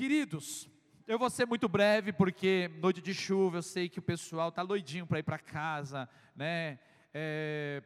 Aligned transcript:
Queridos, 0.00 0.66
eu 1.06 1.18
vou 1.18 1.28
ser 1.28 1.46
muito 1.46 1.68
breve 1.68 2.10
porque 2.10 2.70
noite 2.80 3.02
de 3.02 3.12
chuva, 3.12 3.58
eu 3.58 3.62
sei 3.62 3.86
que 3.86 3.98
o 3.98 4.02
pessoal 4.02 4.48
está 4.48 4.62
loidinho 4.62 5.06
para 5.06 5.18
ir 5.18 5.22
para 5.22 5.38
casa, 5.38 6.08
né? 6.34 6.78
É, 7.12 7.82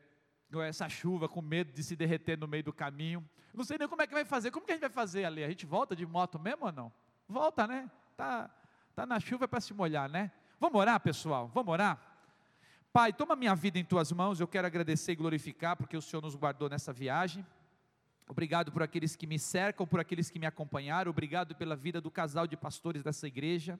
essa 0.64 0.88
chuva 0.88 1.28
com 1.28 1.42
medo 1.42 1.72
de 1.72 1.82
se 1.82 1.96
derreter 1.96 2.38
no 2.38 2.46
meio 2.46 2.62
do 2.62 2.72
caminho. 2.72 3.28
Não 3.52 3.64
sei 3.64 3.78
nem 3.78 3.88
como 3.88 4.00
é 4.00 4.06
que 4.06 4.14
vai 4.14 4.24
fazer. 4.24 4.52
Como 4.52 4.64
que 4.64 4.70
a 4.70 4.74
gente 4.76 4.82
vai 4.82 4.90
fazer 4.90 5.24
ali? 5.24 5.42
A 5.42 5.48
gente 5.48 5.66
volta 5.66 5.96
de 5.96 6.06
moto 6.06 6.38
mesmo 6.38 6.66
ou 6.66 6.70
não? 6.70 6.92
Volta, 7.28 7.66
né? 7.66 7.90
Tá, 8.16 8.48
tá 8.94 9.04
na 9.04 9.18
chuva 9.18 9.48
para 9.48 9.60
se 9.60 9.74
molhar, 9.74 10.08
né? 10.08 10.30
Vamos 10.60 10.80
orar, 10.80 11.00
pessoal? 11.00 11.50
Vamos 11.52 11.72
orar? 11.72 12.00
Pai, 12.92 13.12
toma 13.12 13.34
minha 13.34 13.56
vida 13.56 13.76
em 13.76 13.84
tuas 13.84 14.12
mãos. 14.12 14.38
Eu 14.38 14.46
quero 14.46 14.68
agradecer 14.68 15.10
e 15.10 15.16
glorificar 15.16 15.76
porque 15.76 15.96
o 15.96 16.00
Senhor 16.00 16.22
nos 16.22 16.36
guardou 16.36 16.68
nessa 16.70 16.92
viagem. 16.92 17.44
Obrigado 18.26 18.72
por 18.72 18.82
aqueles 18.82 19.14
que 19.14 19.26
me 19.26 19.38
cercam, 19.38 19.86
por 19.86 20.00
aqueles 20.00 20.30
que 20.30 20.38
me 20.38 20.46
acompanharam. 20.46 21.10
Obrigado 21.10 21.54
pela 21.54 21.76
vida 21.76 22.00
do 22.00 22.10
casal 22.10 22.46
de 22.46 22.56
pastores 22.56 23.02
dessa 23.02 23.26
igreja. 23.26 23.78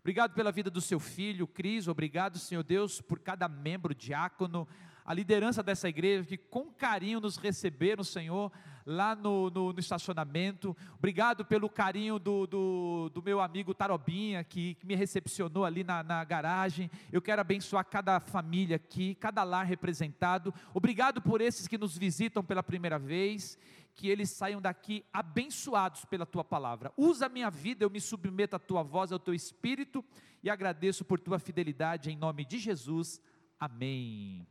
Obrigado 0.00 0.34
pela 0.34 0.52
vida 0.52 0.68
do 0.68 0.80
seu 0.80 1.00
filho, 1.00 1.46
Cris. 1.46 1.88
Obrigado, 1.88 2.38
Senhor 2.38 2.62
Deus, 2.62 3.00
por 3.00 3.20
cada 3.20 3.48
membro, 3.48 3.94
diácono, 3.94 4.68
a 5.04 5.14
liderança 5.14 5.62
dessa 5.62 5.88
igreja 5.88 6.24
que 6.24 6.36
com 6.36 6.72
carinho 6.72 7.20
nos 7.20 7.36
receberam, 7.36 8.02
Senhor, 8.02 8.50
lá 8.84 9.14
no, 9.14 9.48
no, 9.48 9.72
no 9.72 9.80
estacionamento. 9.80 10.76
Obrigado 10.98 11.44
pelo 11.44 11.70
carinho 11.70 12.18
do, 12.18 12.46
do, 12.46 13.10
do 13.10 13.22
meu 13.22 13.40
amigo 13.40 13.74
Tarobinha, 13.74 14.42
que, 14.42 14.74
que, 14.74 14.86
me 14.86 14.94
recepcionou 14.94 15.64
ali 15.64 15.84
na, 15.84 16.02
na 16.02 16.24
garagem. 16.24 16.90
Eu 17.12 17.22
quero 17.22 17.40
abençoar 17.40 17.84
cada 17.84 18.18
família 18.20 18.76
aqui, 18.76 19.14
cada 19.14 19.42
lar 19.42 19.64
representado. 19.64 20.52
Obrigado 20.72 21.22
por 21.22 21.40
esses 21.40 21.68
que 21.68 21.78
nos 21.78 21.96
visitam 21.96 22.42
pela 22.42 22.62
primeira 22.62 22.98
vez 22.98 23.58
que 23.94 24.08
eles 24.08 24.30
saiam 24.30 24.60
daqui 24.60 25.04
abençoados 25.12 26.04
pela 26.04 26.26
tua 26.26 26.42
palavra. 26.42 26.92
Usa 26.96 27.26
a 27.26 27.28
minha 27.28 27.50
vida, 27.50 27.84
eu 27.84 27.90
me 27.90 28.00
submeto 28.00 28.56
à 28.56 28.58
tua 28.58 28.82
voz, 28.82 29.12
ao 29.12 29.18
teu 29.18 29.32
espírito 29.32 30.04
e 30.42 30.50
agradeço 30.50 31.04
por 31.04 31.20
tua 31.20 31.38
fidelidade 31.38 32.10
em 32.10 32.16
nome 32.16 32.44
de 32.44 32.58
Jesus. 32.58 33.20
Amém. 33.58 34.46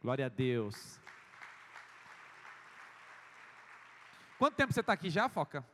Glória 0.00 0.26
a 0.26 0.28
Deus. 0.28 1.00
Quanto 4.38 4.54
tempo 4.54 4.72
você 4.72 4.80
está 4.80 4.92
aqui 4.92 5.10
já, 5.10 5.28
Foca? 5.28 5.66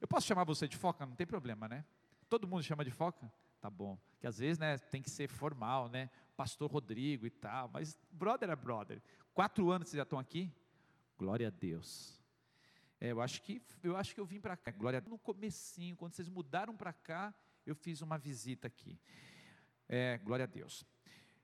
Eu 0.00 0.08
posso 0.08 0.26
chamar 0.26 0.44
você 0.44 0.66
de 0.66 0.76
Foca? 0.76 1.06
Não 1.06 1.14
tem 1.14 1.26
problema, 1.26 1.68
né? 1.68 1.84
Todo 2.28 2.48
mundo 2.48 2.62
chama 2.62 2.84
de 2.84 2.90
Foca? 2.90 3.30
Tá 3.60 3.70
bom. 3.70 3.98
Que 4.18 4.26
às 4.26 4.38
vezes, 4.38 4.58
né, 4.58 4.78
tem 4.78 5.00
que 5.00 5.10
ser 5.10 5.28
formal, 5.28 5.88
né? 5.88 6.10
Pastor 6.36 6.70
Rodrigo 6.70 7.26
e 7.26 7.30
tal, 7.30 7.68
mas 7.68 7.98
brother 8.10 8.50
é 8.50 8.56
brother. 8.56 9.02
Quatro 9.32 9.70
anos 9.70 9.88
vocês 9.88 9.98
já 9.98 10.02
estão 10.02 10.18
aqui? 10.18 10.52
Glória 11.18 11.48
a 11.48 11.50
Deus. 11.50 12.22
É, 13.00 13.12
eu 13.12 13.20
acho 13.20 13.42
que 13.42 13.62
eu 13.82 13.96
acho 13.96 14.14
que 14.14 14.20
eu 14.20 14.26
vim 14.26 14.40
para 14.40 14.56
cá. 14.56 14.70
Glória 14.70 14.98
a 14.98 15.00
Deus. 15.00 15.10
No 15.10 15.18
comecinho, 15.18 15.96
quando 15.96 16.14
vocês 16.14 16.28
mudaram 16.28 16.76
para 16.76 16.92
cá, 16.92 17.34
eu 17.64 17.74
fiz 17.74 18.02
uma 18.02 18.18
visita 18.18 18.66
aqui. 18.66 18.98
É, 19.88 20.18
glória 20.18 20.44
a 20.44 20.46
Deus. 20.46 20.84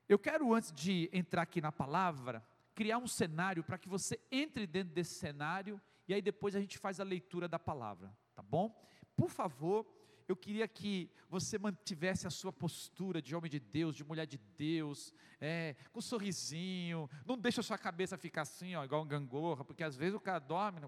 Eu 0.09 0.19
quero 0.19 0.53
antes 0.53 0.73
de 0.73 1.09
entrar 1.13 1.43
aqui 1.43 1.61
na 1.61 1.73
palavra, 1.73 2.47
criar 2.75 2.99
um 2.99 3.07
cenário 3.07 3.65
para 3.65 3.79
que 3.79 3.89
você 3.89 4.21
entre 4.31 4.67
dentro 4.67 4.93
desse 4.93 5.15
cenário 5.15 5.81
e 6.07 6.13
aí 6.13 6.21
depois 6.21 6.55
a 6.55 6.61
gente 6.61 6.79
faz 6.79 7.01
a 7.01 7.05
leitura 7.05 7.49
da 7.49 7.59
palavra, 7.59 8.15
tá 8.35 8.43
bom? 8.43 8.75
Por 9.17 9.31
favor, 9.31 9.87
eu 10.29 10.37
queria 10.37 10.67
que 10.69 11.11
você 11.29 11.59
mantivesse 11.59 12.27
a 12.27 12.31
sua 12.31 12.53
postura 12.53 13.21
de 13.21 13.35
homem 13.35 13.51
de 13.51 13.61
Deus, 13.61 13.95
de 13.95 14.05
mulher 14.05 14.27
de 14.27 14.39
Deus, 14.57 15.15
é, 15.41 15.77
com 15.93 15.99
um 15.99 16.03
sorrisinho, 16.03 17.09
não 17.27 17.37
deixa 17.37 17.61
a 17.61 17.65
sua 17.65 17.79
cabeça 17.79 18.17
ficar 18.17 18.43
assim, 18.43 18.75
ó, 18.75 18.85
igual 18.85 19.03
um 19.03 19.07
gangorra, 19.07 19.65
porque 19.65 19.83
às 19.83 19.97
vezes 19.97 20.15
o 20.15 20.21
cara 20.21 20.39
dorme, 20.39 20.81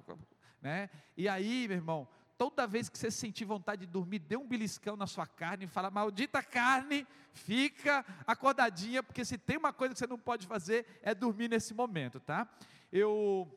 né? 0.61 0.89
E 1.17 1.29
aí, 1.29 1.67
meu 1.69 1.77
irmão, 1.77 2.09
toda 2.37 2.67
vez 2.67 2.89
que 2.89 2.99
você 2.99 3.11
sentir 3.11 3.45
vontade 3.45 3.87
de 3.87 3.93
dormir, 3.93 4.19
dê 4.19 4.37
um 4.37 4.47
beliscão 4.47 4.97
na 4.97 5.07
sua 5.07 5.27
carne 5.27 5.65
e 5.65 5.69
fala, 5.69 5.91
maldita 5.91 6.43
carne, 6.43 7.07
fica 7.33 8.05
acordadinha, 8.27 9.03
porque 9.03 9.25
se 9.25 9.39
tem 9.39 9.57
uma 9.57 9.73
coisa 9.73 9.95
que 9.95 9.99
você 9.99 10.07
não 10.07 10.19
pode 10.19 10.47
fazer, 10.47 10.87
é 11.03 11.15
dormir 11.15 11.49
nesse 11.49 11.75
momento, 11.75 12.21
tá? 12.21 12.49
Eu 12.93 13.49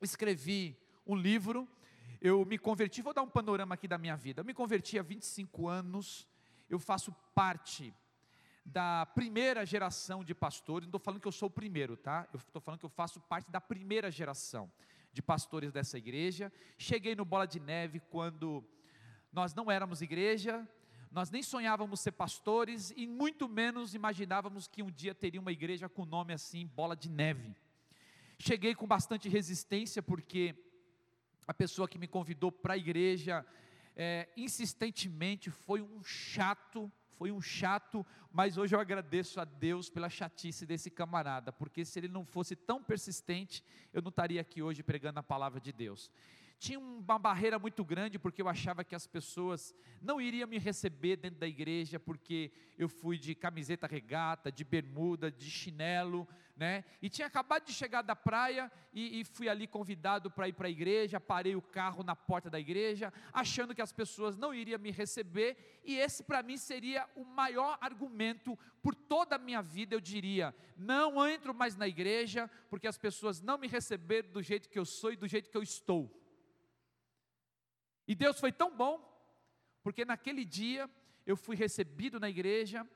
escrevi 0.00 0.76
um 1.06 1.14
livro 1.14 1.68
eu 2.24 2.42
me 2.46 2.56
converti, 2.56 3.02
vou 3.02 3.12
dar 3.12 3.20
um 3.20 3.28
panorama 3.28 3.74
aqui 3.74 3.86
da 3.86 3.98
minha 3.98 4.16
vida. 4.16 4.40
Eu 4.40 4.46
me 4.46 4.54
converti 4.54 4.98
há 4.98 5.02
25 5.02 5.68
anos, 5.68 6.26
eu 6.70 6.78
faço 6.78 7.14
parte 7.34 7.94
da 8.64 9.04
primeira 9.04 9.66
geração 9.66 10.24
de 10.24 10.34
pastores, 10.34 10.86
não 10.86 10.88
estou 10.88 11.00
falando 11.00 11.20
que 11.20 11.28
eu 11.28 11.32
sou 11.32 11.48
o 11.48 11.50
primeiro, 11.50 11.98
tá? 11.98 12.26
Eu 12.32 12.38
estou 12.38 12.62
falando 12.62 12.80
que 12.80 12.86
eu 12.86 12.90
faço 12.90 13.20
parte 13.20 13.50
da 13.50 13.60
primeira 13.60 14.10
geração 14.10 14.72
de 15.12 15.20
pastores 15.20 15.70
dessa 15.70 15.98
igreja. 15.98 16.50
Cheguei 16.78 17.14
no 17.14 17.26
Bola 17.26 17.46
de 17.46 17.60
Neve 17.60 18.00
quando 18.00 18.64
nós 19.30 19.52
não 19.52 19.70
éramos 19.70 20.00
igreja, 20.00 20.66
nós 21.10 21.30
nem 21.30 21.42
sonhávamos 21.42 22.00
ser 22.00 22.12
pastores 22.12 22.90
e 22.96 23.06
muito 23.06 23.46
menos 23.46 23.94
imaginávamos 23.94 24.66
que 24.66 24.82
um 24.82 24.90
dia 24.90 25.14
teria 25.14 25.42
uma 25.42 25.52
igreja 25.52 25.90
com 25.90 26.06
nome 26.06 26.32
assim, 26.32 26.66
Bola 26.68 26.96
de 26.96 27.10
Neve. 27.10 27.54
Cheguei 28.38 28.74
com 28.74 28.86
bastante 28.86 29.28
resistência 29.28 30.02
porque 30.02 30.54
a 31.46 31.54
pessoa 31.54 31.88
que 31.88 31.98
me 31.98 32.06
convidou 32.06 32.50
para 32.50 32.74
a 32.74 32.78
igreja, 32.78 33.44
é, 33.96 34.28
insistentemente, 34.36 35.50
foi 35.50 35.80
um 35.80 36.02
chato, 36.02 36.90
foi 37.12 37.30
um 37.30 37.40
chato, 37.40 38.04
mas 38.32 38.56
hoje 38.56 38.74
eu 38.74 38.80
agradeço 38.80 39.40
a 39.40 39.44
Deus 39.44 39.88
pela 39.88 40.08
chatice 40.08 40.66
desse 40.66 40.90
camarada, 40.90 41.52
porque 41.52 41.84
se 41.84 41.98
ele 41.98 42.08
não 42.08 42.24
fosse 42.24 42.56
tão 42.56 42.82
persistente, 42.82 43.64
eu 43.92 44.02
não 44.02 44.08
estaria 44.08 44.40
aqui 44.40 44.62
hoje 44.62 44.82
pregando 44.82 45.20
a 45.20 45.22
palavra 45.22 45.60
de 45.60 45.72
Deus 45.72 46.10
tinha 46.64 46.80
uma 46.80 47.18
barreira 47.18 47.58
muito 47.58 47.84
grande 47.84 48.18
porque 48.18 48.40
eu 48.40 48.48
achava 48.48 48.82
que 48.82 48.94
as 48.94 49.06
pessoas 49.06 49.74
não 50.00 50.18
iriam 50.18 50.48
me 50.48 50.56
receber 50.56 51.16
dentro 51.16 51.38
da 51.38 51.46
igreja 51.46 52.00
porque 52.00 52.50
eu 52.78 52.88
fui 52.88 53.18
de 53.18 53.34
camiseta 53.34 53.86
regata, 53.86 54.50
de 54.50 54.64
bermuda, 54.64 55.30
de 55.30 55.50
chinelo, 55.50 56.26
né? 56.56 56.82
E 57.02 57.10
tinha 57.10 57.26
acabado 57.26 57.66
de 57.66 57.72
chegar 57.74 58.00
da 58.00 58.16
praia 58.16 58.72
e, 58.94 59.20
e 59.20 59.24
fui 59.26 59.46
ali 59.46 59.66
convidado 59.66 60.30
para 60.30 60.48
ir 60.48 60.54
para 60.54 60.66
a 60.66 60.70
igreja, 60.70 61.20
parei 61.20 61.54
o 61.54 61.60
carro 61.60 62.02
na 62.02 62.16
porta 62.16 62.48
da 62.48 62.58
igreja, 62.58 63.12
achando 63.30 63.74
que 63.74 63.82
as 63.82 63.92
pessoas 63.92 64.38
não 64.38 64.54
iriam 64.54 64.78
me 64.78 64.90
receber 64.90 65.82
e 65.84 65.98
esse 65.98 66.24
para 66.24 66.42
mim 66.42 66.56
seria 66.56 67.06
o 67.14 67.26
maior 67.26 67.76
argumento 67.78 68.58
por 68.82 68.94
toda 68.94 69.36
a 69.36 69.38
minha 69.38 69.60
vida, 69.60 69.94
eu 69.94 70.00
diria, 70.00 70.54
não 70.78 71.28
entro 71.28 71.52
mais 71.52 71.76
na 71.76 71.86
igreja 71.86 72.50
porque 72.70 72.86
as 72.86 72.96
pessoas 72.96 73.42
não 73.42 73.58
me 73.58 73.68
receberam 73.68 74.30
do 74.30 74.42
jeito 74.42 74.70
que 74.70 74.78
eu 74.78 74.86
sou 74.86 75.12
e 75.12 75.16
do 75.16 75.28
jeito 75.28 75.50
que 75.50 75.58
eu 75.58 75.62
estou. 75.62 76.23
E 78.06 78.14
Deus 78.14 78.38
foi 78.38 78.52
tão 78.52 78.74
bom, 78.74 79.00
porque 79.82 80.04
naquele 80.04 80.44
dia 80.44 80.88
eu 81.26 81.36
fui 81.36 81.56
recebido 81.56 82.20
na 82.20 82.28
igreja, 82.28 82.86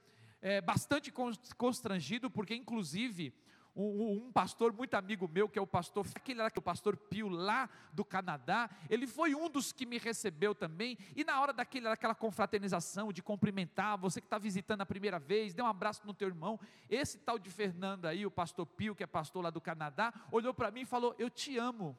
é, 0.40 0.60
bastante 0.60 1.12
constrangido, 1.56 2.30
porque 2.30 2.54
inclusive 2.54 3.34
um, 3.74 4.26
um, 4.26 4.32
pastor 4.32 4.72
muito 4.72 4.94
amigo 4.94 5.28
meu, 5.28 5.48
que 5.48 5.58
é 5.58 5.62
o 5.62 5.66
pastor, 5.66 6.04
aquele 6.14 6.40
era 6.40 6.52
o 6.56 6.62
pastor 6.62 6.96
Pio 6.96 7.28
lá 7.28 7.70
do 7.92 8.04
Canadá, 8.04 8.68
ele 8.90 9.06
foi 9.06 9.34
um 9.34 9.48
dos 9.48 9.72
que 9.72 9.86
me 9.86 9.98
recebeu 9.98 10.54
também, 10.54 10.98
e 11.14 11.22
na 11.22 11.40
hora 11.40 11.52
daquele, 11.52 11.84
daquela 11.84 12.14
confraternização, 12.14 13.12
de 13.12 13.22
cumprimentar, 13.22 13.96
você 13.96 14.20
que 14.20 14.26
está 14.26 14.38
visitando 14.38 14.80
a 14.80 14.86
primeira 14.86 15.18
vez, 15.18 15.54
dê 15.54 15.62
um 15.62 15.66
abraço 15.66 16.04
no 16.04 16.12
teu 16.12 16.26
irmão, 16.26 16.58
esse 16.90 17.18
tal 17.18 17.38
de 17.38 17.50
Fernando 17.50 18.06
aí, 18.06 18.26
o 18.26 18.30
pastor 18.30 18.66
Pio, 18.66 18.96
que 18.96 19.04
é 19.04 19.06
pastor 19.06 19.44
lá 19.44 19.50
do 19.50 19.60
Canadá, 19.60 20.12
olhou 20.32 20.52
para 20.52 20.70
mim 20.72 20.80
e 20.80 20.86
falou, 20.86 21.14
eu 21.18 21.30
te 21.30 21.56
amo, 21.56 21.96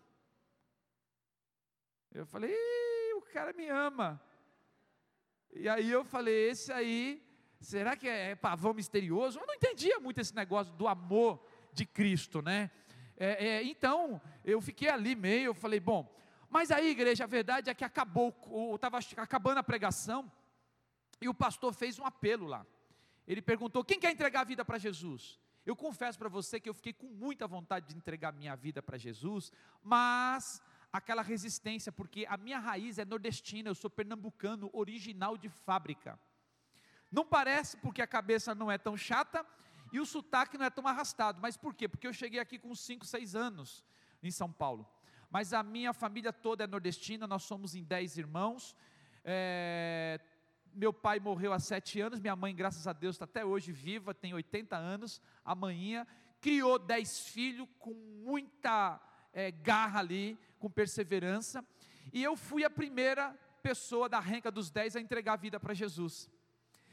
eu 2.11 2.25
falei, 2.25 2.53
cara 3.29 3.53
me 3.53 3.67
ama. 3.67 4.21
E 5.51 5.67
aí 5.67 5.89
eu 5.89 6.03
falei, 6.03 6.49
esse 6.49 6.71
aí, 6.71 7.23
será 7.59 7.95
que 7.95 8.07
é 8.07 8.35
pavão 8.35 8.73
misterioso? 8.73 9.39
Eu 9.39 9.47
não 9.47 9.55
entendia 9.55 9.99
muito 9.99 10.19
esse 10.19 10.35
negócio 10.35 10.73
do 10.73 10.87
amor 10.87 11.43
de 11.73 11.85
Cristo, 11.85 12.41
né? 12.41 12.69
É, 13.17 13.47
é, 13.47 13.63
então, 13.63 14.21
eu 14.45 14.61
fiquei 14.61 14.89
ali 14.89 15.15
meio, 15.15 15.47
eu 15.47 15.53
falei, 15.53 15.79
bom, 15.79 16.15
mas 16.49 16.71
aí, 16.71 16.89
igreja, 16.89 17.25
a 17.25 17.27
verdade 17.27 17.69
é 17.69 17.73
que 17.73 17.83
acabou, 17.83 18.33
estava 18.73 18.99
acabando 19.17 19.59
a 19.59 19.63
pregação, 19.63 20.31
e 21.21 21.29
o 21.29 21.33
pastor 21.33 21.73
fez 21.73 21.99
um 21.99 22.05
apelo 22.05 22.47
lá. 22.47 22.65
Ele 23.27 23.41
perguntou: 23.41 23.83
quem 23.83 23.99
quer 23.99 24.11
entregar 24.11 24.41
a 24.41 24.45
vida 24.45 24.65
para 24.65 24.77
Jesus? 24.77 25.39
Eu 25.65 25.75
confesso 25.75 26.17
para 26.17 26.29
você 26.29 26.59
que 26.59 26.67
eu 26.67 26.73
fiquei 26.73 26.93
com 26.93 27.07
muita 27.07 27.45
vontade 27.45 27.87
de 27.87 27.95
entregar 27.95 28.31
minha 28.31 28.55
vida 28.55 28.81
para 28.81 28.97
Jesus, 28.97 29.51
mas 29.83 30.61
aquela 30.91 31.21
resistência, 31.21 31.91
porque 31.91 32.25
a 32.27 32.37
minha 32.37 32.59
raiz 32.59 32.97
é 32.97 33.05
nordestina, 33.05 33.69
eu 33.69 33.75
sou 33.75 33.89
pernambucano, 33.89 34.69
original 34.73 35.37
de 35.37 35.49
fábrica. 35.49 36.19
Não 37.11 37.25
parece 37.25 37.77
porque 37.77 38.01
a 38.01 38.07
cabeça 38.07 38.53
não 38.53 38.71
é 38.71 38.77
tão 38.77 38.95
chata 38.95 39.45
e 39.91 39.99
o 39.99 40.05
sotaque 40.05 40.57
não 40.57 40.65
é 40.65 40.69
tão 40.69 40.87
arrastado. 40.87 41.39
Mas 41.41 41.57
por 41.57 41.73
quê? 41.73 41.87
Porque 41.87 42.07
eu 42.07 42.13
cheguei 42.13 42.39
aqui 42.39 42.57
com 42.57 42.73
5, 42.73 43.05
6 43.05 43.35
anos 43.35 43.85
em 44.21 44.31
São 44.31 44.51
Paulo. 44.51 44.87
Mas 45.29 45.53
a 45.53 45.61
minha 45.61 45.93
família 45.93 46.33
toda 46.33 46.63
é 46.63 46.67
nordestina, 46.67 47.27
nós 47.27 47.43
somos 47.43 47.75
em 47.75 47.83
10 47.83 48.17
irmãos. 48.17 48.75
É, 49.23 50.19
meu 50.73 50.93
pai 50.93 51.19
morreu 51.19 51.53
há 51.53 51.59
7 51.59 52.01
anos, 52.01 52.19
minha 52.19 52.35
mãe, 52.35 52.55
graças 52.55 52.87
a 52.87 52.93
Deus, 52.93 53.15
está 53.15 53.25
até 53.25 53.45
hoje 53.45 53.71
viva, 53.71 54.13
tem 54.13 54.33
80 54.33 54.75
anos. 54.75 55.21
A 55.43 55.53
manhã 55.53 56.05
criou 56.41 56.79
10 56.79 57.19
filhos 57.27 57.67
com 57.77 57.93
muita 57.93 58.99
é, 59.33 59.51
garra 59.51 59.99
ali, 59.99 60.37
com 60.59 60.69
perseverança. 60.69 61.65
E 62.13 62.23
eu 62.23 62.35
fui 62.35 62.63
a 62.63 62.69
primeira 62.69 63.33
pessoa 63.63 64.07
da 64.07 64.19
renca 64.19 64.51
dos 64.51 64.69
dez 64.69 64.95
a 64.95 64.99
entregar 64.99 65.33
a 65.33 65.37
vida 65.37 65.59
para 65.59 65.73
Jesus. 65.73 66.29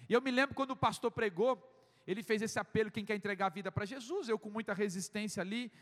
E 0.08 0.12
eu 0.12 0.22
me 0.22 0.30
lembro 0.30 0.54
quando 0.54 0.70
o 0.70 0.76
pastor 0.76 1.10
pregou, 1.10 1.60
ele 2.06 2.22
fez 2.22 2.40
esse 2.42 2.58
apelo: 2.58 2.90
quem 2.90 3.04
quer 3.04 3.16
entregar 3.16 3.46
a 3.46 3.50
vida 3.50 3.72
para 3.72 3.84
Jesus? 3.84 4.28
Eu, 4.28 4.38
com 4.38 4.48
muita 4.48 4.72
resistência 4.72 5.40
ali, 5.40 5.72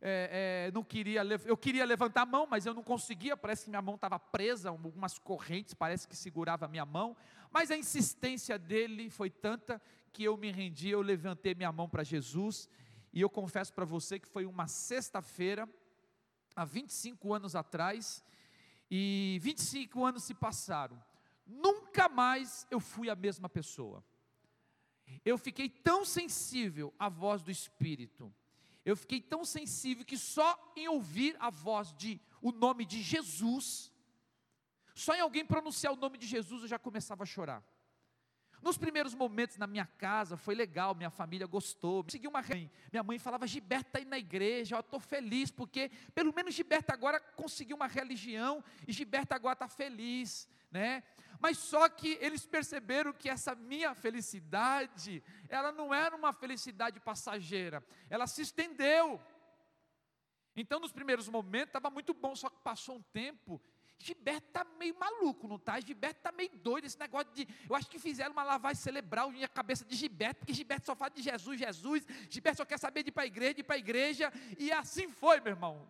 é, 0.00 0.66
é, 0.68 0.70
não 0.72 0.84
queria, 0.84 1.22
eu 1.44 1.56
queria 1.56 1.84
levantar 1.84 2.22
a 2.22 2.26
mão, 2.26 2.46
mas 2.46 2.66
eu 2.66 2.74
não 2.74 2.82
conseguia, 2.82 3.36
parece 3.36 3.64
que 3.64 3.70
minha 3.70 3.80
mão 3.82 3.94
estava 3.94 4.18
presa, 4.18 4.68
algumas 4.68 5.18
correntes, 5.18 5.72
parece 5.72 6.06
que 6.06 6.14
segurava 6.14 6.66
a 6.66 6.68
minha 6.68 6.84
mão, 6.84 7.16
mas 7.50 7.70
a 7.70 7.76
insistência 7.76 8.58
dele 8.58 9.08
foi 9.08 9.30
tanta 9.30 9.80
que 10.12 10.22
eu 10.22 10.36
me 10.36 10.50
rendi, 10.50 10.90
eu 10.90 11.00
levantei 11.00 11.54
minha 11.54 11.72
mão 11.72 11.88
para 11.88 12.04
Jesus, 12.04 12.68
e 13.14 13.20
eu 13.20 13.30
confesso 13.30 13.72
para 13.72 13.86
você 13.86 14.18
que 14.18 14.28
foi 14.28 14.44
uma 14.44 14.68
sexta-feira, 14.68 15.66
há 16.54 16.64
25 16.64 17.32
anos 17.32 17.56
atrás, 17.56 18.22
e 18.90 19.38
25 19.40 20.04
anos 20.04 20.24
se 20.24 20.34
passaram, 20.34 21.02
nunca 21.46 22.08
mais 22.08 22.66
eu 22.70 22.78
fui 22.78 23.10
a 23.10 23.16
mesma 23.16 23.48
pessoa. 23.48 24.04
Eu 25.24 25.36
fiquei 25.36 25.68
tão 25.68 26.04
sensível 26.04 26.94
à 26.98 27.08
voz 27.08 27.42
do 27.42 27.50
Espírito, 27.50 28.32
eu 28.84 28.96
fiquei 28.96 29.20
tão 29.20 29.44
sensível 29.44 30.04
que 30.04 30.16
só 30.16 30.72
em 30.76 30.88
ouvir 30.88 31.36
a 31.40 31.50
voz 31.50 31.92
de 31.94 32.20
o 32.40 32.52
nome 32.52 32.84
de 32.84 33.02
Jesus, 33.02 33.90
só 34.94 35.14
em 35.14 35.20
alguém 35.20 35.44
pronunciar 35.44 35.92
o 35.92 35.96
nome 35.96 36.18
de 36.18 36.26
Jesus 36.26 36.62
eu 36.62 36.68
já 36.68 36.78
começava 36.78 37.22
a 37.22 37.26
chorar. 37.26 37.64
Nos 38.64 38.78
primeiros 38.78 39.14
momentos 39.14 39.58
na 39.58 39.66
minha 39.66 39.84
casa 39.84 40.38
foi 40.38 40.54
legal, 40.54 40.94
minha 40.94 41.10
família 41.10 41.46
gostou. 41.46 42.02
Segui 42.08 42.26
uma 42.26 42.40
mãe. 42.40 42.70
Minha 42.90 43.02
mãe 43.02 43.18
falava: 43.18 43.46
Gilberto 43.46 43.88
está 43.88 43.98
aí 43.98 44.06
na 44.06 44.18
igreja, 44.18 44.76
eu 44.76 44.80
estou 44.80 44.98
feliz, 44.98 45.50
porque 45.50 45.90
pelo 46.14 46.32
menos 46.34 46.54
Gilberto 46.54 46.90
agora 46.90 47.20
conseguiu 47.20 47.76
uma 47.76 47.86
religião 47.86 48.64
e 48.88 48.92
Gilberto 48.92 49.34
agora 49.34 49.52
está 49.52 49.68
feliz, 49.68 50.48
né? 50.70 51.02
Mas 51.38 51.58
só 51.58 51.90
que 51.90 52.16
eles 52.22 52.46
perceberam 52.46 53.12
que 53.12 53.28
essa 53.28 53.54
minha 53.54 53.94
felicidade, 53.94 55.22
ela 55.50 55.70
não 55.70 55.92
era 55.92 56.16
uma 56.16 56.32
felicidade 56.32 56.98
passageira, 57.00 57.84
ela 58.08 58.26
se 58.26 58.40
estendeu. 58.40 59.20
Então, 60.56 60.80
nos 60.80 60.90
primeiros 60.90 61.28
momentos, 61.28 61.68
estava 61.68 61.90
muito 61.90 62.14
bom, 62.14 62.34
só 62.34 62.48
que 62.48 62.62
passou 62.62 62.96
um 62.96 63.02
tempo 63.02 63.60
Gilberto 63.98 64.48
está 64.48 64.64
meio 64.78 64.94
maluco, 64.98 65.48
não 65.48 65.56
está? 65.56 65.80
Gilberto 65.80 66.18
está 66.18 66.32
meio 66.32 66.50
doido, 66.56 66.84
esse 66.84 66.98
negócio 66.98 67.32
de. 67.32 67.46
Eu 67.68 67.74
acho 67.74 67.88
que 67.88 67.98
fizeram 67.98 68.32
uma 68.32 68.42
lavagem 68.42 68.82
cerebral 68.82 69.30
na 69.32 69.48
cabeça 69.48 69.84
de 69.84 69.96
Gilberto, 69.96 70.40
porque 70.40 70.52
Gilberto 70.52 70.86
só 70.86 70.94
fala 70.94 71.10
de 71.10 71.22
Jesus, 71.22 71.58
Jesus, 71.58 72.06
Gilberto 72.28 72.58
só 72.58 72.64
quer 72.64 72.78
saber 72.78 73.02
de 73.02 73.08
ir 73.08 73.12
para 73.12 73.22
a 73.22 73.26
igreja, 73.26 73.54
de 73.54 73.60
ir 73.60 73.64
para 73.64 73.76
a 73.76 73.78
igreja, 73.78 74.32
e 74.58 74.70
assim 74.72 75.08
foi, 75.08 75.40
meu 75.40 75.52
irmão. 75.52 75.88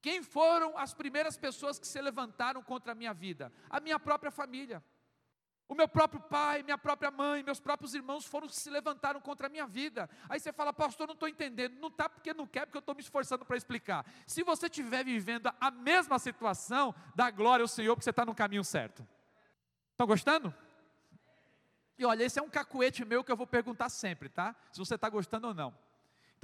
Quem 0.00 0.22
foram 0.22 0.76
as 0.76 0.92
primeiras 0.92 1.36
pessoas 1.36 1.78
que 1.78 1.86
se 1.86 2.00
levantaram 2.00 2.62
contra 2.62 2.92
a 2.92 2.94
minha 2.94 3.14
vida? 3.14 3.50
A 3.70 3.80
minha 3.80 3.98
própria 3.98 4.30
família. 4.30 4.84
O 5.66 5.74
meu 5.74 5.88
próprio 5.88 6.20
pai, 6.20 6.62
minha 6.62 6.76
própria 6.76 7.10
mãe, 7.10 7.42
meus 7.42 7.58
próprios 7.58 7.94
irmãos 7.94 8.26
foram 8.26 8.46
que 8.46 8.54
se 8.54 8.68
levantaram 8.68 9.20
contra 9.20 9.46
a 9.46 9.50
minha 9.50 9.66
vida. 9.66 10.10
Aí 10.28 10.38
você 10.38 10.52
fala, 10.52 10.72
pastor, 10.72 11.06
não 11.06 11.14
estou 11.14 11.28
entendendo. 11.28 11.78
Não 11.80 11.88
está 11.88 12.08
porque 12.08 12.34
não 12.34 12.46
quer, 12.46 12.66
porque 12.66 12.76
eu 12.76 12.80
estou 12.80 12.94
me 12.94 13.00
esforçando 13.00 13.44
para 13.44 13.56
explicar. 13.56 14.04
Se 14.26 14.42
você 14.42 14.66
estiver 14.66 15.04
vivendo 15.04 15.50
a 15.58 15.70
mesma 15.70 16.18
situação, 16.18 16.94
dá 17.14 17.30
glória 17.30 17.62
ao 17.62 17.68
Senhor, 17.68 17.94
porque 17.94 18.04
você 18.04 18.10
está 18.10 18.26
no 18.26 18.34
caminho 18.34 18.62
certo. 18.62 19.06
Estão 19.92 20.06
gostando? 20.06 20.52
E 21.96 22.04
olha, 22.04 22.24
esse 22.24 22.38
é 22.38 22.42
um 22.42 22.50
cacuete 22.50 23.04
meu 23.04 23.24
que 23.24 23.32
eu 23.32 23.36
vou 23.36 23.46
perguntar 23.46 23.88
sempre, 23.88 24.28
tá? 24.28 24.54
Se 24.70 24.78
você 24.78 24.96
está 24.96 25.08
gostando 25.08 25.48
ou 25.48 25.54
não. 25.54 25.83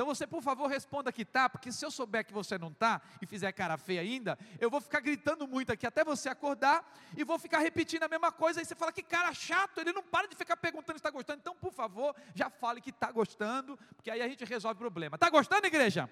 Então 0.01 0.07
você, 0.07 0.27
por 0.27 0.41
favor, 0.41 0.67
responda 0.67 1.13
que 1.13 1.27
tá, 1.27 1.47
porque 1.47 1.71
se 1.71 1.85
eu 1.85 1.91
souber 1.91 2.25
que 2.25 2.33
você 2.33 2.57
não 2.57 2.69
está 2.69 3.03
e 3.21 3.27
fizer 3.27 3.53
cara 3.53 3.77
feia 3.77 4.01
ainda, 4.01 4.39
eu 4.59 4.71
vou 4.71 4.81
ficar 4.81 5.01
gritando 5.01 5.47
muito 5.47 5.71
aqui 5.73 5.87
até 5.87 6.03
você 6.03 6.31
acordar 6.31 6.91
e 7.15 7.23
vou 7.23 7.39
ficar 7.39 7.59
repetindo 7.59 8.05
a 8.05 8.09
mesma 8.09 8.33
coisa. 8.33 8.63
E 8.63 8.65
você 8.65 8.75
fala 8.75 8.93
que 8.93 9.03
cara 9.03 9.31
chato, 9.35 9.77
ele 9.77 9.93
não 9.93 10.03
para 10.03 10.27
de 10.27 10.35
ficar 10.35 10.57
perguntando 10.57 10.97
se 10.97 11.01
está 11.01 11.11
gostando. 11.11 11.41
Então, 11.41 11.55
por 11.55 11.71
favor, 11.71 12.17
já 12.35 12.49
fale 12.49 12.81
que 12.81 12.89
está 12.89 13.13
gostando, 13.13 13.77
porque 13.95 14.11
aí 14.11 14.23
a 14.23 14.27
gente 14.27 14.43
resolve 14.43 14.77
o 14.77 14.79
problema. 14.79 15.17
Está 15.17 15.29
gostando, 15.29 15.67
igreja? 15.67 16.09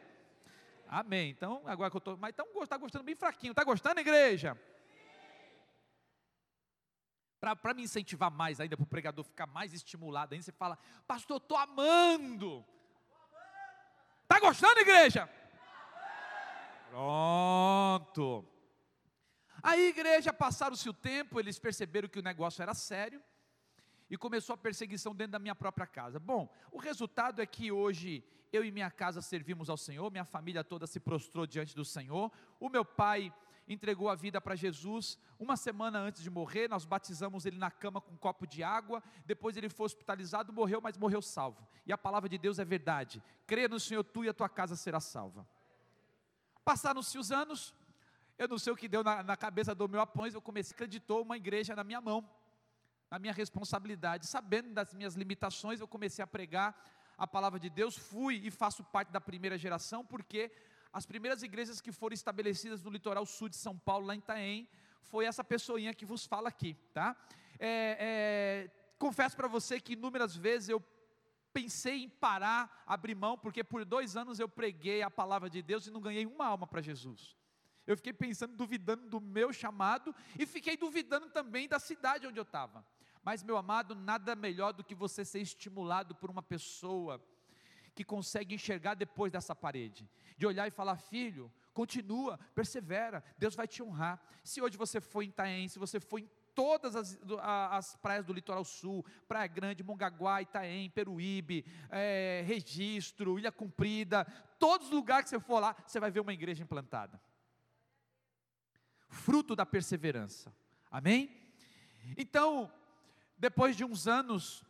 Amém. 0.87 1.31
Então, 1.31 1.63
agora 1.65 1.91
que 1.91 1.97
eu 1.97 2.01
estou. 2.01 2.15
Mas 2.19 2.35
então 2.35 2.47
está 2.63 2.77
gostando 2.77 3.05
bem 3.05 3.15
fraquinho. 3.15 3.53
Está 3.53 3.65
gostando, 3.65 4.01
igreja? 4.01 4.55
Para 7.41 7.73
me 7.73 7.85
incentivar 7.85 8.31
mais 8.31 8.61
ainda, 8.61 8.77
para 8.77 8.85
o 8.85 8.87
pregador 8.87 9.25
ficar 9.25 9.47
mais 9.47 9.73
estimulado 9.73 10.35
ainda, 10.35 10.45
você 10.45 10.53
fala, 10.53 10.77
pastor, 11.07 11.39
estou 11.39 11.57
amando. 11.57 12.63
Está 14.39 14.47
gostando, 14.47 14.79
igreja? 14.79 15.29
Pronto. 16.91 18.45
Aí, 19.61 19.89
igreja, 19.89 20.33
passaram-se 20.33 20.89
o 20.89 20.93
tempo, 20.93 21.41
eles 21.41 21.59
perceberam 21.59 22.09
que 22.09 22.21
o 22.21 22.23
negócio 22.23 22.63
era 22.63 22.73
sério 22.73 23.21
e 24.09 24.17
começou 24.17 24.55
a 24.55 24.57
perseguição 24.57 25.13
dentro 25.13 25.33
da 25.33 25.41
minha 25.41 25.57
própria 25.57 25.89
casa. 25.89 26.21
Bom, 26.21 26.49
o 26.71 26.79
resultado 26.79 27.43
é 27.43 27.47
que 27.47 27.73
hoje 27.73 28.23
eu 28.53 28.65
e 28.65 28.71
minha 28.71 28.93
casa 28.93 29.21
servimos 29.21 29.69
ao 29.69 29.77
Senhor, 29.77 30.09
minha 30.09 30.25
família 30.25 30.63
toda 30.63 30.87
se 30.87 31.01
prostrou 31.01 31.45
diante 31.45 31.75
do 31.75 31.85
Senhor. 31.85 32.31
O 32.61 32.69
meu 32.69 32.85
pai 32.85 33.35
entregou 33.69 34.09
a 34.09 34.15
vida 34.15 34.41
para 34.41 34.55
Jesus. 34.55 35.19
Uma 35.39 35.57
semana 35.57 35.99
antes 35.99 36.23
de 36.23 36.31
morrer, 36.31 36.69
nós 36.69 36.85
batizamos 36.85 37.45
ele 37.47 37.59
na 37.59 37.71
cama 37.71 38.01
com 38.01 38.13
um 38.13 38.17
copo 38.17 38.47
de 38.47 38.63
água. 38.63 39.03
Depois 39.27 39.57
ele 39.57 39.69
foi 39.69 39.87
hospitalizado, 39.87 40.53
morreu, 40.53 40.81
mas 40.81 40.97
morreu 40.97 41.21
salvo. 41.21 41.67
E 41.87 41.93
a 41.93 41.99
palavra 41.99 42.29
de 42.29 42.39
Deus 42.39 42.59
é 42.59 42.65
verdade. 42.65 43.23
Creia 43.47 43.69
no 43.69 43.79
Senhor, 43.79 44.03
tu 44.03 44.25
e 44.25 44.29
a 44.29 44.35
tua 44.35 44.49
casa 44.49 44.77
será 44.77 45.01
salva. 45.01 45.47
Passaram-se 46.65 47.17
os 47.19 47.31
anos, 47.31 47.75
eu 48.39 48.49
não 48.49 48.59
sei 48.59 48.73
o 48.73 48.77
que 48.77 48.89
deu 48.89 49.03
na, 49.03 49.23
na 49.23 49.37
cabeça 49.37 49.75
do 49.75 49.89
meu 49.89 50.01
após, 50.01 50.35
eu 50.35 50.41
comecei, 50.41 50.75
acreditou 50.75 51.23
uma 51.23 51.37
igreja 51.37 51.75
na 51.75 51.83
minha 51.83 52.01
mão, 52.01 52.29
na 53.11 53.19
minha 53.19 53.33
responsabilidade. 53.33 54.27
Sabendo 54.27 54.73
das 54.75 54.93
minhas 54.95 55.15
limitações, 55.15 55.81
eu 55.81 55.89
comecei 55.89 56.23
a 56.23 56.27
pregar 56.27 56.79
a 57.17 57.27
palavra 57.27 57.59
de 57.59 57.69
Deus, 57.69 57.97
fui 57.97 58.37
e 58.45 58.51
faço 58.51 58.85
parte 58.85 59.11
da 59.11 59.21
primeira 59.21 59.59
geração, 59.59 60.05
porque 60.05 60.53
as 60.99 61.07
primeiras 61.07 61.45
igrejas 61.45 61.81
que 61.81 61.93
foram 61.93 62.13
estabelecidas 62.13 62.83
no 62.83 62.91
litoral 62.91 63.25
sul 63.25 63.49
de 63.49 63.55
São 63.57 63.79
Paulo, 63.79 64.07
lá 64.07 64.17
em 64.17 64.19
Itaém, 64.19 64.69
foi 65.01 65.27
essa 65.27 65.45
pessoinha 65.45 65.95
que 65.95 66.05
vos 66.05 66.27
fala 66.27 66.49
aqui, 66.49 66.75
tá? 66.93 67.17
É, 67.57 67.71
é, 68.09 68.71
confesso 68.99 69.37
para 69.37 69.47
você 69.47 69.81
que 69.81 69.93
inúmeras 69.93 70.37
vezes 70.37 70.69
eu 70.69 70.83
pensei 71.53 72.03
em 72.03 72.09
parar, 72.09 72.83
abrir 72.85 73.15
mão, 73.15 73.39
porque 73.39 73.63
por 73.63 73.85
dois 73.85 74.17
anos 74.17 74.41
eu 74.41 74.49
preguei 74.49 75.01
a 75.03 75.11
palavra 75.11 75.49
de 75.49 75.63
Deus 75.63 75.87
e 75.87 75.91
não 75.93 76.01
ganhei 76.01 76.27
uma 76.27 76.47
alma 76.47 76.67
para 76.67 76.83
Jesus. 76.83 77.37
Eu 77.87 77.97
fiquei 77.97 78.13
pensando, 78.13 78.57
duvidando 78.57 79.09
do 79.09 79.21
meu 79.21 79.53
chamado 79.53 80.13
e 80.37 80.45
fiquei 80.47 80.77
duvidando 80.77 81.31
também 81.31 81.69
da 81.69 81.79
cidade 81.79 82.27
onde 82.27 82.41
eu 82.41 82.43
estava. 82.43 82.85
Mas, 83.23 83.45
meu 83.45 83.57
amado, 83.57 83.95
nada 83.95 84.35
melhor 84.35 84.73
do 84.73 84.83
que 84.83 84.97
você 84.97 85.25
ser 85.25 85.41
estimulado 85.41 86.15
por 86.17 86.29
uma 86.29 86.43
pessoa 86.43 87.23
que 87.99 88.05
consegue 88.05 88.55
enxergar 88.55 88.95
depois 88.95 89.33
dessa 89.33 89.57
parede, 89.57 90.09
de 90.37 90.47
olhar 90.47 90.69
e 90.69 90.71
falar: 90.71 90.97
filho, 90.99 91.53
continua, 91.75 92.39
persevera, 92.55 93.25
Deus 93.37 93.57
vai 93.57 93.67
te 93.67 93.83
honrar. 93.83 94.23
Se 94.45 94.63
hoje 94.63 94.77
você 94.77 95.01
foi 95.01 95.25
em 95.25 95.31
Itaém, 95.31 95.67
se 95.67 95.81
você 95.81 95.99
foi 95.99 96.21
em 96.21 96.31
todas 96.55 96.95
as, 96.95 97.19
as, 97.73 97.97
praias 97.97 98.25
do 98.25 98.33
litoral 98.33 98.65
sul, 98.65 99.05
Praia 99.27 99.49
Grande, 99.49 99.83
Mongaguá, 99.83 100.41
Itaém, 100.41 100.89
Peruíbe, 100.91 101.67
é, 101.91 102.45
Registro, 102.47 103.37
Ilha 103.37 103.51
Comprida, 103.51 104.25
todos 104.61 104.87
os 104.87 104.93
lugares 104.93 105.25
que 105.25 105.31
você 105.31 105.41
for 105.41 105.59
lá, 105.59 105.75
você 105.85 105.99
vai 105.99 106.13
ver 106.13 106.21
uma 106.21 106.33
igreja 106.33 106.63
implantada. 106.63 107.21
Fruto 109.09 109.57
da 109.57 109.67
perseverança. 109.67 110.55
Amém? 110.89 111.37
Então, 112.17 112.73
depois 113.37 113.77
de 113.77 113.85
uns 113.85 114.07
anos 114.07 114.65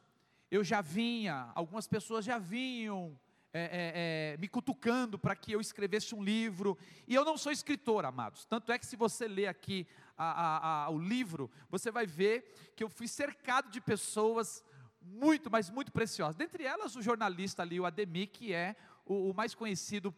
eu 0.51 0.65
já 0.65 0.81
vinha, 0.81 1.51
algumas 1.55 1.87
pessoas 1.87 2.25
já 2.25 2.39
vinham 2.39 3.19
é, 3.53 3.63
é, 3.63 4.35
é, 4.35 4.37
me 4.37 4.47
cutucando 4.47 5.19
para 5.19 5.35
que 5.35 5.53
eu 5.53 5.61
escrevesse 5.61 6.15
um 6.15 6.23
livro, 6.23 6.77
e 7.07 7.15
eu 7.15 7.25
não 7.25 7.37
sou 7.37 7.51
escritor, 7.51 8.05
amados. 8.05 8.45
Tanto 8.45 8.71
é 8.71 8.79
que 8.79 8.87
se 8.87 8.95
você 8.95 9.27
ler 9.27 9.47
aqui 9.47 9.87
a, 10.17 10.27
a, 10.27 10.85
a, 10.85 10.91
o 10.91 10.99
livro, 10.99 11.51
você 11.71 11.91
vai 11.91 12.07
ver 12.07 12.73
que 12.77 12.85
eu 12.85 12.91
fui 12.91 13.09
cercado 13.09 13.71
de 13.71 13.81
pessoas 13.81 14.63
muito, 15.01 15.51
mas 15.51 15.71
muito 15.71 15.91
preciosas. 15.91 16.37
Dentre 16.37 16.65
elas, 16.65 16.95
o 16.95 17.03
jornalista 17.03 17.63
ali, 17.63 17.81
o 17.81 17.87
Ademir, 17.87 18.29
que 18.29 18.53
é 18.53 18.77
o, 19.07 19.31
o 19.31 19.35
mais 19.35 19.55
conhecido 19.55 20.15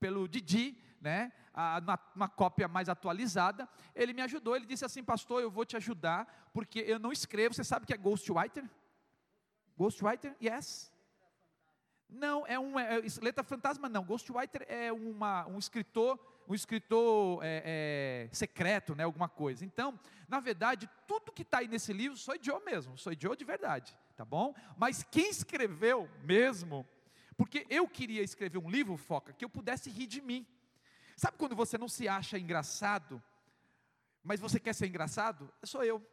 pelo 0.00 0.28
Didi, 0.28 0.76
né, 1.00 1.32
uma, 1.80 1.98
uma, 2.14 2.28
cópia 2.28 2.66
mais 2.66 2.88
atualizada, 2.88 3.68
ele 3.94 4.12
me 4.12 4.22
ajudou, 4.22 4.56
ele 4.56 4.66
disse 4.66 4.84
assim, 4.84 5.02
pastor, 5.02 5.42
eu 5.42 5.50
vou 5.50 5.64
te 5.64 5.76
ajudar, 5.76 6.50
porque 6.52 6.80
eu 6.80 6.98
não 6.98 7.12
escrevo, 7.12 7.54
você 7.54 7.62
sabe 7.62 7.86
que 7.86 7.94
é 7.94 7.96
ghostwriter? 7.96 8.68
Ghostwriter? 9.78 10.34
Yes. 10.42 10.92
Não, 12.10 12.44
é 12.46 12.58
um 12.58 12.76
é, 12.76 13.00
letra 13.22 13.44
fantasma 13.44 13.88
não. 13.88 14.02
Ghostwriter 14.02 14.66
é 14.68 14.92
uma, 14.92 15.46
um 15.46 15.56
escritor, 15.56 16.18
um 16.48 16.54
escritor 16.54 17.38
é, 17.44 18.26
é, 18.28 18.34
secreto, 18.34 18.96
né? 18.96 19.04
Alguma 19.04 19.28
coisa. 19.28 19.64
Então, 19.64 19.98
na 20.26 20.40
verdade, 20.40 20.90
tudo 21.06 21.30
que 21.30 21.42
está 21.42 21.58
aí 21.58 21.68
nesse 21.68 21.92
livro 21.92 22.18
sou 22.18 22.34
eu 22.34 22.64
mesmo, 22.64 22.98
sou 22.98 23.12
eu 23.12 23.36
de 23.36 23.44
verdade, 23.44 23.96
tá 24.16 24.24
bom? 24.24 24.52
Mas 24.76 25.04
quem 25.04 25.30
escreveu 25.30 26.10
mesmo, 26.24 26.84
porque 27.36 27.64
eu 27.70 27.86
queria 27.86 28.22
escrever 28.22 28.58
um 28.58 28.68
livro, 28.68 28.96
foca, 28.96 29.32
que 29.32 29.44
eu 29.44 29.48
pudesse 29.48 29.90
rir 29.90 30.08
de 30.08 30.20
mim. 30.20 30.44
Sabe 31.16 31.36
quando 31.36 31.54
você 31.54 31.78
não 31.78 31.88
se 31.88 32.08
acha 32.08 32.36
engraçado? 32.36 33.22
Mas 34.24 34.40
você 34.40 34.58
quer 34.58 34.74
ser 34.74 34.88
engraçado? 34.88 35.52
Sou 35.62 35.84
eu. 35.84 36.04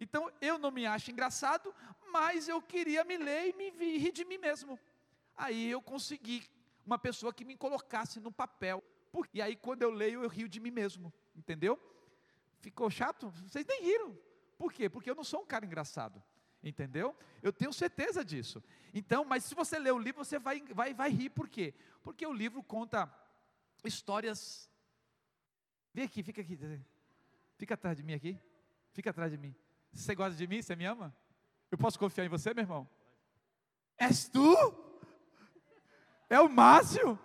Então 0.00 0.32
eu 0.40 0.58
não 0.58 0.70
me 0.70 0.86
acho 0.86 1.10
engraçado, 1.10 1.74
mas 2.10 2.48
eu 2.48 2.60
queria 2.62 3.04
me 3.04 3.18
ler 3.18 3.50
e 3.50 3.52
me 3.52 3.98
rir 3.98 4.12
de 4.12 4.24
mim 4.24 4.38
mesmo. 4.38 4.80
Aí 5.36 5.70
eu 5.70 5.82
consegui 5.82 6.42
uma 6.84 6.98
pessoa 6.98 7.32
que 7.32 7.44
me 7.44 7.56
colocasse 7.56 8.18
no 8.18 8.32
papel. 8.32 8.82
E 9.34 9.42
aí 9.42 9.54
quando 9.54 9.82
eu 9.82 9.90
leio, 9.90 10.22
eu 10.22 10.28
rio 10.28 10.48
de 10.48 10.58
mim 10.58 10.70
mesmo. 10.70 11.12
Entendeu? 11.36 11.78
Ficou 12.60 12.90
chato? 12.90 13.30
Vocês 13.46 13.66
nem 13.66 13.82
riram. 13.82 14.18
Por 14.58 14.72
quê? 14.72 14.88
Porque 14.88 15.10
eu 15.10 15.14
não 15.14 15.24
sou 15.24 15.42
um 15.42 15.46
cara 15.46 15.64
engraçado. 15.64 16.22
Entendeu? 16.62 17.16
Eu 17.42 17.52
tenho 17.52 17.72
certeza 17.72 18.24
disso. 18.24 18.62
Então, 18.92 19.24
mas 19.24 19.44
se 19.44 19.54
você 19.54 19.78
ler 19.78 19.92
o 19.92 19.98
livro, 19.98 20.22
você 20.22 20.38
vai, 20.38 20.60
vai, 20.74 20.92
vai 20.92 21.10
rir. 21.10 21.30
Por 21.30 21.48
quê? 21.48 21.74
Porque 22.02 22.26
o 22.26 22.32
livro 22.32 22.62
conta 22.62 23.10
histórias. 23.84 24.68
Vem 25.92 26.04
aqui, 26.04 26.22
fica 26.22 26.40
aqui. 26.40 26.58
Fica 27.56 27.74
atrás 27.74 27.96
de 27.96 28.02
mim 28.02 28.14
aqui. 28.14 28.38
Fica 28.92 29.10
atrás 29.10 29.30
de 29.32 29.38
mim. 29.38 29.54
Você 29.92 30.14
gosta 30.14 30.34
de 30.34 30.46
mim? 30.46 30.62
Você 30.62 30.76
me 30.76 30.84
ama? 30.84 31.14
Eu 31.70 31.78
posso 31.78 31.98
confiar 31.98 32.24
em 32.24 32.28
você, 32.28 32.52
meu 32.54 32.62
irmão? 32.62 32.88
És 33.98 34.28
tu? 34.28 34.74
É 36.28 36.40
o 36.40 36.48
Márcio? 36.48 37.18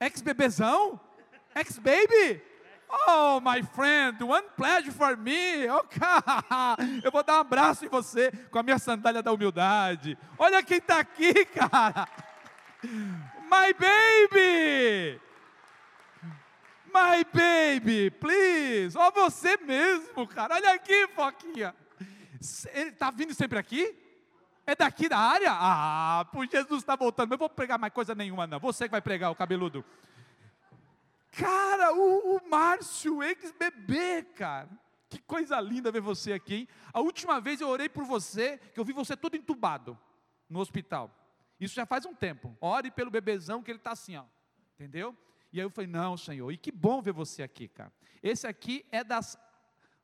Ex-bebezão? 0.00 1.00
Ex-baby? 1.54 2.42
Oh, 3.08 3.40
my 3.40 3.62
friend, 3.62 4.22
one 4.22 4.46
pleasure 4.56 4.92
for 4.92 5.16
me. 5.16 5.68
Oh, 5.68 5.82
cara, 5.84 6.76
eu 7.02 7.10
vou 7.10 7.22
dar 7.24 7.38
um 7.38 7.40
abraço 7.40 7.84
em 7.84 7.88
você 7.88 8.30
com 8.50 8.58
a 8.58 8.62
minha 8.62 8.78
sandália 8.78 9.22
da 9.22 9.32
humildade. 9.32 10.16
Olha 10.38 10.62
quem 10.62 10.78
está 10.78 11.00
aqui, 11.00 11.44
cara. 11.46 12.06
My 12.82 13.72
baby. 13.72 15.20
My 16.94 17.24
baby, 17.24 18.08
please. 18.12 18.96
Ó, 18.96 19.08
oh, 19.08 19.10
você 19.10 19.56
mesmo, 19.56 20.28
cara. 20.28 20.54
Olha 20.54 20.74
aqui, 20.74 21.08
Foquinha. 21.08 21.74
Ele 22.72 22.90
está 22.90 23.10
vindo 23.10 23.34
sempre 23.34 23.58
aqui? 23.58 23.98
É 24.64 24.76
daqui 24.76 25.08
da 25.08 25.18
área? 25.18 25.50
Ah, 25.50 26.24
por 26.30 26.46
Jesus 26.48 26.82
está 26.82 26.94
voltando. 26.94 27.32
Eu 27.32 27.38
vou 27.38 27.50
pregar 27.50 27.80
mais 27.80 27.92
coisa 27.92 28.14
nenhuma, 28.14 28.46
não. 28.46 28.60
Você 28.60 28.84
que 28.84 28.92
vai 28.92 29.00
pregar, 29.00 29.32
o 29.32 29.34
cabeludo. 29.34 29.84
Cara, 31.32 31.92
o, 31.92 32.36
o 32.36 32.48
Márcio, 32.48 33.24
ex-bebê, 33.24 34.22
cara. 34.22 34.68
Que 35.10 35.18
coisa 35.18 35.60
linda 35.60 35.90
ver 35.90 36.00
você 36.00 36.32
aqui, 36.32 36.54
hein? 36.54 36.68
A 36.92 37.00
última 37.00 37.40
vez 37.40 37.60
eu 37.60 37.68
orei 37.68 37.88
por 37.88 38.04
você, 38.04 38.58
que 38.72 38.78
eu 38.78 38.84
vi 38.84 38.92
você 38.92 39.16
todo 39.16 39.36
entubado 39.36 39.98
no 40.48 40.60
hospital. 40.60 41.10
Isso 41.58 41.74
já 41.74 41.84
faz 41.84 42.04
um 42.04 42.14
tempo. 42.14 42.56
Ore 42.60 42.90
pelo 42.90 43.10
bebezão 43.10 43.62
que 43.64 43.70
ele 43.70 43.78
está 43.78 43.90
assim, 43.90 44.16
ó. 44.16 44.24
Entendeu? 44.74 45.16
E 45.54 45.60
aí 45.60 45.64
eu 45.64 45.70
falei, 45.70 45.88
não, 45.88 46.16
Senhor, 46.16 46.50
e 46.50 46.58
que 46.58 46.72
bom 46.72 47.00
ver 47.00 47.12
você 47.12 47.42
aqui, 47.42 47.68
cara. 47.68 47.92
Esse 48.22 48.46
aqui 48.46 48.84
é 48.90 49.02
das 49.02 49.38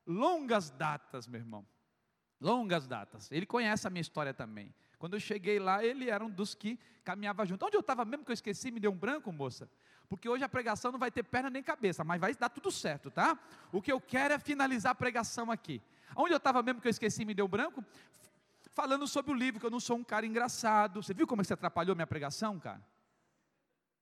longas 0.06 0.70
datas, 0.70 1.26
meu 1.26 1.40
irmão. 1.40 1.66
Longas 2.40 2.86
datas. 2.86 3.30
Ele 3.30 3.44
conhece 3.44 3.86
a 3.86 3.90
minha 3.90 4.00
história 4.00 4.32
também. 4.32 4.72
Quando 4.98 5.14
eu 5.14 5.20
cheguei 5.20 5.58
lá, 5.58 5.84
ele 5.84 6.08
era 6.08 6.24
um 6.24 6.30
dos 6.30 6.54
que 6.54 6.78
caminhava 7.04 7.44
junto. 7.44 7.66
Onde 7.66 7.76
eu 7.76 7.80
estava 7.80 8.04
mesmo 8.04 8.24
que 8.24 8.30
eu 8.30 8.34
esqueci, 8.34 8.70
me 8.70 8.80
deu 8.80 8.92
um 8.92 8.96
branco, 8.96 9.30
moça? 9.32 9.68
porque 10.10 10.28
hoje 10.28 10.42
a 10.42 10.48
pregação 10.48 10.90
não 10.90 10.98
vai 10.98 11.08
ter 11.08 11.22
perna 11.22 11.48
nem 11.48 11.62
cabeça, 11.62 12.02
mas 12.02 12.20
vai 12.20 12.34
dar 12.34 12.48
tudo 12.48 12.68
certo, 12.72 13.12
tá? 13.12 13.38
O 13.70 13.80
que 13.80 13.92
eu 13.92 14.00
quero 14.00 14.34
é 14.34 14.40
finalizar 14.40 14.90
a 14.90 14.94
pregação 14.94 15.52
aqui. 15.52 15.80
Onde 16.16 16.32
eu 16.32 16.36
estava 16.38 16.60
mesmo 16.64 16.80
que 16.80 16.88
eu 16.88 16.90
esqueci, 16.90 17.24
me 17.24 17.32
deu 17.32 17.46
branco? 17.46 17.84
Falando 18.72 19.06
sobre 19.06 19.30
o 19.30 19.34
livro, 19.34 19.60
que 19.60 19.66
eu 19.66 19.70
não 19.70 19.78
sou 19.78 19.96
um 19.96 20.02
cara 20.02 20.26
engraçado. 20.26 21.00
Você 21.00 21.14
viu 21.14 21.28
como 21.28 21.44
você 21.44 21.54
atrapalhou 21.54 21.94
minha 21.94 22.08
pregação, 22.08 22.58
cara? 22.58 22.82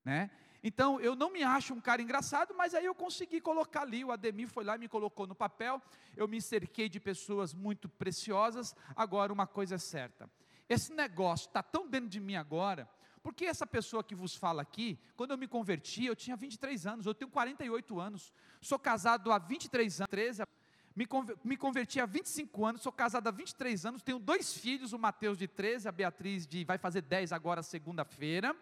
Né? 0.02 0.30
Então, 0.62 1.00
eu 1.00 1.14
não 1.14 1.30
me 1.32 1.42
acho 1.42 1.72
um 1.72 1.80
cara 1.80 2.02
engraçado, 2.02 2.54
mas 2.56 2.74
aí 2.74 2.84
eu 2.84 2.94
consegui 2.94 3.40
colocar 3.40 3.82
ali. 3.82 4.04
O 4.04 4.10
Ademir 4.10 4.48
foi 4.48 4.64
lá 4.64 4.74
e 4.76 4.78
me 4.78 4.88
colocou 4.88 5.26
no 5.26 5.34
papel. 5.34 5.80
Eu 6.16 6.26
me 6.26 6.42
cerquei 6.42 6.88
de 6.88 6.98
pessoas 6.98 7.54
muito 7.54 7.88
preciosas. 7.88 8.74
Agora, 8.96 9.32
uma 9.32 9.46
coisa 9.46 9.76
é 9.76 9.78
certa: 9.78 10.28
esse 10.68 10.92
negócio 10.92 11.46
está 11.46 11.62
tão 11.62 11.88
dentro 11.88 12.08
de 12.08 12.18
mim 12.18 12.34
agora, 12.34 12.88
porque 13.22 13.44
essa 13.44 13.66
pessoa 13.66 14.02
que 14.02 14.14
vos 14.14 14.34
fala 14.34 14.62
aqui, 14.62 14.98
quando 15.16 15.30
eu 15.30 15.38
me 15.38 15.46
converti, 15.46 16.06
eu 16.06 16.16
tinha 16.16 16.36
23 16.36 16.86
anos, 16.86 17.06
eu 17.06 17.14
tenho 17.14 17.30
48 17.30 18.00
anos, 18.00 18.32
sou 18.60 18.78
casado 18.78 19.30
há 19.30 19.38
23 19.38 20.00
anos, 20.00 20.10
13, 20.10 20.42
me 21.44 21.56
converti 21.56 22.00
há 22.00 22.06
25 22.06 22.66
anos, 22.66 22.82
sou 22.82 22.90
casado 22.90 23.28
há 23.28 23.30
23 23.30 23.86
anos, 23.86 24.02
tenho 24.02 24.18
dois 24.18 24.56
filhos, 24.56 24.92
o 24.92 24.98
Mateus 24.98 25.38
de 25.38 25.46
13, 25.46 25.86
a 25.86 25.92
Beatriz 25.92 26.44
de 26.44 26.64
vai 26.64 26.76
fazer 26.76 27.02
10 27.02 27.32
agora 27.32 27.62
segunda-feira. 27.62 28.56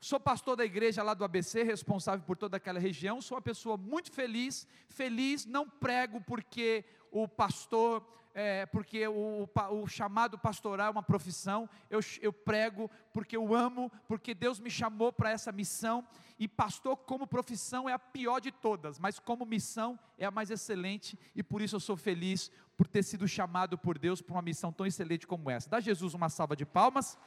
Sou 0.00 0.18
pastor 0.18 0.56
da 0.56 0.64
igreja 0.64 1.02
lá 1.02 1.12
do 1.12 1.24
ABC, 1.24 1.62
responsável 1.62 2.24
por 2.24 2.36
toda 2.36 2.56
aquela 2.56 2.80
região. 2.80 3.20
Sou 3.20 3.36
uma 3.36 3.42
pessoa 3.42 3.76
muito 3.76 4.10
feliz. 4.10 4.66
Feliz, 4.88 5.44
não 5.44 5.68
prego 5.68 6.22
porque 6.22 6.84
o 7.10 7.28
pastor 7.28 8.02
é, 8.32 8.64
porque 8.66 9.06
o, 9.08 9.48
o, 9.72 9.86
chamado 9.86 10.38
pastoral 10.38 10.86
é 10.86 10.90
uma 10.90 11.02
profissão, 11.02 11.68
eu, 11.90 12.00
eu 12.20 12.32
prego 12.32 12.88
porque 13.12 13.36
eu 13.36 13.54
amo, 13.54 13.90
porque 14.06 14.34
Deus 14.34 14.60
me 14.60 14.70
chamou 14.70 15.12
para 15.12 15.30
essa 15.30 15.50
missão, 15.50 16.06
e 16.38 16.46
pastor, 16.46 16.96
como 16.96 17.26
profissão, 17.26 17.88
é 17.88 17.92
a 17.92 17.98
pior 17.98 18.40
de 18.40 18.52
todas, 18.52 18.98
mas 18.98 19.18
como 19.18 19.44
missão 19.44 19.98
é 20.16 20.24
a 20.24 20.30
mais 20.30 20.50
excelente, 20.50 21.18
e 21.34 21.42
por 21.42 21.60
isso 21.60 21.76
eu 21.76 21.80
sou 21.80 21.96
feliz 21.96 22.50
por 22.76 22.86
ter 22.86 23.02
sido 23.02 23.28
chamado 23.28 23.76
por 23.76 23.98
Deus 23.98 24.22
para 24.22 24.34
uma 24.36 24.42
missão 24.42 24.72
tão 24.72 24.86
excelente 24.86 25.26
como 25.26 25.50
essa. 25.50 25.68
Dá 25.68 25.80
Jesus 25.80 26.14
uma 26.14 26.28
salva 26.28 26.56
de 26.56 26.64
palmas. 26.64 27.18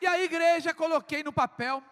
E 0.00 0.06
a 0.06 0.17
igreja 0.28 0.74
coloquei 0.74 1.22
no 1.22 1.32
papel 1.32 1.82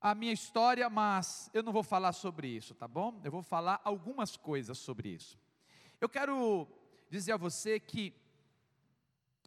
a 0.00 0.14
minha 0.14 0.32
história, 0.32 0.88
mas 0.88 1.50
eu 1.52 1.60
não 1.60 1.72
vou 1.72 1.82
falar 1.82 2.12
sobre 2.12 2.46
isso, 2.46 2.72
tá 2.72 2.86
bom? 2.86 3.20
Eu 3.24 3.32
vou 3.32 3.42
falar 3.42 3.80
algumas 3.82 4.36
coisas 4.36 4.78
sobre 4.78 5.08
isso. 5.08 5.36
Eu 6.00 6.08
quero 6.08 6.68
dizer 7.10 7.32
a 7.32 7.36
você 7.36 7.80
que 7.80 8.14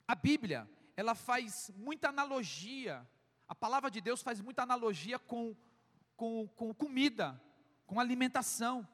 a 0.06 0.14
Bíblia, 0.14 0.70
ela 0.98 1.16
faz 1.16 1.72
muita 1.78 2.10
analogia, 2.10 3.08
a 3.48 3.56
palavra 3.56 3.90
de 3.90 4.02
Deus 4.02 4.22
faz 4.22 4.42
muita 4.42 4.64
analogia 4.64 5.18
com, 5.18 5.56
com, 6.18 6.50
com 6.58 6.74
comida, 6.74 7.42
com 7.88 7.98
alimentação. 7.98 8.86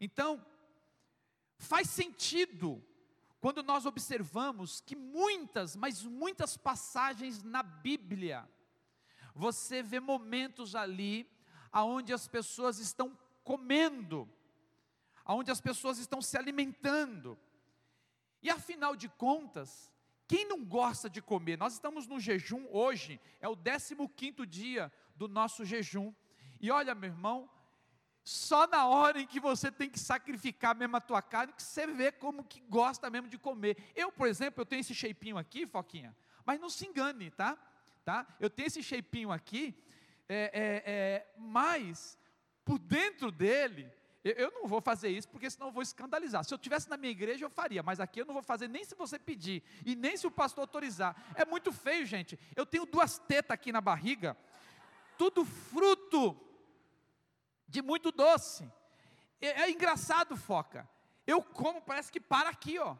Então, 0.00 0.44
faz 1.58 1.88
sentido 1.88 2.84
quando 3.44 3.62
nós 3.62 3.84
observamos 3.84 4.80
que 4.80 4.96
muitas, 4.96 5.76
mas 5.76 6.02
muitas 6.02 6.56
passagens 6.56 7.42
na 7.42 7.62
Bíblia, 7.62 8.48
você 9.34 9.82
vê 9.82 10.00
momentos 10.00 10.74
ali 10.74 11.30
aonde 11.70 12.10
as 12.14 12.26
pessoas 12.26 12.78
estão 12.78 13.14
comendo, 13.42 14.26
aonde 15.26 15.50
as 15.50 15.60
pessoas 15.60 15.98
estão 15.98 16.22
se 16.22 16.38
alimentando. 16.38 17.38
E 18.42 18.48
afinal 18.48 18.96
de 18.96 19.10
contas, 19.10 19.92
quem 20.26 20.48
não 20.48 20.64
gosta 20.64 21.10
de 21.10 21.20
comer? 21.20 21.58
Nós 21.58 21.74
estamos 21.74 22.06
no 22.06 22.18
jejum 22.18 22.66
hoje, 22.70 23.20
é 23.42 23.46
o 23.46 23.54
15 23.54 24.46
dia 24.46 24.90
do 25.14 25.28
nosso 25.28 25.66
jejum. 25.66 26.14
E 26.58 26.70
olha, 26.70 26.94
meu 26.94 27.10
irmão, 27.10 27.50
só 28.24 28.66
na 28.66 28.86
hora 28.86 29.20
em 29.20 29.26
que 29.26 29.38
você 29.38 29.70
tem 29.70 29.90
que 29.90 30.00
sacrificar 30.00 30.74
mesmo 30.74 30.96
a 30.96 31.00
tua 31.00 31.20
carne, 31.20 31.52
que 31.52 31.62
você 31.62 31.86
vê 31.86 32.10
como 32.10 32.42
que 32.42 32.60
gosta 32.62 33.10
mesmo 33.10 33.28
de 33.28 33.36
comer. 33.36 33.76
Eu, 33.94 34.10
por 34.10 34.26
exemplo, 34.26 34.62
eu 34.62 34.66
tenho 34.66 34.80
esse 34.80 34.94
shapinho 34.94 35.36
aqui, 35.36 35.66
Foquinha, 35.66 36.16
mas 36.44 36.58
não 36.58 36.70
se 36.70 36.86
engane, 36.86 37.30
tá? 37.30 37.58
tá? 38.02 38.26
Eu 38.40 38.48
tenho 38.48 38.66
esse 38.66 38.82
shapinho 38.82 39.30
aqui, 39.30 39.74
é, 40.26 40.50
é, 40.54 40.90
é, 40.90 41.26
mas 41.36 42.18
por 42.64 42.78
dentro 42.78 43.30
dele, 43.30 43.92
eu, 44.24 44.32
eu, 44.32 44.50
não 44.52 44.66
vou 44.66 44.80
fazer 44.80 45.10
isso 45.10 45.28
porque 45.28 45.50
senão 45.50 45.66
eu 45.66 45.72
vou 45.72 45.82
escandalizar. 45.82 46.42
Se 46.44 46.54
eu 46.54 46.56
tivesse 46.56 46.88
na 46.88 46.96
minha 46.96 47.12
igreja 47.12 47.44
eu 47.44 47.50
faria, 47.50 47.82
mas 47.82 48.00
aqui 48.00 48.22
eu 48.22 48.24
não 48.24 48.32
vou 48.32 48.42
fazer 48.42 48.68
nem 48.68 48.82
se 48.82 48.94
você 48.94 49.18
pedir 49.18 49.62
e 49.84 49.94
nem 49.94 50.16
se 50.16 50.26
o 50.26 50.30
pastor 50.30 50.62
autorizar. 50.62 51.14
É 51.34 51.44
muito 51.44 51.70
feio, 51.70 52.06
gente. 52.06 52.38
Eu 52.56 52.64
tenho 52.64 52.86
duas 52.86 53.18
tetas 53.18 53.50
aqui 53.50 53.70
na 53.70 53.82
barriga, 53.82 54.34
tudo 55.18 55.44
fruto 55.44 56.34
de 57.74 57.82
muito 57.82 58.12
doce. 58.12 58.70
É, 59.40 59.62
é 59.62 59.70
engraçado, 59.70 60.36
foca. 60.36 60.88
Eu 61.26 61.42
como, 61.42 61.82
parece 61.82 62.10
que 62.12 62.20
para 62.20 62.48
aqui, 62.48 62.78
ó. 62.78 62.96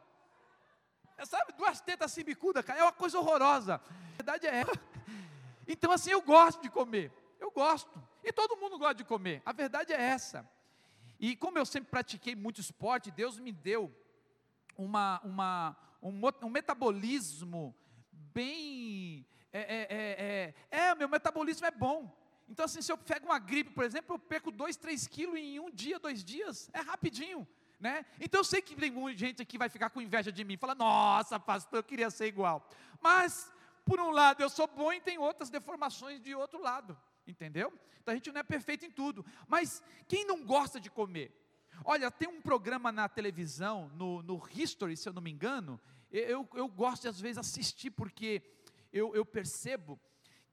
É, 1.17 1.25
sabe, 1.25 1.53
duas 1.53 1.79
tetas 1.79 2.11
assim 2.11 2.25
bicuda, 2.25 2.61
cara, 2.61 2.79
é 2.79 2.83
uma 2.83 2.91
coisa 2.91 3.17
horrorosa. 3.17 3.75
A 3.75 4.15
verdade 4.17 4.47
é 4.47 4.55
essa. 4.57 4.71
Então, 5.67 5.91
assim, 5.91 6.11
eu 6.11 6.21
gosto 6.21 6.61
de 6.61 6.69
comer. 6.69 7.11
Eu 7.39 7.49
gosto. 7.49 7.89
E 8.23 8.31
todo 8.31 8.55
mundo 8.55 8.77
gosta 8.77 8.93
de 8.93 9.03
comer. 9.03 9.41
A 9.43 9.51
verdade 9.51 9.91
é 9.93 9.99
essa. 9.99 10.47
E 11.19 11.35
como 11.35 11.57
eu 11.57 11.65
sempre 11.65 11.89
pratiquei 11.89 12.35
muito 12.35 12.61
esporte, 12.61 13.09
Deus 13.09 13.39
me 13.39 13.51
deu 13.51 13.91
uma, 14.77 15.19
uma, 15.23 15.75
um, 16.03 16.21
um 16.43 16.49
metabolismo 16.49 17.75
bem. 18.11 19.25
É, 19.51 19.59
é, 19.59 20.53
é, 20.69 20.79
é, 20.89 20.93
meu 20.93 21.09
metabolismo 21.09 21.65
é 21.65 21.71
bom. 21.71 22.15
Então, 22.47 22.65
assim, 22.65 22.81
se 22.81 22.91
eu 22.91 22.97
pego 22.97 23.25
uma 23.25 23.39
gripe, 23.39 23.71
por 23.71 23.83
exemplo, 23.83 24.15
eu 24.15 24.19
perco 24.19 24.51
2, 24.51 24.77
3 24.77 25.07
quilos 25.07 25.37
em 25.37 25.59
um 25.59 25.71
dia, 25.71 25.99
dois 25.99 26.23
dias, 26.23 26.69
é 26.73 26.79
rapidinho. 26.79 27.47
Né? 27.79 28.05
Então 28.19 28.39
eu 28.39 28.43
sei 28.45 28.61
que 28.61 28.75
tem 28.75 28.89
muita 28.89 29.19
gente 29.19 29.41
aqui 29.41 29.57
vai 29.57 29.67
ficar 29.67 29.89
com 29.89 30.01
inveja 30.01 30.31
de 30.31 30.43
mim, 30.43 30.55
fala, 30.55 30.73
nossa, 30.73 31.39
pastor, 31.39 31.79
eu 31.79 31.83
queria 31.83 32.09
ser 32.09 32.27
igual. 32.27 32.67
Mas 33.01 33.51
por 33.83 33.99
um 33.99 34.11
lado 34.11 34.41
eu 34.41 34.49
sou 34.49 34.65
bom 34.65 34.93
e 34.93 35.01
tem 35.01 35.17
outras 35.17 35.49
deformações 35.49 36.21
de 36.21 36.33
outro 36.33 36.61
lado. 36.61 36.97
entendeu? 37.27 37.73
Então 38.01 38.13
a 38.13 38.15
gente 38.15 38.31
não 38.31 38.39
é 38.39 38.43
perfeito 38.43 38.85
em 38.85 38.91
tudo. 38.91 39.25
Mas 39.47 39.83
quem 40.07 40.25
não 40.25 40.43
gosta 40.43 40.79
de 40.79 40.89
comer? 40.89 41.31
Olha, 41.83 42.09
tem 42.09 42.29
um 42.29 42.41
programa 42.41 42.91
na 42.91 43.09
televisão, 43.09 43.89
no, 43.89 44.23
no 44.23 44.41
History, 44.53 44.95
se 44.95 45.09
eu 45.09 45.13
não 45.13 45.21
me 45.21 45.31
engano, 45.31 45.79
eu, 46.11 46.47
eu 46.53 46.67
gosto 46.67 47.03
de 47.03 47.07
às 47.09 47.19
vezes 47.19 47.37
assistir, 47.37 47.91
porque 47.91 48.41
eu, 48.93 49.13
eu 49.13 49.25
percebo 49.25 49.99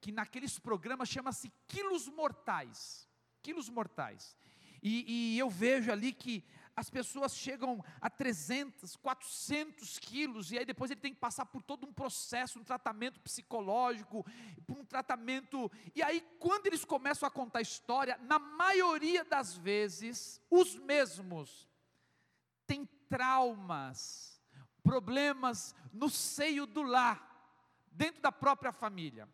que 0.03 0.11
naqueles 0.11 0.59
programas 0.59 1.07
chama-se 1.07 1.49
quilos 1.65 2.09
mortais. 2.09 3.07
Quilos 3.41 3.69
mortais. 3.69 4.35
E, 4.81 5.05
e, 5.07 5.39
eu 5.39 5.49
vejo 5.49 5.89
ali 5.89 6.11
que 6.11 6.43
as 6.75 6.89
pessoas 6.89 7.37
chegam 7.37 7.81
a 8.01 8.09
300, 8.09 8.97
400 8.97 9.97
quilos, 9.99 10.51
e 10.51 10.57
aí 10.57 10.65
depois 10.65 10.91
ele 10.91 10.99
tem 10.99 11.13
que 11.13 11.21
passar 11.21 11.45
por 11.45 11.63
todo 11.63 11.87
um 11.87 11.93
processo, 11.93 12.59
um 12.59 12.65
tratamento 12.65 13.21
psicológico, 13.21 14.25
um 14.67 14.83
tratamento. 14.83 15.71
E 15.95 16.03
aí, 16.03 16.19
quando 16.37 16.67
eles 16.67 16.83
começam 16.83 17.25
a 17.25 17.31
contar 17.31 17.59
a 17.59 17.61
história, 17.61 18.19
na 18.23 18.39
maioria 18.39 19.23
das 19.23 19.55
vezes, 19.55 20.41
os 20.49 20.75
mesmos 20.75 21.69
têm 22.67 22.85
traumas, 23.07 24.41
problemas 24.83 25.73
no 25.93 26.09
seio 26.09 26.65
do 26.65 26.81
lar, 26.81 27.31
dentro 27.89 28.21
da 28.21 28.33
própria 28.33 28.73
família. 28.73 29.29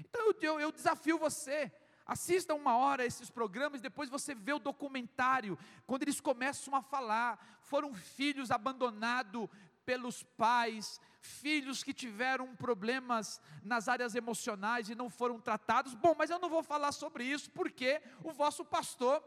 Então 0.00 0.32
eu, 0.40 0.60
eu, 0.60 0.72
desafio 0.72 1.18
você 1.18 1.72
Assista 2.10 2.54
uma 2.54 2.76
hora 2.76 3.06
esses 3.06 3.30
programas, 3.30 3.80
depois 3.80 4.10
você 4.10 4.34
vê 4.34 4.52
o 4.52 4.58
documentário, 4.58 5.56
quando 5.86 6.02
eles 6.02 6.20
começam 6.20 6.74
a 6.74 6.82
falar. 6.82 7.38
Foram 7.62 7.94
filhos 7.94 8.50
abandonados 8.50 9.48
pelos 9.84 10.24
pais, 10.24 11.00
filhos 11.20 11.84
que 11.84 11.94
tiveram 11.94 12.56
problemas 12.56 13.40
nas 13.62 13.86
áreas 13.86 14.16
emocionais 14.16 14.90
e 14.90 14.96
não 14.96 15.08
foram 15.08 15.40
tratados. 15.40 15.94
Bom, 15.94 16.12
mas 16.18 16.30
eu 16.30 16.40
não 16.40 16.48
vou 16.48 16.64
falar 16.64 16.90
sobre 16.90 17.22
isso, 17.22 17.48
porque 17.52 18.02
o 18.24 18.32
vosso 18.32 18.64
pastor 18.64 19.22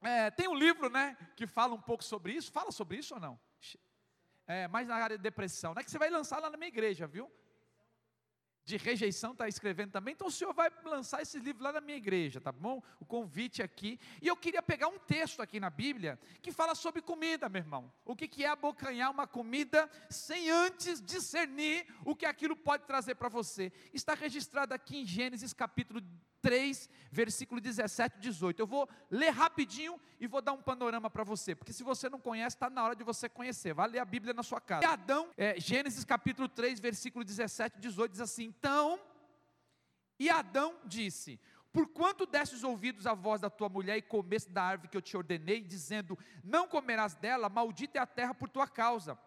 é, 0.00 0.30
tem 0.30 0.48
um 0.48 0.54
livro, 0.54 0.88
né, 0.88 1.14
que 1.36 1.46
fala 1.46 1.74
um 1.74 1.82
pouco 1.82 2.02
sobre 2.02 2.32
isso. 2.32 2.50
Fala 2.50 2.72
sobre 2.72 2.96
isso 2.96 3.12
ou 3.12 3.20
não? 3.20 3.38
É, 4.46 4.66
mais 4.68 4.88
na 4.88 4.96
área 4.96 5.18
de 5.18 5.22
depressão, 5.22 5.74
né, 5.74 5.84
que 5.84 5.90
você 5.90 5.98
vai 5.98 6.08
lançar 6.08 6.40
lá 6.40 6.48
na 6.48 6.56
minha 6.56 6.68
igreja, 6.68 7.06
viu? 7.06 7.30
De 8.70 8.76
rejeição 8.76 9.32
está 9.32 9.48
escrevendo 9.48 9.90
também, 9.90 10.14
então 10.14 10.28
o 10.28 10.30
senhor 10.30 10.52
vai 10.54 10.70
lançar 10.84 11.20
esse 11.20 11.38
livro 11.38 11.62
lá 11.62 11.72
na 11.72 11.80
minha 11.80 11.96
igreja, 11.96 12.40
tá 12.40 12.52
bom? 12.52 12.82
O 13.00 13.04
convite 13.04 13.62
aqui. 13.62 13.98
E 14.22 14.28
eu 14.28 14.36
queria 14.36 14.62
pegar 14.62 14.88
um 14.88 14.98
texto 14.98 15.40
aqui 15.42 15.58
na 15.58 15.70
Bíblia 15.70 16.18
que 16.40 16.52
fala 16.52 16.74
sobre 16.74 17.02
comida, 17.02 17.48
meu 17.48 17.60
irmão. 17.60 17.92
O 18.04 18.14
que, 18.14 18.28
que 18.28 18.44
é 18.44 18.48
abocanhar 18.48 19.10
uma 19.10 19.26
comida 19.26 19.90
sem 20.08 20.50
antes 20.50 21.02
discernir 21.02 21.86
o 22.04 22.14
que 22.14 22.26
aquilo 22.26 22.56
pode 22.56 22.84
trazer 22.84 23.16
para 23.16 23.28
você. 23.28 23.72
Está 23.92 24.14
registrado 24.14 24.72
aqui 24.72 24.98
em 24.98 25.04
Gênesis 25.04 25.52
capítulo 25.52 26.00
3, 26.40 26.88
versículo 27.10 27.60
17 27.60 28.16
e 28.16 28.20
18. 28.20 28.60
Eu 28.60 28.66
vou 28.66 28.88
ler 29.10 29.30
rapidinho 29.30 30.00
e 30.18 30.26
vou 30.26 30.40
dar 30.40 30.52
um 30.52 30.62
panorama 30.62 31.10
para 31.10 31.24
você, 31.24 31.54
porque 31.54 31.72
se 31.72 31.82
você 31.82 32.08
não 32.08 32.20
conhece, 32.20 32.56
está 32.56 32.68
na 32.68 32.84
hora 32.84 32.96
de 32.96 33.04
você 33.04 33.28
conhecer. 33.28 33.72
Vai 33.72 33.88
ler 33.88 33.98
a 33.98 34.04
Bíblia 34.04 34.34
na 34.34 34.42
sua 34.42 34.60
casa. 34.60 34.84
E 34.84 34.86
Adão, 34.86 35.28
é, 35.36 35.58
Gênesis 35.58 36.04
capítulo 36.04 36.48
3, 36.48 36.80
versículo 36.80 37.24
17 37.24 37.78
e 37.78 37.80
18 37.80 38.12
diz 38.12 38.20
assim: 38.20 38.44
Então, 38.44 38.98
e 40.18 40.28
Adão 40.28 40.74
disse: 40.84 41.40
Por 41.72 41.88
quanto 41.88 42.26
deste 42.26 42.54
os 42.54 42.64
ouvidos 42.64 43.06
à 43.06 43.14
voz 43.14 43.40
da 43.40 43.50
tua 43.50 43.68
mulher 43.68 43.96
e 43.96 44.02
comeste 44.02 44.50
da 44.50 44.62
árvore 44.62 44.88
que 44.88 44.96
eu 44.96 45.02
te 45.02 45.16
ordenei, 45.16 45.62
dizendo: 45.62 46.18
Não 46.44 46.66
comerás 46.68 47.14
dela, 47.14 47.48
maldita 47.48 47.98
é 47.98 48.02
a 48.02 48.06
terra 48.06 48.34
por 48.34 48.48
tua 48.48 48.66
causa 48.66 49.18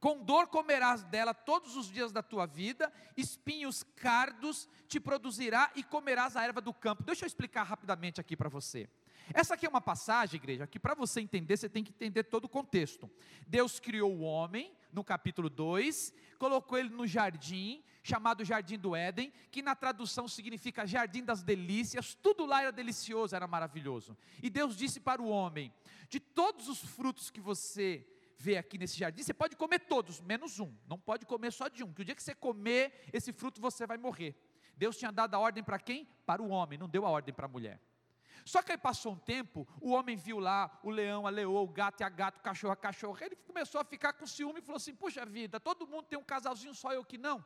com 0.00 0.24
dor 0.24 0.48
comerás 0.48 1.04
dela 1.04 1.34
todos 1.34 1.76
os 1.76 1.90
dias 1.90 2.10
da 2.10 2.22
tua 2.22 2.46
vida, 2.46 2.90
espinhos 3.16 3.82
cardos 3.96 4.68
te 4.88 4.98
produzirá 4.98 5.70
e 5.76 5.82
comerás 5.82 6.36
a 6.36 6.42
erva 6.42 6.60
do 6.60 6.72
campo. 6.72 7.02
Deixa 7.02 7.24
eu 7.24 7.26
explicar 7.26 7.64
rapidamente 7.64 8.20
aqui 8.20 8.34
para 8.34 8.48
você. 8.48 8.88
Essa 9.32 9.54
aqui 9.54 9.66
é 9.66 9.68
uma 9.68 9.80
passagem, 9.80 10.38
igreja, 10.38 10.66
que 10.66 10.80
para 10.80 10.94
você 10.94 11.20
entender, 11.20 11.56
você 11.56 11.68
tem 11.68 11.84
que 11.84 11.90
entender 11.90 12.24
todo 12.24 12.46
o 12.46 12.48
contexto. 12.48 13.08
Deus 13.46 13.78
criou 13.78 14.12
o 14.12 14.22
homem, 14.22 14.74
no 14.92 15.04
capítulo 15.04 15.48
2, 15.48 16.12
colocou 16.38 16.78
ele 16.78 16.88
no 16.88 17.06
jardim, 17.06 17.84
chamado 18.02 18.44
Jardim 18.44 18.78
do 18.78 18.96
Éden, 18.96 19.32
que 19.50 19.62
na 19.62 19.74
tradução 19.74 20.26
significa 20.26 20.86
Jardim 20.86 21.22
das 21.22 21.42
Delícias, 21.42 22.14
tudo 22.14 22.46
lá 22.46 22.62
era 22.62 22.72
delicioso, 22.72 23.36
era 23.36 23.46
maravilhoso. 23.46 24.16
E 24.42 24.48
Deus 24.48 24.76
disse 24.76 24.98
para 24.98 25.20
o 25.20 25.28
homem: 25.28 25.72
De 26.08 26.18
todos 26.18 26.68
os 26.68 26.80
frutos 26.80 27.30
que 27.30 27.40
você 27.40 28.06
vê 28.40 28.56
aqui 28.56 28.78
nesse 28.78 28.96
jardim, 28.98 29.22
você 29.22 29.34
pode 29.34 29.54
comer 29.54 29.80
todos, 29.80 30.18
menos 30.22 30.58
um. 30.58 30.74
Não 30.88 30.98
pode 30.98 31.26
comer 31.26 31.52
só 31.52 31.68
de 31.68 31.84
um, 31.84 31.92
que 31.92 32.00
o 32.00 32.04
dia 32.04 32.14
que 32.14 32.22
você 32.22 32.34
comer 32.34 33.08
esse 33.12 33.34
fruto 33.34 33.60
você 33.60 33.86
vai 33.86 33.98
morrer. 33.98 34.34
Deus 34.74 34.96
tinha 34.96 35.12
dado 35.12 35.34
a 35.34 35.38
ordem 35.38 35.62
para 35.62 35.78
quem? 35.78 36.08
Para 36.24 36.40
o 36.40 36.48
homem, 36.48 36.78
não 36.78 36.88
deu 36.88 37.04
a 37.04 37.10
ordem 37.10 37.34
para 37.34 37.44
a 37.44 37.48
mulher. 37.48 37.78
Só 38.46 38.62
que 38.62 38.72
aí 38.72 38.78
passou 38.78 39.12
um 39.12 39.18
tempo, 39.18 39.68
o 39.78 39.90
homem 39.90 40.16
viu 40.16 40.38
lá 40.38 40.80
o 40.82 40.88
leão, 40.88 41.26
a 41.26 41.30
leoa, 41.30 41.60
o 41.60 41.68
gato 41.68 42.00
e 42.00 42.04
a 42.04 42.08
gato, 42.08 42.38
o 42.38 42.40
cachorro, 42.40 42.72
a 42.72 42.76
cachorra. 42.76 43.26
Ele 43.26 43.36
começou 43.36 43.78
a 43.78 43.84
ficar 43.84 44.14
com 44.14 44.26
ciúme 44.26 44.60
e 44.60 44.62
falou 44.62 44.78
assim: 44.78 44.94
Puxa 44.94 45.26
vida, 45.26 45.60
todo 45.60 45.86
mundo 45.86 46.04
tem 46.04 46.18
um 46.18 46.24
casalzinho, 46.24 46.74
só 46.74 46.94
eu 46.94 47.04
que 47.04 47.18
não. 47.18 47.44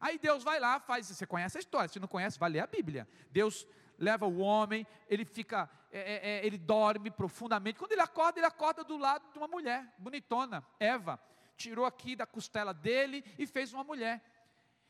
Aí 0.00 0.18
Deus 0.18 0.42
vai 0.42 0.58
lá, 0.58 0.80
faz, 0.80 1.06
você 1.06 1.26
conhece 1.26 1.58
a 1.58 1.60
história, 1.60 1.88
se 1.88 2.00
não 2.00 2.08
conhece, 2.08 2.38
vai 2.38 2.48
ler 2.48 2.60
a 2.60 2.66
Bíblia. 2.66 3.06
Deus 3.30 3.66
leva 4.02 4.26
o 4.26 4.38
homem, 4.38 4.84
ele 5.08 5.24
fica, 5.24 5.70
é, 5.92 6.00
é, 6.00 6.30
é, 6.30 6.46
ele 6.46 6.58
dorme 6.58 7.08
profundamente. 7.08 7.78
Quando 7.78 7.92
ele 7.92 8.00
acorda, 8.00 8.40
ele 8.40 8.46
acorda 8.46 8.82
do 8.82 8.96
lado 8.96 9.30
de 9.30 9.38
uma 9.38 9.46
mulher, 9.46 9.94
bonitona, 9.96 10.66
Eva. 10.80 11.20
Tirou 11.56 11.84
aqui 11.84 12.16
da 12.16 12.26
costela 12.26 12.74
dele 12.74 13.24
e 13.38 13.46
fez 13.46 13.72
uma 13.72 13.84
mulher. 13.84 14.20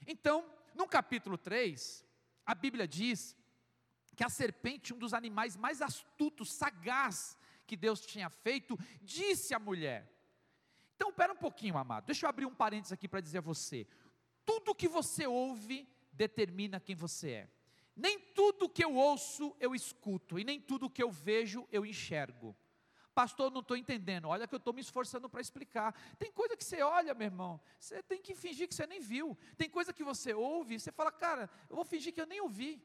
Então, 0.06 0.50
no 0.74 0.88
capítulo 0.88 1.36
3, 1.36 2.02
a 2.46 2.54
Bíblia 2.54 2.88
diz 2.88 3.36
que 4.16 4.24
a 4.24 4.30
serpente, 4.30 4.94
um 4.94 4.98
dos 4.98 5.12
animais 5.12 5.58
mais 5.58 5.82
astutos, 5.82 6.50
sagaz 6.50 7.36
que 7.66 7.76
Deus 7.76 8.00
tinha 8.00 8.30
feito, 8.30 8.78
disse 9.02 9.52
à 9.52 9.58
mulher. 9.58 10.10
Então, 10.96 11.12
pera 11.12 11.34
um 11.34 11.36
pouquinho, 11.36 11.76
amado. 11.76 12.06
Deixa 12.06 12.24
eu 12.24 12.30
abrir 12.30 12.46
um 12.46 12.54
parênteses 12.54 12.92
aqui 12.92 13.06
para 13.06 13.20
dizer 13.20 13.38
a 13.38 13.42
você. 13.42 13.86
Tudo 14.46 14.74
que 14.74 14.88
você 14.88 15.26
ouve 15.26 15.86
determina 16.14 16.80
quem 16.80 16.96
você 16.96 17.30
é. 17.30 17.61
Nem 17.94 18.18
tudo 18.18 18.68
que 18.68 18.84
eu 18.84 18.94
ouço 18.94 19.54
eu 19.60 19.74
escuto, 19.74 20.38
e 20.38 20.44
nem 20.44 20.60
tudo 20.60 20.90
que 20.90 21.02
eu 21.02 21.10
vejo 21.10 21.68
eu 21.70 21.84
enxergo. 21.84 22.56
Pastor, 23.14 23.50
não 23.50 23.60
estou 23.60 23.76
entendendo. 23.76 24.28
Olha 24.28 24.48
que 24.48 24.54
eu 24.54 24.58
estou 24.58 24.72
me 24.72 24.80
esforçando 24.80 25.28
para 25.28 25.40
explicar. 25.40 25.94
Tem 26.18 26.32
coisa 26.32 26.56
que 26.56 26.64
você 26.64 26.80
olha, 26.80 27.12
meu 27.12 27.26
irmão, 27.26 27.60
você 27.78 28.02
tem 28.02 28.22
que 28.22 28.34
fingir 28.34 28.66
que 28.66 28.74
você 28.74 28.86
nem 28.86 29.00
viu. 29.00 29.36
Tem 29.56 29.68
coisa 29.68 29.92
que 29.92 30.02
você 30.02 30.32
ouve, 30.32 30.80
você 30.80 30.90
fala, 30.90 31.12
cara, 31.12 31.50
eu 31.68 31.76
vou 31.76 31.84
fingir 31.84 32.14
que 32.14 32.20
eu 32.20 32.26
nem 32.26 32.40
ouvi. 32.40 32.82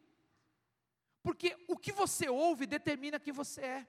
Porque 1.24 1.58
o 1.68 1.78
que 1.78 1.94
você 1.94 2.28
ouve 2.28 2.66
determina 2.66 3.20
quem 3.20 3.32
você 3.32 3.62
é. 3.62 3.88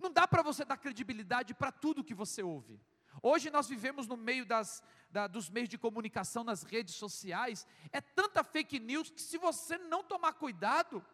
Não 0.00 0.10
dá 0.10 0.26
para 0.26 0.42
você 0.42 0.64
dar 0.64 0.76
credibilidade 0.76 1.54
para 1.54 1.70
tudo 1.70 2.04
que 2.04 2.14
você 2.14 2.42
ouve. 2.42 2.80
Hoje 3.22 3.50
nós 3.50 3.68
vivemos 3.68 4.06
no 4.06 4.16
meio 4.16 4.44
das, 4.44 4.82
da, 5.10 5.26
dos 5.26 5.48
meios 5.48 5.68
de 5.68 5.78
comunicação, 5.78 6.44
nas 6.44 6.62
redes 6.62 6.94
sociais, 6.94 7.66
é 7.92 8.00
tanta 8.00 8.44
fake 8.44 8.78
news 8.78 9.10
que 9.10 9.20
se 9.20 9.38
você 9.38 9.78
não 9.78 10.02
tomar 10.02 10.34
cuidado, 10.34 11.04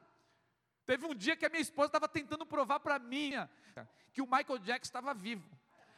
teve 0.84 1.06
um 1.06 1.14
dia 1.14 1.36
que 1.36 1.46
a 1.46 1.48
minha 1.48 1.62
esposa 1.62 1.86
estava 1.86 2.08
tentando 2.08 2.44
provar 2.44 2.80
para 2.80 2.98
mim 2.98 3.32
que 4.12 4.20
o 4.20 4.26
Michael 4.26 4.58
Jackson 4.58 4.88
estava 4.88 5.14
vivo. 5.14 5.48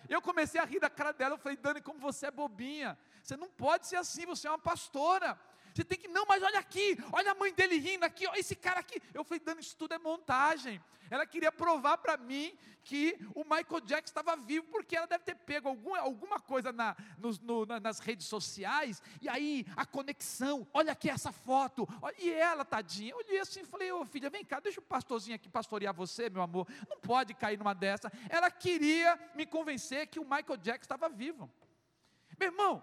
Eu 0.08 0.20
comecei 0.20 0.60
a 0.60 0.64
rir 0.64 0.80
da 0.80 0.90
cara 0.90 1.12
dela, 1.12 1.34
eu 1.34 1.38
falei, 1.38 1.56
Dani, 1.56 1.80
como 1.80 1.98
você 1.98 2.26
é 2.26 2.30
bobinha, 2.30 2.98
você 3.22 3.36
não 3.36 3.48
pode 3.48 3.86
ser 3.86 3.96
assim, 3.96 4.26
você 4.26 4.46
é 4.46 4.50
uma 4.50 4.58
pastora, 4.58 5.38
você 5.74 5.82
tem 5.82 5.98
que, 5.98 6.06
não, 6.06 6.24
mas 6.24 6.40
olha 6.40 6.60
aqui, 6.60 6.96
olha 7.12 7.32
a 7.32 7.34
mãe 7.34 7.52
dele 7.52 7.78
rindo 7.78 8.04
aqui, 8.04 8.28
olha 8.28 8.38
esse 8.38 8.54
cara 8.54 8.78
aqui. 8.78 9.02
Eu 9.12 9.24
falei, 9.24 9.40
Dani, 9.40 9.60
isso 9.60 9.76
tudo 9.76 9.92
é 9.92 9.98
montagem. 9.98 10.80
Ela 11.10 11.26
queria 11.26 11.50
provar 11.50 11.98
para 11.98 12.16
mim 12.16 12.56
que 12.84 13.18
o 13.34 13.42
Michael 13.42 13.80
Jackson 13.80 14.10
estava 14.10 14.36
vivo, 14.36 14.66
porque 14.68 14.96
ela 14.96 15.06
deve 15.06 15.24
ter 15.24 15.34
pego 15.34 15.68
alguma, 15.68 15.98
alguma 15.98 16.38
coisa 16.38 16.70
na, 16.70 16.94
no, 17.42 17.66
nas 17.66 17.98
redes 17.98 18.26
sociais, 18.26 19.02
e 19.20 19.28
aí 19.28 19.66
a 19.74 19.84
conexão, 19.84 20.66
olha 20.72 20.92
aqui 20.92 21.10
essa 21.10 21.32
foto, 21.32 21.88
e 22.18 22.30
ela, 22.30 22.64
tadinha, 22.64 23.10
eu 23.12 23.16
olhei 23.16 23.40
assim 23.40 23.60
e 23.60 23.64
falei, 23.64 23.90
ô 23.90 24.04
filha, 24.04 24.30
vem 24.30 24.44
cá, 24.44 24.60
deixa 24.60 24.80
o 24.80 24.82
pastorzinho 24.82 25.34
aqui 25.34 25.48
pastorear 25.48 25.94
você, 25.94 26.30
meu 26.30 26.42
amor, 26.42 26.68
não 26.88 26.98
pode 26.98 27.34
cair 27.34 27.58
numa 27.58 27.74
dessa. 27.74 28.12
Ela 28.28 28.50
queria 28.50 29.18
me 29.34 29.44
convencer 29.46 30.06
que 30.06 30.20
o 30.20 30.24
Michael 30.24 30.58
Jackson 30.58 30.84
estava 30.84 31.08
vivo. 31.08 31.50
Meu 32.38 32.48
irmão, 32.48 32.82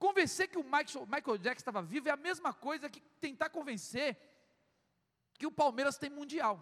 Convencer 0.00 0.48
que 0.48 0.56
o 0.56 0.64
Michael, 0.64 1.06
Michael 1.06 1.36
Jackson 1.36 1.60
estava 1.60 1.82
vivo 1.82 2.08
é 2.08 2.10
a 2.10 2.16
mesma 2.16 2.54
coisa 2.54 2.88
que 2.88 3.02
tentar 3.20 3.50
convencer 3.50 4.16
que 5.38 5.46
o 5.46 5.52
Palmeiras 5.52 5.98
tem 5.98 6.08
mundial. 6.08 6.58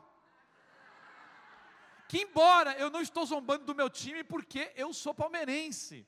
Que 2.08 2.22
embora 2.22 2.72
eu 2.72 2.90
não 2.90 3.00
estou 3.00 3.24
zombando 3.24 3.64
do 3.64 3.76
meu 3.76 3.88
time 3.88 4.24
porque 4.24 4.72
eu 4.74 4.92
sou 4.92 5.14
palmeirense, 5.14 6.04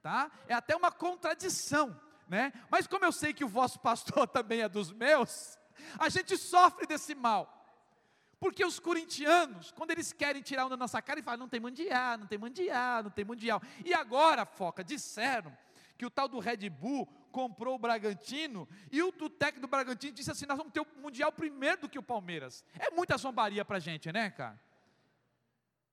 tá? 0.00 0.30
É 0.48 0.54
até 0.54 0.74
uma 0.74 0.90
contradição, 0.90 1.94
né? 2.26 2.50
Mas 2.70 2.86
como 2.86 3.04
eu 3.04 3.12
sei 3.12 3.34
que 3.34 3.44
o 3.44 3.48
vosso 3.48 3.78
pastor 3.78 4.26
também 4.32 4.62
é 4.62 4.68
dos 4.68 4.90
meus, 4.90 5.58
a 5.98 6.08
gente 6.08 6.38
sofre 6.38 6.86
desse 6.86 7.14
mal. 7.14 7.58
Porque 8.40 8.64
os 8.64 8.80
corintianos, 8.80 9.72
quando 9.72 9.90
eles 9.90 10.10
querem 10.10 10.40
tirar 10.40 10.64
onda 10.64 10.70
da 10.70 10.84
nossa 10.84 11.02
cara, 11.02 11.20
e 11.20 11.22
falam: 11.22 11.40
não 11.40 11.48
tem 11.50 11.60
mundial, 11.60 12.16
não 12.16 12.26
tem 12.26 12.38
mundial, 12.38 13.02
não 13.02 13.10
tem 13.10 13.26
mundial. 13.26 13.60
E 13.84 13.92
agora, 13.92 14.46
foca, 14.46 14.82
disseram 14.82 15.54
que 15.96 16.06
o 16.06 16.10
tal 16.10 16.28
do 16.28 16.38
Red 16.38 16.68
Bull 16.70 17.06
comprou 17.30 17.76
o 17.76 17.78
Bragantino 17.78 18.68
e 18.90 19.02
o, 19.02 19.08
o 19.08 19.30
técnico 19.30 19.66
do 19.66 19.70
Bragantino 19.70 20.12
disse 20.12 20.30
assim: 20.30 20.46
nós 20.46 20.58
vamos 20.58 20.72
ter 20.72 20.80
o 20.80 20.86
Mundial 20.98 21.32
primeiro 21.32 21.82
do 21.82 21.88
que 21.88 21.98
o 21.98 22.02
Palmeiras. 22.02 22.64
É 22.78 22.90
muita 22.90 23.16
zombaria 23.16 23.64
para 23.64 23.76
a 23.76 23.80
gente, 23.80 24.12
né, 24.12 24.30
cara? 24.30 24.60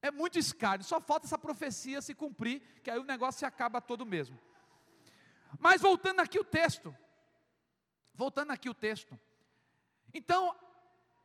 É 0.01 0.11
muito 0.11 0.39
escárnio, 0.39 0.85
só 0.85 1.01
falta 1.01 1.27
essa 1.27 1.37
profecia 1.37 2.01
se 2.01 2.15
cumprir, 2.15 2.61
que 2.83 2.89
aí 2.89 2.99
o 2.99 3.03
negócio 3.03 3.39
se 3.39 3.45
acaba 3.45 3.81
todo 3.81 4.05
mesmo. 4.05 4.39
Mas 5.57 5.81
voltando 5.81 6.21
aqui 6.21 6.39
o 6.39 6.43
texto, 6.43 6.95
voltando 8.13 8.51
aqui 8.51 8.69
o 8.69 8.73
texto. 8.73 9.19
Então, 10.13 10.55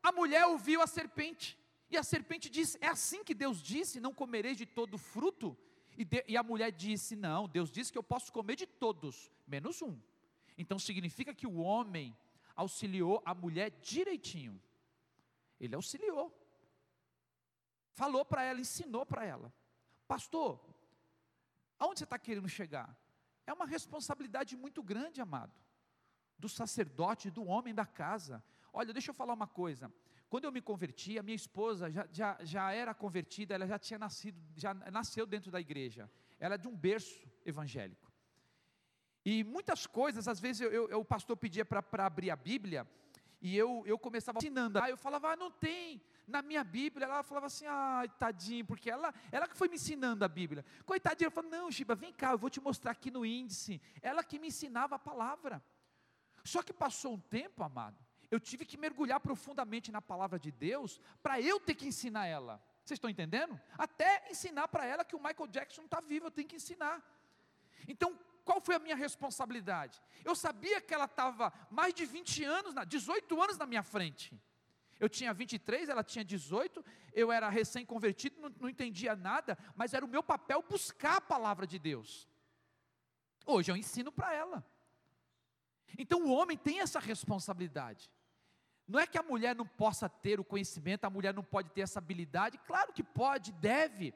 a 0.02 0.10
mulher 0.10 0.46
ouviu 0.46 0.82
a 0.82 0.86
serpente, 0.86 1.58
e 1.90 1.96
a 1.96 2.02
serpente 2.02 2.50
disse: 2.50 2.78
É 2.80 2.88
assim 2.88 3.22
que 3.22 3.34
Deus 3.34 3.62
disse: 3.62 4.00
Não 4.00 4.12
comereis 4.12 4.56
de 4.56 4.66
todo 4.66 4.98
fruto? 4.98 5.56
E, 5.96 6.04
de, 6.04 6.24
e 6.26 6.36
a 6.36 6.42
mulher 6.42 6.72
disse: 6.72 7.14
Não, 7.14 7.48
Deus 7.48 7.70
disse 7.70 7.92
que 7.92 7.98
eu 7.98 8.02
posso 8.02 8.32
comer 8.32 8.56
de 8.56 8.66
todos, 8.66 9.30
menos 9.46 9.80
um. 9.82 9.98
Então 10.56 10.78
significa 10.78 11.34
que 11.34 11.46
o 11.46 11.58
homem 11.58 12.16
auxiliou 12.54 13.22
a 13.24 13.34
mulher 13.34 13.70
direitinho. 13.80 14.60
Ele 15.60 15.74
auxiliou. 15.74 16.32
Falou 17.92 18.24
para 18.24 18.42
ela, 18.42 18.60
ensinou 18.60 19.06
para 19.06 19.24
ela. 19.24 19.52
Pastor, 20.06 20.60
aonde 21.78 22.00
você 22.00 22.04
está 22.04 22.18
querendo 22.18 22.48
chegar? 22.48 22.96
É 23.46 23.52
uma 23.52 23.66
responsabilidade 23.66 24.56
muito 24.56 24.82
grande, 24.82 25.20
amado, 25.20 25.52
do 26.38 26.48
sacerdote, 26.48 27.30
do 27.30 27.44
homem 27.44 27.74
da 27.74 27.86
casa. 27.86 28.42
Olha, 28.72 28.92
deixa 28.92 29.10
eu 29.10 29.14
falar 29.14 29.34
uma 29.34 29.46
coisa. 29.46 29.92
Quando 30.34 30.46
eu 30.46 30.50
me 30.50 30.60
converti, 30.60 31.16
a 31.16 31.22
minha 31.22 31.36
esposa 31.36 31.88
já, 31.92 32.08
já, 32.10 32.36
já 32.40 32.72
era 32.72 32.92
convertida, 32.92 33.54
ela 33.54 33.68
já 33.68 33.78
tinha 33.78 34.00
nascido, 34.00 34.36
já 34.56 34.74
nasceu 34.74 35.26
dentro 35.26 35.48
da 35.48 35.60
igreja. 35.60 36.10
Ela 36.40 36.56
é 36.56 36.58
de 36.58 36.66
um 36.66 36.74
berço 36.74 37.24
evangélico. 37.46 38.12
E 39.24 39.44
muitas 39.44 39.86
coisas, 39.86 40.26
às 40.26 40.40
vezes 40.40 40.62
eu, 40.62 40.88
eu, 40.90 40.98
o 40.98 41.04
pastor 41.04 41.36
pedia 41.36 41.64
para 41.64 42.04
abrir 42.04 42.32
a 42.32 42.34
Bíblia, 42.34 42.84
e 43.40 43.56
eu, 43.56 43.84
eu 43.86 43.96
começava 43.96 44.38
ensinando. 44.38 44.80
Aí 44.80 44.90
eu 44.90 44.96
falava, 44.96 45.34
ah, 45.34 45.36
não 45.36 45.52
tem 45.52 46.02
na 46.26 46.42
minha 46.42 46.64
Bíblia. 46.64 47.04
Ela 47.04 47.22
falava 47.22 47.46
assim, 47.46 47.66
ah, 47.68 48.02
tadinho, 48.18 48.64
porque 48.64 48.90
ela, 48.90 49.14
ela 49.30 49.46
que 49.46 49.56
foi 49.56 49.68
me 49.68 49.76
ensinando 49.76 50.24
a 50.24 50.28
Bíblia. 50.28 50.64
Coitadinha, 50.84 51.28
eu 51.28 51.30
falava, 51.30 51.56
não, 51.56 51.70
Giba, 51.70 51.94
vem 51.94 52.12
cá, 52.12 52.32
eu 52.32 52.38
vou 52.38 52.50
te 52.50 52.60
mostrar 52.60 52.90
aqui 52.90 53.08
no 53.08 53.24
índice. 53.24 53.80
Ela 54.02 54.24
que 54.24 54.40
me 54.40 54.48
ensinava 54.48 54.96
a 54.96 54.98
palavra. 54.98 55.62
Só 56.42 56.60
que 56.60 56.72
passou 56.72 57.14
um 57.14 57.20
tempo, 57.20 57.62
amado, 57.62 58.03
eu 58.34 58.40
tive 58.40 58.64
que 58.64 58.76
mergulhar 58.76 59.20
profundamente 59.20 59.92
na 59.92 60.02
palavra 60.02 60.38
de 60.38 60.50
Deus 60.50 61.00
para 61.22 61.40
eu 61.40 61.60
ter 61.60 61.74
que 61.74 61.86
ensinar 61.86 62.26
ela. 62.26 62.60
Vocês 62.84 62.96
estão 62.96 63.08
entendendo? 63.08 63.58
Até 63.78 64.26
ensinar 64.30 64.66
para 64.68 64.84
ela 64.84 65.04
que 65.04 65.16
o 65.16 65.22
Michael 65.22 65.46
Jackson 65.46 65.82
está 65.82 66.00
vivo, 66.00 66.26
eu 66.26 66.30
tenho 66.30 66.48
que 66.48 66.56
ensinar. 66.56 67.02
Então, 67.86 68.18
qual 68.44 68.60
foi 68.60 68.74
a 68.74 68.78
minha 68.78 68.96
responsabilidade? 68.96 70.02
Eu 70.24 70.34
sabia 70.34 70.80
que 70.80 70.92
ela 70.92 71.04
estava 71.04 71.52
mais 71.70 71.94
de 71.94 72.04
20 72.04 72.44
anos, 72.44 72.74
18 72.86 73.42
anos 73.42 73.56
na 73.56 73.66
minha 73.66 73.82
frente. 73.82 74.38
Eu 74.98 75.08
tinha 75.08 75.32
23, 75.32 75.88
ela 75.88 76.02
tinha 76.02 76.24
18, 76.24 76.84
eu 77.12 77.30
era 77.30 77.48
recém-convertido, 77.48 78.40
não, 78.40 78.48
não 78.60 78.68
entendia 78.68 79.14
nada, 79.14 79.56
mas 79.74 79.94
era 79.94 80.04
o 80.04 80.08
meu 80.08 80.22
papel 80.22 80.62
buscar 80.68 81.16
a 81.16 81.20
palavra 81.20 81.66
de 81.66 81.78
Deus. 81.78 82.28
Hoje 83.46 83.70
eu 83.70 83.76
ensino 83.76 84.10
para 84.10 84.34
ela. 84.34 84.64
Então 85.98 86.24
o 86.24 86.32
homem 86.32 86.56
tem 86.56 86.80
essa 86.80 86.98
responsabilidade. 86.98 88.10
Não 88.86 89.00
é 89.00 89.06
que 89.06 89.18
a 89.18 89.22
mulher 89.22 89.56
não 89.56 89.66
possa 89.66 90.08
ter 90.08 90.38
o 90.38 90.44
conhecimento, 90.44 91.04
a 91.04 91.10
mulher 91.10 91.32
não 91.32 91.42
pode 91.42 91.70
ter 91.70 91.80
essa 91.80 91.98
habilidade, 91.98 92.58
claro 92.66 92.92
que 92.92 93.02
pode, 93.02 93.52
deve, 93.52 94.12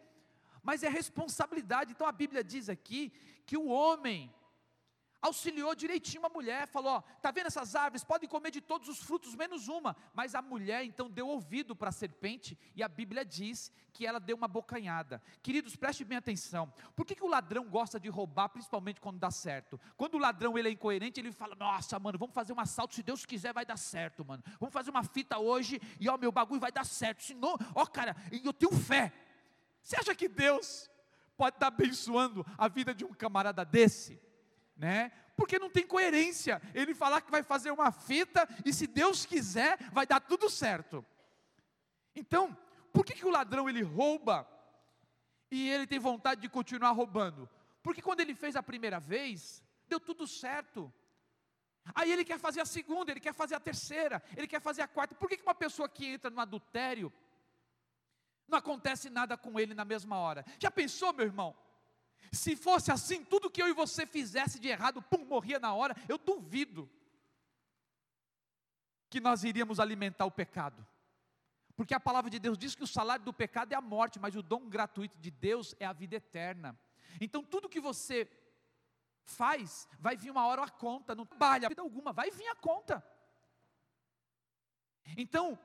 mas 0.62 0.82
é 0.82 0.88
responsabilidade. 0.88 1.92
Então 1.92 2.06
a 2.06 2.12
Bíblia 2.12 2.44
diz 2.44 2.68
aqui 2.68 3.12
que 3.46 3.56
o 3.56 3.68
homem 3.68 4.32
auxiliou 5.20 5.74
direitinho 5.74 6.24
a 6.24 6.28
mulher, 6.28 6.66
falou: 6.68 6.92
ó, 6.92 7.00
tá 7.20 7.30
vendo 7.30 7.46
essas 7.46 7.74
árvores? 7.74 8.04
Podem 8.04 8.28
comer 8.28 8.50
de 8.50 8.60
todos 8.60 8.88
os 8.88 8.98
frutos 8.98 9.34
menos 9.34 9.68
uma. 9.68 9.96
Mas 10.14 10.34
a 10.34 10.42
mulher 10.42 10.84
então 10.84 11.10
deu 11.10 11.28
ouvido 11.28 11.74
para 11.74 11.88
a 11.88 11.92
serpente 11.92 12.58
e 12.74 12.82
a 12.82 12.88
Bíblia 12.88 13.24
diz 13.24 13.72
que 13.92 14.06
ela 14.06 14.20
deu 14.20 14.36
uma 14.36 14.46
bocanhada. 14.46 15.20
Queridos, 15.42 15.74
preste 15.76 16.04
bem 16.04 16.18
atenção. 16.18 16.72
Por 16.94 17.04
que, 17.04 17.14
que 17.14 17.24
o 17.24 17.28
ladrão 17.28 17.68
gosta 17.68 17.98
de 17.98 18.08
roubar, 18.08 18.48
principalmente 18.48 19.00
quando 19.00 19.18
dá 19.18 19.30
certo? 19.30 19.80
Quando 19.96 20.14
o 20.14 20.18
ladrão 20.18 20.56
ele 20.56 20.68
é 20.68 20.72
incoerente, 20.72 21.20
ele 21.20 21.32
fala: 21.32 21.54
Nossa, 21.54 21.98
mano, 21.98 22.18
vamos 22.18 22.34
fazer 22.34 22.52
um 22.52 22.60
assalto, 22.60 22.94
se 22.94 23.02
Deus 23.02 23.26
quiser 23.26 23.52
vai 23.52 23.66
dar 23.66 23.76
certo, 23.76 24.24
mano. 24.24 24.42
Vamos 24.60 24.72
fazer 24.72 24.90
uma 24.90 25.02
fita 25.02 25.38
hoje 25.38 25.80
e 25.98 26.08
ó, 26.08 26.16
meu 26.16 26.30
bagulho 26.30 26.60
vai 26.60 26.72
dar 26.72 26.84
certo. 26.84 27.22
Senão, 27.22 27.56
ó, 27.74 27.84
cara, 27.86 28.16
eu 28.44 28.52
tenho 28.52 28.72
fé. 28.72 29.12
Você 29.82 29.96
acha 29.96 30.14
que 30.14 30.28
Deus 30.28 30.90
pode 31.36 31.56
estar 31.56 31.68
abençoando 31.68 32.44
a 32.56 32.68
vida 32.68 32.94
de 32.94 33.04
um 33.04 33.12
camarada 33.14 33.64
desse? 33.64 34.27
Né? 34.78 35.10
Porque 35.36 35.58
não 35.58 35.68
tem 35.68 35.86
coerência. 35.86 36.62
Ele 36.72 36.94
falar 36.94 37.20
que 37.20 37.30
vai 37.30 37.42
fazer 37.42 37.70
uma 37.72 37.90
fita 37.90 38.48
e 38.64 38.72
se 38.72 38.86
Deus 38.86 39.26
quiser, 39.26 39.76
vai 39.90 40.06
dar 40.06 40.20
tudo 40.20 40.48
certo. 40.48 41.04
Então, 42.14 42.56
por 42.92 43.04
que, 43.04 43.14
que 43.14 43.26
o 43.26 43.30
ladrão 43.30 43.68
ele 43.68 43.82
rouba 43.82 44.48
e 45.50 45.68
ele 45.68 45.86
tem 45.86 45.98
vontade 45.98 46.40
de 46.40 46.48
continuar 46.48 46.92
roubando? 46.92 47.48
Porque 47.82 48.00
quando 48.00 48.20
ele 48.20 48.34
fez 48.34 48.54
a 48.56 48.62
primeira 48.62 49.00
vez, 49.00 49.62
deu 49.88 49.98
tudo 49.98 50.26
certo. 50.26 50.92
Aí 51.94 52.12
ele 52.12 52.24
quer 52.24 52.38
fazer 52.38 52.60
a 52.60 52.66
segunda, 52.66 53.10
ele 53.10 53.20
quer 53.20 53.32
fazer 53.32 53.54
a 53.54 53.60
terceira, 53.60 54.22
ele 54.36 54.46
quer 54.46 54.60
fazer 54.60 54.82
a 54.82 54.88
quarta. 54.88 55.14
Por 55.14 55.28
que, 55.28 55.36
que 55.36 55.42
uma 55.42 55.54
pessoa 55.54 55.88
que 55.88 56.06
entra 56.06 56.30
no 56.30 56.40
adultério, 56.40 57.12
não 58.46 58.58
acontece 58.58 59.10
nada 59.10 59.36
com 59.36 59.58
ele 59.58 59.74
na 59.74 59.84
mesma 59.84 60.18
hora? 60.18 60.44
Já 60.58 60.70
pensou, 60.70 61.12
meu 61.12 61.26
irmão? 61.26 61.56
Se 62.32 62.56
fosse 62.56 62.90
assim, 62.90 63.24
tudo 63.24 63.50
que 63.50 63.62
eu 63.62 63.68
e 63.68 63.72
você 63.72 64.06
fizesse 64.06 64.58
de 64.58 64.68
errado, 64.68 65.00
pum, 65.02 65.24
morria 65.24 65.58
na 65.58 65.72
hora, 65.74 65.96
eu 66.08 66.18
duvido 66.18 66.88
que 69.08 69.20
nós 69.20 69.44
iríamos 69.44 69.80
alimentar 69.80 70.26
o 70.26 70.30
pecado. 70.30 70.86
Porque 71.74 71.94
a 71.94 72.00
palavra 72.00 72.30
de 72.30 72.38
Deus 72.38 72.58
diz 72.58 72.74
que 72.74 72.82
o 72.82 72.88
salário 72.88 73.24
do 73.24 73.32
pecado 73.32 73.72
é 73.72 73.76
a 73.76 73.80
morte, 73.80 74.18
mas 74.18 74.34
o 74.36 74.42
dom 74.42 74.68
gratuito 74.68 75.16
de 75.18 75.30
Deus 75.30 75.74
é 75.78 75.86
a 75.86 75.92
vida 75.92 76.16
eterna. 76.16 76.78
Então 77.20 77.42
tudo 77.42 77.68
que 77.68 77.80
você 77.80 78.28
faz, 79.24 79.86
vai 79.98 80.16
vir 80.16 80.30
uma 80.30 80.46
hora 80.46 80.64
a 80.64 80.70
conta, 80.70 81.14
não 81.14 81.24
trabalha 81.26 81.68
vida 81.68 81.82
alguma, 81.82 82.12
vai 82.12 82.30
vir 82.30 82.48
a 82.48 82.54
conta. 82.54 83.04
Então, 85.16 85.58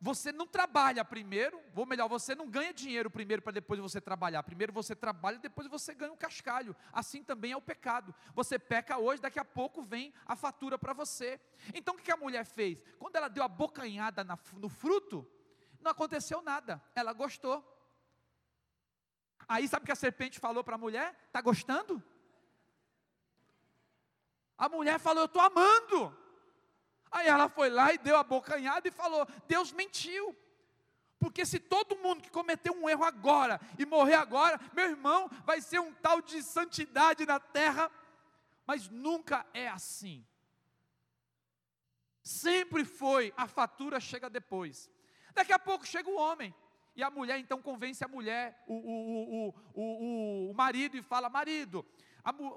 você 0.00 0.30
não 0.30 0.46
trabalha 0.46 1.04
primeiro, 1.04 1.60
ou 1.74 1.86
melhor, 1.86 2.08
você 2.08 2.34
não 2.34 2.48
ganha 2.48 2.72
dinheiro 2.72 3.10
primeiro 3.10 3.40
para 3.40 3.52
depois 3.52 3.80
você 3.80 4.00
trabalhar. 4.00 4.42
Primeiro 4.42 4.72
você 4.72 4.94
trabalha, 4.94 5.38
depois 5.38 5.66
você 5.68 5.94
ganha 5.94 6.12
um 6.12 6.16
cascalho. 6.16 6.76
Assim 6.92 7.22
também 7.22 7.52
é 7.52 7.56
o 7.56 7.62
pecado. 7.62 8.14
Você 8.34 8.58
peca 8.58 8.98
hoje, 8.98 9.22
daqui 9.22 9.38
a 9.38 9.44
pouco 9.44 9.82
vem 9.82 10.12
a 10.26 10.36
fatura 10.36 10.78
para 10.78 10.92
você. 10.92 11.40
Então 11.74 11.94
o 11.94 11.98
que 11.98 12.12
a 12.12 12.16
mulher 12.16 12.44
fez? 12.44 12.78
Quando 12.98 13.16
ela 13.16 13.28
deu 13.28 13.42
a 13.42 13.48
bocanhada 13.48 14.22
no 14.52 14.68
fruto, 14.68 15.26
não 15.80 15.90
aconteceu 15.90 16.42
nada. 16.42 16.82
Ela 16.94 17.14
gostou. 17.14 17.64
Aí 19.48 19.66
sabe 19.66 19.84
o 19.84 19.86
que 19.86 19.92
a 19.92 19.96
serpente 19.96 20.38
falou 20.38 20.62
para 20.62 20.74
a 20.74 20.78
mulher? 20.78 21.16
Está 21.26 21.40
gostando? 21.40 22.02
A 24.58 24.68
mulher 24.68 24.98
falou: 24.98 25.22
Eu 25.22 25.26
estou 25.26 25.40
amando. 25.40 26.25
Aí 27.10 27.26
ela 27.26 27.48
foi 27.48 27.70
lá 27.70 27.92
e 27.92 27.98
deu 27.98 28.16
a 28.16 28.24
bocanhada 28.24 28.88
e 28.88 28.90
falou: 28.90 29.26
Deus 29.46 29.72
mentiu. 29.72 30.36
Porque 31.18 31.46
se 31.46 31.58
todo 31.58 31.96
mundo 31.96 32.22
que 32.22 32.30
cometeu 32.30 32.74
um 32.74 32.88
erro 32.88 33.04
agora 33.04 33.60
e 33.78 33.86
morrer 33.86 34.14
agora, 34.14 34.60
meu 34.74 34.90
irmão, 34.90 35.30
vai 35.44 35.60
ser 35.60 35.80
um 35.80 35.92
tal 35.94 36.20
de 36.20 36.42
santidade 36.42 37.24
na 37.24 37.40
terra, 37.40 37.90
mas 38.66 38.88
nunca 38.88 39.46
é 39.54 39.66
assim. 39.66 40.26
Sempre 42.22 42.84
foi, 42.84 43.32
a 43.36 43.46
fatura 43.46 43.98
chega 43.98 44.28
depois. 44.28 44.90
Daqui 45.34 45.52
a 45.52 45.58
pouco 45.58 45.86
chega 45.86 46.10
o 46.10 46.18
homem, 46.18 46.54
e 46.94 47.02
a 47.02 47.10
mulher 47.10 47.38
então 47.38 47.62
convence 47.62 48.02
a 48.02 48.08
mulher, 48.08 48.62
o, 48.66 48.74
o, 48.74 49.48
o, 49.48 49.54
o, 49.74 50.50
o 50.50 50.54
marido, 50.54 50.96
e 50.96 51.02
fala: 51.02 51.28
Marido, 51.28 51.84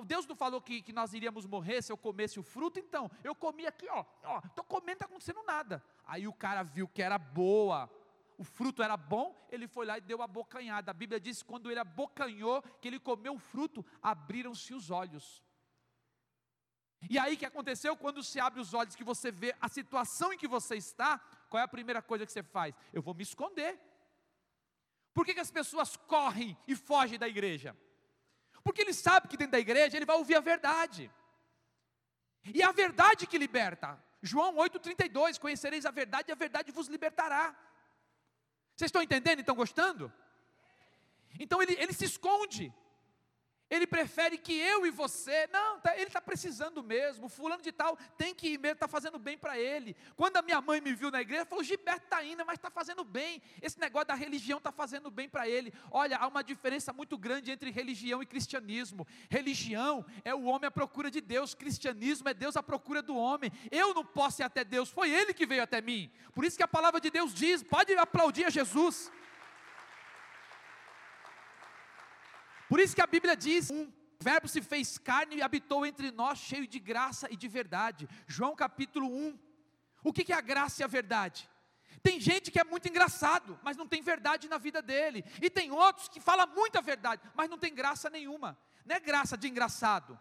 Deus 0.06 0.26
não 0.26 0.36
falou 0.36 0.62
que, 0.62 0.82
que 0.82 0.92
nós 0.92 1.14
iríamos 1.14 1.46
morrer 1.46 1.82
se 1.82 1.92
eu 1.92 1.98
comesse 1.98 2.40
o 2.40 2.44
fruto, 2.44 2.80
então, 2.80 3.10
eu 3.24 3.36
comi 3.36 3.68
aqui, 3.68 3.88
ó, 3.90 4.04
ó, 4.24 4.42
tô 4.56 4.64
comendo, 4.64 4.94
está 4.94 5.06
acontecendo 5.06 5.44
nada. 5.44 5.84
Aí 6.06 6.28
o 6.28 6.34
cara 6.34 6.64
viu 6.64 6.88
que 6.88 7.02
era 7.02 7.18
boa, 7.20 7.90
o 8.38 8.44
fruto 8.44 8.82
era 8.82 8.96
bom, 8.96 9.36
ele 9.52 9.68
foi 9.68 9.86
lá 9.86 9.98
e 9.98 10.02
deu 10.02 10.22
a 10.22 10.28
bocanhada. 10.28 10.92
A 10.92 10.94
Bíblia 10.94 11.20
diz 11.20 11.44
que 11.44 11.48
quando 11.48 11.70
ele 11.70 11.80
abocanhou, 11.80 12.62
que 12.82 12.88
ele 12.88 13.00
comeu 13.00 13.34
o 13.34 13.40
fruto, 13.40 13.86
abriram-se 14.02 14.74
os 14.74 14.90
olhos. 14.90 15.44
E 17.10 17.20
aí 17.20 17.38
que 17.38 17.46
aconteceu? 17.46 17.96
Quando 17.96 18.24
se 18.24 18.40
abre 18.40 18.60
os 18.60 18.74
olhos, 18.74 18.96
que 18.96 19.04
você 19.04 19.32
vê 19.32 19.56
a 19.62 19.68
situação 19.68 20.34
em 20.34 20.38
que 20.38 20.48
você 20.48 20.76
está, 20.76 21.20
qual 21.50 21.62
é 21.62 21.64
a 21.64 21.68
primeira 21.68 22.02
coisa 22.02 22.26
que 22.26 22.32
você 22.32 22.42
faz? 22.42 22.74
Eu 22.92 23.02
vou 23.02 23.14
me 23.14 23.24
esconder. 23.24 23.80
Por 25.14 25.26
que, 25.26 25.34
que 25.34 25.40
as 25.40 25.52
pessoas 25.52 25.96
correm 25.96 26.58
e 26.68 26.76
fogem 26.76 27.20
da 27.20 27.28
igreja? 27.28 27.76
Porque 28.70 28.84
ele 28.84 28.94
sabe 28.94 29.28
que 29.28 29.36
dentro 29.36 29.54
da 29.54 29.60
igreja 29.60 29.98
ele 29.98 30.06
vai 30.06 30.16
ouvir 30.16 30.36
a 30.36 30.40
verdade. 30.40 31.12
E 32.58 32.62
a 32.62 32.72
verdade 32.72 33.26
que 33.26 33.36
liberta. 33.36 34.00
João 34.22 34.58
8,32: 34.58 35.40
Conhecereis 35.40 35.88
a 35.88 35.92
verdade 36.00 36.30
e 36.30 36.34
a 36.34 36.36
verdade 36.36 36.72
vos 36.72 36.88
libertará. 36.88 37.56
Vocês 38.76 38.90
estão 38.90 39.02
entendendo? 39.02 39.40
Estão 39.40 39.56
gostando? 39.56 40.14
Então 41.40 41.64
ele, 41.64 41.74
ele 41.80 41.94
se 41.94 42.06
esconde. 42.06 42.72
Ele 43.70 43.86
prefere 43.86 44.38
que 44.38 44.54
eu 44.54 44.86
e 44.86 44.90
você, 44.90 45.48
não, 45.48 45.80
tá, 45.80 45.96
ele 45.96 46.08
está 46.08 46.20
precisando 46.20 46.82
mesmo, 46.82 47.30
fulano 47.30 47.62
de 47.62 47.72
tal 47.72 47.98
tem 48.18 48.34
que 48.34 48.50
ir 48.50 48.58
mesmo, 48.58 48.74
está 48.74 48.88
fazendo 48.88 49.20
bem 49.20 49.38
para 49.38 49.60
ele. 49.60 49.96
Quando 50.16 50.38
a 50.38 50.42
minha 50.42 50.60
mãe 50.60 50.82
me 50.82 50.94
viu 50.94 51.12
na 51.12 51.22
igreja, 51.22 51.46
falou, 51.46 51.64
Gilberto 51.64 52.06
está 52.06 52.24
indo, 52.24 52.44
mas 52.46 52.56
está 52.56 52.72
fazendo 52.72 53.04
bem, 53.04 53.42
esse 53.62 53.80
negócio 53.80 54.08
da 54.08 54.16
religião 54.16 54.58
está 54.58 54.72
fazendo 54.72 55.12
bem 55.12 55.30
para 55.30 55.48
ele. 55.48 55.72
Olha, 55.92 56.18
há 56.18 56.28
uma 56.28 56.44
diferença 56.44 56.92
muito 56.92 57.18
grande 57.18 57.52
entre 57.52 57.70
religião 57.70 58.24
e 58.24 58.26
cristianismo. 58.26 59.08
Religião 59.30 60.06
é 60.24 60.34
o 60.34 60.44
homem 60.44 60.68
à 60.68 60.72
procura 60.72 61.12
de 61.12 61.22
Deus, 61.22 61.54
cristianismo 61.54 62.28
é 62.30 62.34
Deus 62.34 62.58
à 62.58 62.64
procura 62.64 63.02
do 63.02 63.16
homem. 63.16 63.52
Eu 63.70 63.94
não 63.94 64.04
posso 64.04 64.42
ir 64.42 64.46
até 64.46 64.64
Deus, 64.64 64.90
foi 64.90 65.12
ele 65.12 65.34
que 65.34 65.46
veio 65.46 65.62
até 65.62 65.80
mim. 65.80 66.12
Por 66.34 66.44
isso 66.44 66.58
que 66.58 66.64
a 66.64 66.68
palavra 66.68 67.00
de 67.00 67.12
Deus 67.12 67.34
diz, 67.34 67.62
pode 67.62 67.94
aplaudir 67.94 68.46
a 68.46 68.50
Jesus. 68.50 69.12
Por 72.70 72.80
isso 72.80 72.96
que 72.96 73.02
a 73.02 73.08
Bíblia 73.08 73.36
diz: 73.36 73.72
um 73.72 73.92
verbo 74.22 74.48
se 74.48 74.62
fez 74.62 74.98
carne 75.00 75.38
e 75.38 75.42
habitou 75.42 75.86
entre 75.86 76.12
nós, 76.12 76.38
cheio 76.38 76.68
de 76.68 76.80
graça 76.80 77.28
e 77.32 77.36
de 77.36 77.48
verdade. 77.48 78.08
João 78.28 78.56
capítulo 78.56 79.08
1. 79.08 79.38
O 80.04 80.14
que 80.14 80.32
é 80.32 80.36
a 80.36 80.42
graça 80.42 80.82
e 80.82 80.86
a 80.86 80.88
verdade? 80.88 81.50
Tem 82.04 82.22
gente 82.22 82.52
que 82.52 82.60
é 82.60 82.64
muito 82.64 82.88
engraçado, 82.88 83.60
mas 83.64 83.76
não 83.76 83.88
tem 83.88 84.02
verdade 84.02 84.48
na 84.48 84.58
vida 84.58 84.82
dele. 84.82 85.26
E 85.42 85.50
tem 85.50 85.72
outros 85.72 86.08
que 86.08 86.22
falam 86.22 86.48
muita 86.48 86.82
verdade, 86.82 87.22
mas 87.36 87.50
não 87.50 87.58
tem 87.58 87.74
graça 87.74 88.10
nenhuma. 88.10 88.58
Não 88.86 88.96
é 88.96 89.00
graça 89.00 89.36
de 89.36 89.48
engraçado. 89.50 90.18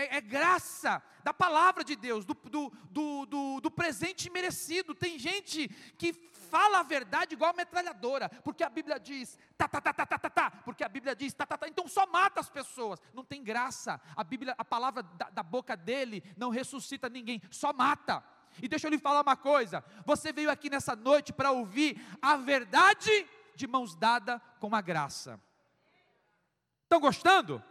É, 0.00 0.16
é 0.16 0.20
graça 0.20 1.02
da 1.22 1.34
palavra 1.34 1.84
de 1.84 1.94
Deus, 1.94 2.24
do, 2.24 2.34
do, 2.34 3.26
do, 3.26 3.60
do 3.60 3.70
presente 3.70 4.30
merecido. 4.30 4.94
Tem 4.94 5.18
gente 5.18 5.68
que 5.98 6.14
fala 6.50 6.80
a 6.80 6.82
verdade 6.82 7.34
igual 7.34 7.50
a 7.50 7.56
metralhadora, 7.56 8.30
porque 8.42 8.64
a 8.64 8.70
Bíblia 8.70 8.98
diz, 8.98 9.38
tá, 9.58 9.68
tá, 9.68 9.80
tá, 9.80 9.92
tá, 9.92 10.06
tá, 10.06 10.18
tá, 10.18 10.30
tá, 10.30 10.50
porque 10.64 10.82
a 10.82 10.88
Bíblia 10.88 11.14
diz, 11.14 11.34
tá, 11.34 11.44
tá, 11.44 11.58
tá, 11.58 11.68
então 11.68 11.86
só 11.86 12.06
mata 12.06 12.40
as 12.40 12.48
pessoas, 12.48 13.00
não 13.12 13.24
tem 13.24 13.44
graça, 13.44 14.00
a 14.16 14.24
Bíblia, 14.24 14.54
a 14.58 14.64
palavra 14.64 15.02
da, 15.02 15.30
da 15.30 15.42
boca 15.42 15.76
dele 15.76 16.24
não 16.36 16.48
ressuscita 16.48 17.08
ninguém, 17.08 17.40
só 17.50 17.72
mata. 17.72 18.24
E 18.60 18.66
deixa 18.66 18.88
eu 18.88 18.90
lhe 18.90 18.98
falar 18.98 19.20
uma 19.20 19.36
coisa: 19.36 19.84
você 20.04 20.32
veio 20.32 20.50
aqui 20.50 20.68
nessa 20.68 20.96
noite 20.96 21.32
para 21.32 21.52
ouvir 21.52 22.04
a 22.20 22.36
verdade 22.36 23.28
de 23.54 23.66
mãos 23.66 23.94
dadas 23.94 24.40
com 24.58 24.74
a 24.74 24.80
graça. 24.80 25.38
Estão 26.82 26.98
gostando? 26.98 27.62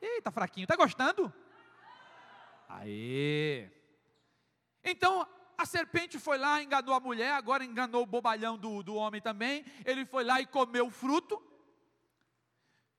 Eita, 0.00 0.30
fraquinho, 0.30 0.64
está 0.64 0.76
gostando? 0.76 1.32
Aê! 2.68 3.70
Então, 4.82 5.26
a 5.58 5.64
serpente 5.64 6.18
foi 6.18 6.38
lá, 6.38 6.62
enganou 6.62 6.94
a 6.94 7.00
mulher, 7.00 7.32
agora 7.32 7.64
enganou 7.64 8.02
o 8.02 8.06
bobalhão 8.06 8.58
do, 8.58 8.82
do 8.82 8.94
homem 8.94 9.20
também. 9.20 9.64
Ele 9.84 10.04
foi 10.04 10.24
lá 10.24 10.40
e 10.40 10.46
comeu 10.46 10.86
o 10.86 10.90
fruto. 10.90 11.42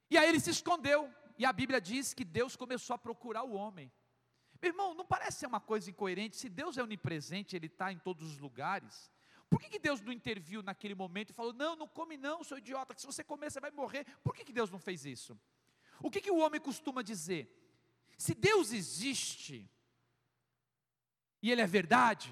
E 0.10 0.18
aí 0.18 0.28
ele 0.28 0.40
se 0.40 0.50
escondeu. 0.50 1.14
E 1.38 1.46
a 1.46 1.54
Bíblia 1.54 1.80
diz 1.80 2.14
que 2.14 2.26
Deus 2.26 2.56
começou 2.56 2.96
a 2.96 2.98
procurar 2.98 3.44
o 3.44 3.54
homem. 3.54 3.92
Meu 4.60 4.72
irmão, 4.72 4.94
não 4.96 5.06
parece 5.06 5.40
ser 5.40 5.48
uma 5.48 5.60
coisa 5.60 5.90
incoerente? 5.90 6.36
Se 6.36 6.50
Deus 6.50 6.78
é 6.78 6.84
onipresente, 6.84 7.56
Ele 7.56 7.68
está 7.68 7.92
em 7.92 8.00
todos 8.00 8.28
os 8.28 8.40
lugares. 8.40 9.12
Por 9.50 9.60
que, 9.60 9.70
que 9.70 9.80
Deus 9.80 10.02
não 10.02 10.12
interviu 10.12 10.64
naquele 10.64 10.96
momento 10.96 11.30
e 11.30 11.34
falou: 11.34 11.54
Não, 11.54 11.76
não 11.76 11.88
come, 11.88 12.18
não, 12.18 12.44
seu 12.44 12.58
idiota, 12.58 12.96
que 12.96 13.02
se 13.02 13.08
você 13.08 13.24
comer 13.24 13.52
você 13.52 13.60
vai 13.60 13.72
morrer? 13.72 14.06
Por 14.24 14.34
que, 14.34 14.44
que 14.44 14.52
Deus 14.52 14.72
não 14.72 14.80
fez 14.80 15.06
isso? 15.06 15.40
O 16.02 16.12
que, 16.12 16.22
que 16.22 16.32
o 16.32 16.38
homem 16.38 16.60
costuma 16.60 17.02
dizer? 17.02 17.54
Se 18.18 18.34
Deus 18.34 18.72
existe, 18.72 19.70
e 21.42 21.52
Ele 21.52 21.62
é 21.62 21.68
verdade, 21.68 22.32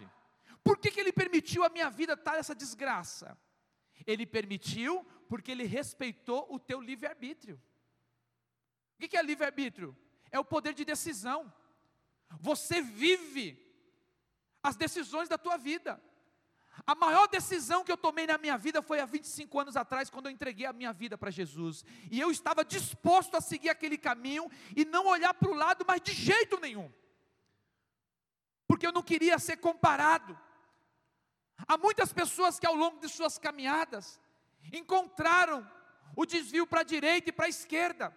por 0.64 0.78
que, 0.78 0.92
que 0.92 1.00
Ele 1.00 1.14
permitiu 1.14 1.64
a 1.64 1.70
minha 1.70 1.90
vida 1.90 2.14
estar 2.14 2.38
essa 2.38 2.56
desgraça? 2.56 3.38
Ele 4.06 4.26
permitiu 4.26 5.04
porque 5.30 5.52
Ele 5.52 5.64
respeitou 5.64 6.48
o 6.54 6.60
teu 6.60 6.82
livre-arbítrio. 6.82 7.62
O 8.96 8.98
que, 9.00 9.08
que 9.08 9.18
é 9.18 9.22
livre-arbítrio? 9.22 9.96
É 10.32 10.40
o 10.40 10.46
poder 10.46 10.74
de 10.74 10.84
decisão. 10.84 11.54
Você 12.40 12.82
vive 12.82 13.62
as 14.64 14.76
decisões 14.76 15.30
da 15.30 15.38
tua 15.38 15.58
vida. 15.58 16.02
A 16.86 16.96
maior 16.96 17.28
decisão 17.28 17.84
que 17.84 17.92
eu 17.92 17.98
tomei 17.98 18.28
na 18.28 18.38
minha 18.38 18.58
vida 18.58 18.82
foi 18.82 19.00
há 19.00 19.06
25 19.06 19.60
anos 19.60 19.76
atrás, 19.76 20.10
quando 20.10 20.26
eu 20.26 20.32
entreguei 20.32 20.66
a 20.66 20.74
minha 20.74 20.92
vida 20.92 21.18
para 21.18 21.32
Jesus. 21.32 21.86
E 22.12 22.20
eu 22.20 22.32
estava 22.32 22.66
disposto 22.66 23.36
a 23.36 23.42
seguir 23.42 23.70
aquele 23.70 23.98
caminho 23.98 24.50
e 24.76 24.84
não 24.84 25.08
olhar 25.08 25.34
para 25.34 25.50
o 25.50 25.54
lado, 25.54 25.86
mas 25.88 26.02
de 26.02 26.12
jeito 26.12 26.60
nenhum. 26.60 26.92
Porque 28.68 28.86
eu 28.86 28.92
não 28.92 29.04
queria 29.04 29.40
ser 29.40 29.58
comparado. 29.58 30.38
Há 31.68 31.78
muitas 31.78 32.12
pessoas 32.12 32.60
que 32.60 32.68
ao 32.68 32.76
longo 32.76 33.00
de 33.00 33.08
suas 33.08 33.38
caminhadas 33.38 34.20
encontraram 34.74 35.70
o 36.16 36.26
desvio 36.26 36.68
para 36.68 36.82
a 36.82 36.84
direita 36.84 37.30
e 37.30 37.34
para 37.34 37.46
a 37.46 37.50
esquerda. 37.50 38.16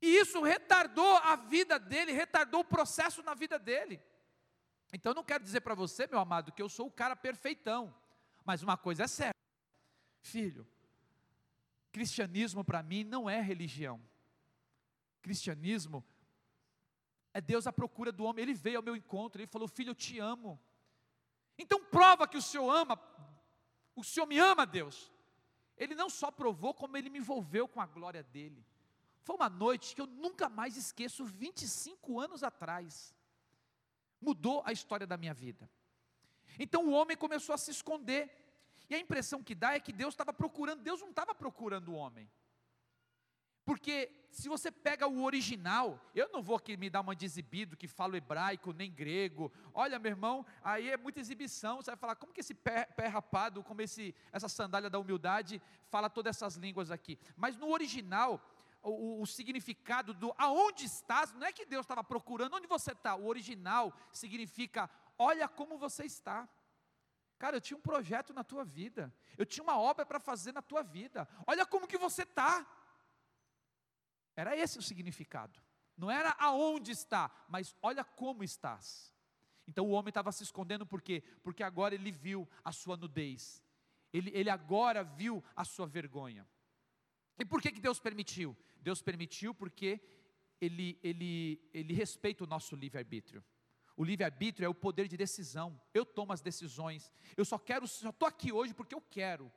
E 0.00 0.16
isso 0.18 0.42
retardou 0.42 1.16
a 1.18 1.36
vida 1.36 1.78
dele, 1.78 2.12
retardou 2.12 2.60
o 2.60 2.64
processo 2.64 3.22
na 3.22 3.34
vida 3.34 3.58
dele. 3.58 4.02
Então 4.94 5.10
eu 5.10 5.16
não 5.16 5.24
quero 5.24 5.42
dizer 5.42 5.60
para 5.60 5.74
você, 5.74 6.06
meu 6.06 6.20
amado, 6.20 6.52
que 6.52 6.62
eu 6.62 6.68
sou 6.68 6.86
o 6.86 6.90
cara 6.90 7.16
perfeitão. 7.16 7.92
Mas 8.44 8.62
uma 8.62 8.76
coisa 8.76 9.02
é 9.02 9.06
certa. 9.08 9.34
Filho, 10.20 10.66
cristianismo 11.90 12.64
para 12.64 12.80
mim 12.80 13.02
não 13.02 13.28
é 13.28 13.40
religião. 13.40 14.00
Cristianismo 15.20 16.04
é 17.32 17.40
Deus 17.40 17.66
à 17.66 17.72
procura 17.72 18.12
do 18.12 18.24
homem. 18.24 18.44
Ele 18.44 18.54
veio 18.54 18.76
ao 18.78 18.84
meu 18.84 18.94
encontro, 18.94 19.40
ele 19.40 19.48
falou: 19.48 19.66
Filho, 19.66 19.90
eu 19.90 19.94
te 19.96 20.20
amo. 20.20 20.60
Então 21.58 21.84
prova 21.84 22.28
que 22.28 22.36
o 22.36 22.42
Senhor 22.42 22.70
ama, 22.70 22.98
o 23.96 24.04
Senhor 24.04 24.26
me 24.26 24.38
ama, 24.38 24.64
Deus. 24.64 25.10
Ele 25.76 25.96
não 25.96 26.08
só 26.08 26.30
provou, 26.30 26.72
como 26.72 26.96
ele 26.96 27.10
me 27.10 27.18
envolveu 27.18 27.66
com 27.66 27.80
a 27.80 27.86
glória 27.86 28.22
dele. 28.22 28.64
Foi 29.22 29.34
uma 29.34 29.48
noite 29.48 29.94
que 29.94 30.00
eu 30.00 30.06
nunca 30.06 30.48
mais 30.48 30.76
esqueço, 30.76 31.24
25 31.24 32.20
anos 32.20 32.44
atrás. 32.44 33.12
Mudou 34.26 34.62
a 34.64 34.72
história 34.72 35.06
da 35.06 35.16
minha 35.16 35.34
vida. 35.34 35.64
Então 36.58 36.86
o 36.86 36.92
homem 36.92 37.16
começou 37.24 37.54
a 37.54 37.58
se 37.58 37.70
esconder. 37.70 38.22
E 38.88 38.94
a 38.94 38.98
impressão 38.98 39.42
que 39.42 39.54
dá 39.54 39.74
é 39.74 39.80
que 39.80 39.92
Deus 39.92 40.14
estava 40.14 40.32
procurando, 40.32 40.82
Deus 40.82 41.00
não 41.00 41.10
estava 41.10 41.34
procurando 41.34 41.88
o 41.92 41.94
homem. 41.94 42.26
Porque 43.64 44.10
se 44.30 44.46
você 44.48 44.70
pega 44.70 45.06
o 45.06 45.24
original, 45.24 45.98
eu 46.14 46.28
não 46.30 46.42
vou 46.42 46.56
aqui 46.56 46.76
me 46.76 46.90
dar 46.90 47.00
uma 47.00 47.16
de 47.16 47.24
exibido 47.24 47.76
que 47.76 47.88
falo 47.88 48.16
hebraico 48.16 48.72
nem 48.72 48.92
grego. 48.92 49.50
Olha, 49.72 49.98
meu 49.98 50.10
irmão, 50.10 50.44
aí 50.62 50.90
é 50.90 50.96
muita 50.98 51.20
exibição. 51.20 51.76
Você 51.76 51.90
vai 51.90 51.96
falar, 51.96 52.16
como 52.16 52.32
que 52.32 52.40
esse 52.40 52.52
pé, 52.52 52.84
pé 52.84 53.06
rapado, 53.06 53.62
como 53.62 53.80
esse, 53.80 54.14
essa 54.32 54.48
sandália 54.48 54.90
da 54.90 54.98
humildade, 54.98 55.62
fala 55.88 56.10
todas 56.10 56.36
essas 56.36 56.56
línguas 56.56 56.90
aqui. 56.90 57.18
Mas 57.36 57.56
no 57.56 57.70
original, 57.70 58.44
o, 58.84 59.22
o, 59.22 59.26
significado 59.26 60.12
do 60.12 60.34
aonde 60.36 60.84
estás, 60.84 61.32
não 61.32 61.46
é 61.46 61.52
que 61.52 61.64
Deus 61.64 61.84
estava 61.84 62.04
procurando 62.04 62.54
onde 62.54 62.66
você 62.66 62.92
está. 62.92 63.16
O 63.16 63.26
original 63.26 63.92
significa, 64.12 64.90
olha 65.18 65.48
como 65.48 65.78
você 65.78 66.04
está. 66.04 66.48
Cara, 67.38 67.56
eu 67.56 67.60
tinha 67.60 67.76
um 67.76 67.82
projeto 67.82 68.32
na 68.32 68.44
tua 68.44 68.64
vida. 68.64 69.12
Eu 69.36 69.46
tinha 69.46 69.64
uma 69.64 69.78
obra 69.78 70.04
para 70.04 70.20
fazer 70.20 70.52
na 70.52 70.62
tua 70.62 70.82
vida. 70.82 71.28
Olha 71.46 71.66
como 71.66 71.88
que 71.88 71.98
você 71.98 72.22
está. 72.22 72.66
Era 74.36 74.56
esse 74.56 74.78
o 74.78 74.82
significado. 74.82 75.60
Não 75.96 76.10
era 76.10 76.30
aonde 76.38 76.90
está, 76.90 77.30
mas 77.48 77.74
olha 77.80 78.04
como 78.04 78.44
estás. 78.44 79.12
Então 79.66 79.86
o 79.86 79.90
homem 79.90 80.10
estava 80.10 80.30
se 80.32 80.42
escondendo 80.42 80.86
por 80.86 81.00
quê? 81.00 81.22
Porque 81.42 81.62
agora 81.62 81.94
ele 81.94 82.10
viu 82.10 82.48
a 82.62 82.70
sua 82.72 82.96
nudez. 82.96 83.62
Ele, 84.12 84.30
ele 84.34 84.50
agora 84.50 85.02
viu 85.02 85.42
a 85.56 85.64
sua 85.64 85.86
vergonha. 85.86 86.46
E 87.38 87.44
por 87.44 87.60
que, 87.60 87.72
que 87.72 87.80
Deus 87.80 87.98
permitiu? 87.98 88.56
Deus 88.80 89.02
permitiu 89.02 89.54
porque 89.54 90.00
ele, 90.60 90.98
ele, 91.02 91.60
ele 91.72 91.92
respeita 91.92 92.44
o 92.44 92.46
nosso 92.46 92.76
livre-arbítrio. 92.76 93.44
O 93.96 94.04
livre-arbítrio 94.04 94.66
é 94.66 94.68
o 94.68 94.74
poder 94.74 95.06
de 95.06 95.16
decisão. 95.16 95.80
Eu 95.92 96.04
tomo 96.04 96.32
as 96.32 96.40
decisões. 96.40 97.12
Eu 97.36 97.44
só 97.44 97.58
quero, 97.58 97.86
só 97.86 98.10
estou 98.10 98.26
aqui 98.26 98.52
hoje 98.52 98.74
porque 98.74 98.94
eu 98.94 99.00
quero. 99.00 99.52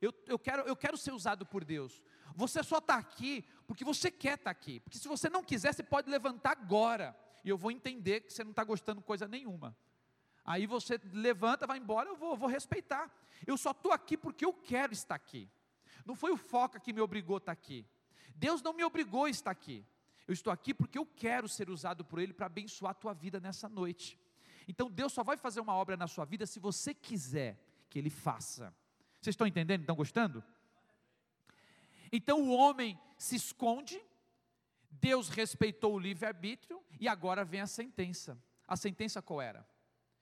Eu, 0.00 0.12
eu, 0.26 0.38
quero, 0.38 0.62
eu 0.62 0.76
quero 0.76 0.96
ser 0.96 1.12
usado 1.12 1.46
por 1.46 1.64
Deus. 1.64 2.02
Você 2.34 2.62
só 2.62 2.78
está 2.78 2.96
aqui 2.96 3.44
porque 3.66 3.84
você 3.84 4.10
quer 4.10 4.34
estar 4.34 4.44
tá 4.44 4.50
aqui. 4.50 4.80
Porque 4.80 4.98
se 4.98 5.08
você 5.08 5.28
não 5.28 5.42
quiser, 5.42 5.72
você 5.72 5.82
pode 5.82 6.10
levantar 6.10 6.52
agora. 6.52 7.16
E 7.44 7.48
eu 7.48 7.56
vou 7.56 7.70
entender 7.70 8.20
que 8.20 8.32
você 8.32 8.44
não 8.44 8.50
está 8.50 8.64
gostando 8.64 9.00
de 9.00 9.06
coisa 9.06 9.26
nenhuma. 9.26 9.76
Aí 10.44 10.66
você 10.66 11.00
levanta, 11.12 11.66
vai 11.66 11.78
embora, 11.78 12.08
eu 12.08 12.16
vou, 12.16 12.36
vou 12.36 12.48
respeitar. 12.48 13.10
Eu 13.46 13.56
só 13.56 13.70
estou 13.70 13.92
aqui 13.92 14.16
porque 14.16 14.44
eu 14.44 14.52
quero 14.52 14.92
estar 14.92 15.14
aqui. 15.14 15.48
Não 16.04 16.14
foi 16.14 16.32
o 16.32 16.36
foca 16.36 16.80
que 16.80 16.92
me 16.92 17.00
obrigou 17.00 17.36
a 17.36 17.38
estar 17.38 17.52
aqui. 17.52 17.86
Deus 18.34 18.62
não 18.62 18.72
me 18.72 18.84
obrigou 18.84 19.24
a 19.24 19.30
estar 19.30 19.50
aqui. 19.50 19.84
Eu 20.26 20.32
estou 20.32 20.52
aqui 20.52 20.72
porque 20.72 20.98
eu 20.98 21.06
quero 21.06 21.48
ser 21.48 21.68
usado 21.70 22.04
por 22.04 22.18
Ele 22.18 22.32
para 22.32 22.46
abençoar 22.46 22.92
a 22.92 22.94
tua 22.94 23.12
vida 23.12 23.40
nessa 23.40 23.68
noite. 23.68 24.18
Então 24.66 24.90
Deus 24.90 25.12
só 25.12 25.22
vai 25.22 25.36
fazer 25.36 25.60
uma 25.60 25.74
obra 25.74 25.96
na 25.96 26.06
sua 26.06 26.24
vida 26.24 26.46
se 26.46 26.60
você 26.60 26.94
quiser 26.94 27.58
que 27.90 27.98
Ele 27.98 28.10
faça. 28.10 28.74
Vocês 29.20 29.34
estão 29.34 29.46
entendendo? 29.46 29.80
Estão 29.80 29.96
gostando? 29.96 30.42
Então 32.10 32.42
o 32.42 32.52
homem 32.52 32.98
se 33.16 33.36
esconde, 33.36 34.00
Deus 34.90 35.28
respeitou 35.28 35.94
o 35.94 35.98
livre-arbítrio 35.98 36.82
e 37.00 37.08
agora 37.08 37.44
vem 37.44 37.60
a 37.60 37.66
sentença. 37.66 38.40
A 38.66 38.76
sentença 38.76 39.22
qual 39.22 39.40
era? 39.40 39.66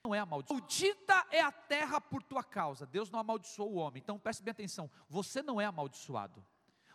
Não 0.05 0.15
é 0.15 0.19
amaldiçoado. 0.19 0.63
Maldita 0.63 1.27
é 1.31 1.43
a 1.43 1.53
terra 1.53 2.01
por 2.01 2.23
tua 2.23 2.43
causa. 2.43 2.87
Deus 2.87 3.11
não 3.11 3.21
amaldiçoou 3.21 3.73
o 3.73 3.77
homem. 3.77 4.01
Então 4.03 4.19
preste 4.19 4.43
bem 4.43 4.53
atenção: 4.53 4.91
você 5.09 5.43
não 5.43 5.61
é 5.61 5.67
amaldiçoado. 5.67 6.45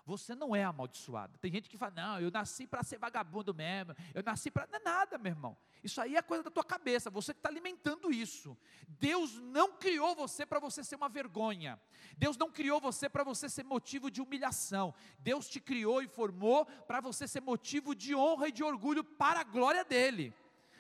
Você 0.06 0.36
não 0.36 0.56
é 0.56 0.64
amaldiçoado. 0.64 1.38
Tem 1.40 1.52
gente 1.52 1.68
que 1.68 1.80
fala, 1.80 1.94
não, 1.96 2.20
eu 2.20 2.30
nasci 2.30 2.68
para 2.68 2.84
ser 2.84 3.00
vagabundo 3.00 3.56
mesmo, 3.56 3.96
eu 4.14 4.22
nasci 4.22 4.52
para. 4.52 4.68
Não 4.68 4.76
é 4.76 4.84
nada, 4.84 5.18
meu 5.18 5.32
irmão. 5.32 5.58
Isso 5.84 6.00
aí 6.00 6.16
é 6.16 6.22
coisa 6.22 6.44
da 6.44 6.52
tua 6.52 6.64
cabeça, 6.64 7.10
você 7.10 7.34
que 7.34 7.40
está 7.40 7.50
alimentando 7.50 8.12
isso. 8.12 8.56
Deus 8.88 9.40
não 9.40 9.74
criou 9.74 10.16
você 10.16 10.46
para 10.46 10.60
você 10.60 10.84
ser 10.84 10.96
uma 10.96 11.10
vergonha. 11.10 11.80
Deus 12.18 12.38
não 12.38 12.52
criou 12.52 12.80
você 12.80 13.10
para 13.10 13.24
você 13.24 13.50
ser 13.50 13.64
motivo 13.64 14.12
de 14.12 14.22
humilhação. 14.22 14.94
Deus 15.20 15.48
te 15.48 15.60
criou 15.60 16.04
e 16.04 16.08
formou 16.08 16.66
para 16.66 17.02
você 17.02 17.28
ser 17.28 17.42
motivo 17.42 17.96
de 17.96 18.16
honra 18.16 18.48
e 18.48 18.52
de 18.52 18.64
orgulho 18.64 19.04
para 19.04 19.40
a 19.40 19.44
glória 19.44 19.84
dEle. 19.84 20.34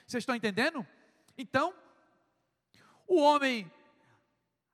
Vocês 0.06 0.22
estão 0.22 0.36
entendendo? 0.36 0.86
Então, 1.36 1.74
o 3.08 3.22
homem 3.22 3.72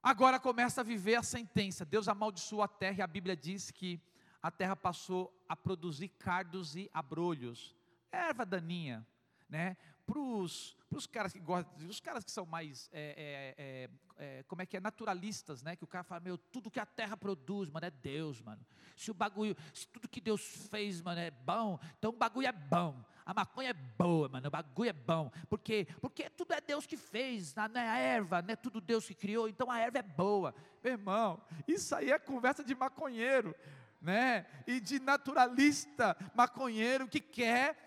agora 0.02 0.40
começa 0.40 0.82
a 0.82 0.84
viver 0.84 1.16
a 1.16 1.24
sentença. 1.24 1.86
Deus 1.86 2.08
amaldiçoou 2.08 2.62
a 2.62 2.68
terra 2.68 3.00
e 3.00 3.02
a 3.02 3.08
Bíblia 3.08 3.36
diz 3.36 3.72
que 3.72 4.02
a 4.42 4.50
terra 4.50 4.76
passou 4.76 5.32
a 5.48 5.56
produzir 5.56 6.10
cardos 6.10 6.76
e 6.76 6.90
abrolhos, 6.94 7.76
erva 8.12 8.46
daninha, 8.46 9.06
né? 9.48 9.78
Para 10.06 10.20
os 10.20 10.76
caras 11.10 11.32
que 11.32 11.40
gostam, 11.40 11.88
os 11.88 12.00
caras 12.00 12.24
que 12.26 12.32
são 12.32 12.46
mais, 12.46 12.90
é, 12.92 13.56
é, 13.58 13.64
é, 13.64 14.40
é, 14.40 14.44
como 14.44 14.62
é 14.62 14.66
que 14.66 14.76
é, 14.76 14.80
naturalistas, 14.80 15.62
né? 15.62 15.76
Que 15.76 15.84
o 15.84 15.88
cara 15.88 16.04
fala, 16.04 16.20
meu, 16.20 16.38
tudo 16.38 16.72
que 16.72 16.80
a 16.80 16.86
terra 16.86 17.16
produz, 17.16 17.70
mano, 17.70 17.86
é 17.86 17.92
Deus, 17.92 18.42
mano. 18.42 18.66
Se 18.96 19.12
o 19.12 19.14
bagulho, 19.14 19.56
se 19.74 19.88
tudo 19.88 20.10
que 20.10 20.20
Deus 20.20 20.42
fez, 20.70 21.02
mano, 21.02 21.22
é 21.22 21.32
bom, 21.32 21.80
então 21.98 22.10
o 22.10 22.18
bagulho 22.18 22.48
é 22.48 22.52
bom. 22.52 23.04
A 23.26 23.34
maconha 23.34 23.70
é 23.70 23.74
boa, 23.74 24.28
mano, 24.30 24.48
o 24.48 24.52
bagulho 24.52 24.90
é 24.90 24.94
bom. 24.94 25.32
Porque, 25.50 25.88
porque 26.00 26.30
tudo 26.30 26.54
é 26.54 26.62
Deus 26.62 26.86
que 26.86 26.98
fez, 26.98 27.56
né? 27.56 27.90
a 27.90 27.98
erva, 27.98 28.42
não 28.42 28.52
é 28.52 28.56
tudo 28.56 28.82
Deus 28.82 29.06
que 29.06 29.14
criou, 29.14 29.48
então 29.48 29.70
a 29.70 29.80
erva 29.80 30.00
é 30.00 30.04
boa. 30.04 30.54
Meu 30.84 30.94
irmão, 30.94 31.42
isso 31.68 31.96
aí 31.96 32.12
é 32.12 32.20
conversa 32.20 32.64
de 32.64 32.76
maconheiro 32.76 33.56
né? 34.02 34.48
E 34.66 34.80
de 34.80 35.00
naturalista 35.00 36.18
maconheiro 36.34 37.08
que 37.08 37.20
quer 37.20 37.78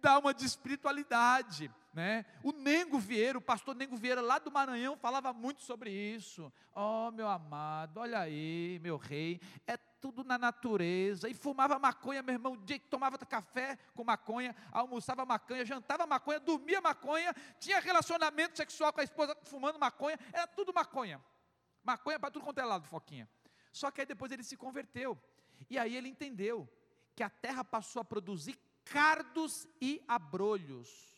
dar 0.00 0.18
uma 0.18 0.34
de 0.34 0.44
espiritualidade, 0.44 1.70
né? 1.92 2.24
O 2.42 2.52
Nengo 2.52 2.98
Vieira, 2.98 3.38
o 3.38 3.42
pastor 3.42 3.74
Nengo 3.74 3.96
Vieira 3.96 4.20
lá 4.20 4.38
do 4.38 4.50
Maranhão 4.50 4.96
falava 4.96 5.32
muito 5.32 5.62
sobre 5.62 5.90
isso. 5.90 6.52
Oh, 6.74 7.10
meu 7.10 7.28
amado, 7.28 7.98
olha 7.98 8.20
aí, 8.20 8.78
meu 8.80 8.96
rei, 8.96 9.40
é 9.66 9.76
tudo 9.76 10.22
na 10.22 10.38
natureza. 10.38 11.28
E 11.28 11.34
fumava 11.34 11.78
maconha, 11.78 12.22
meu 12.22 12.34
irmão, 12.34 12.56
dia 12.56 12.78
que 12.78 12.86
tomava 12.86 13.18
café 13.18 13.76
com 13.94 14.04
maconha, 14.04 14.54
almoçava 14.70 15.26
maconha, 15.26 15.64
jantava 15.64 16.06
maconha, 16.06 16.38
dormia 16.38 16.80
maconha, 16.80 17.34
tinha 17.58 17.80
relacionamento 17.80 18.56
sexual 18.56 18.92
com 18.92 19.00
a 19.00 19.04
esposa 19.04 19.36
fumando 19.44 19.78
maconha, 19.78 20.18
era 20.32 20.46
tudo 20.46 20.72
maconha. 20.72 21.20
Maconha 21.82 22.20
para 22.20 22.30
tudo 22.30 22.44
quanto 22.44 22.58
é 22.58 22.64
lado, 22.64 22.86
Foquinha. 22.86 23.28
Só 23.72 23.90
que 23.90 24.00
aí 24.00 24.06
depois 24.06 24.30
ele 24.30 24.42
se 24.44 24.56
converteu. 24.56 25.18
E 25.68 25.78
aí 25.78 25.96
ele 25.96 26.08
entendeu 26.08 26.68
que 27.14 27.22
a 27.22 27.30
terra 27.30 27.64
passou 27.64 28.00
a 28.00 28.04
produzir 28.04 28.58
cardos 28.84 29.66
e 29.80 30.02
abrolhos. 30.06 31.09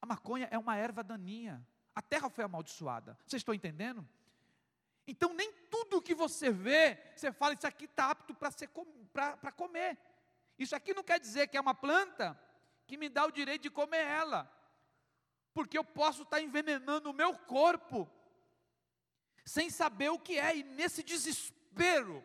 A 0.00 0.06
maconha 0.06 0.48
é 0.50 0.58
uma 0.58 0.76
erva 0.76 1.02
daninha. 1.02 1.66
A 1.94 2.02
terra 2.02 2.28
foi 2.28 2.44
amaldiçoada. 2.44 3.18
Vocês 3.26 3.40
estão 3.40 3.54
entendendo? 3.54 4.06
Então 5.06 5.32
nem 5.32 5.52
tudo 5.70 6.02
que 6.02 6.14
você 6.14 6.50
vê, 6.50 6.98
você 7.14 7.32
fala, 7.32 7.54
isso 7.54 7.66
aqui 7.66 7.84
está 7.84 8.10
apto 8.10 8.34
para 8.34 9.52
comer. 9.52 9.98
Isso 10.58 10.74
aqui 10.74 10.92
não 10.92 11.04
quer 11.04 11.20
dizer 11.20 11.48
que 11.48 11.56
é 11.56 11.60
uma 11.60 11.74
planta 11.74 12.38
que 12.86 12.96
me 12.96 13.08
dá 13.08 13.24
o 13.24 13.30
direito 13.30 13.62
de 13.62 13.70
comer 13.70 14.04
ela. 14.04 14.50
Porque 15.54 15.78
eu 15.78 15.84
posso 15.84 16.22
estar 16.22 16.38
tá 16.38 16.42
envenenando 16.42 17.10
o 17.10 17.14
meu 17.14 17.36
corpo 17.38 18.10
sem 19.44 19.70
saber 19.70 20.10
o 20.10 20.18
que 20.18 20.38
é, 20.38 20.56
e 20.56 20.64
nesse 20.64 21.04
desespero, 21.04 22.22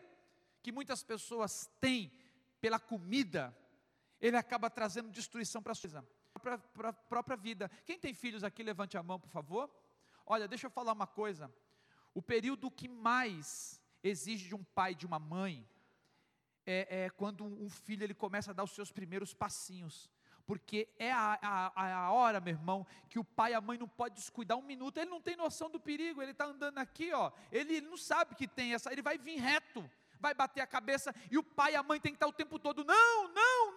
que 0.60 0.72
muitas 0.72 1.02
pessoas 1.04 1.70
têm 1.80 2.12
pela 2.60 2.80
comida, 2.80 3.56
ele 4.20 4.36
acaba 4.36 4.68
trazendo 4.68 5.10
destruição 5.10 5.62
para 5.62 5.72
a 5.72 5.74
sua 5.74 5.88
pra, 6.40 6.92
própria 6.92 7.36
vida. 7.36 7.70
Quem 7.84 7.98
tem 7.98 8.14
filhos 8.14 8.44
aqui, 8.44 8.62
levante 8.62 8.96
a 8.96 9.02
mão, 9.02 9.18
por 9.18 9.30
favor. 9.30 9.70
Olha, 10.26 10.48
deixa 10.48 10.66
eu 10.66 10.70
falar 10.70 10.92
uma 10.92 11.06
coisa. 11.06 11.52
O 12.14 12.22
período 12.22 12.70
que 12.70 12.88
mais 12.88 13.80
exige 14.02 14.48
de 14.48 14.54
um 14.54 14.64
pai 14.64 14.94
de 14.94 15.06
uma 15.06 15.18
mãe 15.18 15.66
é, 16.66 17.04
é, 17.04 17.10
quando 17.10 17.44
um 17.44 17.68
filho 17.68 18.04
ele 18.04 18.14
começa 18.14 18.50
a 18.50 18.54
dar 18.54 18.64
os 18.64 18.72
seus 18.72 18.92
primeiros 18.92 19.34
passinhos. 19.34 20.10
Porque 20.44 20.88
é 20.98 21.12
a, 21.12 21.38
a, 21.40 21.94
a 22.06 22.12
hora, 22.12 22.40
meu 22.40 22.52
irmão, 22.52 22.86
que 23.08 23.18
o 23.18 23.24
pai 23.24 23.52
e 23.52 23.54
a 23.54 23.60
mãe 23.60 23.78
não 23.78 23.88
pode 23.88 24.16
descuidar 24.16 24.58
um 24.58 24.62
minuto. 24.62 24.98
Ele 24.98 25.10
não 25.10 25.20
tem 25.20 25.36
noção 25.36 25.70
do 25.70 25.78
perigo. 25.78 26.20
Ele 26.20 26.32
está 26.32 26.46
andando 26.46 26.78
aqui, 26.78 27.12
ó. 27.12 27.30
Ele, 27.50 27.76
ele 27.76 27.86
não 27.86 27.96
sabe 27.96 28.34
que 28.34 28.48
tem 28.48 28.74
essa. 28.74 28.92
Ele 28.92 29.02
vai 29.02 29.18
vir 29.18 29.38
reto 29.38 29.88
vai 30.22 30.32
bater 30.32 30.60
a 30.60 30.66
cabeça 30.66 31.12
e 31.28 31.36
o 31.36 31.42
pai 31.42 31.72
e 31.72 31.74
a 31.74 31.82
mãe 31.82 31.98
tem 31.98 32.12
que 32.12 32.16
estar 32.16 32.28
o 32.28 32.32
tempo 32.32 32.56
todo, 32.56 32.84
não, 32.84 33.28
não, 33.34 33.76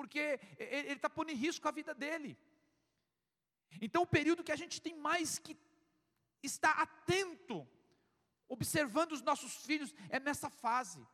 porque 0.00 0.40
ele 0.56 0.94
está 0.94 1.10
pondo 1.10 1.30
em 1.30 1.34
risco 1.34 1.68
a 1.68 1.70
vida 1.70 1.92
dele. 1.92 2.38
Então, 3.82 4.00
o 4.00 4.06
período 4.06 4.42
que 4.42 4.50
a 4.50 4.56
gente 4.56 4.80
tem 4.80 4.94
mais 4.96 5.38
que 5.38 5.54
estar 6.42 6.72
atento, 6.80 7.68
observando 8.48 9.12
os 9.12 9.20
nossos 9.20 9.56
filhos, 9.66 9.94
é 10.08 10.18
nessa 10.18 10.48
fase. 10.48 11.06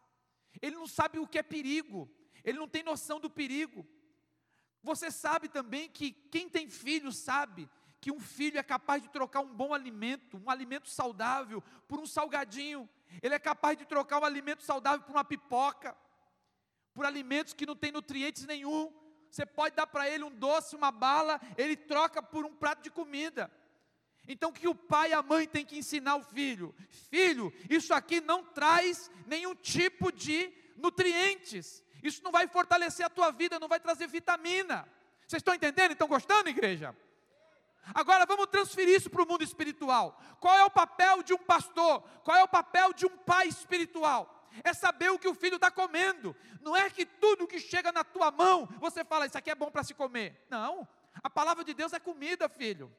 Ele 0.62 0.76
não 0.76 0.86
sabe 0.86 1.18
o 1.18 1.26
que 1.26 1.36
é 1.36 1.42
perigo, 1.42 2.08
ele 2.44 2.58
não 2.58 2.68
tem 2.68 2.84
noção 2.84 3.18
do 3.18 3.28
perigo. 3.28 3.84
Você 4.84 5.10
sabe 5.10 5.48
também 5.48 5.88
que 5.88 6.12
quem 6.12 6.48
tem 6.48 6.70
filho 6.70 7.10
sabe 7.10 7.68
que 8.00 8.12
um 8.12 8.20
filho 8.20 8.56
é 8.56 8.62
capaz 8.62 9.02
de 9.02 9.08
trocar 9.08 9.40
um 9.40 9.52
bom 9.52 9.74
alimento, 9.74 10.36
um 10.38 10.48
alimento 10.48 10.88
saudável, 10.88 11.60
por 11.88 11.98
um 11.98 12.06
salgadinho. 12.06 12.88
Ele 13.20 13.34
é 13.34 13.38
capaz 13.40 13.76
de 13.76 13.84
trocar 13.84 14.20
um 14.20 14.24
alimento 14.24 14.62
saudável 14.62 15.04
por 15.04 15.16
uma 15.16 15.24
pipoca, 15.24 15.96
por 16.96 17.04
alimentos 17.04 17.52
que 17.52 17.66
não 17.66 17.76
tem 17.76 17.92
nutrientes 17.92 18.46
nenhum. 18.46 18.90
Você 19.30 19.44
pode 19.44 19.76
dar 19.76 19.86
para 19.86 20.08
ele 20.08 20.24
um 20.24 20.30
doce, 20.30 20.74
uma 20.74 20.90
bala, 20.90 21.38
ele 21.58 21.76
troca 21.76 22.22
por 22.22 22.46
um 22.46 22.54
prato 22.54 22.82
de 22.82 22.90
comida. 22.90 23.52
Então, 24.26 24.50
que 24.50 24.66
o 24.66 24.74
pai 24.74 25.10
e 25.10 25.12
a 25.12 25.22
mãe 25.22 25.46
têm 25.46 25.62
que 25.62 25.76
ensinar 25.76 26.16
o 26.16 26.22
filho? 26.22 26.74
Filho, 27.10 27.52
isso 27.68 27.92
aqui 27.92 28.18
não 28.22 28.42
traz 28.42 29.10
nenhum 29.26 29.54
tipo 29.54 30.10
de 30.10 30.50
nutrientes. 30.78 31.84
Isso 32.02 32.24
não 32.24 32.32
vai 32.32 32.48
fortalecer 32.48 33.04
a 33.04 33.10
tua 33.10 33.30
vida, 33.30 33.60
não 33.60 33.68
vai 33.68 33.78
trazer 33.78 34.08
vitamina. 34.08 34.88
Vocês 35.26 35.40
estão 35.40 35.54
entendendo? 35.54 35.92
Estão 35.92 36.08
gostando, 36.08 36.48
igreja? 36.48 36.96
Agora 37.94 38.24
vamos 38.24 38.46
transferir 38.46 38.96
isso 38.96 39.10
para 39.10 39.22
o 39.22 39.28
mundo 39.28 39.44
espiritual. 39.44 40.18
Qual 40.40 40.56
é 40.56 40.64
o 40.64 40.70
papel 40.70 41.22
de 41.22 41.34
um 41.34 41.38
pastor? 41.38 42.00
Qual 42.24 42.38
é 42.38 42.42
o 42.42 42.48
papel 42.48 42.94
de 42.94 43.04
um 43.04 43.18
pai 43.18 43.48
espiritual? 43.48 44.35
É 44.64 44.72
saber 44.72 45.10
o 45.10 45.18
que 45.18 45.28
o 45.28 45.34
filho 45.34 45.56
está 45.56 45.70
comendo. 45.70 46.34
Não 46.60 46.76
é 46.76 46.88
que 46.90 47.04
tudo 47.04 47.46
que 47.46 47.58
chega 47.58 47.92
na 47.92 48.04
tua 48.04 48.30
mão 48.30 48.68
você 48.78 49.04
fala, 49.04 49.26
isso 49.26 49.38
aqui 49.38 49.50
é 49.50 49.54
bom 49.54 49.70
para 49.70 49.84
se 49.84 49.94
comer. 49.94 50.46
Não. 50.50 50.86
A 51.22 51.30
palavra 51.30 51.64
de 51.64 51.74
Deus 51.74 51.92
é 51.92 52.00
comida, 52.00 52.48
filho. 52.48 52.94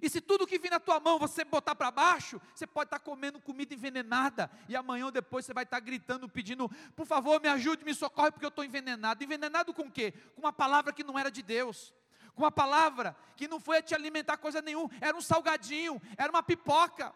E 0.00 0.08
se 0.08 0.20
tudo 0.20 0.46
que 0.46 0.58
vir 0.58 0.70
na 0.70 0.80
tua 0.80 0.98
mão 0.98 1.18
você 1.18 1.44
botar 1.44 1.74
para 1.74 1.90
baixo, 1.90 2.40
você 2.54 2.66
pode 2.66 2.88
estar 2.88 2.98
tá 2.98 3.04
comendo 3.04 3.40
comida 3.40 3.74
envenenada. 3.74 4.50
E 4.68 4.74
amanhã 4.74 5.06
ou 5.06 5.10
depois 5.10 5.44
você 5.44 5.52
vai 5.52 5.64
estar 5.64 5.76
tá 5.76 5.84
gritando, 5.84 6.28
pedindo, 6.28 6.68
por 6.96 7.06
favor, 7.06 7.40
me 7.40 7.48
ajude, 7.48 7.84
me 7.84 7.94
socorre, 7.94 8.32
porque 8.32 8.44
eu 8.44 8.48
estou 8.48 8.64
envenenado. 8.64 9.22
Envenenado 9.22 9.74
com 9.74 9.82
o 9.82 9.90
quê? 9.90 10.12
Com 10.34 10.42
uma 10.42 10.52
palavra 10.52 10.92
que 10.92 11.04
não 11.04 11.18
era 11.18 11.30
de 11.30 11.42
Deus 11.42 11.92
com 12.34 12.42
uma 12.42 12.52
palavra 12.52 13.16
que 13.36 13.46
não 13.46 13.60
foi 13.60 13.78
a 13.78 13.82
te 13.82 13.94
alimentar 13.94 14.36
coisa 14.36 14.62
nenhuma, 14.62 14.90
era 15.00 15.16
um 15.16 15.20
salgadinho, 15.20 16.00
era 16.16 16.30
uma 16.30 16.42
pipoca, 16.42 17.12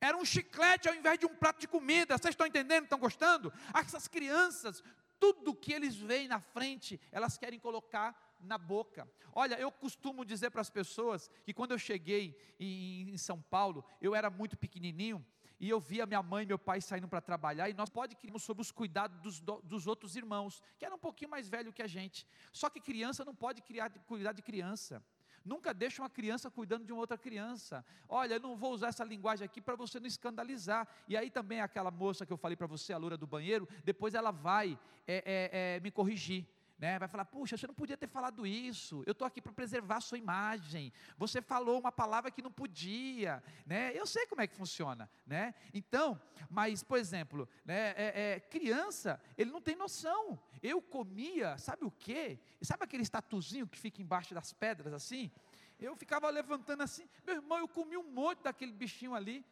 era 0.00 0.16
um 0.16 0.24
chiclete 0.24 0.88
ao 0.88 0.94
invés 0.94 1.18
de 1.18 1.26
um 1.26 1.34
prato 1.34 1.60
de 1.60 1.68
comida. 1.68 2.16
Vocês 2.16 2.32
estão 2.32 2.46
entendendo? 2.46 2.84
Estão 2.84 2.98
gostando? 2.98 3.52
Essas 3.74 4.06
crianças, 4.06 4.82
tudo 5.18 5.54
que 5.54 5.72
eles 5.72 5.96
veem 5.96 6.28
na 6.28 6.40
frente, 6.40 7.00
elas 7.10 7.36
querem 7.36 7.58
colocar 7.58 8.16
na 8.40 8.56
boca. 8.56 9.08
Olha, 9.32 9.58
eu 9.58 9.70
costumo 9.70 10.24
dizer 10.24 10.50
para 10.50 10.60
as 10.60 10.70
pessoas 10.70 11.30
que 11.44 11.52
quando 11.52 11.72
eu 11.72 11.78
cheguei 11.78 12.36
em, 12.58 13.16
São 13.18 13.40
Paulo, 13.40 13.84
eu 14.00 14.14
era 14.14 14.30
muito 14.30 14.56
pequenininho, 14.56 15.24
e 15.60 15.68
eu 15.68 15.80
via 15.80 16.06
minha 16.06 16.22
mãe 16.22 16.44
e 16.44 16.46
meu 16.46 16.58
pai 16.58 16.80
saindo 16.80 17.08
para 17.08 17.20
trabalhar, 17.20 17.68
e 17.68 17.74
nós 17.74 17.90
pode 17.90 18.14
criarmos 18.14 18.44
sobre 18.44 18.62
os 18.62 18.70
cuidados 18.70 19.18
dos, 19.20 19.40
dos 19.64 19.86
outros 19.88 20.14
irmãos, 20.14 20.62
que 20.78 20.84
eram 20.84 20.96
um 20.96 21.00
pouquinho 21.00 21.30
mais 21.30 21.48
velhos 21.48 21.74
que 21.74 21.82
a 21.82 21.86
gente. 21.88 22.26
Só 22.52 22.70
que 22.70 22.80
criança 22.80 23.24
não 23.24 23.34
pode 23.34 23.60
criar, 23.62 23.90
cuidar 24.06 24.32
de 24.32 24.42
criança. 24.42 25.02
Nunca 25.48 25.72
deixa 25.72 26.02
uma 26.02 26.10
criança 26.10 26.50
cuidando 26.50 26.84
de 26.84 26.92
uma 26.92 27.00
outra 27.00 27.16
criança. 27.16 27.82
Olha, 28.06 28.38
não 28.38 28.54
vou 28.54 28.72
usar 28.72 28.88
essa 28.88 29.02
linguagem 29.02 29.46
aqui 29.46 29.60
para 29.62 29.74
você 29.74 29.98
não 29.98 30.06
escandalizar. 30.06 30.86
E 31.08 31.16
aí 31.16 31.30
também 31.30 31.62
aquela 31.62 31.90
moça 31.90 32.26
que 32.26 32.32
eu 32.32 32.36
falei 32.36 32.54
para 32.54 32.66
você, 32.66 32.92
a 32.92 32.98
loura 32.98 33.16
do 33.16 33.26
banheiro, 33.26 33.66
depois 33.82 34.14
ela 34.14 34.30
vai 34.30 34.78
é, 35.06 35.16
é, 35.16 35.76
é, 35.76 35.80
me 35.80 35.90
corrigir 35.90 36.46
né? 36.78 36.98
vai 36.98 37.08
falar: 37.08 37.24
puxa, 37.24 37.56
você 37.56 37.66
não 37.66 37.74
podia 37.74 37.96
ter 37.96 38.06
falado 38.06 38.46
isso, 38.46 39.02
eu 39.06 39.12
estou 39.12 39.26
aqui 39.26 39.42
para 39.42 39.52
preservar 39.52 39.96
a 39.96 40.00
sua 40.00 40.16
imagem, 40.16 40.92
você 41.16 41.42
falou 41.42 41.80
uma 41.80 41.90
palavra 41.90 42.30
que 42.30 42.40
não 42.40 42.52
podia, 42.52 43.42
né? 43.66 43.92
eu 43.94 44.06
sei 44.06 44.26
como 44.26 44.40
é 44.40 44.46
que 44.46 44.54
funciona. 44.54 45.10
Né? 45.26 45.54
Então, 45.74 46.20
mas, 46.48 46.82
por 46.82 46.98
exemplo, 46.98 47.48
né, 47.64 47.90
é, 47.96 48.34
é, 48.34 48.40
criança, 48.40 49.20
ele 49.36 49.50
não 49.50 49.60
tem 49.60 49.76
noção. 49.76 50.38
Eu 50.62 50.80
comia, 50.80 51.58
sabe 51.58 51.84
o 51.84 51.90
quê? 51.90 52.38
Sabe 52.62 52.84
aquele 52.84 53.02
estatuzinho 53.02 53.66
que 53.66 53.78
fica 53.78 54.00
embaixo 54.00 54.34
das 54.34 54.52
pedras 54.52 54.92
assim? 54.92 55.30
Eu 55.78 55.94
ficava 55.94 56.28
levantando 56.28 56.82
assim, 56.82 57.08
meu 57.24 57.36
irmão, 57.36 57.58
eu 57.58 57.68
comi 57.68 57.96
um 57.96 58.10
monte 58.10 58.42
daquele 58.42 58.72
bichinho 58.72 59.14
ali. 59.14 59.44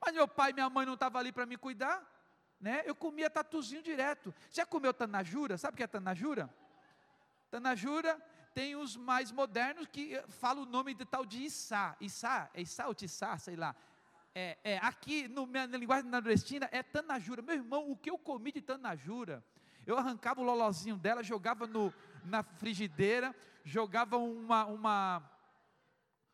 Mas 0.00 0.14
meu 0.14 0.28
pai 0.28 0.50
e 0.50 0.54
minha 0.54 0.68
mãe 0.68 0.84
não 0.84 0.94
estavam 0.94 1.20
ali 1.20 1.32
para 1.32 1.46
me 1.46 1.56
cuidar, 1.56 2.06
né? 2.60 2.82
Eu 2.84 2.94
comia 2.94 3.30
tatuzinho 3.30 3.82
direto. 3.82 4.34
Já 4.50 4.66
comeu 4.66 4.92
tanajura? 4.92 5.56
Sabe 5.56 5.74
o 5.74 5.76
que 5.76 5.82
é 5.82 5.86
tanajura? 5.86 6.52
Tanajura 7.50 8.20
tem 8.54 8.74
os 8.74 8.96
mais 8.96 9.30
modernos 9.30 9.86
que 9.86 10.20
falam 10.28 10.64
o 10.64 10.66
nome 10.66 10.94
de 10.94 11.04
tal 11.04 11.24
de 11.24 11.44
Issá. 11.44 11.96
Issá, 12.00 12.50
é 12.52 12.62
Issá 12.62 12.88
ou 12.88 12.94
Tissá, 12.94 13.38
sei 13.38 13.56
lá. 13.56 13.74
É, 14.34 14.58
é, 14.62 14.78
aqui 14.78 15.28
no, 15.28 15.46
na 15.46 15.66
linguagem 15.66 16.10
nordestina 16.10 16.68
é 16.72 16.82
tanajura. 16.82 17.42
Meu 17.42 17.54
irmão, 17.54 17.90
o 17.90 17.96
que 17.96 18.10
eu 18.10 18.18
comi 18.18 18.52
de 18.52 18.60
tanajura? 18.60 19.44
Eu 19.86 19.96
arrancava 19.96 20.40
o 20.40 20.44
lolozinho 20.44 20.96
dela, 20.96 21.22
jogava 21.22 21.66
no, 21.66 21.92
na 22.24 22.42
frigideira, 22.42 23.34
jogava 23.64 24.18
uma, 24.18 24.66
uma, 24.66 25.30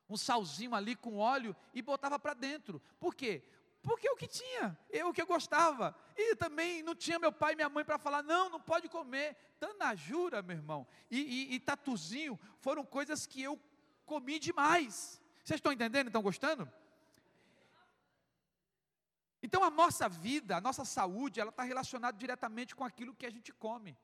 um 0.09 0.17
salzinho 0.17 0.75
ali 0.75 0.97
com 0.97 1.17
óleo 1.17 1.55
e 1.73 1.81
botava 1.81 2.19
para 2.19 2.35
dentro. 2.35 2.81
Por 2.99 3.15
quê? 3.15 3.43
Porque 3.85 4.09
é 4.09 4.11
o 4.11 4.17
que 4.17 4.27
tinha, 4.27 4.77
eu 4.89 5.09
o 5.09 5.13
que 5.13 5.21
eu 5.21 5.27
gostava. 5.27 5.95
E 6.17 6.35
também 6.37 6.83
não 6.83 6.95
tinha 6.95 7.19
meu 7.19 7.31
pai 7.31 7.53
e 7.53 7.57
minha 7.57 7.69
mãe 7.69 7.85
para 7.85 7.99
falar, 7.99 8.23
não, 8.23 8.49
não 8.49 8.59
pode 8.59 8.89
comer. 8.89 9.37
Tanajura, 9.61 10.41
meu 10.41 10.57
irmão, 10.57 10.87
e, 11.11 11.21
e, 11.21 11.55
e 11.55 11.61
tatuzinho 11.61 12.41
foram 12.61 12.83
coisas 12.83 13.27
que 13.27 13.43
eu 13.43 13.61
comi 14.07 14.39
demais. 14.39 15.21
Vocês 15.45 15.59
estão 15.59 15.71
entendendo? 15.71 16.07
Estão 16.07 16.23
gostando? 16.23 16.67
Então 19.43 19.63
a 19.63 19.69
nossa 19.69 20.09
vida, 20.09 20.57
a 20.57 20.63
nossa 20.63 20.87
saúde, 20.87 21.39
ela 21.39 21.51
está 21.51 21.63
relacionada 21.63 22.17
diretamente 22.17 22.75
com 22.75 22.85
aquilo 22.85 23.15
que 23.15 23.27
a 23.27 23.31
gente 23.31 23.53
come. 23.53 23.99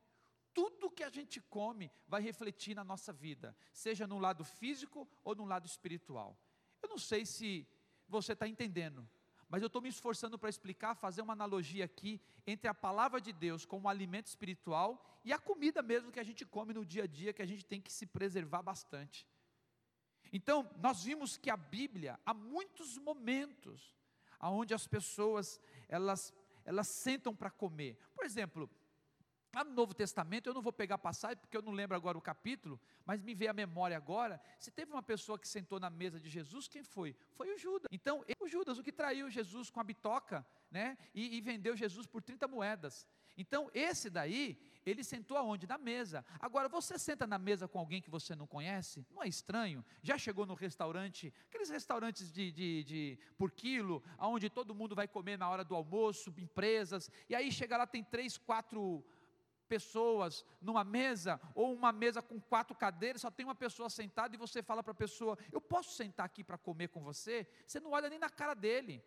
Tudo 0.53 0.91
que 0.91 1.03
a 1.03 1.09
gente 1.09 1.41
come 1.41 1.91
vai 2.07 2.21
refletir 2.21 2.75
na 2.75 2.85
nossa 2.85 3.15
vida, 3.15 3.57
seja 3.73 4.07
no 4.07 4.19
lado 4.19 4.45
físico 4.45 5.09
ou 5.25 5.35
no 5.35 5.47
lado 5.47 5.67
espiritual. 5.67 6.39
Eu 6.83 6.91
não 6.91 6.99
sei 6.99 7.25
se 7.25 7.67
você 8.07 8.35
está 8.35 8.47
entendendo, 8.47 9.09
mas 9.51 9.63
eu 9.63 9.67
estou 9.67 9.83
me 9.83 9.89
esforçando 9.89 10.39
para 10.39 10.49
explicar, 10.49 10.95
fazer 10.95 11.23
uma 11.23 11.33
analogia 11.33 11.85
aqui 11.85 12.21
entre 12.47 12.69
a 12.69 12.73
palavra 12.73 13.21
de 13.21 13.33
Deus 13.33 13.67
como 13.67 13.89
alimento 13.89 14.29
espiritual 14.29 15.05
e 15.25 15.33
a 15.33 15.39
comida 15.39 15.83
mesmo 15.83 16.13
que 16.13 16.21
a 16.21 16.25
gente 16.25 16.47
come 16.47 16.73
no 16.73 16.85
dia 16.85 17.03
a 17.03 17.07
dia, 17.07 17.33
que 17.33 17.43
a 17.43 17.47
gente 17.47 17.67
tem 17.67 17.81
que 17.81 17.93
se 17.93 18.07
preservar 18.07 18.63
bastante. 18.63 19.27
Então, 20.33 20.71
nós 20.79 21.03
vimos 21.03 21.37
que 21.37 21.51
a 21.51 21.57
Bíblia, 21.57 22.19
há 22.25 22.33
muitos 22.33 22.97
momentos, 22.97 23.97
onde 24.41 24.73
as 24.73 24.87
pessoas, 24.87 25.61
elas, 25.89 26.33
elas 26.65 26.87
sentam 26.87 27.35
para 27.35 27.51
comer. 27.51 27.99
Por 28.15 28.25
exemplo, 28.25 28.71
Lá 29.53 29.65
no 29.65 29.73
Novo 29.73 29.93
Testamento, 29.93 30.49
eu 30.49 30.55
não 30.55 30.63
vou 30.63 30.73
pegar 30.73 30.97
passagem, 30.97 31.37
porque 31.39 31.57
eu 31.57 31.63
não 31.63 31.73
lembro 31.73 31.97
agora 31.97 32.17
o 32.17 32.21
capítulo, 32.21 32.81
mas 33.05 33.21
me 33.21 33.35
veio 33.35 33.51
a 33.51 33.55
memória 33.55 33.97
agora. 33.97 34.41
Se 34.59 34.71
teve 34.71 34.93
uma 34.93 35.03
pessoa 35.03 35.37
que 35.37 35.49
sentou 35.49 35.81
na 35.81 35.91
mesa 35.91 36.21
de 36.21 36.29
Jesus, 36.29 36.69
quem 36.69 36.85
foi? 36.85 37.17
Foi 37.33 37.53
o 37.53 37.59
Judas. 37.59 37.89
Então, 37.91 38.25
o 38.39 38.47
Judas, 38.47 38.79
o 38.79 38.83
que 38.83 38.93
traiu 38.93 39.29
Jesus 39.29 39.69
com 39.69 39.81
a 39.81 39.85
bitoca, 39.85 40.47
né? 40.71 40.97
E, 41.13 41.37
e 41.37 41.41
vendeu 41.41 41.77
Jesus 41.77 42.07
por 42.07 42.23
30 42.23 42.47
moedas. 42.47 43.09
Então, 43.37 43.69
esse 43.75 44.09
daí, 44.09 44.57
ele 44.87 45.03
sentou 45.03 45.37
aonde? 45.37 45.67
Na 45.67 45.79
mesa. 45.79 46.25
Agora, 46.39 46.69
você 46.69 46.99
senta 46.99 47.27
na 47.27 47.39
mesa 47.39 47.67
com 47.67 47.79
alguém 47.79 48.01
que 48.01 48.11
você 48.11 48.37
não 48.37 48.47
conhece? 48.47 49.05
Não 49.11 49.23
é 49.23 49.29
estranho? 49.29 49.85
Já 50.03 50.17
chegou 50.17 50.47
no 50.47 50.55
restaurante, 50.55 51.33
aqueles 51.49 51.71
restaurantes 51.71 52.33
de, 52.33 52.53
de, 52.53 52.85
de 52.85 53.19
por 53.37 53.51
quilo, 53.51 54.03
onde 54.19 54.49
todo 54.49 54.75
mundo 54.75 54.95
vai 54.95 55.09
comer 55.09 55.37
na 55.37 55.49
hora 55.49 55.65
do 55.65 55.75
almoço, 55.75 56.33
empresas, 56.39 57.11
e 57.29 57.35
aí 57.35 57.51
chega 57.51 57.77
lá, 57.77 57.87
tem 57.87 58.05
três, 58.05 58.39
quatro 58.39 59.05
pessoas 59.75 60.45
numa 60.61 60.83
mesa, 60.83 61.41
ou 61.55 61.73
uma 61.73 61.93
mesa 61.93 62.21
com 62.21 62.41
quatro 62.41 62.75
cadeiras, 62.75 63.23
só 63.23 63.31
tem 63.31 63.47
uma 63.47 63.55
pessoa 63.55 63.89
sentada 63.89 64.35
e 64.35 64.39
você 64.39 64.63
fala 64.63 64.83
para 64.83 64.91
a 64.91 65.03
pessoa: 65.05 65.39
Eu 65.53 65.61
posso 65.61 65.91
sentar 65.93 66.27
aqui 66.27 66.43
para 66.43 66.59
comer 66.59 66.89
com 66.89 67.01
você? 67.11 67.47
Você 67.65 67.79
não 67.79 67.93
olha 67.93 68.11
nem 68.11 68.19
na 68.19 68.29
cara 68.29 68.55
dele. 68.55 69.01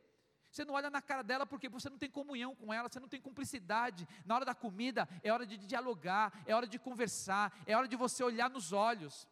Você 0.49 0.64
não 0.64 0.76
olha 0.76 0.89
na 0.89 1.01
cara 1.01 1.24
dela 1.24 1.45
porque 1.45 1.68
você 1.68 1.89
não 1.89 1.97
tem 1.97 2.09
comunhão 2.09 2.55
com 2.55 2.72
ela, 2.72 2.88
você 2.88 2.99
não 2.99 3.09
tem 3.09 3.20
cumplicidade. 3.20 4.07
Na 4.24 4.36
hora 4.36 4.45
da 4.45 4.55
comida 4.55 5.09
é 5.24 5.34
hora 5.34 5.45
de 5.45 5.57
dialogar, 5.57 6.32
é 6.45 6.55
hora 6.55 6.68
de 6.68 6.78
conversar, 6.78 7.51
é 7.66 7.76
hora 7.76 7.88
de 7.88 7.95
você 7.95 8.24
olhar 8.24 8.49
nos 8.49 8.72
olhos. 8.72 9.28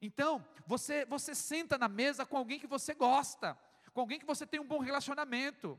Então, 0.00 0.44
você 0.66 1.04
você 1.04 1.34
senta 1.34 1.76
na 1.76 1.88
mesa 1.88 2.24
com 2.24 2.36
alguém 2.36 2.60
que 2.60 2.66
você 2.66 2.94
gosta, 2.94 3.58
com 3.92 4.00
alguém 4.00 4.20
que 4.20 4.30
você 4.32 4.46
tem 4.46 4.60
um 4.60 4.70
bom 4.74 4.78
relacionamento. 4.78 5.78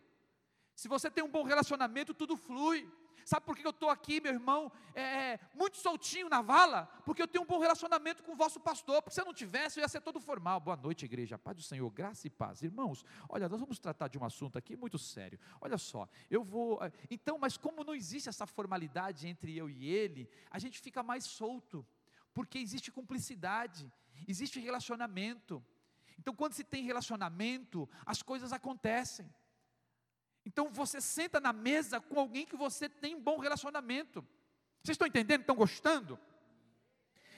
Se 0.76 0.88
você 0.88 1.10
tem 1.10 1.24
um 1.24 1.30
bom 1.30 1.44
relacionamento, 1.44 2.14
tudo 2.14 2.36
flui. 2.36 2.80
Sabe 3.26 3.46
por 3.46 3.56
que 3.56 3.66
eu 3.66 3.72
estou 3.72 3.90
aqui, 3.90 4.20
meu 4.20 4.34
irmão, 4.34 4.72
é, 4.94 5.02
é, 5.02 5.40
muito 5.54 5.78
soltinho 5.78 6.30
na 6.30 6.42
vala? 6.42 6.86
Porque 7.06 7.22
eu 7.22 7.28
tenho 7.28 7.44
um 7.44 7.48
bom 7.48 7.60
relacionamento 7.60 8.24
com 8.24 8.34
o 8.34 8.36
vosso 8.36 8.60
pastor. 8.60 9.02
Porque 9.02 9.14
se 9.14 9.22
eu 9.22 9.26
não 9.26 9.34
tivesse, 9.34 9.80
eu 9.80 9.84
ia 9.84 9.88
ser 9.88 10.02
todo 10.02 10.20
formal. 10.20 10.60
Boa 10.60 10.78
noite, 10.78 11.06
igreja. 11.06 11.38
Paz 11.38 11.58
do 11.58 11.64
Senhor, 11.64 11.90
graça 11.92 12.28
e 12.28 12.30
paz. 12.30 12.62
Irmãos, 12.62 13.04
olha, 13.30 13.48
nós 13.50 13.60
vamos 13.60 13.80
tratar 13.80 14.08
de 14.08 14.18
um 14.18 14.26
assunto 14.26 14.58
aqui 14.58 14.76
muito 14.76 14.98
sério. 14.98 15.40
Olha 15.62 15.78
só, 15.78 16.08
eu 16.30 16.44
vou. 16.44 16.84
É, 16.84 16.92
então, 17.10 17.38
mas 17.38 17.58
como 17.58 17.84
não 17.84 17.96
existe 17.96 18.30
essa 18.30 18.46
formalidade 18.46 19.28
entre 19.28 19.56
eu 19.56 19.70
e 19.70 19.90
ele, 19.90 20.30
a 20.50 20.60
gente 20.60 20.80
fica 20.80 21.02
mais 21.02 21.24
solto. 21.24 21.86
Porque 22.34 22.58
existe 22.58 22.92
cumplicidade, 22.92 23.92
existe 24.28 24.60
relacionamento. 24.60 25.64
Então, 26.18 26.34
quando 26.34 26.54
se 26.54 26.64
tem 26.64 26.84
relacionamento, 26.84 27.90
as 28.06 28.22
coisas 28.22 28.52
acontecem. 28.52 29.30
Então 30.46 30.70
você 30.70 31.00
senta 31.00 31.40
na 31.40 31.54
mesa 31.54 32.00
com 32.02 32.20
alguém 32.20 32.46
que 32.46 32.56
você 32.56 32.90
tem 32.90 33.16
um 33.16 33.22
bom 33.22 33.38
relacionamento. 33.38 34.22
Vocês 34.84 34.96
estão 34.96 35.08
entendendo? 35.08 35.42
Estão 35.42 35.56
gostando? 35.56 36.20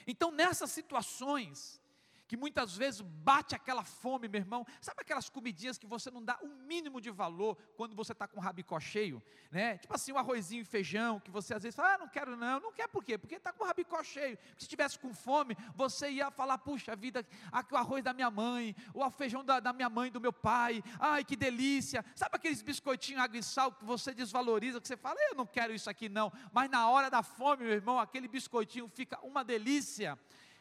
Então 0.08 0.32
nessas 0.32 0.72
situações, 0.72 1.82
que 2.28 2.38
muitas 2.38 2.76
vezes 2.76 3.02
bate 3.02 3.56
aquela 3.56 3.84
fome, 3.84 4.28
meu 4.28 4.40
irmão. 4.40 4.66
Sabe 4.82 5.02
aquelas 5.02 5.30
comidinhas 5.30 5.78
que 5.78 5.86
você 5.86 6.10
não 6.10 6.24
dá 6.24 6.38
o 6.42 6.48
um 6.48 6.56
mínimo 6.66 7.00
de 7.00 7.12
valor 7.12 7.58
quando 7.76 7.96
você 7.96 8.12
está 8.12 8.28
com 8.28 8.40
o 8.40 8.42
rabicó 8.42 8.80
cheio, 8.80 9.22
né? 9.52 9.78
Tipo 9.78 9.94
assim, 9.94 10.12
um 10.12 10.18
arrozinho 10.18 10.62
e 10.62 10.66
feijão, 10.66 11.20
que 11.20 11.32
você 11.32 11.54
às 11.54 11.64
vezes 11.64 11.76
fala, 11.76 11.96
ah, 11.96 11.98
não 11.98 12.08
quero 12.08 12.36
não, 12.36 12.60
não 12.60 12.72
quer 12.72 12.88
por 12.88 13.04
quê? 13.04 13.18
Porque 13.18 13.36
está 13.36 13.52
com 13.52 13.64
o 13.64 13.68
rabicó 13.68 14.04
cheio. 14.04 14.38
Se 14.58 14.68
tivesse 14.68 14.98
com 14.98 15.14
fome, 15.14 15.56
você 15.76 16.10
ia 16.10 16.32
falar, 16.32 16.58
puxa 16.58 16.96
vida, 16.96 17.26
o 17.72 17.78
arroz 17.78 18.04
da 18.04 18.14
minha 18.14 18.32
mãe, 18.32 18.76
o 18.94 19.10
feijão 19.12 19.44
da, 19.44 19.60
da 19.60 19.74
minha 19.74 19.90
mãe, 19.90 20.12
do 20.12 20.22
meu 20.22 20.34
pai, 20.34 20.84
ai 21.00 21.24
que 21.24 21.36
delícia. 21.36 22.04
Sabe 22.16 22.36
aqueles 22.36 22.62
biscoitinhos 22.62 23.22
água 23.22 23.38
e 23.38 23.44
sal 23.44 23.72
que 23.72 23.84
você 23.84 24.14
desvaloriza, 24.14 24.80
que 24.82 24.88
você 24.88 24.98
fala, 24.98 25.18
eu 25.30 25.36
não 25.36 25.46
quero 25.46 25.74
isso 25.74 25.90
aqui 25.90 26.10
não. 26.10 26.32
Mas 26.52 26.70
na 26.70 26.90
hora 26.90 27.10
da 27.10 27.24
fome, 27.24 27.64
meu 27.64 27.74
irmão, 27.74 28.00
aquele 28.00 28.28
biscoitinho 28.28 28.88
fica 28.88 29.20
uma 29.22 29.44
delícia 29.44 30.18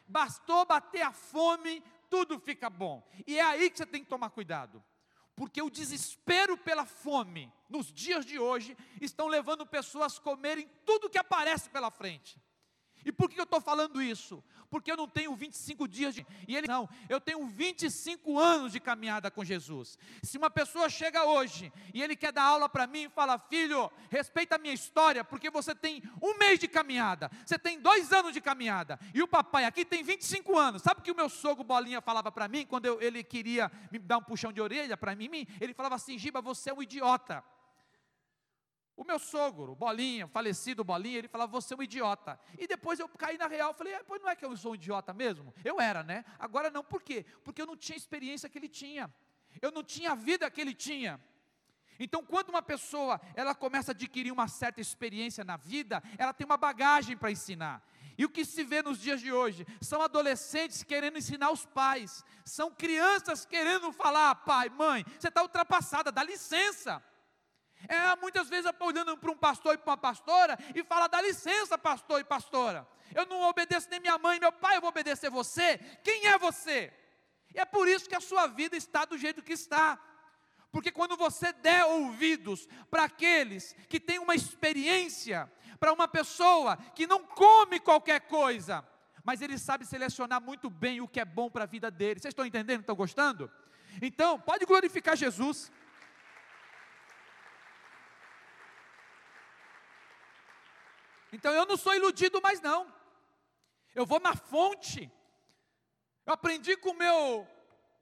bastou 0.07 0.65
bater 0.65 1.01
a 1.01 1.11
fome, 1.11 1.83
tudo 2.09 2.39
fica 2.39 2.69
bom. 2.69 3.07
E 3.25 3.37
é 3.37 3.41
aí 3.41 3.69
que 3.69 3.77
você 3.77 3.85
tem 3.85 4.03
que 4.03 4.09
tomar 4.09 4.29
cuidado. 4.29 4.83
Porque 5.35 5.61
o 5.61 5.69
desespero 5.69 6.57
pela 6.57 6.85
fome, 6.85 7.51
nos 7.69 7.91
dias 7.91 8.25
de 8.25 8.39
hoje, 8.39 8.77
estão 9.01 9.27
levando 9.27 9.65
pessoas 9.65 10.17
a 10.17 10.21
comerem 10.21 10.69
tudo 10.85 11.09
que 11.09 11.17
aparece 11.17 11.69
pela 11.69 11.91
frente. 11.91 12.39
E 13.05 13.11
por 13.11 13.29
que 13.29 13.39
eu 13.39 13.43
estou 13.43 13.61
falando 13.61 14.01
isso? 14.01 14.43
Porque 14.69 14.91
eu 14.91 14.97
não 14.97 15.07
tenho 15.07 15.33
25 15.35 15.87
dias 15.87 16.15
de. 16.15 16.25
E 16.47 16.55
ele 16.55 16.67
não, 16.67 16.89
eu 17.07 17.21
tenho 17.21 17.45
25 17.45 18.39
anos 18.39 18.71
de 18.71 18.79
caminhada 18.79 19.29
com 19.29 19.45
Jesus. 19.45 19.97
Se 20.23 20.37
uma 20.37 20.49
pessoa 20.49 20.89
chega 20.89 21.23
hoje 21.23 21.71
e 21.93 22.01
ele 22.01 22.15
quer 22.15 22.31
dar 22.31 22.43
aula 22.43 22.67
para 22.67 22.87
mim 22.87 23.03
e 23.03 23.09
fala, 23.09 23.37
filho, 23.37 23.91
respeita 24.09 24.55
a 24.55 24.57
minha 24.57 24.73
história, 24.73 25.23
porque 25.23 25.51
você 25.51 25.75
tem 25.75 26.01
um 26.21 26.37
mês 26.37 26.59
de 26.59 26.67
caminhada, 26.67 27.29
você 27.45 27.59
tem 27.59 27.79
dois 27.79 28.11
anos 28.11 28.33
de 28.33 28.41
caminhada, 28.41 28.99
e 29.13 29.21
o 29.21 29.27
papai 29.27 29.65
aqui 29.65 29.85
tem 29.85 30.03
25 30.03 30.57
anos. 30.57 30.81
Sabe 30.81 30.99
o 30.99 31.03
que 31.03 31.11
o 31.11 31.15
meu 31.15 31.29
sogro 31.29 31.63
Bolinha 31.63 32.01
falava 32.01 32.31
para 32.31 32.47
mim 32.47 32.65
quando 32.65 32.87
eu, 32.87 32.99
ele 32.99 33.23
queria 33.23 33.71
me 33.91 33.99
dar 33.99 34.17
um 34.17 34.23
puxão 34.23 34.51
de 34.51 34.59
orelha 34.59 34.97
para 34.97 35.15
mim? 35.15 35.47
Ele 35.61 35.73
falava 35.73 35.95
assim: 35.95 36.17
Giba, 36.17 36.41
você 36.41 36.71
é 36.71 36.73
um 36.73 36.81
idiota. 36.81 37.43
O 38.95 39.03
meu 39.03 39.19
sogro, 39.19 39.75
Bolinha, 39.75 40.25
falecido 40.27 40.83
Bolinha, 40.83 41.17
ele 41.17 41.27
falava, 41.27 41.51
você 41.51 41.73
é 41.73 41.77
um 41.77 41.83
idiota. 41.83 42.39
E 42.57 42.65
depois 42.65 42.97
eu 42.97 43.09
caí 43.09 43.37
na 43.37 43.47
real, 43.47 43.73
falei, 43.73 43.93
ah, 43.93 44.03
pois 44.07 44.21
não 44.21 44.29
é 44.29 44.35
que 44.35 44.45
eu 44.45 44.55
sou 44.55 44.71
um 44.71 44.75
idiota 44.75 45.13
mesmo? 45.13 45.53
Eu 45.63 45.81
era, 45.81 46.01
né? 46.01 46.23
Agora 46.39 46.69
não, 46.69 46.83
por 46.83 47.03
quê? 47.03 47.25
Porque 47.43 47.61
eu 47.61 47.65
não 47.65 47.75
tinha 47.75 47.95
a 47.95 47.97
experiência 47.97 48.49
que 48.49 48.57
ele 48.57 48.69
tinha. 48.69 49.13
Eu 49.61 49.71
não 49.71 49.83
tinha 49.83 50.11
a 50.11 50.15
vida 50.15 50.49
que 50.49 50.61
ele 50.61 50.73
tinha. 50.73 51.19
Então, 51.99 52.23
quando 52.23 52.49
uma 52.49 52.61
pessoa, 52.61 53.19
ela 53.35 53.53
começa 53.53 53.91
a 53.91 53.93
adquirir 53.93 54.31
uma 54.31 54.47
certa 54.47 54.79
experiência 54.79 55.43
na 55.43 55.57
vida, 55.57 56.01
ela 56.17 56.33
tem 56.33 56.45
uma 56.45 56.57
bagagem 56.57 57.17
para 57.17 57.31
ensinar. 57.31 57.83
E 58.17 58.23
o 58.23 58.29
que 58.29 58.45
se 58.45 58.63
vê 58.63 58.81
nos 58.81 58.99
dias 58.99 59.19
de 59.19 59.31
hoje 59.31 59.65
são 59.81 60.01
adolescentes 60.01 60.83
querendo 60.83 61.17
ensinar 61.17 61.51
os 61.51 61.65
pais, 61.65 62.23
são 62.45 62.71
crianças 62.71 63.45
querendo 63.45 63.91
falar, 63.91 64.35
pai, 64.35 64.69
mãe, 64.69 65.05
você 65.19 65.27
está 65.27 65.41
ultrapassada, 65.41 66.11
dá 66.11 66.23
licença. 66.23 67.03
É 67.87 68.15
muitas 68.15 68.49
vezes 68.49 68.71
olhando 68.79 69.17
para 69.17 69.31
um 69.31 69.37
pastor 69.37 69.75
e 69.75 69.77
para 69.77 69.91
uma 69.91 69.97
pastora 69.97 70.57
e 70.73 70.83
fala: 70.83 71.07
dá 71.07 71.21
licença, 71.21 71.77
pastor 71.77 72.19
e 72.19 72.23
pastora. 72.23 72.87
Eu 73.13 73.25
não 73.25 73.41
obedeço 73.43 73.89
nem 73.89 73.99
minha 73.99 74.17
mãe, 74.17 74.39
meu 74.39 74.51
pai, 74.51 74.77
eu 74.77 74.81
vou 74.81 74.89
obedecer 74.89 75.29
você. 75.29 75.77
Quem 76.03 76.27
é 76.27 76.37
você? 76.37 76.91
E 77.53 77.59
é 77.59 77.65
por 77.65 77.87
isso 77.87 78.09
que 78.09 78.15
a 78.15 78.21
sua 78.21 78.47
vida 78.47 78.75
está 78.75 79.05
do 79.05 79.17
jeito 79.17 79.41
que 79.41 79.53
está. 79.53 79.99
Porque 80.71 80.91
quando 80.91 81.15
você 81.15 81.53
der 81.53 81.85
ouvidos 81.85 82.67
para 82.91 83.05
aqueles 83.05 83.73
que 83.87 83.99
têm 83.99 84.19
uma 84.19 84.35
experiência, 84.35 85.49
para 85.79 85.93
uma 85.93 86.07
pessoa 86.07 86.75
que 86.93 87.07
não 87.07 87.23
come 87.23 87.79
qualquer 87.79 88.21
coisa, 88.21 88.85
mas 89.23 89.41
ele 89.41 89.57
sabe 89.57 89.85
selecionar 89.85 90.41
muito 90.41 90.69
bem 90.69 90.99
o 90.99 91.07
que 91.07 91.19
é 91.19 91.25
bom 91.25 91.49
para 91.49 91.63
a 91.63 91.67
vida 91.67 91.89
dele. 91.89 92.19
Vocês 92.19 92.31
estão 92.31 92.45
entendendo? 92.45 92.81
Estão 92.81 92.95
gostando? 92.95 93.49
Então, 94.01 94.39
pode 94.39 94.65
glorificar 94.65 95.15
Jesus. 95.15 95.71
Então 101.35 101.53
eu 101.53 101.65
não 101.65 101.77
sou 101.77 101.93
iludido 101.93 102.41
mais 102.41 102.61
não. 102.61 102.91
Eu 103.93 104.05
vou 104.05 104.19
na 104.19 104.35
fonte. 104.35 105.11
Eu 106.25 106.33
aprendi 106.33 106.75
com 106.77 106.91
o 106.91 106.97
meu, 106.97 107.47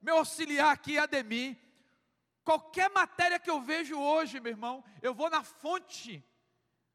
meu 0.02 0.18
auxiliar 0.18 0.72
aqui, 0.72 0.98
Ademir. 0.98 1.58
Qualquer 2.44 2.90
matéria 2.90 3.40
que 3.40 3.50
eu 3.50 3.60
vejo 3.62 3.98
hoje, 4.00 4.40
meu 4.40 4.52
irmão, 4.52 4.84
eu 5.02 5.14
vou 5.14 5.30
na 5.30 5.44
fonte. 5.44 6.24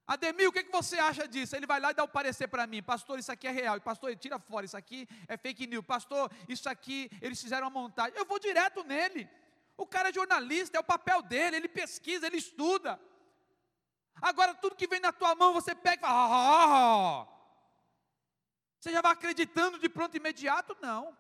Ademir, 0.07 0.49
o 0.49 0.53
que, 0.53 0.62
que 0.62 0.72
você 0.72 0.99
acha 0.99 1.26
disso? 1.26 1.57
Ele 1.57 1.66
vai 1.66 1.80
lá 1.80 1.91
e 1.91 1.95
dá 1.95 2.05
o 2.05 2.09
parecer 2.09 2.49
para 2.49 2.66
mim, 2.66 2.82
pastor, 2.82 3.18
isso 3.18 3.30
aqui 3.30 3.47
é 3.47 3.51
real, 3.51 3.78
pastor, 3.80 4.14
tira 4.16 4.39
fora, 4.39 4.64
isso 4.64 4.76
aqui 4.76 5.07
é 5.26 5.36
fake 5.36 5.66
news, 5.66 5.84
pastor, 5.84 6.30
isso 6.49 6.66
aqui, 6.66 7.11
eles 7.20 7.39
fizeram 7.39 7.66
uma 7.66 7.82
montagem, 7.82 8.16
eu 8.16 8.24
vou 8.24 8.39
direto 8.39 8.82
nele, 8.84 9.28
o 9.76 9.86
cara 9.86 10.09
é 10.09 10.12
jornalista, 10.12 10.78
é 10.78 10.80
o 10.80 10.84
papel 10.84 11.20
dele, 11.20 11.57
ele 11.57 11.68
pesquisa, 11.68 12.26
ele 12.26 12.39
estuda, 12.39 12.99
agora 14.20 14.54
tudo 14.54 14.76
que 14.76 14.86
vem 14.86 15.00
na 15.00 15.12
tua 15.12 15.34
mão, 15.34 15.52
você 15.52 15.74
pega 15.74 15.96
e 15.96 16.08
fala, 16.08 17.22
oh, 17.22 17.26
você 18.80 18.92
já 18.92 19.00
vai 19.00 19.12
acreditando 19.12 19.78
de 19.78 19.88
pronto 19.88 20.16
imediato? 20.16 20.76
Não, 20.80 21.16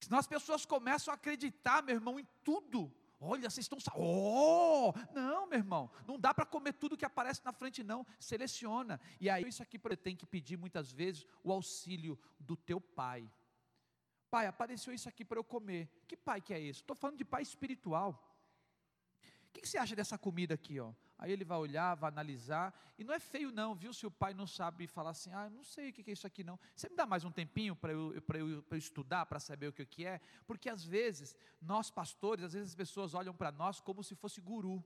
senão 0.00 0.18
as 0.18 0.26
pessoas 0.26 0.64
começam 0.64 1.12
a 1.12 1.16
acreditar, 1.16 1.82
meu 1.82 1.94
irmão, 1.94 2.18
em 2.18 2.26
tudo, 2.42 2.92
Olha, 3.24 3.48
vocês 3.48 3.70
estão. 3.72 3.78
Oh! 3.94 4.92
Não, 5.14 5.46
meu 5.46 5.60
irmão, 5.60 5.88
não 6.08 6.18
dá 6.18 6.34
para 6.34 6.44
comer 6.44 6.72
tudo 6.72 6.96
que 6.96 7.04
aparece 7.04 7.40
na 7.44 7.52
frente, 7.52 7.84
não. 7.84 8.04
Seleciona. 8.18 9.00
E 9.20 9.30
aí, 9.30 9.46
isso 9.46 9.62
aqui 9.62 9.78
você 9.78 9.96
tem 9.96 10.16
que 10.16 10.26
pedir 10.26 10.56
muitas 10.56 10.90
vezes 10.90 11.24
o 11.44 11.52
auxílio 11.52 12.18
do 12.40 12.56
teu 12.56 12.80
pai. 12.80 13.30
Pai, 14.28 14.46
apareceu 14.48 14.92
isso 14.92 15.08
aqui 15.08 15.24
para 15.24 15.38
eu 15.38 15.44
comer. 15.44 15.88
Que 16.08 16.16
pai 16.16 16.40
que 16.40 16.52
é 16.52 16.60
esse? 16.60 16.80
Estou 16.80 16.96
falando 16.96 17.16
de 17.16 17.24
pai 17.24 17.42
espiritual. 17.42 18.10
O 19.20 19.52
que, 19.52 19.60
que 19.60 19.68
você 19.68 19.78
acha 19.78 19.94
dessa 19.94 20.18
comida 20.18 20.54
aqui? 20.54 20.80
Ó? 20.80 20.92
Aí 21.22 21.30
ele 21.30 21.44
vai 21.44 21.56
olhar, 21.56 21.94
vai 21.94 22.10
analisar, 22.10 22.74
e 22.98 23.04
não 23.04 23.14
é 23.14 23.20
feio 23.20 23.52
não, 23.52 23.76
viu? 23.76 23.92
Se 23.94 24.04
o 24.04 24.10
pai 24.10 24.34
não 24.34 24.44
sabe 24.44 24.88
falar 24.88 25.10
assim, 25.10 25.32
ah, 25.32 25.48
não 25.48 25.62
sei 25.62 25.90
o 25.90 25.92
que 25.92 26.10
é 26.10 26.12
isso 26.12 26.26
aqui 26.26 26.42
não. 26.42 26.58
Você 26.74 26.88
me 26.88 26.96
dá 26.96 27.06
mais 27.06 27.24
um 27.24 27.30
tempinho 27.30 27.76
para 27.76 27.92
eu, 27.92 28.12
eu, 28.12 28.22
eu, 28.40 28.64
eu 28.68 28.76
estudar, 28.76 29.24
para 29.26 29.38
saber 29.38 29.68
o 29.68 29.72
que, 29.72 29.86
que 29.86 30.04
é? 30.04 30.20
Porque 30.48 30.68
às 30.68 30.84
vezes, 30.84 31.36
nós 31.60 31.92
pastores, 31.92 32.44
às 32.44 32.54
vezes 32.54 32.70
as 32.70 32.74
pessoas 32.74 33.14
olham 33.14 33.32
para 33.32 33.52
nós 33.52 33.78
como 33.78 34.02
se 34.02 34.16
fosse 34.16 34.40
guru. 34.40 34.84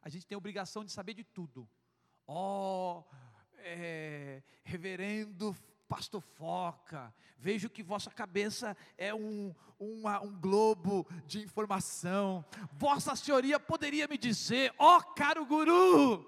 A 0.00 0.08
gente 0.08 0.26
tem 0.26 0.34
a 0.34 0.38
obrigação 0.38 0.86
de 0.86 0.90
saber 0.90 1.12
de 1.12 1.22
tudo. 1.22 1.68
Ó, 2.26 3.00
oh, 3.00 3.04
é, 3.58 4.42
reverendo 4.62 5.54
pastor 5.88 6.20
Foca, 6.20 7.14
vejo 7.38 7.70
que 7.70 7.82
vossa 7.82 8.10
cabeça 8.10 8.76
é 8.96 9.14
um, 9.14 9.54
uma, 9.78 10.20
um 10.20 10.38
globo 10.40 11.06
de 11.26 11.42
informação. 11.42 12.44
Vossa 12.72 13.14
senhoria 13.16 13.60
poderia 13.60 14.06
me 14.08 14.18
dizer, 14.18 14.74
ó 14.78 14.98
oh, 14.98 15.02
caro 15.14 15.44
guru, 15.44 16.24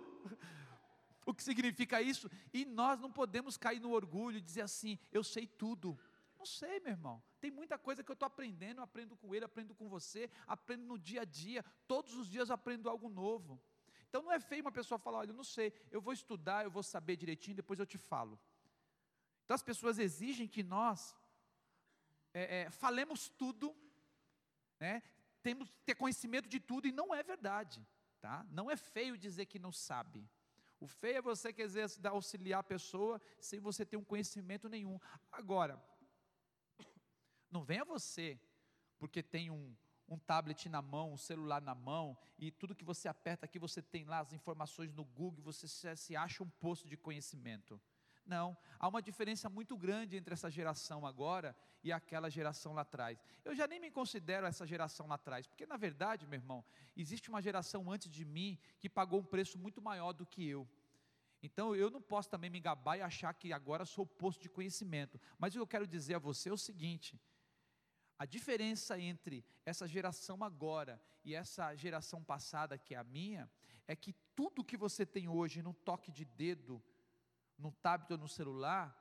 o 1.26 1.34
que 1.34 1.42
significa 1.42 2.00
isso? 2.00 2.30
E 2.52 2.64
nós 2.64 3.00
não 3.00 3.10
podemos 3.10 3.56
cair 3.56 3.80
no 3.80 3.92
orgulho 3.92 4.38
e 4.38 4.42
dizer 4.42 4.62
assim, 4.62 4.98
eu 5.12 5.24
sei 5.24 5.46
tudo. 5.46 5.98
Não 6.38 6.46
sei, 6.46 6.78
meu 6.80 6.90
irmão. 6.90 7.22
Tem 7.40 7.50
muita 7.50 7.78
coisa 7.78 8.04
que 8.04 8.10
eu 8.10 8.14
estou 8.14 8.26
aprendendo, 8.26 8.80
aprendo 8.80 9.16
com 9.16 9.34
ele, 9.34 9.44
aprendo 9.44 9.74
com 9.74 9.88
você, 9.88 10.30
aprendo 10.46 10.84
no 10.84 10.98
dia 10.98 11.22
a 11.22 11.24
dia. 11.24 11.64
Todos 11.88 12.14
os 12.14 12.28
dias 12.28 12.50
aprendo 12.50 12.88
algo 12.88 13.08
novo. 13.08 13.60
Então 14.08 14.22
não 14.22 14.32
é 14.32 14.38
feio 14.38 14.62
uma 14.62 14.72
pessoa 14.72 14.98
falar, 14.98 15.18
olha, 15.18 15.30
eu 15.30 15.34
não 15.34 15.44
sei, 15.44 15.72
eu 15.90 16.00
vou 16.00 16.12
estudar, 16.12 16.64
eu 16.64 16.70
vou 16.70 16.82
saber 16.82 17.16
direitinho, 17.16 17.56
depois 17.56 17.80
eu 17.80 17.86
te 17.86 17.98
falo. 17.98 18.38
Então 19.46 19.54
as 19.54 19.62
pessoas 19.62 20.00
exigem 20.00 20.48
que 20.48 20.64
nós 20.64 21.16
é, 22.34 22.62
é, 22.62 22.70
falemos 22.70 23.28
tudo, 23.28 23.74
né? 24.80 25.00
temos 25.40 25.72
ter 25.84 25.94
conhecimento 25.94 26.48
de 26.48 26.58
tudo, 26.58 26.88
e 26.88 26.92
não 26.92 27.14
é 27.14 27.22
verdade. 27.22 27.86
Tá? 28.20 28.44
Não 28.50 28.68
é 28.68 28.76
feio 28.76 29.16
dizer 29.16 29.46
que 29.46 29.60
não 29.60 29.70
sabe. 29.70 30.28
O 30.80 30.88
feio 30.88 31.18
é 31.18 31.22
você 31.22 31.52
querer 31.52 31.86
auxiliar 32.08 32.58
a 32.58 32.64
pessoa 32.64 33.22
sem 33.40 33.60
você 33.60 33.86
ter 33.86 33.96
um 33.96 34.02
conhecimento 34.02 34.68
nenhum. 34.68 34.98
Agora, 35.30 35.80
não 37.48 37.62
venha 37.62 37.84
você, 37.84 38.36
porque 38.98 39.22
tem 39.22 39.48
um, 39.48 39.76
um 40.08 40.18
tablet 40.18 40.68
na 40.68 40.82
mão, 40.82 41.12
um 41.12 41.16
celular 41.16 41.62
na 41.62 41.76
mão, 41.76 42.18
e 42.36 42.50
tudo 42.50 42.74
que 42.74 42.84
você 42.84 43.06
aperta 43.06 43.46
aqui, 43.46 43.60
você 43.60 43.80
tem 43.80 44.04
lá 44.04 44.18
as 44.18 44.32
informações 44.32 44.92
no 44.92 45.04
Google, 45.04 45.44
você 45.44 45.68
se, 45.68 45.96
se 45.96 46.16
acha 46.16 46.42
um 46.42 46.50
poço 46.50 46.88
de 46.88 46.96
conhecimento. 46.96 47.80
Não, 48.26 48.56
há 48.78 48.88
uma 48.88 49.00
diferença 49.00 49.48
muito 49.48 49.76
grande 49.76 50.16
entre 50.16 50.34
essa 50.34 50.50
geração 50.50 51.06
agora 51.06 51.56
e 51.82 51.92
aquela 51.92 52.28
geração 52.28 52.72
lá 52.72 52.82
atrás. 52.82 53.22
Eu 53.44 53.54
já 53.54 53.66
nem 53.68 53.78
me 53.78 53.90
considero 53.90 54.46
essa 54.46 54.66
geração 54.66 55.06
lá 55.06 55.14
atrás, 55.14 55.46
porque 55.46 55.64
na 55.64 55.76
verdade, 55.76 56.26
meu 56.26 56.38
irmão, 56.38 56.64
existe 56.96 57.28
uma 57.28 57.40
geração 57.40 57.90
antes 57.90 58.10
de 58.10 58.24
mim 58.24 58.58
que 58.80 58.88
pagou 58.88 59.20
um 59.20 59.24
preço 59.24 59.56
muito 59.58 59.80
maior 59.80 60.12
do 60.12 60.26
que 60.26 60.46
eu. 60.46 60.68
Então 61.40 61.76
eu 61.76 61.88
não 61.88 62.02
posso 62.02 62.28
também 62.28 62.50
me 62.50 62.58
gabar 62.58 62.96
e 62.98 63.02
achar 63.02 63.32
que 63.32 63.52
agora 63.52 63.84
sou 63.84 64.04
o 64.04 64.08
posto 64.08 64.42
de 64.42 64.48
conhecimento. 64.48 65.20
Mas 65.38 65.54
o 65.54 65.58
que 65.58 65.62
eu 65.62 65.66
quero 65.66 65.86
dizer 65.86 66.14
a 66.14 66.18
você 66.18 66.48
é 66.48 66.52
o 66.52 66.58
seguinte: 66.58 67.20
a 68.18 68.26
diferença 68.26 68.98
entre 68.98 69.44
essa 69.64 69.86
geração 69.86 70.42
agora 70.42 71.00
e 71.24 71.34
essa 71.34 71.74
geração 71.76 72.24
passada, 72.24 72.76
que 72.76 72.94
é 72.94 72.98
a 72.98 73.04
minha, 73.04 73.48
é 73.86 73.94
que 73.94 74.12
tudo 74.34 74.64
que 74.64 74.76
você 74.76 75.06
tem 75.06 75.28
hoje 75.28 75.62
no 75.62 75.72
toque 75.72 76.10
de 76.10 76.24
dedo, 76.24 76.82
no 77.58 77.72
tablet 77.72 78.12
ou 78.12 78.18
no 78.18 78.28
celular, 78.28 78.94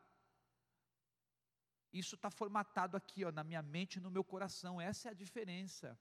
isso 1.91 2.15
está 2.15 2.29
formatado 2.29 2.97
aqui, 2.97 3.23
ó, 3.23 3.31
na 3.31 3.43
minha 3.43 3.61
mente 3.61 3.95
e 3.95 4.01
no 4.01 4.11
meu 4.11 4.23
coração. 4.23 4.81
Essa 4.81 5.09
é 5.09 5.11
a 5.11 5.15
diferença. 5.15 5.97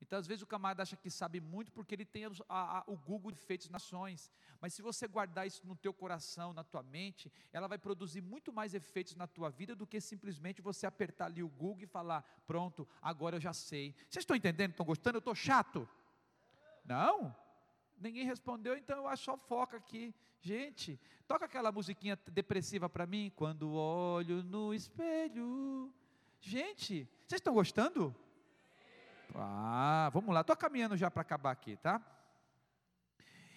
Então, 0.00 0.18
às 0.18 0.26
vezes, 0.26 0.42
o 0.42 0.46
camarada 0.46 0.82
acha 0.82 0.96
que 0.96 1.10
sabe 1.10 1.40
muito 1.40 1.72
porque 1.72 1.94
ele 1.94 2.04
tem 2.04 2.24
a, 2.26 2.30
a, 2.48 2.84
o 2.86 2.96
Google 2.96 3.30
de 3.30 3.38
feitos 3.38 3.68
nações. 3.68 4.30
Mas 4.60 4.74
se 4.74 4.82
você 4.82 5.06
guardar 5.06 5.46
isso 5.46 5.66
no 5.66 5.76
teu 5.76 5.94
coração, 5.94 6.52
na 6.52 6.64
tua 6.64 6.82
mente, 6.82 7.32
ela 7.52 7.66
vai 7.66 7.78
produzir 7.78 8.20
muito 8.20 8.52
mais 8.52 8.74
efeitos 8.74 9.14
na 9.16 9.26
tua 9.26 9.50
vida 9.50 9.74
do 9.74 9.86
que 9.86 10.00
simplesmente 10.00 10.60
você 10.60 10.86
apertar 10.86 11.26
ali 11.26 11.42
o 11.42 11.48
Google 11.48 11.84
e 11.84 11.86
falar: 11.86 12.22
pronto, 12.46 12.88
agora 13.00 13.36
eu 13.36 13.40
já 13.40 13.52
sei. 13.52 13.94
Vocês 14.08 14.22
estão 14.22 14.36
entendendo? 14.36 14.72
Estão 14.72 14.86
gostando? 14.86 15.16
Eu 15.16 15.20
estou 15.20 15.34
chato? 15.34 15.88
Não? 16.84 17.34
Ninguém 17.98 18.24
respondeu, 18.24 18.76
então 18.76 18.96
eu 18.98 19.08
acho 19.08 19.36
foca 19.38 19.76
aqui. 19.76 20.14
Gente, 20.40 21.00
toca 21.26 21.46
aquela 21.46 21.72
musiquinha 21.72 22.18
depressiva 22.30 22.88
para 22.88 23.06
mim. 23.06 23.32
Quando 23.34 23.72
olho 23.72 24.42
no 24.42 24.74
espelho. 24.74 25.92
Gente, 26.40 27.08
vocês 27.26 27.40
estão 27.40 27.54
gostando? 27.54 28.14
Ah, 29.34 30.10
vamos 30.12 30.34
lá. 30.34 30.42
Estou 30.42 30.56
caminhando 30.56 30.96
já 30.96 31.10
para 31.10 31.22
acabar 31.22 31.50
aqui, 31.50 31.76
tá? 31.76 32.00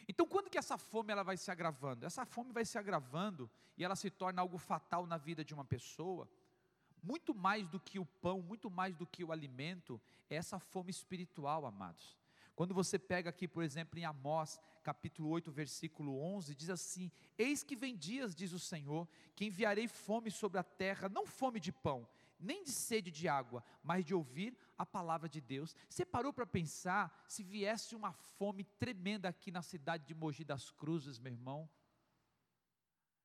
Então, 0.07 0.25
quando 0.25 0.49
que 0.49 0.57
essa 0.57 0.77
fome 0.77 1.11
ela 1.11 1.23
vai 1.23 1.35
se 1.35 1.51
agravando? 1.51 2.05
Essa 2.05 2.25
fome 2.25 2.53
vai 2.53 2.63
se 2.63 2.77
agravando 2.77 3.49
e 3.77 3.83
ela 3.83 3.95
se 3.95 4.09
torna 4.09 4.41
algo 4.41 4.57
fatal 4.57 5.05
na 5.05 5.17
vida 5.17 5.43
de 5.43 5.53
uma 5.53 5.65
pessoa. 5.65 6.29
Muito 7.03 7.35
mais 7.35 7.67
do 7.67 7.79
que 7.79 7.99
o 7.99 8.05
pão, 8.05 8.41
muito 8.41 8.71
mais 8.71 8.95
do 8.95 9.05
que 9.05 9.23
o 9.23 9.31
alimento, 9.31 10.01
é 10.29 10.35
essa 10.35 10.57
fome 10.59 10.89
espiritual, 10.89 11.65
amados. 11.65 12.17
Quando 12.57 12.73
você 12.73 12.97
pega 12.97 13.29
aqui, 13.29 13.47
por 13.47 13.61
exemplo, 13.61 13.99
em 13.99 14.03
Amós, 14.03 14.59
capítulo 14.81 15.29
8, 15.29 15.51
versículo 15.51 16.19
11, 16.19 16.55
diz 16.55 16.71
assim: 16.71 17.11
Eis 17.37 17.61
que 17.61 17.75
vem 17.75 17.95
dias, 17.95 18.33
diz 18.33 18.51
o 18.51 18.57
Senhor, 18.57 19.07
que 19.35 19.45
enviarei 19.45 19.87
fome 19.87 20.31
sobre 20.31 20.57
a 20.57 20.63
terra, 20.63 21.07
não 21.07 21.27
fome 21.27 21.59
de 21.59 21.71
pão, 21.71 22.09
nem 22.39 22.63
de 22.63 22.71
sede 22.71 23.11
de 23.11 23.27
água, 23.27 23.63
mas 23.83 24.03
de 24.03 24.15
ouvir 24.15 24.57
a 24.75 24.83
palavra 24.83 25.29
de 25.29 25.39
Deus. 25.39 25.75
Você 25.87 26.03
parou 26.03 26.33
para 26.33 26.47
pensar 26.47 27.23
se 27.27 27.43
viesse 27.43 27.95
uma 27.95 28.11
fome 28.11 28.63
tremenda 28.63 29.29
aqui 29.29 29.51
na 29.51 29.61
cidade 29.61 30.03
de 30.07 30.15
Mogi 30.15 30.43
das 30.43 30.71
Cruzes, 30.71 31.19
meu 31.19 31.33
irmão? 31.33 31.69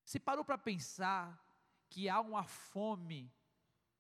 Você 0.04 0.20
parou 0.20 0.44
para 0.44 0.58
pensar 0.58 1.42
que 1.88 2.06
há 2.06 2.20
uma 2.20 2.44
fome 2.44 3.32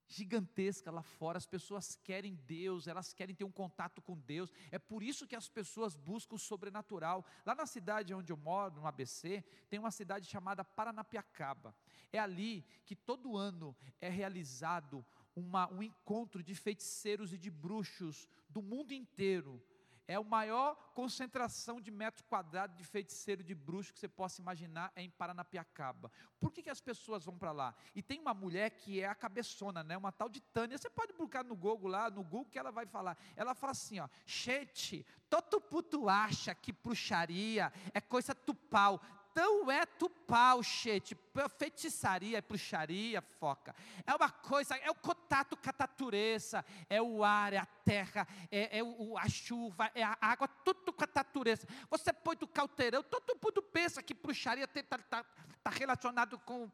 gigantesca 0.08 0.90
lá 0.90 1.02
fora, 1.02 1.38
as 1.38 1.46
pessoas 1.46 1.96
querem 1.96 2.34
Deus, 2.46 2.86
elas 2.86 3.12
querem 3.12 3.34
ter 3.34 3.44
um 3.44 3.50
contato 3.50 4.02
com 4.02 4.18
Deus, 4.18 4.52
é 4.70 4.78
por 4.78 5.02
isso 5.02 5.26
que 5.26 5.36
as 5.36 5.48
pessoas 5.48 5.96
buscam 5.96 6.36
o 6.36 6.38
sobrenatural. 6.38 7.24
Lá 7.44 7.54
na 7.54 7.66
cidade 7.66 8.14
onde 8.14 8.32
eu 8.32 8.36
moro, 8.36 8.74
no 8.74 8.86
ABC, 8.86 9.44
tem 9.68 9.78
uma 9.78 9.90
cidade 9.90 10.26
chamada 10.26 10.64
Paranapiacaba. 10.64 11.74
É 12.12 12.18
ali 12.18 12.64
que 12.84 12.94
todo 12.94 13.36
ano 13.36 13.76
é 14.00 14.08
realizado 14.08 15.04
uma, 15.34 15.70
um 15.72 15.82
encontro 15.82 16.42
de 16.42 16.54
feiticeiros 16.54 17.32
e 17.32 17.38
de 17.38 17.50
bruxos 17.50 18.28
do 18.48 18.62
mundo 18.62 18.92
inteiro 18.92 19.62
é 20.06 20.14
a 20.14 20.22
maior 20.22 20.74
concentração 20.94 21.80
de 21.80 21.90
metros 21.90 22.24
quadrados 22.28 22.76
de 22.76 22.84
feiticeiro 22.84 23.42
de 23.42 23.54
bruxo 23.54 23.92
que 23.92 24.00
você 24.00 24.08
possa 24.08 24.40
imaginar 24.40 24.92
é 24.94 25.02
em 25.02 25.10
Paranapiacaba. 25.10 26.10
Por 26.40 26.52
que, 26.52 26.62
que 26.62 26.70
as 26.70 26.80
pessoas 26.80 27.24
vão 27.24 27.38
para 27.38 27.52
lá? 27.52 27.74
E 27.94 28.02
tem 28.02 28.20
uma 28.20 28.34
mulher 28.34 28.70
que 28.70 29.00
é 29.00 29.06
a 29.06 29.14
cabeçona, 29.14 29.82
né? 29.82 29.96
uma 29.96 30.12
tal 30.12 30.28
de 30.28 30.40
Tânia. 30.40 30.76
Você 30.76 30.90
pode 30.90 31.12
buscar 31.12 31.44
no 31.44 31.56
Google 31.56 31.88
lá, 31.88 32.10
no 32.10 32.22
Google 32.22 32.50
que 32.50 32.58
ela 32.58 32.70
vai 32.70 32.86
falar. 32.86 33.16
Ela 33.36 33.54
fala 33.54 33.72
assim, 33.72 34.00
ó, 34.00 34.08
gente, 34.26 35.06
todo 35.30 35.60
puto 35.60 36.08
acha 36.08 36.54
que 36.54 36.72
bruxaria 36.72 37.72
é 37.94 38.00
coisa 38.00 38.34
tupau. 38.34 39.00
Então 39.32 39.70
é 39.70 39.86
tupau, 39.86 40.62
gente, 40.62 41.16
feitiçaria, 41.58 42.36
é 42.36 42.42
bruxaria, 42.42 43.22
foca. 43.22 43.74
É 44.06 44.14
uma 44.14 44.30
coisa, 44.30 44.76
é 44.76 44.90
o 44.90 44.94
contato 44.94 45.56
com 45.56 45.70
a 45.70 45.74
natureza, 45.78 46.62
é 46.88 47.00
o 47.00 47.24
ar, 47.24 47.54
é 47.54 47.56
a 47.56 47.64
terra, 47.64 48.28
é, 48.50 48.78
é 48.78 48.82
o, 48.82 49.16
a 49.16 49.26
chuva, 49.30 49.90
é 49.94 50.02
a 50.02 50.18
água, 50.20 50.46
tudo 50.46 50.92
com 50.92 51.04
a 51.04 51.08
natureza. 51.14 51.66
Você 51.88 52.12
põe 52.12 52.36
do 52.36 52.46
calteirão, 52.46 53.02
todo 53.02 53.38
mundo 53.42 53.62
pensa 53.62 54.02
que 54.02 54.12
bruxaria 54.12 54.64
está 54.64 54.98
tá, 54.98 55.24
tá 55.62 55.70
relacionado 55.70 56.38
com 56.40 56.70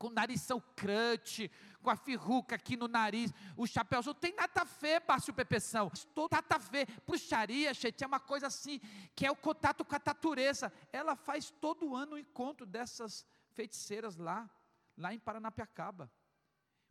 com 0.00 0.06
o 0.06 0.10
nariz 0.10 0.40
crante, 0.74 1.50
com 1.82 1.90
a 1.90 1.94
firruca 1.94 2.54
aqui 2.54 2.74
no 2.74 2.88
nariz, 2.88 3.34
o 3.54 3.66
chapéu 3.66 4.00
não 4.02 4.14
tem 4.14 4.34
nada 4.34 4.62
a 4.62 4.64
ver, 4.64 5.02
Márcio 5.06 5.34
Pepeção, 5.34 5.92
nada 6.32 6.54
a 6.54 6.58
ver, 6.58 6.88
bruxaria, 7.06 7.74
gente, 7.74 8.02
é 8.02 8.06
uma 8.06 8.18
coisa 8.18 8.46
assim, 8.46 8.80
que 9.14 9.26
é 9.26 9.30
o 9.30 9.36
contato 9.36 9.84
com 9.84 9.94
a 9.94 10.00
natureza, 10.02 10.72
ela 10.90 11.14
faz 11.14 11.50
todo 11.50 11.94
ano 11.94 12.14
o 12.14 12.18
encontro 12.18 12.64
dessas 12.64 13.26
feiticeiras 13.52 14.16
lá, 14.16 14.48
lá 14.96 15.12
em 15.12 15.18
Paranapiacaba, 15.18 16.10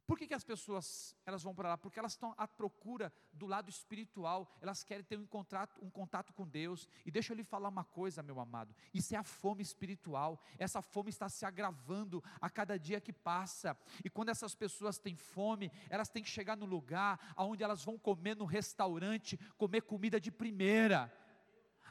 por 0.09 0.17
que, 0.17 0.25
que 0.25 0.33
as 0.33 0.43
pessoas 0.43 1.15
elas 1.23 1.43
vão 1.43 1.53
para 1.53 1.69
lá? 1.69 1.77
Porque 1.77 1.99
elas 1.99 2.13
estão 2.13 2.33
à 2.35 2.47
procura 2.47 3.13
do 3.31 3.45
lado 3.45 3.69
espiritual, 3.69 4.51
elas 4.59 4.83
querem 4.83 5.03
ter 5.03 5.19
um 5.19 5.27
contato, 5.27 5.79
um 5.85 5.89
contato 5.91 6.33
com 6.33 6.47
Deus. 6.47 6.89
E 7.05 7.11
deixa 7.11 7.31
eu 7.31 7.37
lhe 7.37 7.43
falar 7.43 7.69
uma 7.69 7.83
coisa, 7.83 8.23
meu 8.23 8.39
amado: 8.39 8.73
isso 8.91 9.13
é 9.13 9.17
a 9.19 9.23
fome 9.23 9.61
espiritual. 9.61 10.41
Essa 10.57 10.81
fome 10.81 11.11
está 11.11 11.29
se 11.29 11.45
agravando 11.45 12.23
a 12.41 12.49
cada 12.49 12.79
dia 12.79 12.99
que 12.99 13.13
passa. 13.13 13.77
E 14.03 14.09
quando 14.09 14.29
essas 14.29 14.55
pessoas 14.55 14.97
têm 14.97 15.15
fome, 15.15 15.71
elas 15.91 16.09
têm 16.09 16.23
que 16.23 16.29
chegar 16.29 16.57
no 16.57 16.65
lugar 16.65 17.35
onde 17.37 17.63
elas 17.63 17.85
vão 17.85 17.95
comer 17.95 18.35
no 18.35 18.45
restaurante, 18.45 19.37
comer 19.59 19.81
comida 19.83 20.19
de 20.19 20.31
primeira. 20.31 21.13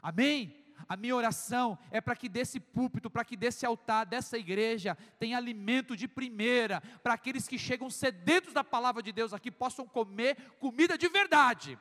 Amém? 0.01 0.68
A 0.87 0.95
minha 0.95 1.15
oração 1.15 1.77
é 1.91 1.99
para 1.99 2.15
que 2.15 2.29
desse 2.29 2.59
púlpito, 2.59 3.09
para 3.09 3.25
que 3.25 3.35
desse 3.35 3.65
altar, 3.65 4.05
dessa 4.05 4.37
igreja, 4.37 4.97
tenha 5.19 5.37
alimento 5.37 5.95
de 5.95 6.07
primeira, 6.07 6.81
para 7.03 7.13
aqueles 7.13 7.47
que 7.47 7.57
chegam 7.57 7.89
sedentos 7.89 8.53
da 8.53 8.63
palavra 8.63 9.01
de 9.01 9.11
Deus 9.11 9.33
aqui 9.33 9.51
possam 9.51 9.85
comer 9.85 10.37
comida 10.59 10.97
de 10.97 11.07
verdade, 11.09 11.77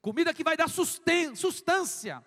comida 0.00 0.34
que 0.34 0.44
vai 0.44 0.56
dar 0.56 0.68
sustância, 0.68 2.24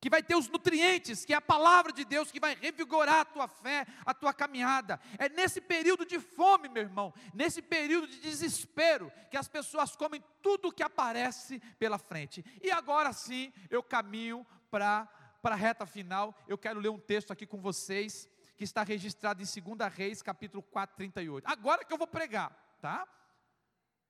que 0.00 0.08
vai 0.08 0.22
ter 0.22 0.34
os 0.34 0.48
nutrientes, 0.48 1.24
que 1.24 1.34
é 1.34 1.36
a 1.36 1.42
palavra 1.42 1.92
de 1.92 2.04
Deus, 2.04 2.32
que 2.32 2.40
vai 2.40 2.54
revigorar 2.54 3.20
a 3.20 3.24
tua 3.24 3.46
fé, 3.46 3.86
a 4.06 4.14
tua 4.14 4.32
caminhada. 4.32 4.98
É 5.18 5.28
nesse 5.28 5.60
período 5.60 6.06
de 6.06 6.18
fome, 6.18 6.68
meu 6.70 6.82
irmão, 6.82 7.12
nesse 7.34 7.60
período 7.60 8.06
de 8.06 8.18
desespero, 8.18 9.12
que 9.30 9.36
as 9.36 9.46
pessoas 9.46 9.94
comem 9.94 10.24
tudo 10.40 10.72
que 10.72 10.82
aparece 10.82 11.60
pela 11.78 11.98
frente. 11.98 12.42
E 12.62 12.70
agora 12.70 13.12
sim, 13.12 13.52
eu 13.68 13.82
caminho 13.82 14.46
para 14.70 15.08
a 15.42 15.54
reta 15.54 15.84
final, 15.84 16.34
eu 16.46 16.56
quero 16.56 16.80
ler 16.80 16.88
um 16.88 16.98
texto 16.98 17.32
aqui 17.32 17.46
com 17.46 17.60
vocês, 17.60 18.28
que 18.56 18.64
está 18.64 18.82
registrado 18.82 19.42
em 19.42 19.76
2 19.76 19.92
Reis, 19.92 20.22
capítulo 20.22 20.62
4, 20.62 20.96
38. 20.96 21.44
Agora 21.46 21.84
que 21.84 21.92
eu 21.92 21.98
vou 21.98 22.06
pregar, 22.06 22.50
tá? 22.80 23.06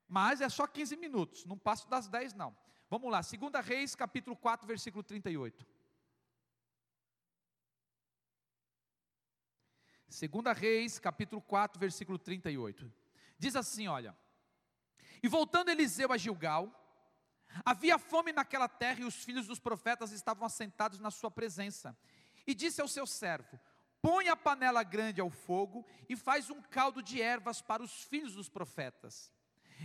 Mas 0.08 0.40
é 0.40 0.48
só 0.48 0.66
15 0.66 0.96
minutos, 0.96 1.44
não 1.46 1.56
passo 1.56 1.88
das 1.88 2.08
10 2.08 2.34
não. 2.34 2.56
Vamos 2.88 3.10
lá, 3.10 3.20
2 3.20 3.64
Reis, 3.64 3.94
capítulo 3.94 4.36
4, 4.36 4.66
versículo 4.66 5.02
38. 5.02 5.66
2 10.08 10.58
Reis, 10.58 10.98
capítulo 10.98 11.40
4, 11.40 11.78
versículo 11.78 12.18
38. 12.18 12.92
Diz 13.38 13.54
assim: 13.54 13.86
olha. 13.86 14.16
E 15.22 15.28
voltando 15.28 15.70
Eliseu 15.70 16.12
a 16.12 16.16
Gilgal, 16.16 16.79
Havia 17.64 17.98
fome 17.98 18.32
naquela 18.32 18.68
terra 18.68 19.00
e 19.00 19.04
os 19.04 19.16
filhos 19.24 19.46
dos 19.46 19.58
profetas 19.58 20.12
estavam 20.12 20.46
assentados 20.46 20.98
na 20.98 21.10
sua 21.10 21.30
presença. 21.30 21.96
E 22.46 22.54
disse 22.54 22.80
ao 22.80 22.88
seu 22.88 23.06
servo: 23.06 23.58
Põe 24.00 24.28
a 24.28 24.36
panela 24.36 24.82
grande 24.82 25.20
ao 25.20 25.30
fogo 25.30 25.86
e 26.08 26.16
faz 26.16 26.50
um 26.50 26.62
caldo 26.62 27.02
de 27.02 27.20
ervas 27.20 27.60
para 27.60 27.82
os 27.82 28.02
filhos 28.04 28.34
dos 28.34 28.48
profetas. 28.48 29.32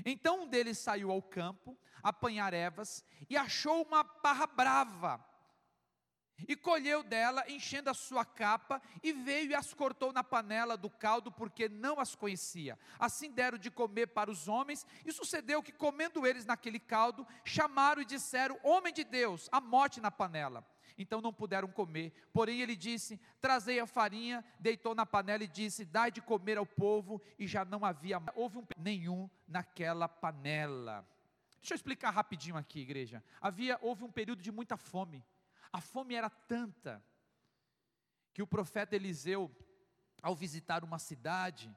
Então 0.06 0.44
um 0.44 0.48
deles 0.48 0.78
saiu 0.78 1.12
ao 1.12 1.22
campo, 1.22 1.78
apanhar 2.04 2.54
ervas, 2.54 3.04
e 3.30 3.38
achou 3.38 3.84
uma 3.84 4.04
parra 4.04 4.48
brava 4.48 5.35
e 6.48 6.56
colheu 6.56 7.04
dela, 7.04 7.44
enchendo 7.48 7.90
a 7.90 7.94
sua 7.94 8.26
capa, 8.26 8.82
e 9.02 9.14
veio 9.14 9.52
e 9.52 9.56
as 9.56 9.74
cortou 9.74 10.12
na 10.12 10.24
panela 10.24 10.76
do 10.76 10.90
caldo, 10.90 11.32
porque 11.32 11.70
não 11.70 12.00
as 12.00 12.16
conhecia. 12.16 12.78
Assim 13.00 13.32
deram 13.32 13.58
de 13.58 13.72
comer 13.72 14.08
para 14.08 14.30
os 14.30 14.48
homens, 14.48 14.86
e 15.06 15.12
sucedeu 15.12 15.64
que, 15.64 15.72
comendo 15.72 16.26
eles 16.26 16.46
naquele 16.46 16.80
caldo, 16.80 17.26
chamaram 17.44 18.02
e 18.02 18.06
disseram: 18.06 18.60
Homem 18.64 18.94
de 18.94 19.04
Deus, 19.04 19.48
a 19.52 19.62
morte 19.62 20.02
na 20.02 20.12
panela. 20.12 20.66
Então 20.98 21.20
não 21.20 21.34
puderam 21.34 21.68
comer. 21.68 22.14
Porém 22.32 22.62
ele 22.62 22.76
disse: 22.76 23.20
Trazei 23.42 23.80
a 23.80 23.88
farinha, 23.88 24.44
deitou 24.60 24.96
na 24.96 25.06
panela 25.06 25.44
e 25.44 25.48
disse: 25.48 25.86
Dai 25.86 26.12
de 26.12 26.22
comer 26.22 26.58
ao 26.58 26.66
povo, 26.66 27.22
e 27.38 27.48
já 27.48 27.66
não 27.66 27.84
havia 27.84 28.22
houve 28.36 28.58
um 28.58 28.66
nenhum 28.78 29.30
naquela 29.48 30.08
panela. 30.08 31.06
Deixa 31.60 31.74
eu 31.74 31.78
explicar 31.78 32.12
rapidinho 32.12 32.56
aqui, 32.56 32.80
igreja. 32.80 33.24
Havia 33.42 33.80
houve 33.82 34.04
um 34.04 34.12
período 34.12 34.42
de 34.42 34.52
muita 34.52 34.78
fome. 34.78 35.24
A 35.76 35.82
fome 35.82 36.16
era 36.16 36.30
tanta 36.30 37.04
que 38.34 38.42
o 38.42 38.48
profeta 38.48 38.96
Eliseu, 38.96 39.54
ao 40.22 40.34
visitar 40.34 40.86
uma 40.86 40.98
cidade, 40.98 41.70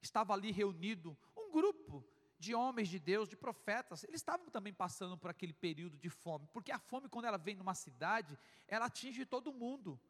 estava 0.00 0.32
ali 0.32 0.52
reunido 0.52 1.18
um 1.36 1.50
grupo 1.50 2.06
de 2.38 2.54
homens 2.54 2.88
de 2.88 3.00
Deus, 3.00 3.28
de 3.28 3.36
profetas, 3.36 4.04
eles 4.04 4.20
estavam 4.20 4.48
também 4.50 4.72
passando 4.72 5.18
por 5.18 5.32
aquele 5.32 5.52
período 5.52 5.98
de 5.98 6.08
fome, 6.08 6.46
porque 6.52 6.70
a 6.70 6.78
fome 6.78 7.08
quando 7.08 7.24
ela 7.24 7.38
vem 7.38 7.56
numa 7.56 7.74
cidade, 7.74 8.38
ela 8.68 8.86
atinge 8.86 9.26
todo 9.26 9.52
mundo. 9.52 10.00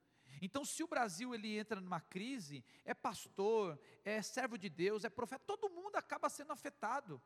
Então, 0.42 0.62
se 0.62 0.82
o 0.82 0.86
Brasil 0.86 1.34
ele 1.34 1.58
entra 1.58 1.80
numa 1.80 1.98
crise, 1.98 2.62
é 2.84 2.92
pastor, 2.92 3.80
é 4.04 4.20
servo 4.20 4.58
de 4.58 4.68
Deus, 4.68 5.02
é 5.02 5.08
profeta, 5.08 5.44
todo 5.46 5.70
mundo 5.70 5.96
acaba 5.96 6.28
sendo 6.28 6.52
afetado. 6.52 7.22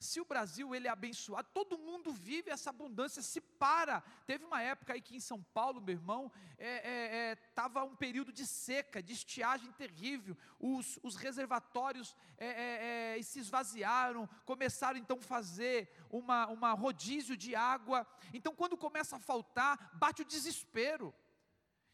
Se 0.00 0.18
o 0.18 0.24
Brasil 0.24 0.74
ele 0.74 0.88
é 0.88 0.90
abençoado, 0.90 1.46
todo 1.52 1.76
mundo 1.76 2.10
vive 2.10 2.50
essa 2.50 2.70
abundância, 2.70 3.20
se 3.20 3.38
para. 3.38 4.00
Teve 4.24 4.46
uma 4.46 4.62
época 4.62 4.94
aí 4.94 5.02
que 5.02 5.14
em 5.14 5.20
São 5.20 5.42
Paulo, 5.52 5.78
meu 5.78 5.94
irmão, 5.94 6.32
estava 6.58 7.80
é, 7.80 7.82
é, 7.82 7.86
é 7.86 7.90
um 7.90 7.94
período 7.94 8.32
de 8.32 8.46
seca, 8.46 9.02
de 9.02 9.12
estiagem 9.12 9.70
terrível. 9.72 10.34
Os, 10.58 10.98
os 11.02 11.16
reservatórios 11.16 12.16
é, 12.38 12.46
é, 12.46 13.18
é, 13.18 13.22
se 13.22 13.40
esvaziaram, 13.40 14.26
começaram 14.46 14.98
então 14.98 15.18
a 15.18 15.22
fazer 15.22 15.92
uma, 16.08 16.46
uma 16.46 16.72
rodízio 16.72 17.36
de 17.36 17.54
água. 17.54 18.06
Então, 18.32 18.54
quando 18.54 18.78
começa 18.78 19.16
a 19.16 19.20
faltar, 19.20 19.90
bate 19.98 20.22
o 20.22 20.24
desespero. 20.24 21.14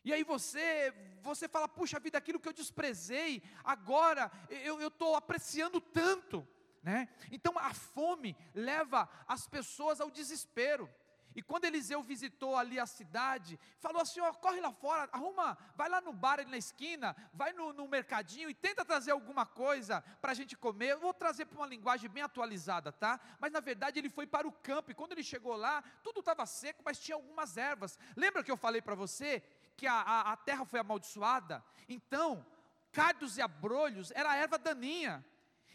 E 0.05 0.13
aí 0.13 0.23
você, 0.23 0.95
você 1.23 1.49
fala, 1.49 1.67
puxa 1.67 1.99
vida, 1.99 2.17
aquilo 2.17 2.39
que 2.39 2.49
eu 2.49 2.53
desprezei, 2.53 3.43
agora 3.65 4.31
eu 4.49 4.87
estou 4.87 5.17
apreciando 5.17 5.81
tanto. 5.81 6.47
Né? 6.87 7.09
Então 7.33 7.59
a 7.59 7.75
fome 7.75 8.37
leva 8.55 9.09
as 9.27 9.49
pessoas 9.49 10.01
ao 10.01 10.09
desespero. 10.09 10.89
E 11.35 11.43
quando 11.43 11.65
Eliseu 11.65 12.01
visitou 12.01 12.57
ali 12.57 12.79
a 12.79 12.87
cidade, 12.87 13.59
falou 13.81 14.01
assim: 14.01 14.21
ó, 14.21 14.33
corre 14.33 14.61
lá 14.61 14.71
fora, 14.71 15.11
arruma, 15.13 15.59
vai 15.75 15.89
lá 15.89 16.01
no 16.01 16.13
bar 16.13 16.39
ali 16.39 16.49
na 16.49 16.57
esquina, 16.57 17.17
vai 17.35 17.53
no, 17.53 17.73
no 17.73 17.89
mercadinho 17.89 18.49
e 18.49 18.55
tenta 18.55 18.85
trazer 18.85 19.11
alguma 19.11 19.45
coisa 19.45 20.01
para 20.21 20.31
a 20.31 20.35
gente 20.35 20.57
comer. 20.57 20.93
Eu 20.93 21.01
vou 21.01 21.13
trazer 21.13 21.47
para 21.47 21.59
uma 21.59 21.67
linguagem 21.67 22.09
bem 22.09 22.23
atualizada, 22.23 22.93
tá? 22.93 23.19
Mas 23.41 23.51
na 23.51 23.59
verdade 23.59 23.99
ele 23.99 24.09
foi 24.09 24.25
para 24.25 24.47
o 24.47 24.53
campo, 24.53 24.93
e 24.93 24.95
quando 24.95 25.11
ele 25.11 25.25
chegou 25.25 25.57
lá, 25.57 25.83
tudo 26.05 26.21
estava 26.21 26.47
seco, 26.47 26.83
mas 26.85 27.01
tinha 27.01 27.17
algumas 27.17 27.57
ervas. 27.57 27.99
Lembra 28.15 28.45
que 28.45 28.51
eu 28.51 28.57
falei 28.57 28.81
para 28.81 28.95
você 28.95 29.43
que 29.77 29.89
a, 29.89 29.93
a, 29.93 30.33
a 30.33 30.37
terra 30.37 30.65
foi 30.65 30.79
amaldiçoada? 30.79 31.65
Então, 31.89 32.47
cardos 32.93 33.37
e 33.39 33.43
abrolhos 33.43 34.13
era 34.13 34.37
erva 34.37 34.57
daninha. 34.57 35.25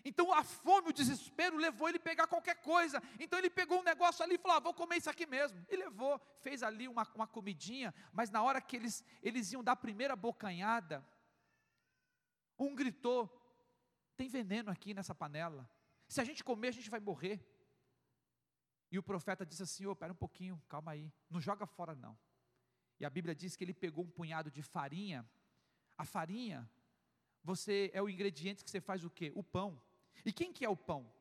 Então 0.03 0.33
a 0.33 0.43
fome, 0.43 0.89
o 0.89 0.93
desespero 0.93 1.57
levou 1.57 1.87
ele 1.87 1.97
a 1.97 2.01
pegar 2.01 2.27
qualquer 2.27 2.55
coisa. 2.61 3.01
Então 3.19 3.37
ele 3.37 3.49
pegou 3.49 3.79
um 3.79 3.83
negócio 3.83 4.23
ali 4.23 4.35
e 4.35 4.37
falou: 4.37 4.57
ah, 4.57 4.59
vou 4.59 4.73
comer 4.73 4.97
isso 4.97 5.09
aqui 5.09 5.25
mesmo. 5.25 5.63
E 5.69 5.75
levou, 5.75 6.19
fez 6.39 6.63
ali 6.63 6.87
uma, 6.87 7.07
uma 7.15 7.27
comidinha, 7.27 7.93
mas 8.11 8.29
na 8.29 8.41
hora 8.41 8.61
que 8.61 8.75
eles, 8.75 9.03
eles 9.21 9.51
iam 9.51 9.63
dar 9.63 9.73
a 9.73 9.75
primeira 9.75 10.15
bocanhada, 10.15 11.05
um 12.57 12.75
gritou: 12.75 13.29
tem 14.15 14.27
veneno 14.27 14.69
aqui 14.71 14.93
nessa 14.93 15.15
panela. 15.15 15.69
Se 16.07 16.19
a 16.19 16.23
gente 16.23 16.43
comer, 16.43 16.69
a 16.69 16.73
gente 16.73 16.89
vai 16.89 16.99
morrer. 16.99 17.39
E 18.91 18.99
o 18.99 19.03
profeta 19.03 19.45
disse 19.45 19.63
assim: 19.63 19.85
oh, 19.85 19.95
pera 19.95 20.11
um 20.11 20.15
pouquinho, 20.15 20.61
calma 20.67 20.91
aí, 20.91 21.11
não 21.29 21.39
joga 21.39 21.65
fora 21.65 21.95
não. 21.95 22.17
E 22.99 23.05
a 23.05 23.09
Bíblia 23.09 23.33
diz 23.33 23.55
que 23.55 23.63
ele 23.63 23.73
pegou 23.73 24.03
um 24.03 24.09
punhado 24.09 24.51
de 24.51 24.61
farinha. 24.61 25.27
A 25.97 26.05
farinha, 26.05 26.69
você 27.43 27.89
é 27.93 28.01
o 28.01 28.07
ingrediente 28.07 28.63
que 28.63 28.69
você 28.69 28.79
faz 28.79 29.03
o 29.03 29.09
quê? 29.09 29.31
O 29.33 29.43
pão. 29.43 29.81
E 30.25 30.31
quem 30.31 30.51
que 30.51 30.65
é 30.65 30.69
o 30.69 30.75
pão? 30.75 31.11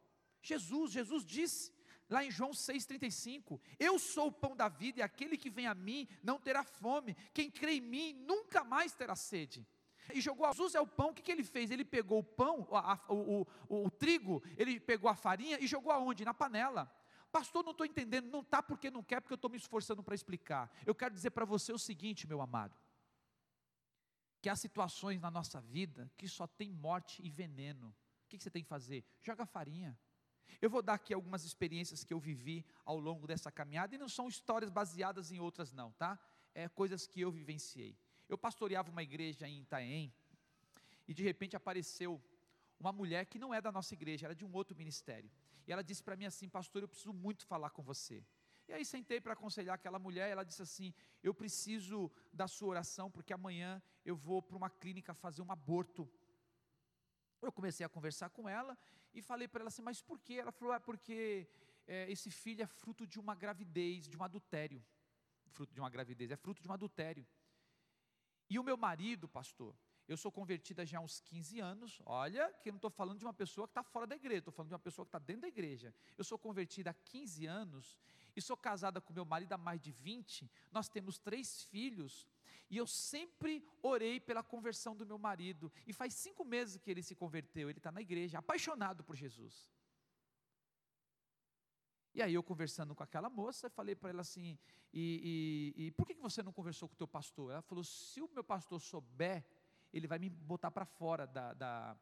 Jesus, 0.43 0.93
Jesus 0.93 1.25
disse 1.25 1.73
lá 2.09 2.25
em 2.25 2.31
João 2.31 2.51
6,35: 2.51 3.61
Eu 3.79 3.99
sou 3.99 4.29
o 4.29 4.33
pão 4.33 4.57
da 4.57 4.69
vida, 4.69 5.01
e 5.01 5.03
aquele 5.03 5.37
que 5.37 5.51
vem 5.51 5.67
a 5.67 5.75
mim 5.75 6.09
não 6.23 6.39
terá 6.39 6.65
fome, 6.65 7.15
quem 7.33 7.51
crê 7.51 7.75
em 7.75 7.81
mim 7.81 8.13
nunca 8.13 8.65
mais 8.65 8.93
terá 8.93 9.15
sede. 9.15 9.67
E 10.13 10.21
jogou 10.21 10.47
Jesus 10.49 10.75
é 10.75 10.81
o 10.81 10.87
pão, 10.87 11.11
o 11.11 11.15
que, 11.15 11.23
que 11.23 11.31
ele 11.31 11.45
fez? 11.45 11.71
Ele 11.71 11.85
pegou 11.85 12.19
o 12.19 12.25
pão, 12.25 12.67
a, 12.73 12.95
a, 12.95 13.13
o, 13.13 13.47
o, 13.69 13.85
o, 13.85 13.91
trigo, 13.91 14.43
ele 14.57 14.81
pegou 14.81 15.09
a 15.09 15.15
farinha 15.15 15.59
e 15.61 15.67
jogou 15.67 15.93
aonde? 15.93 16.25
Na 16.25 16.35
panela. 16.35 16.91
Pastor, 17.31 17.63
não 17.63 17.71
estou 17.71 17.87
entendendo, 17.87 18.29
não 18.29 18.41
está 18.41 18.61
porque 18.61 18.91
não 18.91 19.05
quer, 19.05 19.21
porque 19.21 19.33
eu 19.33 19.37
estou 19.37 19.51
me 19.51 19.57
esforçando 19.57 20.03
para 20.03 20.15
explicar. 20.15 20.71
Eu 20.85 20.95
quero 20.95 21.15
dizer 21.15 21.31
para 21.31 21.45
você 21.45 21.73
o 21.73 21.79
seguinte, 21.79 22.27
meu 22.27 22.41
amado. 22.41 22.77
que 24.41 24.49
há 24.49 24.57
situações 24.57 25.21
na 25.21 25.31
nossa 25.31 25.61
vida 25.61 26.11
que 26.17 26.27
só 26.27 26.47
tem 26.47 26.73
morte 26.73 27.23
e 27.25 27.31
veneno. 27.31 27.95
O 28.31 28.39
que 28.39 28.45
você 28.45 28.51
tem 28.51 28.63
que 28.63 28.69
fazer? 28.69 29.05
Joga 29.21 29.45
farinha. 29.45 29.99
Eu 30.63 30.71
vou 30.71 30.81
dar 30.83 30.95
aqui 30.95 31.13
algumas 31.13 31.45
experiências 31.45 32.05
que 32.05 32.15
eu 32.15 32.21
vivi 32.21 32.65
ao 32.85 32.97
longo 32.97 33.27
dessa 33.27 33.51
caminhada, 33.51 33.95
e 33.95 33.99
não 33.99 34.09
são 34.09 34.29
histórias 34.29 34.71
baseadas 34.71 35.33
em 35.33 35.41
outras, 35.41 35.73
não, 35.73 35.91
tá? 35.93 36.17
É 36.55 36.69
coisas 36.69 37.09
que 37.09 37.21
eu 37.21 37.31
vivenciei. 37.33 37.99
Eu 38.29 38.39
pastoreava 38.39 38.89
uma 38.89 39.03
igreja 39.03 39.49
em 39.49 39.63
Itaém, 39.63 40.15
e 41.09 41.13
de 41.13 41.25
repente 41.25 41.57
apareceu 41.57 42.23
uma 42.79 42.93
mulher 42.93 43.27
que 43.27 43.39
não 43.39 43.53
é 43.53 43.61
da 43.61 43.73
nossa 43.73 43.95
igreja, 43.95 44.27
era 44.27 44.35
de 44.35 44.45
um 44.45 44.55
outro 44.55 44.77
ministério. 44.77 45.29
E 45.67 45.73
ela 45.73 45.83
disse 45.83 46.03
para 46.03 46.17
mim 46.17 46.27
assim: 46.27 46.49
Pastor, 46.49 46.83
eu 46.83 46.89
preciso 46.89 47.13
muito 47.13 47.45
falar 47.47 47.71
com 47.71 47.83
você. 47.83 48.25
E 48.69 48.73
aí 48.73 48.85
sentei 48.85 49.21
para 49.21 49.33
aconselhar 49.33 49.75
aquela 49.75 49.99
mulher, 49.99 50.31
ela 50.31 50.45
disse 50.45 50.63
assim: 50.63 50.95
Eu 51.21 51.35
preciso 51.35 52.09
da 52.33 52.47
sua 52.47 52.69
oração, 52.69 53.11
porque 53.11 53.33
amanhã 53.33 53.83
eu 54.05 54.15
vou 54.15 54.41
para 54.41 54.57
uma 54.57 54.71
clínica 54.71 55.13
fazer 55.13 55.43
um 55.43 55.51
aborto. 55.51 56.09
Eu 57.43 57.53
comecei 57.53 57.85
a 57.85 57.89
conversar 57.89 58.31
com 58.31 58.49
ela 58.49 58.77
e 59.15 59.23
falei 59.23 59.49
para 59.49 59.61
ela 59.61 59.69
assim: 59.69 59.83
Mas 59.83 60.01
por 60.01 60.19
quê? 60.21 60.35
Ela 60.35 60.53
falou: 60.53 60.75
É 60.75 60.79
porque 60.79 61.49
é, 61.87 62.11
esse 62.11 62.31
filho 62.31 62.63
é 62.63 62.67
fruto 62.67 63.07
de 63.07 63.19
uma 63.19 63.35
gravidez, 63.35 64.09
de 64.09 64.17
um 64.17 64.23
adultério. 64.23 64.85
Fruto 65.49 65.75
de 65.75 65.81
uma 65.81 65.91
gravidez, 65.91 66.31
é 66.31 66.37
fruto 66.37 66.63
de 66.63 66.69
um 66.69 66.73
adultério. 66.73 67.27
E 68.49 68.59
o 68.59 68.63
meu 68.63 68.77
marido, 68.77 69.29
pastor, 69.29 69.77
eu 70.07 70.17
sou 70.17 70.31
convertida 70.31 70.85
já 70.85 70.99
há 70.99 71.01
uns 71.01 71.21
15 71.21 71.61
anos. 71.61 72.03
Olha, 72.05 72.53
que 72.55 72.69
eu 72.69 72.73
não 72.73 72.79
estou 72.79 72.91
falando 72.91 73.19
de 73.19 73.25
uma 73.25 73.33
pessoa 73.33 73.67
que 73.67 73.73
está 73.73 73.83
fora 73.83 74.07
da 74.07 74.17
igreja, 74.17 74.39
estou 74.39 74.53
falando 74.53 74.71
de 74.71 74.75
uma 74.75 74.81
pessoa 74.81 75.05
que 75.05 75.09
está 75.09 75.19
dentro 75.19 75.43
da 75.43 75.49
igreja. 75.49 75.95
Eu 76.19 76.25
sou 76.25 76.39
convertida 76.39 76.91
há 76.91 76.95
15 76.95 77.47
anos 77.47 77.99
e 78.35 78.41
sou 78.41 78.57
casada 78.57 79.01
com 79.01 79.13
meu 79.13 79.25
marido 79.25 79.53
há 79.53 79.59
mais 79.59 79.81
de 79.81 79.93
20. 79.93 80.51
Nós 80.71 80.89
temos 80.89 81.19
três 81.19 81.65
filhos. 81.65 82.27
E 82.69 82.77
eu 82.77 82.87
sempre 82.87 83.65
orei 83.83 84.21
pela 84.21 84.43
conversão 84.43 84.97
do 84.97 85.05
meu 85.05 85.19
marido. 85.19 85.73
E 85.87 85.93
faz 85.93 86.15
cinco 86.15 86.45
meses 86.45 86.77
que 86.77 86.91
ele 86.91 87.03
se 87.03 87.15
converteu. 87.15 87.69
Ele 87.69 87.79
está 87.79 87.91
na 87.91 88.01
igreja, 88.01 88.39
apaixonado 88.39 89.03
por 89.03 89.17
Jesus. 89.17 89.69
E 92.15 92.23
aí 92.23 92.35
eu 92.35 92.43
conversando 92.43 92.95
com 92.95 93.03
aquela 93.03 93.31
moça, 93.31 93.71
falei 93.71 93.95
para 93.95 94.11
ela 94.11 94.21
assim, 94.23 94.59
e, 94.93 95.75
e, 95.77 95.87
e, 95.87 95.91
por 95.93 96.05
que 96.05 96.15
você 96.15 96.43
não 96.43 96.53
conversou 96.53 96.89
com 96.89 96.95
o 96.95 96.99
teu 96.99 97.07
pastor? 97.07 97.53
Ela 97.53 97.63
falou, 97.63 97.85
se 97.85 98.21
o 98.21 98.29
meu 98.35 98.43
pastor 98.43 98.81
souber 98.81 99.45
ele 99.93 100.07
vai 100.07 100.19
me 100.19 100.29
botar 100.29 100.71
para 100.71 100.85
fora 100.85 101.27
da, 101.27 101.53
da, 101.55 101.97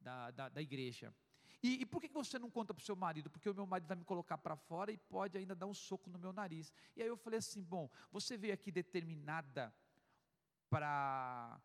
da, 0.00 0.30
da, 0.30 0.48
da 0.48 0.62
igreja. 0.62 1.14
E, 1.62 1.82
e, 1.82 1.86
por 1.86 2.00
que 2.00 2.08
você 2.08 2.38
não 2.38 2.50
conta 2.50 2.74
para 2.74 2.82
o 2.82 2.84
seu 2.84 2.96
marido? 2.96 3.30
Porque 3.30 3.48
o 3.48 3.54
meu 3.54 3.66
marido 3.66 3.86
vai 3.86 3.96
me 3.96 4.04
colocar 4.04 4.36
para 4.36 4.56
fora 4.56 4.90
e 4.90 4.96
pode 4.96 5.38
ainda 5.38 5.54
dar 5.54 5.66
um 5.66 5.74
soco 5.74 6.10
no 6.10 6.18
meu 6.18 6.32
nariz. 6.32 6.72
E 6.96 7.02
aí 7.02 7.08
eu 7.08 7.16
falei 7.16 7.38
assim: 7.38 7.62
bom, 7.62 7.88
você 8.10 8.36
veio 8.36 8.52
aqui 8.52 8.72
determinada 8.72 9.72
para 10.68 11.60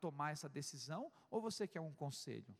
tomar 0.00 0.32
essa 0.32 0.48
decisão 0.48 1.12
ou 1.30 1.40
você 1.40 1.68
quer 1.68 1.80
um 1.80 1.94
conselho? 1.94 2.56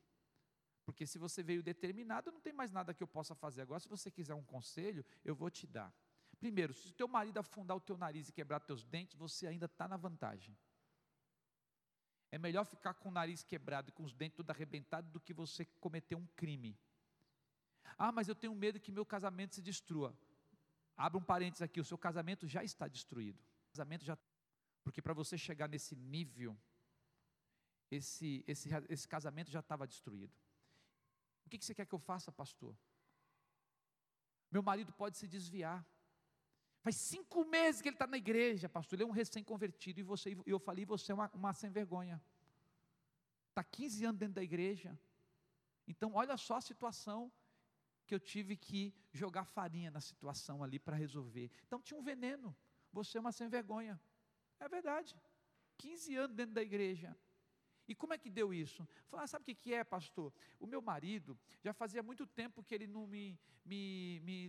Porque 0.85 1.07
se 1.07 1.18
você 1.18 1.43
veio 1.43 1.62
determinado, 1.62 2.31
não 2.31 2.41
tem 2.41 2.53
mais 2.53 2.70
nada 2.70 2.95
que 2.95 3.03
eu 3.03 3.09
possa 3.09 3.35
fazer. 3.35 3.62
Agora, 3.62 3.81
se 3.81 3.89
você 3.89 4.11
quiser 4.11 4.35
um 4.35 4.45
conselho, 4.45 5.05
eu 5.24 5.35
vou 5.35 5.51
te 5.51 5.66
dar. 5.66 5.93
Primeiro, 6.39 6.72
se 6.72 6.89
o 6.89 6.93
teu 6.93 7.09
marido 7.09 7.39
afundar 7.39 7.76
o 7.76 7.81
teu 7.81 7.99
nariz 7.99 8.29
e 8.29 8.33
quebrar 8.33 8.61
teus 8.61 8.85
dentes, 8.85 9.16
você 9.16 9.49
ainda 9.49 9.66
está 9.66 9.89
na 9.89 9.97
vantagem. 9.97 10.57
É 12.31 12.39
melhor 12.39 12.64
ficar 12.64 12.95
com 12.95 13.09
o 13.09 13.12
nariz 13.12 13.43
quebrado 13.43 13.89
e 13.89 13.93
com 13.93 14.05
os 14.05 14.12
dentes 14.12 14.37
tudo 14.37 14.51
arrebentados 14.51 15.11
do 15.11 15.20
que 15.20 15.33
você 15.33 15.64
cometer 15.81 16.14
um 16.14 16.26
crime. 16.37 16.79
Ah, 17.97 18.12
mas 18.12 18.29
eu 18.29 18.35
tenho 18.35 18.55
medo 18.55 18.79
que 18.79 18.93
meu 18.93 19.07
casamento 19.07 19.55
se 19.55 19.62
destrua. 19.62 20.16
Abra 20.97 21.18
um 21.18 21.22
parênteses 21.22 21.62
aqui, 21.62 21.81
o 21.81 21.85
seu 21.85 21.97
casamento 21.97 22.47
já 22.47 22.62
está 22.62 22.87
destruído. 22.87 23.41
O 23.41 23.70
casamento 23.72 24.05
já 24.05 24.16
porque 24.89 25.03
para 25.03 25.12
você 25.12 25.37
chegar 25.37 25.68
nesse 25.68 25.95
nível, 25.95 26.59
esse, 27.91 28.43
esse, 28.47 28.70
esse 28.89 29.07
casamento 29.07 29.51
já 29.51 29.61
estava 29.61 29.87
destruído. 29.87 30.33
O 31.45 31.51
que, 31.51 31.59
que 31.59 31.64
você 31.64 31.74
quer 31.74 31.85
que 31.85 31.95
eu 31.95 31.99
faça, 31.99 32.33
pastor? 32.33 32.74
Meu 34.51 34.62
marido 34.62 34.91
pode 34.93 35.18
se 35.18 35.26
desviar. 35.26 35.87
Faz 36.81 36.97
cinco 36.97 37.45
meses 37.45 37.81
que 37.83 37.89
ele 37.89 37.97
está 37.97 38.07
na 38.07 38.16
igreja, 38.16 38.68
pastor. 38.68 38.97
Ele 38.97 39.05
é 39.05 39.07
um 39.07 39.11
recém-convertido. 39.11 40.01
E 40.01 40.03
você, 40.03 40.37
eu 40.47 40.59
falei, 40.59 40.85
você 40.85 41.12
é 41.12 41.14
uma, 41.14 41.31
uma 41.35 41.53
sem 41.53 41.70
vergonha. 41.70 42.22
Está 43.49 43.64
15 43.64 44.05
anos 44.05 44.18
dentro 44.18 44.35
da 44.35 44.43
igreja. 44.43 44.99
Então, 45.87 46.14
olha 46.14 46.37
só 46.37 46.57
a 46.57 46.61
situação 46.61 47.33
que 48.07 48.14
eu 48.14 48.20
tive 48.20 48.57
que 48.57 48.95
jogar 49.12 49.45
farinha 49.45 49.91
na 49.91 50.01
situação 50.01 50.62
ali 50.62 50.79
para 50.79 50.97
resolver. 50.97 51.51
Então, 51.66 51.81
tinha 51.81 51.99
um 51.99 52.03
veneno. 52.03 52.57
Você 52.93 53.18
é 53.18 53.20
uma 53.20 53.33
sem 53.33 53.49
vergonha. 53.49 54.01
É 54.61 54.68
verdade. 54.68 55.20
15 55.79 56.16
anos 56.16 56.37
dentro 56.37 56.55
da 56.55 56.62
igreja. 56.62 57.16
E 57.89 57.95
como 57.95 58.12
é 58.12 58.18
que 58.18 58.28
deu 58.28 58.53
isso? 58.53 58.86
Falei, 59.09 59.24
ah, 59.24 59.26
sabe 59.26 59.51
o 59.51 59.57
que, 59.57 59.72
é, 59.72 59.82
pastor? 59.82 60.30
O 60.61 60.66
meu 60.66 60.82
marido, 60.82 61.39
já 61.62 61.72
fazia 61.72 62.03
muito 62.03 62.26
tempo 62.26 62.62
que 62.62 62.74
ele 62.74 62.86
não 62.86 63.07
me, 63.07 63.39
me, 63.64 64.20
me, 64.20 64.49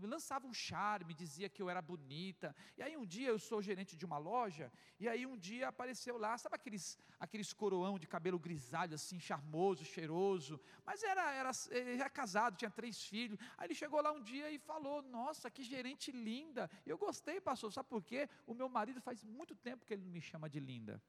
me 0.00 0.06
lançava 0.06 0.46
um 0.46 0.52
charme, 0.52 1.14
dizia 1.14 1.48
que 1.48 1.62
eu 1.62 1.70
era 1.70 1.80
bonita. 1.80 2.54
E 2.76 2.82
aí 2.82 2.96
um 2.96 3.06
dia 3.06 3.28
eu 3.28 3.38
sou 3.38 3.62
gerente 3.62 3.96
de 3.96 4.04
uma 4.04 4.18
loja, 4.18 4.72
e 4.98 5.08
aí 5.08 5.24
um 5.24 5.36
dia 5.36 5.68
apareceu 5.68 6.18
lá, 6.18 6.36
sabe 6.36 6.56
aqueles, 6.56 6.98
aqueles 7.20 7.52
coroão 7.52 7.98
de 7.98 8.06
cabelo 8.06 8.38
grisalho, 8.38 8.94
assim, 8.94 9.20
charmoso, 9.20 9.84
cheiroso. 9.84 10.60
Mas 10.84 11.02
era, 11.04 11.32
era, 11.32 11.50
era 11.70 12.10
casado, 12.10 12.56
tinha 12.56 12.70
três 12.70 13.04
filhos. 13.04 13.38
Aí 13.56 13.68
ele 13.68 13.74
chegou 13.74 14.00
lá 14.02 14.12
um 14.12 14.22
dia 14.22 14.50
e 14.50 14.58
falou: 14.58 15.02
Nossa, 15.02 15.50
que 15.50 15.62
gerente 15.62 16.10
linda. 16.10 16.68
Eu 16.84 16.98
gostei, 16.98 17.40
pastor, 17.40 17.72
sabe 17.72 17.88
por 17.88 18.02
quê? 18.02 18.28
O 18.44 18.54
meu 18.54 18.68
marido 18.68 19.00
faz 19.00 19.22
muito 19.22 19.54
tempo 19.54 19.84
que 19.86 19.94
ele 19.94 20.02
não 20.02 20.10
me 20.10 20.20
chama 20.20 20.50
de 20.50 20.58
linda. 20.58 21.00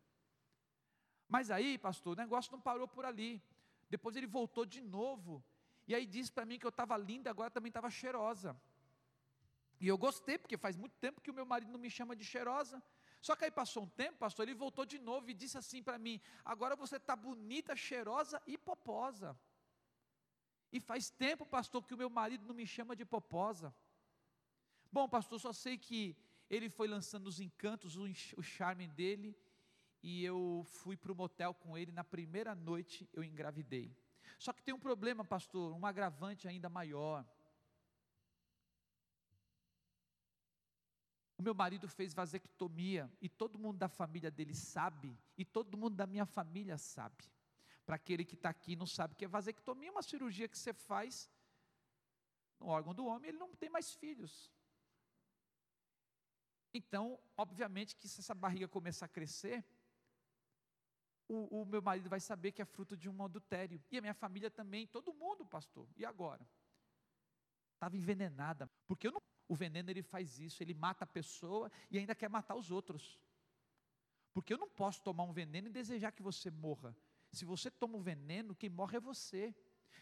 Mas 1.34 1.50
aí, 1.50 1.80
pastor, 1.80 2.14
o 2.14 2.22
negócio 2.24 2.52
não 2.52 2.62
parou 2.62 2.88
por 2.96 3.04
ali. 3.12 3.42
Depois 3.90 4.16
ele 4.16 4.28
voltou 4.28 4.66
de 4.74 4.82
novo. 4.98 5.44
E 5.88 5.96
aí 5.96 6.06
disse 6.06 6.32
para 6.32 6.46
mim 6.46 6.60
que 6.60 6.68
eu 6.70 6.76
estava 6.76 6.96
linda, 6.96 7.28
agora 7.32 7.50
também 7.50 7.72
estava 7.72 7.90
cheirosa. 7.90 8.56
E 9.80 9.88
eu 9.88 9.98
gostei, 9.98 10.38
porque 10.38 10.58
faz 10.66 10.76
muito 10.78 10.96
tempo 11.06 11.22
que 11.22 11.32
o 11.32 11.34
meu 11.34 11.48
marido 11.54 11.72
não 11.72 11.80
me 11.80 11.90
chama 11.90 12.16
de 12.16 12.24
cheirosa. 12.24 12.78
Só 13.20 13.36
que 13.36 13.46
aí 13.46 13.50
passou 13.50 13.82
um 13.86 13.90
tempo, 14.04 14.20
pastor, 14.20 14.48
ele 14.48 14.54
voltou 14.54 14.86
de 14.86 15.00
novo 15.00 15.28
e 15.32 15.34
disse 15.34 15.58
assim 15.58 15.82
para 15.82 15.98
mim: 15.98 16.22
agora 16.46 16.76
você 16.76 16.98
está 16.98 17.16
bonita, 17.16 17.76
cheirosa 17.76 18.40
e 18.46 18.56
poposa. 18.56 19.36
E 20.72 20.80
faz 20.80 21.10
tempo, 21.10 21.48
pastor, 21.48 21.84
que 21.84 21.96
o 21.96 21.98
meu 21.98 22.12
marido 22.12 22.46
não 22.46 22.54
me 22.54 22.68
chama 22.68 22.96
de 22.96 23.06
poposa. 23.06 23.74
Bom, 24.92 25.10
pastor, 25.10 25.40
só 25.40 25.52
sei 25.52 25.80
que 25.80 26.16
ele 26.48 26.70
foi 26.70 26.88
lançando 26.88 27.26
os 27.26 27.40
encantos, 27.40 27.96
o 27.96 28.44
charme 28.44 28.88
dele, 28.88 29.36
e 30.04 30.24
eu 30.24 30.64
fui 30.66 30.97
para 30.97 31.12
o 31.12 31.16
motel 31.16 31.54
com 31.54 31.78
ele. 31.78 31.91
Na 31.91 32.04
primeira 32.04 32.54
noite 32.54 33.10
eu 33.14 33.24
engravidei. 33.24 33.95
Só 34.38 34.51
que 34.51 34.62
tem 34.62 34.74
um 34.74 34.80
problema, 34.80 35.24
pastor, 35.24 35.74
um 35.74 35.86
agravante 35.86 36.47
ainda 36.47 36.70
maior. 36.70 37.26
O 41.38 41.41
meu 41.41 41.56
marido 41.56 41.88
fez 41.88 42.14
vasectomia 42.14 43.12
e 43.22 43.30
todo 43.30 43.58
mundo 43.58 43.78
da 43.78 43.88
família 43.88 44.30
dele 44.30 44.54
sabe, 44.54 45.18
e 45.38 45.43
todo 45.43 45.78
mundo 45.78 45.95
da 45.95 46.06
minha 46.06 46.26
família 46.26 46.78
sabe. 46.78 47.24
Para 47.86 47.95
aquele 47.95 48.24
que 48.24 48.36
está 48.36 48.49
aqui 48.49 48.74
e 48.74 48.76
não 48.76 48.86
sabe 48.86 49.16
que 49.16 49.26
é 49.26 49.28
vasectomia, 49.28 49.89
é 49.89 49.91
uma 49.91 50.01
cirurgia 50.01 50.47
que 50.47 50.58
você 50.58 50.74
faz 50.74 51.30
no 52.60 52.68
órgão 52.68 52.93
do 52.93 53.06
homem, 53.06 53.30
ele 53.30 53.38
não 53.38 53.54
tem 53.56 53.70
mais 53.70 53.93
filhos. 53.93 54.51
Então, 56.74 57.20
obviamente 57.38 57.95
que 57.95 58.08
se 58.08 58.22
essa 58.22 58.34
barriga 58.34 58.68
começar 58.68 59.06
a 59.06 59.10
crescer, 59.10 59.66
o, 61.34 61.62
o 61.62 61.66
meu 61.66 61.82
marido 61.82 62.10
vai 62.10 62.20
saber 62.20 62.52
que 62.52 62.62
é 62.62 62.66
fruto 62.66 62.96
de 62.96 63.10
um 63.10 63.24
adultério. 63.24 63.82
E 63.92 63.98
a 63.98 64.02
minha 64.02 64.14
família 64.14 64.52
também, 64.52 64.88
todo 64.88 65.14
mundo, 65.14 65.46
pastor. 65.46 65.88
E 65.98 66.06
agora? 66.06 66.48
Estava 67.74 67.98
envenenada. 67.98 68.70
Porque 68.88 69.10
não, 69.10 69.22
o 69.48 69.56
veneno 69.56 69.90
ele 69.90 70.02
faz 70.02 70.40
isso, 70.40 70.64
ele 70.64 70.74
mata 70.74 71.04
a 71.04 71.08
pessoa 71.08 71.72
e 71.90 71.98
ainda 71.98 72.16
quer 72.16 72.30
matar 72.30 72.56
os 72.56 72.72
outros. 72.72 73.20
Porque 74.34 74.54
eu 74.54 74.58
não 74.58 74.70
posso 74.70 75.02
tomar 75.02 75.24
um 75.24 75.34
veneno 75.34 75.68
e 75.68 75.72
desejar 75.72 76.12
que 76.12 76.24
você 76.24 76.50
morra. 76.50 76.96
Se 77.32 77.46
você 77.46 77.70
toma 77.70 77.98
um 77.98 78.02
veneno, 78.02 78.56
quem 78.56 78.70
morre 78.70 78.98
é 78.98 79.00
você. 79.00 79.56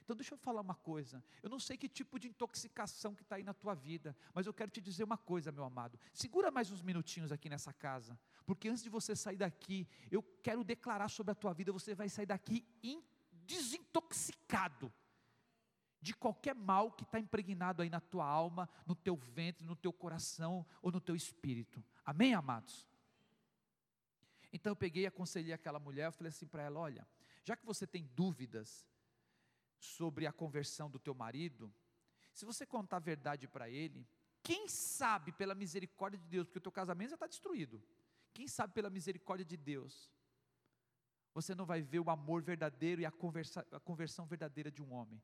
Então 0.03 0.15
deixa 0.15 0.33
eu 0.33 0.37
falar 0.37 0.61
uma 0.61 0.75
coisa. 0.75 1.23
Eu 1.41 1.49
não 1.49 1.59
sei 1.59 1.77
que 1.77 1.87
tipo 1.87 2.19
de 2.19 2.27
intoxicação 2.27 3.13
que 3.13 3.23
está 3.23 3.35
aí 3.35 3.43
na 3.43 3.53
tua 3.53 3.73
vida, 3.73 4.15
mas 4.33 4.45
eu 4.45 4.53
quero 4.53 4.71
te 4.71 4.81
dizer 4.81 5.03
uma 5.03 5.17
coisa, 5.17 5.51
meu 5.51 5.63
amado. 5.63 5.99
Segura 6.13 6.49
mais 6.49 6.71
uns 6.71 6.81
minutinhos 6.81 7.31
aqui 7.31 7.49
nessa 7.49 7.73
casa, 7.73 8.17
porque 8.51 8.67
antes 8.67 8.83
de 8.83 8.89
você 8.89 9.15
sair 9.15 9.37
daqui, 9.37 9.87
eu 10.11 10.21
quero 10.43 10.61
declarar 10.61 11.07
sobre 11.07 11.31
a 11.31 11.35
tua 11.35 11.53
vida. 11.53 11.71
Você 11.71 11.95
vai 11.95 12.09
sair 12.09 12.25
daqui 12.25 12.67
desintoxicado 13.45 14.91
de 16.01 16.13
qualquer 16.13 16.53
mal 16.53 16.91
que 16.91 17.03
está 17.03 17.17
impregnado 17.17 17.81
aí 17.81 17.89
na 17.89 18.01
tua 18.01 18.25
alma, 18.25 18.69
no 18.85 18.93
teu 18.93 19.15
ventre, 19.15 19.65
no 19.65 19.73
teu 19.73 19.93
coração 19.93 20.65
ou 20.81 20.91
no 20.91 20.99
teu 20.99 21.15
espírito. 21.15 21.81
Amém, 22.03 22.33
amados? 22.33 22.85
Então 24.51 24.71
eu 24.71 24.75
peguei 24.75 25.03
e 25.03 25.07
aconselhei 25.07 25.53
aquela 25.53 25.79
mulher, 25.79 26.07
eu 26.07 26.11
falei 26.11 26.27
assim 26.27 26.45
para 26.45 26.61
ela: 26.61 26.77
olha, 26.77 27.07
já 27.45 27.55
que 27.55 27.65
você 27.65 27.87
tem 27.87 28.03
dúvidas 28.03 28.85
sobre 29.79 30.27
a 30.27 30.33
conversão 30.33 30.91
do 30.91 30.99
teu 30.99 31.15
marido, 31.15 31.73
se 32.33 32.43
você 32.43 32.65
contar 32.65 32.97
a 32.97 32.99
verdade 32.99 33.47
para 33.47 33.69
ele, 33.69 34.05
quem 34.43 34.67
sabe 34.67 35.31
pela 35.31 35.55
misericórdia 35.55 36.19
de 36.19 36.27
Deus, 36.27 36.47
porque 36.47 36.59
o 36.59 36.63
teu 36.63 36.71
casamento 36.73 37.11
já 37.11 37.15
está 37.15 37.27
destruído, 37.27 37.81
quem 38.33 38.47
sabe 38.47 38.73
pela 38.73 38.89
misericórdia 38.89 39.45
de 39.45 39.57
Deus, 39.57 40.09
você 41.33 41.55
não 41.55 41.65
vai 41.65 41.81
ver 41.81 41.99
o 41.99 42.09
amor 42.09 42.41
verdadeiro 42.41 43.01
e 43.01 43.05
a, 43.05 43.11
conversa, 43.11 43.65
a 43.71 43.79
conversão 43.79 44.25
verdadeira 44.25 44.69
de 44.69 44.81
um 44.81 44.93
homem. 44.93 45.21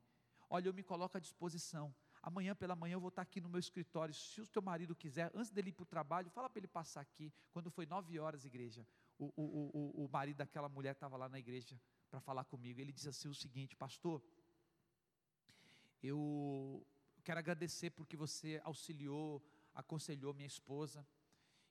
Olha, 0.48 0.68
eu 0.68 0.74
me 0.74 0.82
coloco 0.82 1.16
à 1.16 1.20
disposição. 1.20 1.94
Amanhã 2.22 2.54
pela 2.54 2.74
manhã 2.74 2.94
eu 2.94 3.00
vou 3.00 3.10
estar 3.10 3.22
aqui 3.22 3.40
no 3.40 3.48
meu 3.48 3.60
escritório. 3.60 4.14
Se 4.14 4.40
o 4.40 4.46
teu 4.46 4.62
marido 4.62 4.96
quiser, 4.96 5.30
antes 5.34 5.50
dele 5.50 5.68
ir 5.68 5.72
para 5.72 5.82
o 5.82 5.86
trabalho, 5.86 6.30
fala 6.30 6.48
para 6.48 6.60
ele 6.60 6.66
passar 6.66 7.02
aqui. 7.02 7.32
Quando 7.52 7.70
foi 7.70 7.84
nove 7.86 8.18
horas, 8.18 8.44
igreja, 8.44 8.86
o, 9.18 9.26
o, 9.36 9.42
o, 9.42 10.04
o 10.04 10.08
marido 10.08 10.38
daquela 10.38 10.68
mulher 10.68 10.92
estava 10.92 11.16
lá 11.16 11.28
na 11.28 11.38
igreja 11.38 11.78
para 12.10 12.20
falar 12.20 12.44
comigo. 12.44 12.80
Ele 12.80 12.92
disse 12.92 13.08
assim 13.08 13.28
o 13.28 13.34
seguinte, 13.34 13.76
pastor, 13.76 14.22
eu 16.02 16.86
quero 17.22 17.38
agradecer 17.38 17.90
porque 17.90 18.16
você 18.16 18.60
auxiliou, 18.64 19.42
aconselhou 19.74 20.32
minha 20.32 20.46
esposa 20.46 21.06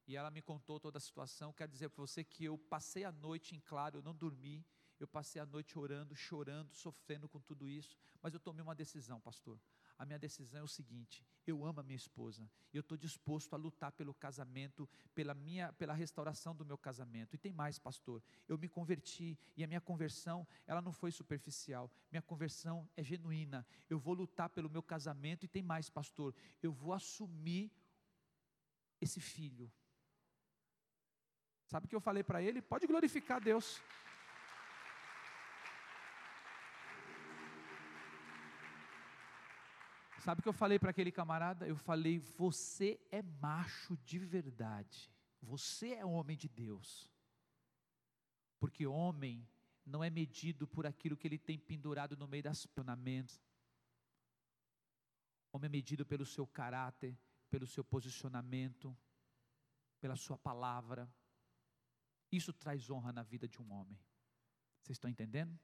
e 0.07 0.15
ela 0.15 0.31
me 0.31 0.41
contou 0.41 0.79
toda 0.79 0.97
a 0.97 1.01
situação. 1.01 1.51
Quero 1.51 1.71
dizer 1.71 1.89
para 1.89 2.01
você 2.01 2.23
que 2.23 2.45
eu 2.45 2.57
passei 2.57 3.03
a 3.03 3.11
noite 3.11 3.55
em 3.55 3.59
claro, 3.59 3.99
eu 3.99 4.01
não 4.01 4.15
dormi, 4.15 4.65
eu 4.99 5.07
passei 5.07 5.41
a 5.41 5.45
noite 5.45 5.77
orando, 5.77 6.15
chorando, 6.15 6.73
sofrendo 6.73 7.27
com 7.27 7.39
tudo 7.39 7.69
isso, 7.69 7.97
mas 8.21 8.33
eu 8.33 8.39
tomei 8.39 8.63
uma 8.63 8.73
decisão, 8.73 9.19
pastor. 9.19 9.59
A 9.97 10.05
minha 10.05 10.19
decisão 10.19 10.61
é 10.61 10.63
o 10.63 10.67
seguinte: 10.67 11.25
eu 11.45 11.65
amo 11.65 11.79
a 11.79 11.83
minha 11.83 11.95
esposa, 11.95 12.49
eu 12.71 12.81
estou 12.81 12.97
disposto 12.97 13.53
a 13.53 13.57
lutar 13.57 13.91
pelo 13.91 14.13
casamento, 14.13 14.87
pela 15.13 15.33
minha, 15.33 15.73
pela 15.73 15.93
restauração 15.93 16.55
do 16.55 16.65
meu 16.65 16.77
casamento. 16.77 17.35
E 17.35 17.37
tem 17.37 17.51
mais, 17.51 17.79
pastor. 17.79 18.23
Eu 18.47 18.57
me 18.57 18.69
converti 18.69 19.37
e 19.55 19.63
a 19.63 19.67
minha 19.67 19.81
conversão, 19.81 20.47
ela 20.65 20.81
não 20.81 20.93
foi 20.93 21.11
superficial. 21.11 21.91
Minha 22.11 22.21
conversão 22.21 22.87
é 22.95 23.03
genuína. 23.03 23.65
Eu 23.89 23.99
vou 23.99 24.13
lutar 24.13 24.49
pelo 24.49 24.69
meu 24.69 24.83
casamento 24.83 25.45
e 25.45 25.47
tem 25.47 25.63
mais, 25.63 25.89
pastor. 25.89 26.33
Eu 26.61 26.71
vou 26.71 26.93
assumir 26.93 27.71
esse 29.01 29.19
filho. 29.19 29.71
Sabe 31.67 31.85
o 31.85 31.89
que 31.89 31.95
eu 31.95 32.01
falei 32.01 32.23
para 32.23 32.41
ele? 32.41 32.61
Pode 32.61 32.87
glorificar 32.87 33.41
Deus. 33.41 33.81
Sabe 40.19 40.39
o 40.39 40.43
que 40.43 40.49
eu 40.49 40.53
falei 40.53 40.79
para 40.79 40.91
aquele 40.91 41.11
camarada? 41.11 41.67
Eu 41.67 41.75
falei: 41.75 42.19
você 42.19 42.99
é 43.11 43.21
macho 43.21 43.97
de 43.97 44.17
verdade. 44.17 45.11
Você 45.41 45.93
é 45.93 46.05
homem 46.05 46.37
de 46.37 46.47
Deus. 46.47 47.11
Porque 48.59 48.87
homem 48.87 49.47
não 49.85 50.03
é 50.03 50.09
medido 50.09 50.67
por 50.67 50.85
aquilo 50.85 51.17
que 51.17 51.27
ele 51.27 51.37
tem 51.37 51.57
pendurado 51.57 52.17
no 52.17 52.27
meio 52.27 52.43
das 52.43 52.65
planamentos. 52.65 53.41
Homem 55.51 55.67
é 55.67 55.69
medido 55.69 56.05
pelo 56.05 56.25
seu 56.25 56.47
caráter, 56.47 57.17
pelo 57.49 57.67
seu 57.67 57.83
posicionamento, 57.83 58.95
pela 59.99 60.15
sua 60.15 60.37
palavra. 60.37 61.09
Isso 62.31 62.51
traz 62.51 62.89
honra 62.89 63.13
na 63.13 63.23
vida 63.23 63.47
de 63.47 63.61
um 63.61 63.71
homem. 63.71 63.99
Vocês 64.81 64.95
estão 64.95 65.09
entendendo? 65.09 65.57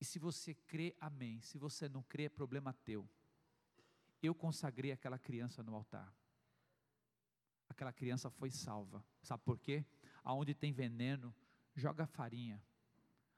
E 0.00 0.04
se 0.04 0.18
você 0.18 0.54
crê, 0.54 0.96
amém. 1.00 1.40
Se 1.42 1.58
você 1.58 1.88
não 1.88 2.02
crê, 2.02 2.24
é 2.24 2.28
problema 2.28 2.72
teu. 2.72 3.08
Eu 4.22 4.34
consagrei 4.34 4.92
aquela 4.92 5.18
criança 5.18 5.62
no 5.62 5.74
altar. 5.74 6.12
Aquela 7.68 7.92
criança 7.92 8.30
foi 8.30 8.50
salva. 8.50 9.04
Sabe 9.22 9.42
por 9.44 9.58
quê? 9.58 9.84
Aonde 10.24 10.54
tem 10.54 10.72
veneno, 10.72 11.34
joga 11.74 12.06
farinha. 12.06 12.62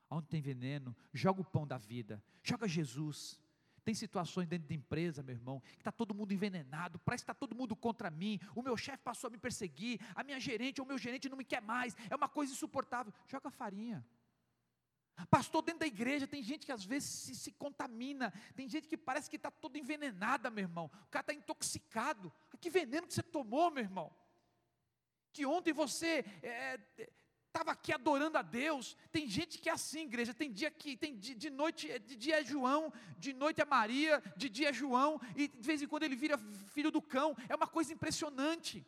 Aonde 0.09 0.29
tem 0.29 0.41
veneno, 0.41 0.97
joga 1.13 1.41
o 1.41 1.45
pão 1.45 1.67
da 1.67 1.79
vida. 1.79 2.23
Joga 2.43 2.67
Jesus. 2.67 3.41
Tem 3.85 3.95
situações 3.95 4.49
dentro 4.49 4.67
de 4.67 4.75
empresa, 4.75 5.23
meu 5.23 5.35
irmão, 5.35 5.61
que 5.61 5.81
está 5.81 5.93
todo 5.93 6.15
mundo 6.15 6.33
envenenado, 6.33 6.99
parece 7.01 7.23
que 7.23 7.31
está 7.31 7.35
todo 7.35 7.55
mundo 7.55 7.77
contra 7.77 8.11
mim. 8.11 8.41
O 8.55 8.63
meu 8.63 8.77
chefe 8.77 9.03
passou 9.03 9.29
a 9.29 9.31
me 9.31 9.39
perseguir, 9.39 10.01
a 10.15 10.25
minha 10.25 10.41
gerente 10.41 10.81
ou 10.81 10.87
o 10.87 10.89
meu 10.89 10.97
gerente 10.97 11.29
não 11.29 11.37
me 11.37 11.45
quer 11.45 11.61
mais. 11.61 11.95
É 12.09 12.17
uma 12.17 12.29
coisa 12.29 12.53
insuportável. 12.53 13.13
Joga 13.27 13.51
farinha. 13.51 14.05
Pastor, 15.31 15.63
dentro 15.63 15.81
da 15.81 15.87
igreja 15.87 16.27
tem 16.27 16.43
gente 16.43 16.67
que 16.67 16.73
às 16.73 16.85
vezes 16.85 17.09
se, 17.09 17.35
se 17.37 17.53
contamina, 17.53 18.33
tem 18.57 18.69
gente 18.69 18.89
que 18.89 18.97
parece 18.97 19.31
que 19.31 19.37
está 19.37 19.51
toda 19.51 19.79
envenenada, 19.79 20.51
meu 20.51 20.63
irmão. 20.63 20.91
O 21.07 21.11
cara 21.11 21.23
está 21.23 21.35
intoxicado. 21.35 22.33
Que 22.61 22.71
veneno 22.71 23.07
que 23.07 23.15
você 23.15 23.23
tomou, 23.23 23.71
meu 23.71 23.85
irmão? 23.85 24.11
Que 25.33 25.45
ontem 25.45 25.73
você 25.73 26.25
estava 27.55 27.71
aqui 27.71 27.93
adorando 27.93 28.37
a 28.37 28.43
Deus. 28.43 28.97
Tem 29.13 29.29
gente 29.29 29.59
que 29.59 29.69
é 29.69 29.73
assim, 29.73 30.03
igreja. 30.03 30.35
Tem 30.35 30.51
dia 30.51 30.73
que 30.73 30.97
tem 30.97 31.17
de, 31.17 31.37
de 31.37 31.51
noite, 31.51 31.97
de 32.01 32.17
dia 32.17 32.41
é 32.41 32.45
João, 32.45 32.93
de 33.17 33.33
noite 33.33 33.61
é 33.61 33.65
Maria, 33.65 34.21
de 34.37 34.49
dia 34.49 34.71
é 34.71 34.73
João, 34.73 35.21
e 35.37 35.47
de 35.47 35.65
vez 35.65 35.81
em 35.81 35.87
quando 35.87 36.03
ele 36.03 36.17
vira 36.17 36.37
filho 36.73 36.91
do 36.91 37.01
cão. 37.01 37.37
É 37.49 37.55
uma 37.55 37.69
coisa 37.69 37.93
impressionante. 37.93 38.85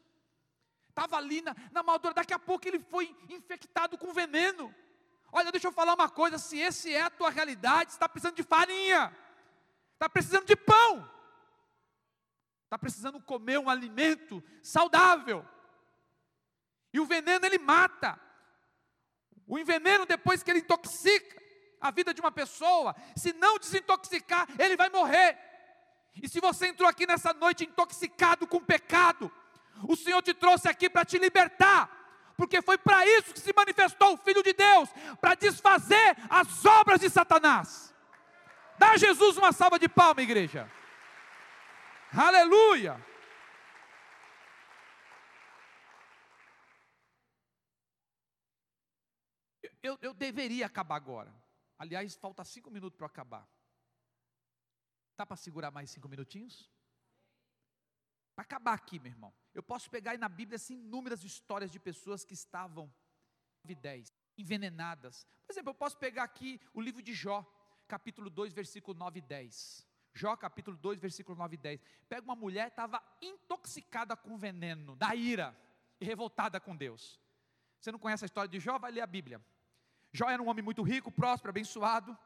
Estava 0.89 1.17
ali 1.17 1.43
na, 1.43 1.55
na 1.71 1.85
maldura, 1.85 2.12
daqui 2.12 2.35
a 2.35 2.41
pouco 2.41 2.67
ele 2.67 2.81
foi 2.81 3.17
infectado 3.29 3.97
com 3.97 4.12
veneno. 4.12 4.75
Olha, 5.31 5.53
deixa 5.53 5.69
eu 5.69 5.73
falar 5.73 5.95
uma 5.95 6.09
coisa: 6.09 6.37
se 6.37 6.59
esse 6.59 6.93
é 6.93 7.03
a 7.03 7.11
tua 7.11 7.31
realidade, 7.31 7.93
está 7.93 8.09
precisando 8.09 8.35
de 8.35 8.43
farinha, 8.43 9.17
está 9.93 10.09
precisando 10.09 10.45
de 10.45 10.57
pão, 10.57 11.09
está 12.64 12.77
precisando 12.77 13.21
comer 13.21 13.61
um 13.61 13.71
alimento 13.71 14.43
saudável. 14.61 15.47
E 16.93 16.99
o 16.99 17.07
veneno 17.07 17.47
ele 17.47 17.59
mata. 17.59 18.26
O 19.47 19.59
enveneno, 19.59 20.07
depois 20.07 20.42
que 20.42 20.51
ele 20.51 20.61
intoxica 20.61 21.36
a 21.80 21.90
vida 21.90 22.12
de 22.12 22.20
uma 22.20 22.32
pessoa, 22.32 22.94
se 23.14 23.32
não 23.34 23.59
desintoxicar, 23.59 24.49
ele 24.59 24.76
vai 24.76 24.88
morrer. 24.90 25.38
E 26.20 26.28
se 26.28 26.40
você 26.40 26.68
entrou 26.68 26.88
aqui 26.88 27.07
nessa 27.07 27.32
noite 27.32 27.64
intoxicado 27.64 28.47
com 28.47 28.61
pecado, 28.61 29.30
o 29.86 29.94
Senhor 29.94 30.22
te 30.22 30.32
trouxe 30.32 30.68
aqui 30.68 30.88
para 30.88 31.05
te 31.05 31.18
libertar 31.18 31.97
porque 32.36 32.61
foi 32.61 32.76
para 32.76 33.07
isso 33.07 33.32
que 33.32 33.40
se 33.40 33.53
manifestou 33.57 34.14
o 34.14 34.18
Filho 34.18 34.42
de 34.42 34.53
Deus 34.53 34.88
para 35.20 35.34
desfazer 35.34 36.16
as 36.28 36.64
obras 36.64 37.01
de 37.01 37.09
Satanás. 37.09 37.94
Dá 38.78 38.90
a 38.90 38.97
Jesus 38.97 39.38
uma 39.38 39.53
salva 39.53 39.78
de 39.78 39.88
palma, 39.88 40.20
igreja. 40.20 40.70
Aleluia. 42.14 43.03
Eu, 49.87 49.99
eu, 50.03 50.12
deveria 50.12 50.66
acabar 50.66 50.97
agora. 50.97 51.32
Aliás, 51.78 52.14
falta 52.16 52.45
cinco 52.45 52.70
minutos 52.70 52.97
para 52.97 53.07
acabar. 53.07 53.49
Dá 55.16 55.24
para 55.24 55.37
segurar 55.37 55.70
mais 55.70 55.91
cinco 55.91 56.09
minutinhos? 56.09 56.70
Para 58.34 58.43
acabar 58.43 58.74
aqui, 58.74 58.99
meu 58.99 59.12
irmão. 59.12 59.32
Eu 59.55 59.62
posso 59.62 59.89
pegar 59.89 60.11
aí 60.11 60.18
na 60.18 60.28
Bíblia 60.28 60.57
assim, 60.57 60.74
inúmeras 60.74 61.22
histórias 61.22 61.70
de 61.70 61.78
pessoas 61.78 62.24
que 62.24 62.34
estavam 62.34 62.93
10, 63.64 64.12
envenenadas. 64.37 65.26
Por 65.45 65.53
exemplo, 65.53 65.70
eu 65.70 65.74
posso 65.74 65.97
pegar 65.99 66.24
aqui 66.24 66.61
o 66.72 66.80
livro 66.80 67.03
de 67.03 67.14
Jó, 67.14 67.45
capítulo 67.89 68.28
2, 68.28 68.53
versículo 68.53 68.97
9 68.97 69.18
e 69.18 69.22
10. 69.22 69.87
Jó, 70.14 70.37
capítulo 70.37 70.76
2, 70.76 70.99
versículo 70.99 71.37
9 71.37 71.55
e 71.55 71.59
10. 71.59 71.80
Pega 72.09 72.22
uma 72.22 72.37
mulher, 72.37 72.68
estava 72.68 73.03
intoxicada 73.20 74.16
com 74.16 74.37
veneno, 74.37 74.97
da 74.97 75.14
ira, 75.14 75.57
e 76.01 76.05
revoltada 76.05 76.61
com 76.61 76.76
Deus. 76.76 77.20
Você 77.80 77.93
não 77.93 77.99
conhece 77.99 78.24
a 78.24 78.26
história 78.26 78.49
de 78.49 78.59
Jó? 78.59 78.78
Vai 78.78 78.93
ler 78.93 79.03
a 79.03 79.07
Bíblia. 79.07 79.41
Jó 80.12 80.28
era 80.28 80.42
um 80.42 80.48
homem 80.48 80.64
muito 80.64 80.82
rico, 80.82 81.11
próspero, 81.11 81.50
abençoado. 81.50 82.16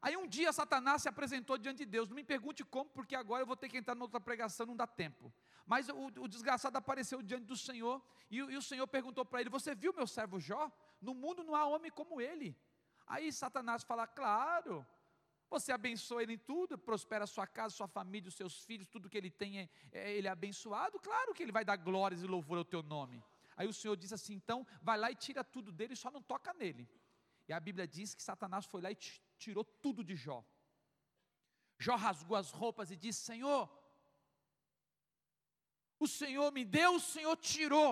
Aí 0.00 0.16
um 0.16 0.26
dia 0.26 0.52
Satanás 0.52 1.02
se 1.02 1.08
apresentou 1.08 1.56
diante 1.56 1.78
de 1.78 1.86
Deus. 1.86 2.08
Não 2.08 2.14
me 2.14 2.24
pergunte 2.24 2.62
como, 2.62 2.90
porque 2.90 3.14
agora 3.14 3.42
eu 3.42 3.46
vou 3.46 3.56
ter 3.56 3.68
que 3.68 3.78
entrar 3.78 3.94
noutra 3.94 4.20
pregação, 4.20 4.66
não 4.66 4.76
dá 4.76 4.86
tempo. 4.86 5.32
Mas 5.66 5.88
o, 5.88 6.06
o 6.20 6.28
desgraçado 6.28 6.76
apareceu 6.76 7.22
diante 7.22 7.46
do 7.46 7.56
Senhor 7.56 8.02
e, 8.30 8.36
e 8.36 8.56
o 8.56 8.62
Senhor 8.62 8.86
perguntou 8.86 9.24
para 9.24 9.40
ele: 9.40 9.48
Você 9.48 9.74
viu 9.74 9.94
meu 9.94 10.06
servo 10.06 10.38
Jó? 10.38 10.70
No 11.00 11.14
mundo 11.14 11.42
não 11.42 11.54
há 11.54 11.64
homem 11.64 11.90
como 11.90 12.20
ele. 12.20 12.54
Aí 13.06 13.32
Satanás 13.32 13.82
fala: 13.82 14.06
Claro, 14.06 14.86
você 15.48 15.72
abençoa 15.72 16.22
ele 16.22 16.34
em 16.34 16.38
tudo, 16.38 16.76
prospera 16.76 17.24
a 17.24 17.26
sua 17.26 17.46
casa, 17.46 17.74
sua 17.74 17.88
família, 17.88 18.28
os 18.28 18.34
seus 18.34 18.62
filhos, 18.64 18.86
tudo 18.88 19.08
que 19.08 19.16
ele 19.16 19.30
tem, 19.30 19.60
é, 19.60 19.68
é, 19.92 20.12
ele 20.12 20.28
é 20.28 20.30
abençoado. 20.30 20.98
Claro 20.98 21.32
que 21.32 21.42
ele 21.42 21.52
vai 21.52 21.64
dar 21.64 21.76
glórias 21.76 22.22
e 22.22 22.26
louvor 22.26 22.58
ao 22.58 22.64
teu 22.64 22.82
nome. 22.82 23.24
Aí 23.56 23.66
o 23.66 23.72
Senhor 23.72 23.96
diz 23.96 24.12
assim: 24.12 24.34
Então, 24.34 24.66
vai 24.82 24.98
lá 24.98 25.10
e 25.10 25.14
tira 25.14 25.42
tudo 25.42 25.72
dele, 25.72 25.96
só 25.96 26.10
não 26.10 26.20
toca 26.20 26.52
nele. 26.52 26.86
E 27.48 27.52
a 27.52 27.60
Bíblia 27.60 27.86
diz 27.86 28.14
que 28.14 28.22
Satanás 28.22 28.64
foi 28.64 28.80
lá 28.80 28.90
e 28.90 28.96
tirou 29.38 29.64
tudo 29.64 30.02
de 30.02 30.16
Jó. 30.16 30.44
Jó 31.78 31.96
rasgou 31.96 32.36
as 32.36 32.50
roupas 32.50 32.90
e 32.90 32.96
disse: 32.96 33.20
Senhor, 33.22 33.70
o 35.98 36.06
Senhor 36.06 36.50
me 36.52 36.64
deu, 36.64 36.94
o 36.94 37.00
Senhor 37.00 37.36
tirou. 37.36 37.90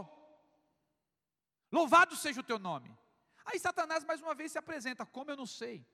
Louvado 1.70 2.14
seja 2.16 2.40
o 2.40 2.44
teu 2.44 2.58
nome. 2.58 2.96
Aí 3.44 3.58
Satanás 3.58 4.04
mais 4.04 4.20
uma 4.20 4.34
vez 4.34 4.52
se 4.52 4.58
apresenta, 4.58 5.04
como 5.04 5.30
eu 5.30 5.36
não 5.36 5.46
sei. 5.46 5.86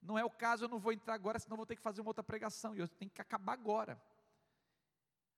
Não 0.00 0.18
é 0.18 0.24
o 0.24 0.30
caso, 0.30 0.64
eu 0.64 0.68
não 0.68 0.78
vou 0.78 0.92
entrar 0.92 1.14
agora, 1.14 1.38
senão 1.38 1.56
vou 1.56 1.66
ter 1.66 1.76
que 1.76 1.82
fazer 1.82 2.00
uma 2.00 2.10
outra 2.10 2.24
pregação, 2.24 2.74
e 2.74 2.80
eu 2.80 2.88
tenho 2.88 3.10
que 3.10 3.20
acabar 3.20 3.52
agora. 3.52 4.02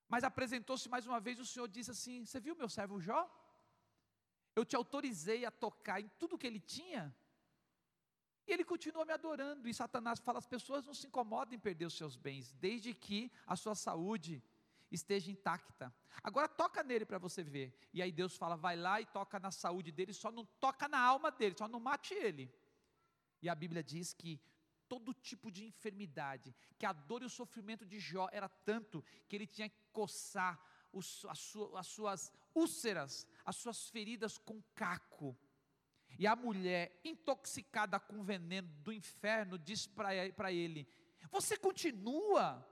Mas 0.09 0.25
apresentou-se 0.25 0.89
mais 0.89 1.07
uma 1.07 1.21
vez, 1.21 1.39
o 1.39 1.47
Senhor 1.47 1.69
disse 1.69 1.91
assim: 1.91 2.25
Você 2.25 2.41
viu 2.41 2.57
meu 2.57 2.69
servo 2.69 3.01
Jó? 3.01 3.31
Eu 4.57 4.65
te 4.65 4.77
autorizei 4.77 5.45
a 5.45 5.51
tocar 5.51 6.01
em 6.01 6.09
tudo 6.19 6.39
que 6.39 6.47
ele 6.47 6.61
tinha, 6.61 7.15
e 8.47 8.53
ele 8.53 8.65
continua 8.65 9.05
me 9.05 9.13
adorando. 9.13 9.69
E 9.69 9.75
Satanás 9.75 10.21
fala: 10.21 10.39
as 10.39 10.47
pessoas 10.47 10.85
não 10.85 10.95
se 10.95 11.07
incomodam 11.07 11.55
em 11.55 11.59
perder 11.59 11.87
os 11.87 11.97
seus 11.97 12.17
bens, 12.17 12.53
desde 12.53 12.95
que 12.95 13.31
a 13.47 13.57
sua 13.57 13.75
saúde 13.75 14.43
esteja 14.91 15.31
intacta. 15.31 15.95
Agora 16.23 16.49
toca 16.49 16.83
nele 16.83 17.05
para 17.05 17.19
você 17.19 17.43
ver. 17.43 17.77
E 17.93 18.03
aí 18.03 18.13
Deus 18.13 18.37
fala: 18.37 18.57
vai 18.57 18.77
lá 18.77 19.01
e 19.01 19.07
toca 19.07 19.39
na 19.39 19.51
saúde 19.51 19.91
dele, 19.91 20.13
só 20.13 20.31
não 20.31 20.45
toca 20.61 20.89
na 20.89 20.99
alma 20.99 21.31
dele, 21.31 21.55
só 21.57 21.69
não 21.69 21.81
mate 21.81 22.15
ele. 22.15 22.53
E 23.41 23.49
a 23.49 23.55
Bíblia 23.55 23.83
diz 23.83 24.13
que 24.13 24.41
todo 24.89 25.15
tipo 25.15 25.51
de 25.51 25.65
enfermidade, 25.65 26.55
que 26.79 26.87
a 26.87 26.93
dor 26.93 27.23
e 27.23 27.27
o 27.27 27.31
sofrimento 27.31 27.85
de 27.85 27.99
Jó 27.99 28.29
era 28.33 28.49
tanto 28.49 29.05
que 29.29 29.37
ele 29.37 29.47
tinha 29.47 29.69
que 29.69 29.83
coçar 29.93 30.61
os, 30.93 31.25
as, 31.27 31.39
suas, 31.39 31.75
as 31.75 31.87
suas 31.87 32.33
úlceras, 32.55 33.27
as 33.45 33.57
suas 33.57 33.89
feridas 33.89 34.39
com 34.39 34.63
caco. 34.75 35.37
E 36.19 36.27
a 36.27 36.37
mulher, 36.37 37.01
intoxicada 37.05 37.99
com 37.99 38.23
veneno 38.23 38.69
do 38.83 38.93
inferno, 38.93 39.59
diz 39.59 39.87
para 39.87 40.53
ele: 40.53 40.89
Você 41.31 41.57
continua 41.57 42.67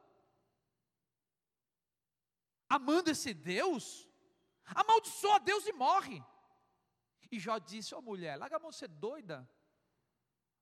amando 2.69 3.11
esse 3.11 3.35
Deus? 3.35 4.09
Amaldiçoa 4.67 5.41
Deus 5.41 5.67
e 5.67 5.73
morre. 5.73 6.23
E 7.31 7.39
Jó 7.39 7.59
disse: 7.59 7.95
Ó 7.95 7.99
oh, 7.99 8.03
mulher, 8.03 8.37
larga 8.37 8.57
a 8.57 8.61
mão 8.61 8.71
de 8.71 8.77
ser 8.77 8.89
doida. 8.89 9.49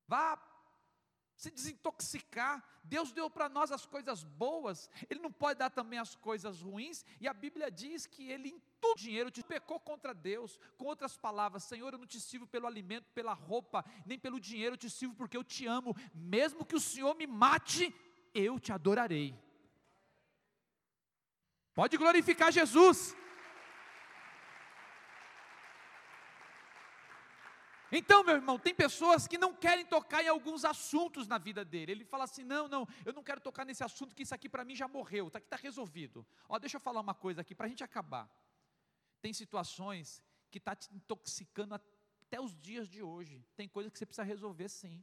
Vá 0.06 0.40
se 1.36 1.50
desintoxicar. 1.50 2.64
Deus 2.84 3.12
deu 3.12 3.30
para 3.30 3.48
nós 3.48 3.70
as 3.70 3.86
coisas 3.86 4.24
boas, 4.24 4.88
Ele 5.08 5.20
não 5.20 5.32
pode 5.32 5.58
dar 5.58 5.70
também 5.70 5.98
as 5.98 6.14
coisas 6.16 6.60
ruins, 6.60 7.04
e 7.20 7.28
a 7.28 7.34
Bíblia 7.34 7.70
diz 7.70 8.06
que 8.06 8.30
Ele 8.30 8.62
em 8.80 8.88
todo 8.88 8.98
dinheiro 8.98 9.30
te 9.30 9.42
pecou 9.42 9.78
contra 9.78 10.14
Deus. 10.14 10.58
Com 10.78 10.86
outras 10.86 11.16
palavras, 11.16 11.64
Senhor, 11.64 11.92
eu 11.92 11.98
não 11.98 12.06
te 12.06 12.18
sirvo 12.18 12.46
pelo 12.46 12.66
alimento, 12.66 13.10
pela 13.12 13.34
roupa, 13.34 13.84
nem 14.06 14.18
pelo 14.18 14.40
dinheiro, 14.40 14.72
eu 14.72 14.78
te 14.78 14.88
sirvo 14.88 15.14
porque 15.14 15.36
eu 15.36 15.44
te 15.44 15.66
amo, 15.66 15.94
mesmo 16.14 16.64
que 16.64 16.74
o 16.74 16.80
Senhor 16.80 17.14
me 17.14 17.26
mate, 17.26 17.94
eu 18.34 18.58
te 18.58 18.72
adorarei. 18.72 19.38
Pode 21.74 21.96
glorificar 21.98 22.50
Jesus. 22.50 23.14
Então, 27.92 28.22
meu 28.22 28.36
irmão, 28.36 28.58
tem 28.58 28.72
pessoas 28.72 29.26
que 29.26 29.36
não 29.36 29.52
querem 29.52 29.84
tocar 29.84 30.22
em 30.24 30.28
alguns 30.28 30.64
assuntos 30.64 31.26
na 31.26 31.38
vida 31.38 31.64
dele. 31.64 31.92
Ele 31.92 32.04
fala 32.04 32.24
assim: 32.24 32.44
não, 32.44 32.68
não, 32.68 32.86
eu 33.04 33.12
não 33.12 33.22
quero 33.22 33.40
tocar 33.40 33.64
nesse 33.64 33.82
assunto, 33.82 34.14
que 34.14 34.22
isso 34.22 34.34
aqui 34.34 34.48
para 34.48 34.64
mim 34.64 34.76
já 34.76 34.86
morreu, 34.86 35.26
está 35.26 35.38
aqui 35.38 35.46
está 35.46 35.56
resolvido. 35.56 36.24
Ó, 36.48 36.58
deixa 36.58 36.76
eu 36.76 36.80
falar 36.80 37.00
uma 37.00 37.14
coisa 37.14 37.40
aqui 37.40 37.54
para 37.54 37.66
a 37.66 37.68
gente 37.68 37.82
acabar. 37.82 38.30
Tem 39.20 39.32
situações 39.32 40.22
que 40.50 40.58
está 40.58 40.74
te 40.74 40.92
intoxicando 40.94 41.74
até 41.74 42.40
os 42.40 42.56
dias 42.58 42.88
de 42.88 43.02
hoje. 43.02 43.44
Tem 43.56 43.68
coisas 43.68 43.92
que 43.92 43.98
você 43.98 44.06
precisa 44.06 44.24
resolver 44.24 44.68
sim. 44.68 45.02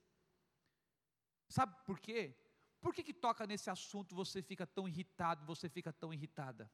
Sabe 1.47 1.75
por 1.85 1.99
quê? 1.99 2.35
Por 2.81 2.93
que, 2.93 3.03
que 3.03 3.13
toca 3.13 3.45
nesse 3.47 3.69
assunto 3.69 4.15
você 4.15 4.41
fica 4.41 4.65
tão 4.65 4.87
irritado, 4.87 5.45
você 5.45 5.69
fica 5.69 5.91
tão 5.91 6.13
irritada? 6.13 6.69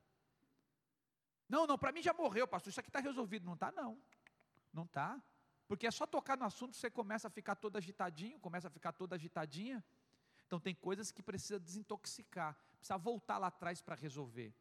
Não, 1.47 1.67
não, 1.67 1.77
para 1.77 1.91
mim 1.91 2.01
já 2.01 2.13
morreu, 2.13 2.47
pastor, 2.47 2.71
isso 2.71 2.79
aqui 2.79 2.89
está 2.89 2.99
resolvido. 2.99 3.45
Não 3.45 3.53
está, 3.53 3.71
não. 3.71 4.01
Não 4.71 4.83
está. 4.83 5.21
Porque 5.67 5.87
é 5.87 5.91
só 5.91 6.05
tocar 6.05 6.37
no 6.37 6.45
assunto, 6.45 6.75
você 6.75 6.89
começa 6.89 7.27
a 7.27 7.31
ficar 7.31 7.55
todo 7.55 7.77
agitadinho, 7.77 8.39
começa 8.39 8.67
a 8.67 8.71
ficar 8.71 8.91
toda 8.91 9.15
agitadinha. 9.15 9.83
Então 10.45 10.59
tem 10.59 10.75
coisas 10.75 11.11
que 11.11 11.23
precisa 11.23 11.59
desintoxicar, 11.59 12.57
precisa 12.77 12.97
voltar 12.97 13.37
lá 13.37 13.47
atrás 13.47 13.81
para 13.81 13.95
resolver. 13.95 14.53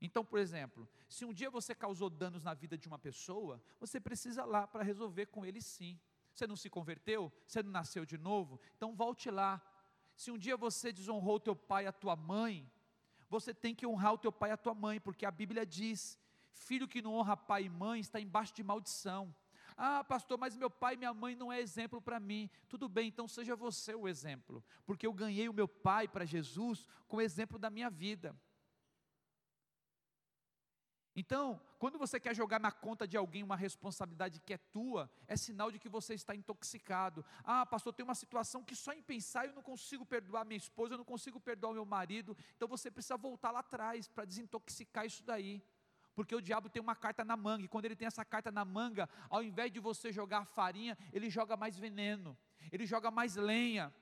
Então, 0.00 0.24
por 0.24 0.38
exemplo, 0.38 0.88
se 1.08 1.24
um 1.24 1.32
dia 1.32 1.50
você 1.50 1.74
causou 1.74 2.08
danos 2.08 2.44
na 2.44 2.54
vida 2.54 2.78
de 2.78 2.86
uma 2.86 2.98
pessoa, 2.98 3.60
você 3.80 3.98
precisa 3.98 4.44
lá 4.44 4.66
para 4.66 4.84
resolver 4.84 5.26
com 5.26 5.44
ele 5.44 5.60
sim. 5.60 5.98
Você 6.32 6.46
não 6.46 6.54
se 6.54 6.70
converteu? 6.70 7.32
Você 7.46 7.62
não 7.62 7.70
nasceu 7.70 8.04
de 8.04 8.16
novo? 8.16 8.60
Então 8.76 8.94
volte 8.94 9.30
lá. 9.30 9.60
Se 10.14 10.30
um 10.30 10.38
dia 10.38 10.56
você 10.56 10.92
desonrou 10.92 11.36
o 11.36 11.40
teu 11.40 11.56
pai 11.56 11.84
e 11.84 11.86
a 11.88 11.92
tua 11.92 12.14
mãe, 12.14 12.70
você 13.28 13.52
tem 13.52 13.74
que 13.74 13.86
honrar 13.86 14.14
o 14.14 14.18
teu 14.18 14.32
pai 14.32 14.50
e 14.50 14.52
a 14.52 14.56
tua 14.56 14.74
mãe, 14.74 15.00
porque 15.00 15.26
a 15.26 15.30
Bíblia 15.30 15.66
diz: 15.66 16.18
filho 16.52 16.86
que 16.86 17.02
não 17.02 17.14
honra 17.14 17.36
pai 17.36 17.64
e 17.64 17.68
mãe 17.68 18.00
está 18.00 18.20
embaixo 18.20 18.54
de 18.54 18.62
maldição. 18.62 19.34
Ah, 19.76 20.02
pastor, 20.02 20.38
mas 20.38 20.56
meu 20.56 20.70
pai 20.70 20.94
e 20.94 20.96
minha 20.96 21.14
mãe 21.14 21.36
não 21.36 21.52
é 21.52 21.60
exemplo 21.60 22.00
para 22.00 22.18
mim. 22.18 22.50
Tudo 22.68 22.88
bem, 22.88 23.08
então 23.08 23.28
seja 23.28 23.54
você 23.54 23.94
o 23.94 24.08
exemplo, 24.08 24.64
porque 24.84 25.06
eu 25.06 25.12
ganhei 25.12 25.48
o 25.48 25.52
meu 25.52 25.68
pai 25.68 26.08
para 26.08 26.24
Jesus 26.24 26.88
com 27.06 27.18
o 27.18 27.20
exemplo 27.20 27.58
da 27.58 27.70
minha 27.70 27.88
vida. 27.88 28.34
Então, 31.20 31.60
quando 31.80 31.98
você 31.98 32.20
quer 32.20 32.32
jogar 32.32 32.60
na 32.60 32.70
conta 32.70 33.04
de 33.04 33.16
alguém 33.16 33.42
uma 33.42 33.56
responsabilidade 33.56 34.38
que 34.38 34.54
é 34.54 34.56
tua, 34.56 35.10
é 35.26 35.36
sinal 35.36 35.68
de 35.68 35.76
que 35.76 35.88
você 35.88 36.14
está 36.14 36.32
intoxicado. 36.32 37.24
Ah, 37.42 37.66
pastor, 37.66 37.92
tem 37.92 38.04
uma 38.04 38.14
situação 38.14 38.62
que 38.62 38.76
só 38.76 38.92
em 38.92 39.02
pensar 39.02 39.44
eu 39.44 39.52
não 39.52 39.60
consigo 39.60 40.06
perdoar 40.06 40.44
minha 40.44 40.56
esposa, 40.56 40.94
eu 40.94 40.98
não 40.98 41.04
consigo 41.04 41.40
perdoar 41.40 41.72
meu 41.72 41.84
marido. 41.84 42.36
Então 42.54 42.68
você 42.68 42.88
precisa 42.88 43.16
voltar 43.16 43.50
lá 43.50 43.58
atrás 43.58 44.06
para 44.06 44.24
desintoxicar 44.24 45.06
isso 45.06 45.24
daí 45.24 45.60
porque 46.14 46.34
o 46.34 46.42
diabo 46.42 46.68
tem 46.68 46.82
uma 46.82 46.96
carta 46.96 47.24
na 47.24 47.36
manga, 47.36 47.64
e 47.64 47.68
quando 47.68 47.84
ele 47.84 47.94
tem 47.94 48.06
essa 48.06 48.24
carta 48.24 48.50
na 48.50 48.64
manga, 48.64 49.08
ao 49.30 49.40
invés 49.40 49.70
de 49.70 49.78
você 49.78 50.10
jogar 50.10 50.44
farinha, 50.46 50.98
ele 51.12 51.30
joga 51.30 51.56
mais 51.56 51.78
veneno, 51.78 52.36
ele 52.72 52.84
joga 52.86 53.08
mais 53.08 53.36
lenha. 53.36 53.94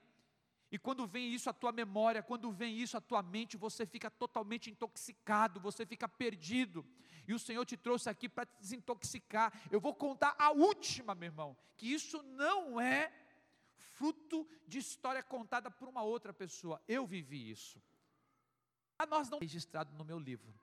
E 0.69 0.77
quando 0.77 1.07
vem 1.07 1.33
isso 1.33 1.49
à 1.49 1.53
tua 1.53 1.71
memória, 1.71 2.21
quando 2.21 2.51
vem 2.51 2.77
isso 2.77 2.97
à 2.97 3.01
tua 3.01 3.23
mente, 3.23 3.55
você 3.55 3.85
fica 3.85 4.11
totalmente 4.11 4.69
intoxicado, 4.69 5.59
você 5.59 5.85
fica 5.85 6.07
perdido. 6.09 6.85
E 7.25 7.33
o 7.33 7.39
Senhor 7.39 7.65
te 7.65 7.77
trouxe 7.77 8.09
aqui 8.09 8.27
para 8.27 8.45
te 8.45 8.57
desintoxicar. 8.59 9.53
Eu 9.71 9.79
vou 9.79 9.93
contar 9.95 10.35
a 10.37 10.51
última, 10.51 11.15
meu 11.15 11.27
irmão, 11.27 11.57
que 11.77 11.91
isso 11.91 12.21
não 12.23 12.79
é 12.81 13.11
fruto 13.75 14.47
de 14.67 14.77
história 14.77 15.23
contada 15.23 15.71
por 15.71 15.87
uma 15.87 16.03
outra 16.03 16.33
pessoa. 16.33 16.81
Eu 16.87 17.07
vivi 17.07 17.49
isso. 17.49 17.81
A 18.99 19.05
nós 19.05 19.29
não 19.29 19.39
registrado 19.39 19.95
no 19.95 20.03
meu 20.03 20.19
livro, 20.19 20.53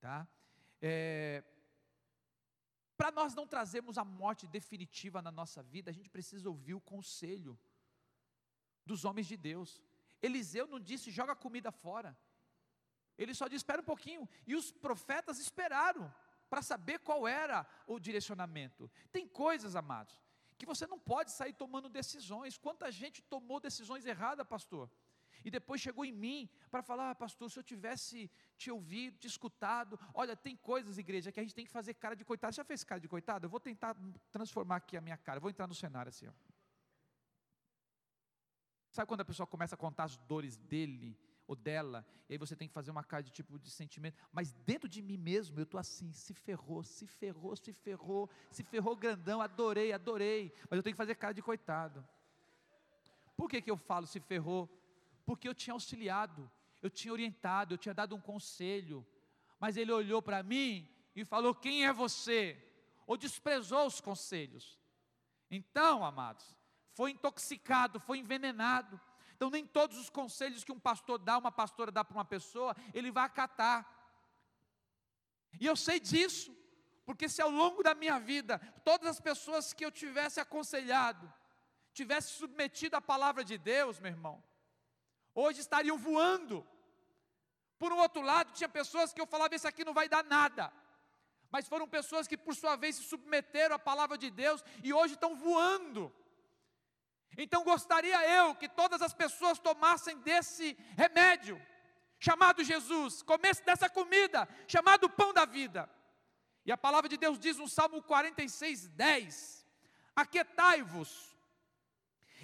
tá? 0.00 0.28
É, 0.80 1.42
Para 2.96 3.10
nós 3.10 3.34
não 3.34 3.46
trazermos 3.46 3.98
a 3.98 4.04
morte 4.04 4.46
definitiva 4.46 5.20
na 5.20 5.30
nossa 5.30 5.62
vida, 5.62 5.90
a 5.90 5.94
gente 5.94 6.08
precisa 6.08 6.48
ouvir 6.48 6.74
o 6.74 6.80
conselho 6.80 7.58
dos 8.86 9.04
homens 9.04 9.26
de 9.26 9.36
Deus. 9.36 9.82
Eliseu 10.22 10.66
não 10.66 10.80
disse 10.80 11.10
joga 11.10 11.32
a 11.32 11.36
comida 11.36 11.70
fora. 11.70 12.16
Ele 13.18 13.34
só 13.34 13.46
disse 13.48 13.56
espera 13.56 13.82
um 13.82 13.84
pouquinho. 13.84 14.28
E 14.46 14.54
os 14.54 14.70
profetas 14.70 15.38
esperaram 15.38 16.12
para 16.48 16.62
saber 16.62 16.98
qual 17.00 17.26
era 17.26 17.66
o 17.86 17.98
direcionamento. 17.98 18.90
Tem 19.10 19.26
coisas, 19.26 19.74
amados, 19.74 20.20
que 20.56 20.66
você 20.66 20.86
não 20.86 20.98
pode 20.98 21.32
sair 21.32 21.52
tomando 21.52 21.88
decisões. 21.88 22.56
Quanta 22.56 22.90
gente 22.90 23.22
tomou 23.22 23.58
decisões 23.60 24.06
erradas, 24.06 24.46
pastor? 24.46 24.90
e 25.46 25.50
depois 25.50 25.80
chegou 25.80 26.04
em 26.04 26.10
mim 26.10 26.50
para 26.72 26.82
falar, 26.82 27.10
ah, 27.10 27.14
pastor, 27.14 27.48
se 27.48 27.56
eu 27.56 27.62
tivesse 27.62 28.28
te 28.58 28.68
ouvido, 28.68 29.16
te 29.16 29.28
escutado, 29.28 29.96
olha, 30.12 30.34
tem 30.36 30.56
coisas, 30.56 30.98
igreja, 30.98 31.30
que 31.30 31.38
a 31.38 31.42
gente 31.44 31.54
tem 31.54 31.64
que 31.64 31.70
fazer 31.70 31.94
cara 31.94 32.16
de 32.16 32.24
coitado. 32.24 32.52
Você 32.52 32.56
já 32.56 32.64
fez 32.64 32.82
cara 32.82 33.00
de 33.00 33.06
coitado? 33.06 33.46
Eu 33.46 33.50
vou 33.50 33.60
tentar 33.60 33.96
transformar 34.32 34.76
aqui 34.76 34.96
a 34.96 35.00
minha 35.00 35.16
cara, 35.16 35.38
vou 35.38 35.48
entrar 35.48 35.68
no 35.68 35.74
cenário 35.74 36.10
assim, 36.10 36.26
ó. 36.26 36.32
Sabe 38.96 39.08
quando 39.08 39.20
a 39.20 39.24
pessoa 39.24 39.46
começa 39.46 39.74
a 39.74 39.78
contar 39.78 40.04
as 40.04 40.16
dores 40.16 40.56
dele 40.56 41.16
ou 41.46 41.54
dela, 41.54 42.04
e 42.28 42.32
aí 42.32 42.38
você 42.38 42.56
tem 42.56 42.66
que 42.66 42.74
fazer 42.74 42.90
uma 42.90 43.04
cara 43.04 43.22
de 43.22 43.30
tipo 43.30 43.56
de 43.58 43.70
sentimento, 43.70 44.16
mas 44.32 44.52
dentro 44.64 44.88
de 44.88 45.00
mim 45.00 45.16
mesmo 45.16 45.60
eu 45.60 45.62
estou 45.62 45.78
assim, 45.78 46.10
se 46.12 46.34
ferrou, 46.34 46.82
se 46.82 47.06
ferrou, 47.06 47.54
se 47.54 47.72
ferrou, 47.72 48.28
se 48.50 48.64
ferrou 48.64 48.96
grandão, 48.96 49.40
adorei, 49.40 49.92
adorei, 49.92 50.52
mas 50.68 50.78
eu 50.78 50.82
tenho 50.82 50.94
que 50.94 50.96
fazer 50.96 51.14
cara 51.14 51.32
de 51.32 51.42
coitado. 51.42 52.04
Por 53.36 53.48
que, 53.48 53.62
que 53.62 53.70
eu 53.70 53.76
falo 53.76 54.06
se 54.08 54.18
ferrou? 54.18 54.68
porque 55.26 55.48
eu 55.48 55.54
tinha 55.54 55.74
auxiliado, 55.74 56.48
eu 56.80 56.88
tinha 56.88 57.12
orientado, 57.12 57.74
eu 57.74 57.78
tinha 57.78 57.92
dado 57.92 58.14
um 58.14 58.20
conselho, 58.20 59.04
mas 59.58 59.76
ele 59.76 59.90
olhou 59.90 60.22
para 60.22 60.42
mim 60.42 60.88
e 61.16 61.24
falou: 61.24 61.52
Quem 61.52 61.84
é 61.84 61.92
você? 61.92 62.56
Ou 63.06 63.16
desprezou 63.16 63.86
os 63.86 64.00
conselhos. 64.00 64.78
Então, 65.50 66.04
amados, 66.04 66.56
foi 66.96 67.10
intoxicado, 67.10 68.00
foi 68.00 68.18
envenenado. 68.18 68.98
Então, 69.34 69.50
nem 69.50 69.66
todos 69.66 69.98
os 69.98 70.08
conselhos 70.08 70.64
que 70.64 70.72
um 70.72 70.80
pastor 70.80 71.18
dá, 71.18 71.36
uma 71.36 71.52
pastora 71.52 71.92
dá 71.92 72.02
para 72.02 72.16
uma 72.16 72.24
pessoa, 72.24 72.74
ele 72.94 73.10
vai 73.10 73.24
acatar. 73.24 73.86
E 75.60 75.66
eu 75.66 75.76
sei 75.76 76.00
disso, 76.00 76.50
porque 77.04 77.28
se 77.28 77.42
ao 77.42 77.50
longo 77.50 77.82
da 77.82 77.94
minha 77.94 78.18
vida, 78.18 78.58
todas 78.82 79.08
as 79.08 79.20
pessoas 79.20 79.74
que 79.74 79.84
eu 79.84 79.92
tivesse 79.92 80.40
aconselhado, 80.40 81.30
tivesse 81.92 82.30
submetido 82.32 82.96
à 82.96 83.00
palavra 83.00 83.44
de 83.44 83.58
Deus, 83.58 84.00
meu 84.00 84.10
irmão, 84.10 84.42
hoje 85.34 85.60
estariam 85.60 85.98
voando. 85.98 86.66
Por 87.78 87.92
um 87.92 87.98
outro 87.98 88.22
lado, 88.22 88.54
tinha 88.54 88.70
pessoas 88.70 89.12
que 89.12 89.20
eu 89.20 89.26
falava: 89.26 89.54
Isso 89.54 89.68
aqui 89.68 89.84
não 89.84 89.92
vai 89.92 90.08
dar 90.08 90.24
nada. 90.24 90.72
Mas 91.50 91.68
foram 91.68 91.86
pessoas 91.86 92.26
que, 92.26 92.38
por 92.38 92.54
sua 92.54 92.74
vez, 92.74 92.96
se 92.96 93.02
submeteram 93.02 93.76
à 93.76 93.78
palavra 93.78 94.16
de 94.16 94.30
Deus 94.30 94.64
e 94.82 94.94
hoje 94.94 95.12
estão 95.12 95.36
voando. 95.36 96.10
Então, 97.36 97.64
gostaria 97.64 98.18
eu 98.28 98.54
que 98.54 98.68
todas 98.68 99.02
as 99.02 99.12
pessoas 99.12 99.58
tomassem 99.58 100.18
desse 100.18 100.76
remédio, 100.96 101.60
chamado 102.18 102.64
Jesus, 102.64 103.22
comesse 103.22 103.62
dessa 103.62 103.88
comida, 103.88 104.48
chamado 104.66 105.08
pão 105.08 105.32
da 105.32 105.44
vida. 105.44 105.88
E 106.64 106.72
a 106.72 106.76
palavra 106.76 107.08
de 107.08 107.16
Deus 107.16 107.38
diz 107.38 107.58
no 107.58 107.68
Salmo 107.68 108.02
46, 108.02 108.88
10: 108.88 109.66
Aquietai-vos 110.14 111.36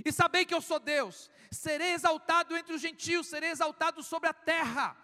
e 0.04 0.12
sabei 0.12 0.44
que 0.44 0.54
eu 0.54 0.60
sou 0.60 0.78
Deus, 0.78 1.30
serei 1.50 1.92
exaltado 1.92 2.56
entre 2.56 2.72
os 2.72 2.80
gentios, 2.80 3.26
serei 3.26 3.50
exaltado 3.50 4.02
sobre 4.02 4.28
a 4.28 4.34
terra. 4.34 4.96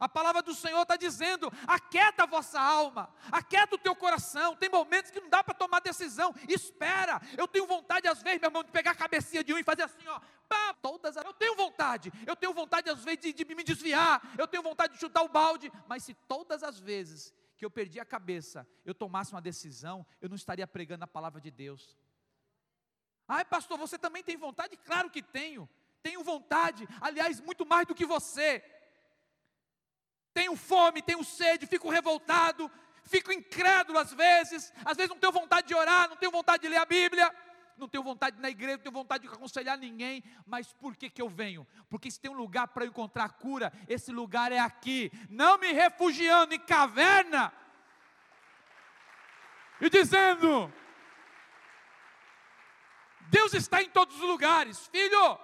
A 0.00 0.08
palavra 0.08 0.42
do 0.42 0.54
Senhor 0.54 0.82
está 0.82 0.96
dizendo: 0.96 1.52
aquieta 1.66 2.24
a 2.24 2.26
vossa 2.26 2.60
alma, 2.60 3.12
aquieta 3.30 3.74
o 3.74 3.78
teu 3.78 3.94
coração. 3.94 4.56
Tem 4.56 4.68
momentos 4.68 5.10
que 5.10 5.20
não 5.20 5.28
dá 5.28 5.42
para 5.42 5.54
tomar 5.54 5.80
decisão. 5.80 6.34
Espera. 6.48 7.20
Eu 7.36 7.46
tenho 7.46 7.66
vontade, 7.66 8.08
às 8.08 8.22
vezes, 8.22 8.40
meu 8.40 8.48
irmão, 8.48 8.64
de 8.64 8.70
pegar 8.70 8.92
a 8.92 8.94
cabecinha 8.94 9.44
de 9.44 9.52
um 9.52 9.58
e 9.58 9.64
fazer 9.64 9.82
assim, 9.82 10.06
ó. 10.06 10.20
Pá, 10.48 10.74
todas 10.74 11.16
as... 11.16 11.24
Eu 11.24 11.32
tenho 11.32 11.56
vontade. 11.56 12.12
Eu 12.26 12.36
tenho 12.36 12.52
vontade, 12.52 12.90
às 12.90 13.02
vezes, 13.02 13.20
de, 13.20 13.32
de 13.32 13.54
me 13.54 13.64
desviar. 13.64 14.22
Eu 14.36 14.46
tenho 14.46 14.62
vontade 14.62 14.94
de 14.94 15.00
chutar 15.00 15.22
o 15.22 15.28
balde. 15.28 15.72
Mas 15.88 16.04
se 16.04 16.14
todas 16.14 16.62
as 16.62 16.78
vezes 16.78 17.32
que 17.56 17.64
eu 17.64 17.70
perdi 17.70 18.00
a 18.00 18.04
cabeça, 18.04 18.66
eu 18.84 18.94
tomasse 18.94 19.32
uma 19.32 19.40
decisão, 19.40 20.06
eu 20.20 20.28
não 20.28 20.36
estaria 20.36 20.66
pregando 20.66 21.04
a 21.04 21.08
palavra 21.08 21.40
de 21.40 21.50
Deus. 21.50 21.96
Ai, 23.26 23.44
pastor, 23.44 23.78
você 23.78 23.98
também 23.98 24.22
tem 24.22 24.36
vontade? 24.36 24.76
Claro 24.76 25.10
que 25.10 25.22
tenho. 25.22 25.68
Tenho 26.02 26.22
vontade, 26.22 26.86
aliás, 27.00 27.40
muito 27.40 27.64
mais 27.64 27.86
do 27.86 27.94
que 27.94 28.04
você 28.04 28.62
tenho 30.34 30.56
fome, 30.56 31.00
tenho 31.00 31.22
sede, 31.22 31.66
fico 31.66 31.88
revoltado, 31.88 32.70
fico 33.04 33.32
incrédulo 33.32 33.98
às 33.98 34.12
vezes, 34.12 34.72
às 34.84 34.96
vezes 34.96 35.08
não 35.08 35.18
tenho 35.18 35.32
vontade 35.32 35.68
de 35.68 35.74
orar, 35.74 36.08
não 36.08 36.16
tenho 36.16 36.32
vontade 36.32 36.64
de 36.64 36.68
ler 36.68 36.78
a 36.78 36.84
Bíblia, 36.84 37.32
não 37.78 37.88
tenho 37.88 38.02
vontade 38.02 38.36
de 38.36 38.40
ir 38.40 38.42
na 38.42 38.50
igreja, 38.50 38.76
não 38.76 38.82
tenho 38.82 38.92
vontade 38.92 39.26
de 39.26 39.32
aconselhar 39.32 39.78
ninguém, 39.78 40.24
mas 40.44 40.72
por 40.72 40.96
que, 40.96 41.08
que 41.08 41.22
eu 41.22 41.28
venho? 41.28 41.64
Porque 41.88 42.10
se 42.10 42.20
tem 42.20 42.30
um 42.30 42.36
lugar 42.36 42.68
para 42.68 42.84
eu 42.84 42.88
encontrar 42.88 43.28
cura, 43.34 43.72
esse 43.88 44.10
lugar 44.10 44.50
é 44.50 44.58
aqui, 44.58 45.12
não 45.30 45.56
me 45.56 45.72
refugiando 45.72 46.52
em 46.52 46.60
caverna, 46.60 47.52
e 49.80 49.88
dizendo, 49.88 50.72
Deus 53.28 53.54
está 53.54 53.82
em 53.82 53.90
todos 53.90 54.16
os 54.16 54.22
lugares, 54.22 54.86
filho, 54.88 55.38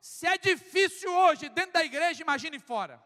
se 0.00 0.26
é 0.26 0.36
difícil 0.36 1.12
hoje 1.12 1.48
dentro 1.48 1.72
da 1.72 1.84
igreja, 1.84 2.22
imagine 2.22 2.58
fora 2.58 3.00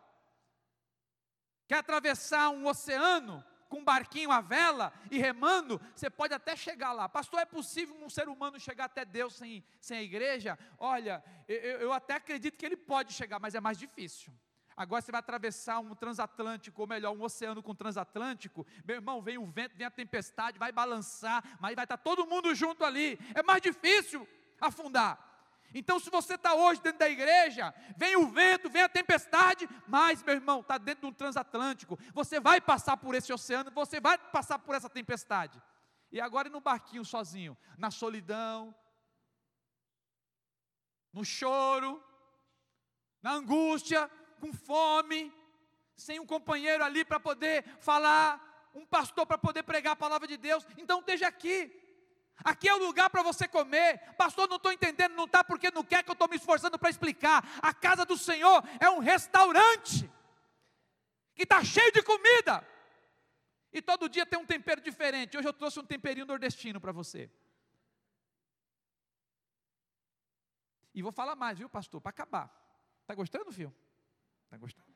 quer 1.70 1.76
atravessar 1.76 2.50
um 2.50 2.66
oceano 2.66 3.44
com 3.68 3.78
um 3.78 3.84
barquinho 3.84 4.32
à 4.32 4.40
vela 4.40 4.92
e 5.08 5.18
remando, 5.18 5.80
você 5.94 6.10
pode 6.10 6.34
até 6.34 6.56
chegar 6.56 6.92
lá. 6.92 7.08
Pastor, 7.08 7.38
é 7.38 7.44
possível 7.44 7.96
um 8.02 8.10
ser 8.10 8.28
humano 8.28 8.58
chegar 8.58 8.86
até 8.86 9.04
Deus 9.04 9.36
sem, 9.36 9.64
sem 9.80 9.98
a 9.98 10.02
igreja? 10.02 10.58
Olha, 10.76 11.22
eu, 11.46 11.78
eu 11.78 11.92
até 11.92 12.14
acredito 12.14 12.58
que 12.58 12.66
ele 12.66 12.76
pode 12.76 13.12
chegar, 13.12 13.38
mas 13.38 13.54
é 13.54 13.60
mais 13.60 13.78
difícil. 13.78 14.32
Agora 14.76 15.00
você 15.00 15.12
vai 15.12 15.20
atravessar 15.20 15.78
um 15.78 15.94
transatlântico, 15.94 16.80
ou 16.80 16.88
melhor, 16.88 17.12
um 17.12 17.22
oceano 17.22 17.62
com 17.62 17.72
transatlântico, 17.72 18.66
meu 18.84 18.96
irmão, 18.96 19.22
vem 19.22 19.38
o 19.38 19.46
vento, 19.46 19.76
vem 19.76 19.86
a 19.86 19.92
tempestade, 19.92 20.58
vai 20.58 20.72
balançar, 20.72 21.40
mas 21.60 21.76
vai 21.76 21.84
estar 21.84 21.98
todo 21.98 22.26
mundo 22.26 22.52
junto 22.52 22.84
ali. 22.84 23.16
É 23.32 23.44
mais 23.44 23.62
difícil 23.62 24.26
afundar. 24.60 25.29
Então, 25.72 25.98
se 25.98 26.10
você 26.10 26.34
está 26.34 26.54
hoje 26.54 26.80
dentro 26.80 26.98
da 26.98 27.08
igreja, 27.08 27.72
vem 27.96 28.16
o 28.16 28.26
vento, 28.28 28.68
vem 28.68 28.82
a 28.82 28.88
tempestade, 28.88 29.68
mas, 29.86 30.22
meu 30.22 30.34
irmão, 30.34 30.60
está 30.60 30.78
dentro 30.78 31.02
de 31.02 31.06
um 31.06 31.12
transatlântico, 31.12 31.98
você 32.12 32.40
vai 32.40 32.60
passar 32.60 32.96
por 32.96 33.14
esse 33.14 33.32
oceano, 33.32 33.70
você 33.70 34.00
vai 34.00 34.18
passar 34.18 34.58
por 34.58 34.74
essa 34.74 34.88
tempestade. 34.88 35.62
E 36.10 36.20
agora 36.20 36.48
no 36.48 36.60
barquinho 36.60 37.04
sozinho, 37.04 37.56
na 37.78 37.90
solidão, 37.90 38.74
no 41.12 41.24
choro, 41.24 42.02
na 43.22 43.32
angústia, 43.32 44.10
com 44.40 44.52
fome, 44.52 45.32
sem 45.96 46.18
um 46.18 46.26
companheiro 46.26 46.82
ali 46.82 47.04
para 47.04 47.20
poder 47.20 47.64
falar, 47.78 48.70
um 48.74 48.86
pastor 48.86 49.26
para 49.26 49.38
poder 49.38 49.62
pregar 49.62 49.92
a 49.92 49.96
palavra 49.96 50.26
de 50.26 50.36
Deus, 50.36 50.66
então 50.76 51.00
esteja 51.00 51.28
aqui. 51.28 51.79
Aqui 52.44 52.68
é 52.68 52.74
o 52.74 52.84
lugar 52.84 53.10
para 53.10 53.22
você 53.22 53.46
comer. 53.46 53.98
Pastor, 54.16 54.48
não 54.48 54.56
estou 54.56 54.72
entendendo, 54.72 55.14
não 55.14 55.24
está 55.24 55.44
porque 55.44 55.70
não 55.70 55.84
quer 55.84 56.02
que 56.02 56.10
eu 56.10 56.14
estou 56.14 56.28
me 56.28 56.36
esforçando 56.36 56.78
para 56.78 56.90
explicar. 56.90 57.44
A 57.62 57.72
casa 57.72 58.04
do 58.04 58.16
Senhor 58.16 58.62
é 58.78 58.88
um 58.90 58.98
restaurante 58.98 60.10
que 61.34 61.42
está 61.42 61.62
cheio 61.64 61.92
de 61.92 62.02
comida. 62.02 62.66
E 63.72 63.80
todo 63.80 64.08
dia 64.08 64.26
tem 64.26 64.38
um 64.38 64.46
tempero 64.46 64.80
diferente. 64.80 65.36
Hoje 65.36 65.46
eu 65.46 65.52
trouxe 65.52 65.78
um 65.78 65.84
temperinho 65.84 66.26
nordestino 66.26 66.80
para 66.80 66.92
você. 66.92 67.30
E 70.94 71.02
vou 71.02 71.12
falar 71.12 71.36
mais, 71.36 71.58
viu, 71.58 71.68
pastor? 71.68 72.00
Para 72.00 72.10
acabar. 72.10 72.50
Está 73.02 73.14
gostando, 73.14 73.52
filho? 73.52 73.74
Está 74.44 74.56
gostando? 74.56 74.90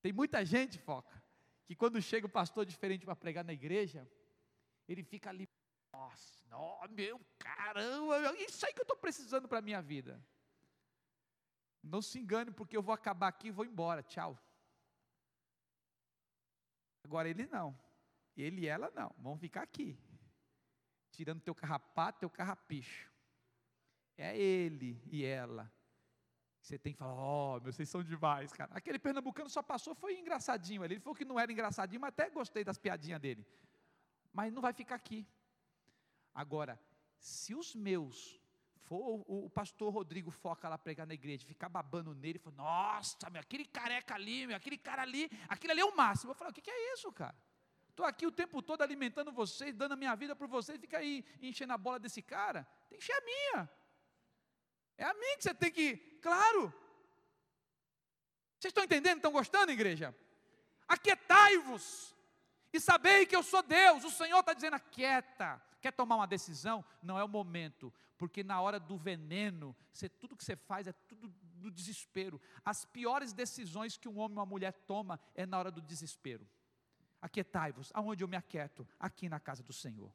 Tem 0.00 0.12
muita 0.12 0.44
gente, 0.44 0.78
foca, 0.78 1.22
que 1.66 1.74
quando 1.74 2.00
chega 2.00 2.26
o 2.26 2.30
pastor 2.30 2.64
diferente 2.64 3.04
para 3.04 3.16
pregar 3.16 3.44
na 3.44 3.52
igreja, 3.52 4.08
ele 4.88 5.02
fica 5.02 5.28
ali, 5.28 5.48
nossa, 5.92 6.56
oh, 6.56 6.88
meu 6.88 7.20
caramba, 7.38 8.34
isso 8.38 8.64
aí 8.64 8.72
que 8.72 8.80
eu 8.80 8.84
estou 8.84 8.96
precisando 8.96 9.46
para 9.46 9.58
a 9.58 9.62
minha 9.62 9.82
vida. 9.82 10.22
Não 11.82 12.00
se 12.00 12.18
engane, 12.18 12.50
porque 12.50 12.76
eu 12.76 12.82
vou 12.82 12.94
acabar 12.94 13.28
aqui 13.28 13.48
e 13.48 13.52
vou 13.52 13.64
embora, 13.64 14.02
tchau. 14.02 14.38
Agora 17.04 17.28
ele 17.28 17.46
não, 17.46 17.78
ele 18.36 18.62
e 18.62 18.66
ela 18.66 18.90
não, 18.90 19.14
vão 19.18 19.36
ficar 19.38 19.62
aqui, 19.62 19.98
tirando 21.10 21.42
teu 21.42 21.54
carrapato, 21.54 22.20
teu 22.20 22.30
carrapicho. 22.30 23.10
É 24.16 24.36
ele 24.36 25.00
e 25.06 25.24
ela. 25.24 25.72
Você 26.60 26.76
tem 26.78 26.92
que 26.92 26.98
falar, 26.98 27.14
ó, 27.14 27.56
oh, 27.56 27.60
vocês 27.60 27.88
são 27.88 28.02
demais, 28.02 28.52
cara. 28.52 28.74
Aquele 28.74 28.98
pernambucano 28.98 29.48
só 29.48 29.62
passou, 29.62 29.94
foi 29.94 30.18
engraçadinho. 30.18 30.84
Ele 30.84 30.98
falou 30.98 31.14
que 31.14 31.24
não 31.24 31.38
era 31.38 31.52
engraçadinho, 31.52 32.00
mas 32.00 32.08
até 32.08 32.28
gostei 32.28 32.64
das 32.64 32.76
piadinhas 32.76 33.20
dele 33.20 33.46
mas 34.32 34.52
não 34.52 34.62
vai 34.62 34.72
ficar 34.72 34.94
aqui. 34.94 35.26
Agora, 36.34 36.80
se 37.18 37.54
os 37.54 37.74
meus 37.74 38.40
for 38.88 39.24
o, 39.26 39.44
o, 39.46 39.50
pastor 39.50 39.92
Rodrigo 39.92 40.30
foca 40.30 40.68
lá 40.68 40.78
pregar 40.78 41.06
na 41.06 41.12
igreja, 41.12 41.46
ficar 41.46 41.68
babando 41.68 42.14
nele, 42.14 42.38
falar, 42.38 42.56
nossa, 42.56 43.28
meu, 43.28 43.40
aquele 43.40 43.66
careca 43.66 44.14
ali, 44.14 44.46
meu, 44.46 44.56
aquele 44.56 44.78
cara 44.78 45.02
ali, 45.02 45.30
aquele 45.48 45.72
ali 45.72 45.80
é 45.82 45.84
o 45.84 45.94
máximo. 45.94 46.30
Eu 46.30 46.34
falo, 46.34 46.50
o 46.50 46.54
que, 46.54 46.62
que 46.62 46.70
é 46.70 46.94
isso, 46.94 47.12
cara? 47.12 47.36
Estou 47.90 48.06
aqui 48.06 48.26
o 48.26 48.32
tempo 48.32 48.62
todo 48.62 48.80
alimentando 48.80 49.30
vocês, 49.32 49.74
dando 49.74 49.92
a 49.92 49.96
minha 49.96 50.14
vida 50.14 50.34
para 50.34 50.46
vocês, 50.46 50.80
fica 50.80 50.98
aí 50.98 51.24
enchendo 51.42 51.72
a 51.72 51.78
bola 51.78 51.98
desse 51.98 52.22
cara. 52.22 52.64
Tem 52.88 52.98
que 52.98 53.04
encher 53.04 53.16
a 53.16 53.24
minha. 53.24 53.70
É 54.96 55.04
a 55.04 55.14
minha 55.14 55.36
que 55.36 55.42
você 55.42 55.54
tem 55.54 55.70
que, 55.70 55.96
claro. 56.22 56.72
Vocês 58.58 58.70
estão 58.70 58.84
entendendo? 58.84 59.16
Estão 59.16 59.32
gostando, 59.32 59.70
igreja? 59.70 60.16
Aquietai-vos 60.86 62.16
e 62.72 62.80
sabei 62.80 63.26
que 63.26 63.34
eu 63.34 63.42
sou 63.42 63.62
Deus. 63.62 64.04
O 64.04 64.10
Senhor 64.10 64.40
está 64.40 64.52
dizendo: 64.52 64.74
aquieta. 64.74 65.60
Quer 65.80 65.92
tomar 65.92 66.16
uma 66.16 66.26
decisão? 66.26 66.84
Não 67.02 67.18
é 67.18 67.22
o 67.22 67.28
momento, 67.28 67.92
porque 68.16 68.42
na 68.42 68.60
hora 68.60 68.80
do 68.80 68.96
veneno, 68.96 69.76
você, 69.92 70.08
tudo 70.08 70.36
que 70.36 70.44
você 70.44 70.56
faz 70.56 70.86
é 70.88 70.92
tudo 70.92 71.32
no 71.54 71.70
desespero. 71.70 72.40
As 72.64 72.84
piores 72.84 73.32
decisões 73.32 73.96
que 73.96 74.08
um 74.08 74.18
homem 74.18 74.36
ou 74.36 74.42
uma 74.42 74.46
mulher 74.46 74.72
toma 74.72 75.20
é 75.34 75.46
na 75.46 75.58
hora 75.58 75.70
do 75.70 75.80
desespero. 75.80 76.48
Aquietai-vos. 77.20 77.90
Aonde 77.94 78.24
eu 78.24 78.28
me 78.28 78.36
aquieto? 78.36 78.86
Aqui 78.98 79.28
na 79.28 79.40
casa 79.40 79.62
do 79.62 79.72
Senhor. 79.72 80.12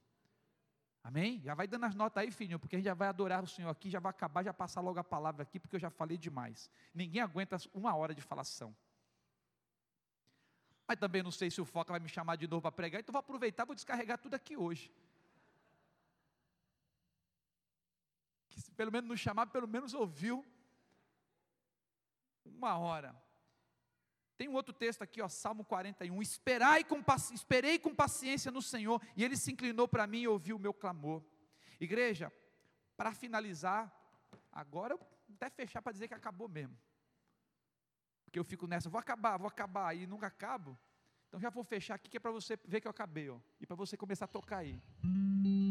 Amém? 1.03 1.41
Já 1.41 1.53
vai 1.53 1.67
dando 1.67 1.85
as 1.85 1.95
notas 1.95 2.23
aí, 2.23 2.31
filhinho, 2.31 2.57
porque 2.57 2.77
a 2.77 2.79
gente 2.79 2.85
já 2.85 2.93
vai 2.93 3.09
adorar 3.09 3.43
o 3.43 3.47
Senhor 3.47 3.69
aqui, 3.69 3.89
já 3.89 3.99
vai 3.99 4.09
acabar, 4.09 4.41
já 4.41 4.53
passar 4.53 4.79
logo 4.79 4.97
a 4.99 5.03
palavra 5.03 5.43
aqui, 5.43 5.59
porque 5.59 5.75
eu 5.75 5.79
já 5.79 5.89
falei 5.89 6.17
demais. 6.17 6.69
Ninguém 6.93 7.21
aguenta 7.21 7.57
uma 7.73 7.93
hora 7.93 8.15
de 8.15 8.21
falação. 8.21 8.73
Mas 10.93 10.99
também 10.99 11.23
não 11.23 11.31
sei 11.31 11.49
se 11.49 11.59
o 11.59 11.65
Foca 11.65 11.91
vai 11.91 11.99
me 11.99 12.07
chamar 12.07 12.35
de 12.35 12.47
novo 12.47 12.61
para 12.61 12.71
pregar, 12.71 13.01
então 13.01 13.11
vou 13.11 13.19
aproveitar, 13.19 13.65
vou 13.65 13.73
descarregar 13.73 14.19
tudo 14.19 14.35
aqui 14.35 14.55
hoje. 14.55 14.93
Que 18.47 18.61
se 18.61 18.71
pelo 18.71 18.91
menos 18.91 19.09
não 19.09 19.17
chamar, 19.17 19.47
pelo 19.47 19.67
menos 19.67 19.95
ouviu 19.95 20.45
uma 22.45 22.77
hora. 22.77 23.19
Tem 24.37 24.47
um 24.47 24.53
outro 24.53 24.71
texto 24.71 25.01
aqui, 25.01 25.19
ó, 25.19 25.27
Salmo 25.27 25.65
41. 25.65 26.21
Esperai 26.21 26.83
com, 26.83 27.03
esperei 27.33 27.79
com 27.79 27.95
paciência 27.95 28.51
no 28.51 28.61
Senhor, 28.61 29.01
e 29.15 29.23
Ele 29.23 29.35
se 29.35 29.51
inclinou 29.51 29.87
para 29.87 30.05
mim 30.05 30.19
e 30.19 30.27
ouviu 30.27 30.57
o 30.57 30.59
meu 30.59 30.75
clamor. 30.75 31.23
Igreja, 31.79 32.31
para 32.95 33.15
finalizar, 33.15 33.91
agora 34.51 34.95
até 35.41 35.49
fechar 35.49 35.81
para 35.81 35.91
dizer 35.91 36.07
que 36.07 36.13
acabou 36.13 36.47
mesmo. 36.47 36.77
Porque 38.33 38.39
eu 38.39 38.43
fico 38.43 38.65
nessa, 38.65 38.89
vou 38.89 38.99
acabar, 38.99 39.37
vou 39.37 39.47
acabar, 39.47 39.95
e 39.95 40.07
nunca 40.07 40.25
acabo. 40.25 40.75
Então 41.27 41.39
já 41.39 41.51
vou 41.51 41.63
fechar 41.63 41.93
aqui 41.93 42.09
que 42.09 42.17
é 42.17 42.19
para 42.19 42.31
você 42.31 42.57
ver 42.65 42.81
que 42.81 42.87
eu 42.87 42.89
acabei, 42.89 43.29
ó, 43.29 43.39
e 43.61 43.67
para 43.67 43.75
você 43.75 43.95
começar 43.95 44.25
a 44.25 44.27
tocar 44.27 44.57
aí. 44.57 44.81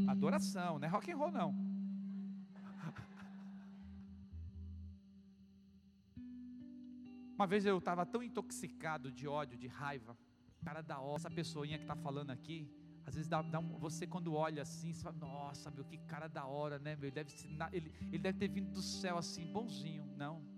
Adoração, 0.07 0.79
não 0.79 0.87
é 0.87 0.89
rock 0.89 1.11
and 1.11 1.17
roll 1.17 1.33
não. 1.33 1.51
Uma 7.35 7.49
vez 7.49 7.67
eu 7.67 7.79
estava 7.79 8.07
tão 8.07 8.23
intoxicado 8.23 9.11
de 9.11 9.27
ódio, 9.27 9.59
de 9.59 9.67
raiva, 9.67 10.17
cara 10.65 10.83
da 10.83 11.01
hora, 11.01 11.17
essa 11.17 11.33
pessoinha 11.33 11.79
que 11.79 11.83
está 11.83 11.97
falando 11.97 12.31
aqui, 12.31 12.71
às 13.05 13.17
vezes 13.17 13.29
dá, 13.29 13.43
dá 13.43 13.59
um, 13.59 13.77
você 13.77 14.07
quando 14.07 14.35
olha 14.35 14.63
assim, 14.63 14.93
você 14.93 15.03
fala, 15.03 15.17
nossa, 15.17 15.69
meu, 15.69 15.85
que 15.85 15.99
cara 15.99 16.29
da 16.29 16.47
hora, 16.47 16.79
né, 16.79 16.95
meu, 16.95 17.09
ele 17.09 17.11
deve, 17.11 17.33
ele, 17.73 17.93
ele 18.03 18.19
deve 18.19 18.39
ter 18.39 18.47
vindo 18.47 18.71
do 18.71 18.81
céu 18.81 19.19
assim, 19.19 19.53
bonzinho, 19.53 20.05
não, 20.17 20.52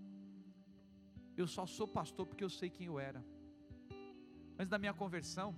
eu 1.37 1.47
só 1.47 1.67
sou 1.67 1.87
pastor 1.87 2.27
porque 2.27 2.45
eu 2.45 2.51
sei 2.51 2.71
quem 2.71 2.87
eu 2.87 2.99
era. 2.99 3.25
Antes 4.59 4.69
da 4.69 4.79
minha 4.79 4.95
conversão, 4.95 5.55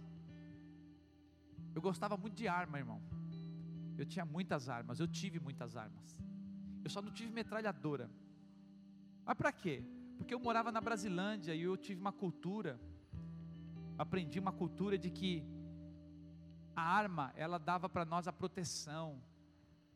eu 1.75 1.83
gostava 1.83 2.17
muito 2.17 2.35
de 2.35 2.49
arma, 2.49 2.79
irmão. 2.79 3.01
Eu 3.99 4.07
tinha 4.07 4.25
muitas 4.25 4.69
armas, 4.69 5.01
eu 5.01 5.09
tive 5.09 5.39
muitas 5.39 5.77
armas. 5.77 6.19
Eu 6.85 6.91
só 6.91 7.03
não 7.03 7.13
tive 7.13 7.33
metralhadora. 7.33 8.11
Mas 9.25 9.37
para 9.37 9.53
quê? 9.53 9.85
Porque 10.17 10.33
eu 10.33 10.41
morava 10.41 10.73
na 10.73 10.81
Brasilândia 10.81 11.55
e 11.55 11.63
eu 11.63 11.77
tive 11.77 12.01
uma 12.01 12.13
cultura, 12.13 12.81
aprendi 13.99 14.39
uma 14.39 14.53
cultura 14.53 14.97
de 14.97 15.11
que 15.11 15.45
a 16.75 16.83
arma, 16.83 17.33
ela 17.37 17.59
dava 17.59 17.89
para 17.89 18.05
nós 18.05 18.29
a 18.29 18.33
proteção. 18.33 19.21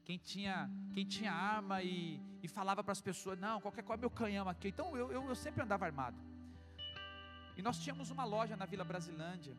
Quem 0.04 0.18
tinha, 0.18 0.70
quem 0.94 1.04
tinha 1.04 1.32
arma 1.32 1.82
e, 1.82 2.20
e 2.42 2.48
falava 2.48 2.82
para 2.82 2.92
as 2.92 3.00
pessoas, 3.00 3.38
não, 3.38 3.60
qualquer 3.60 3.82
coisa 3.82 4.00
é 4.00 4.02
meu 4.02 4.10
canhão 4.10 4.48
aqui. 4.48 4.68
Então 4.68 4.96
eu, 4.96 5.10
eu, 5.12 5.28
eu 5.28 5.34
sempre 5.34 5.62
andava 5.62 5.84
armado. 5.84 6.16
E 7.56 7.62
nós 7.62 7.78
tínhamos 7.78 8.10
uma 8.10 8.24
loja 8.24 8.56
na 8.56 8.64
Vila 8.64 8.84
Brasilândia, 8.84 9.54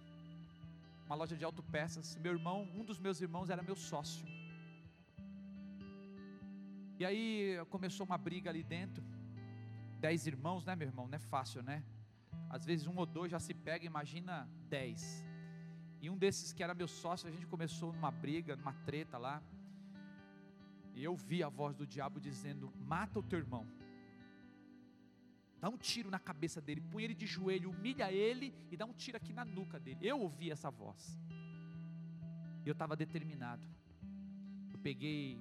uma 1.06 1.16
loja 1.16 1.36
de 1.36 1.46
autopeças. 1.46 2.16
Meu 2.18 2.34
irmão, 2.34 2.68
um 2.76 2.84
dos 2.84 3.00
meus 3.00 3.22
irmãos 3.22 3.50
era 3.50 3.62
meu 3.62 3.76
sócio. 3.76 4.26
E 7.00 7.06
aí 7.06 7.58
começou 7.70 8.06
uma 8.06 8.18
briga 8.18 8.50
ali 8.50 8.64
dentro. 8.64 9.04
Dez 10.00 10.26
irmãos, 10.26 10.66
né, 10.66 10.76
meu 10.76 10.88
irmão? 10.88 11.08
Não 11.08 11.16
é 11.16 11.20
fácil, 11.20 11.62
né? 11.62 11.84
Às 12.50 12.66
vezes 12.66 12.88
um 12.88 12.96
ou 12.98 13.06
dois 13.06 13.32
já 13.32 13.40
se 13.40 13.54
pega, 13.54 13.86
imagina 13.86 14.48
dez. 14.70 15.24
E 16.02 16.10
um 16.10 16.18
desses 16.18 16.52
que 16.52 16.64
era 16.64 16.74
meu 16.74 16.88
sócio, 16.88 17.28
a 17.30 17.32
gente 17.32 17.46
começou 17.46 17.94
numa 17.94 18.10
briga, 18.10 18.56
numa 18.56 18.74
treta 18.86 19.18
lá. 19.18 19.42
E 20.94 21.04
eu 21.04 21.16
vi 21.16 21.44
a 21.44 21.50
voz 21.50 21.76
do 21.76 21.86
diabo 21.86 22.20
dizendo: 22.20 22.72
Mata 22.78 23.20
o 23.20 23.24
teu 23.24 23.40
irmão. 23.40 23.66
Dá 25.60 25.70
um 25.70 25.78
tiro 25.78 26.10
na 26.10 26.18
cabeça 26.18 26.60
dele, 26.60 26.82
põe 26.82 27.04
ele 27.04 27.14
de 27.14 27.28
joelho, 27.28 27.70
humilha 27.70 28.12
ele 28.12 28.52
e 28.72 28.76
dá 28.76 28.86
um 28.86 28.94
tiro 28.94 29.18
aqui 29.18 29.32
na 29.32 29.46
nuca 29.46 29.80
dele. 29.80 30.00
Eu 30.02 30.20
ouvi 30.20 30.50
essa 30.50 30.72
voz. 30.72 31.20
E 32.66 32.68
eu 32.68 32.74
estava 32.74 32.96
determinado. 32.96 33.64
Eu 34.72 34.80
peguei 34.80 35.40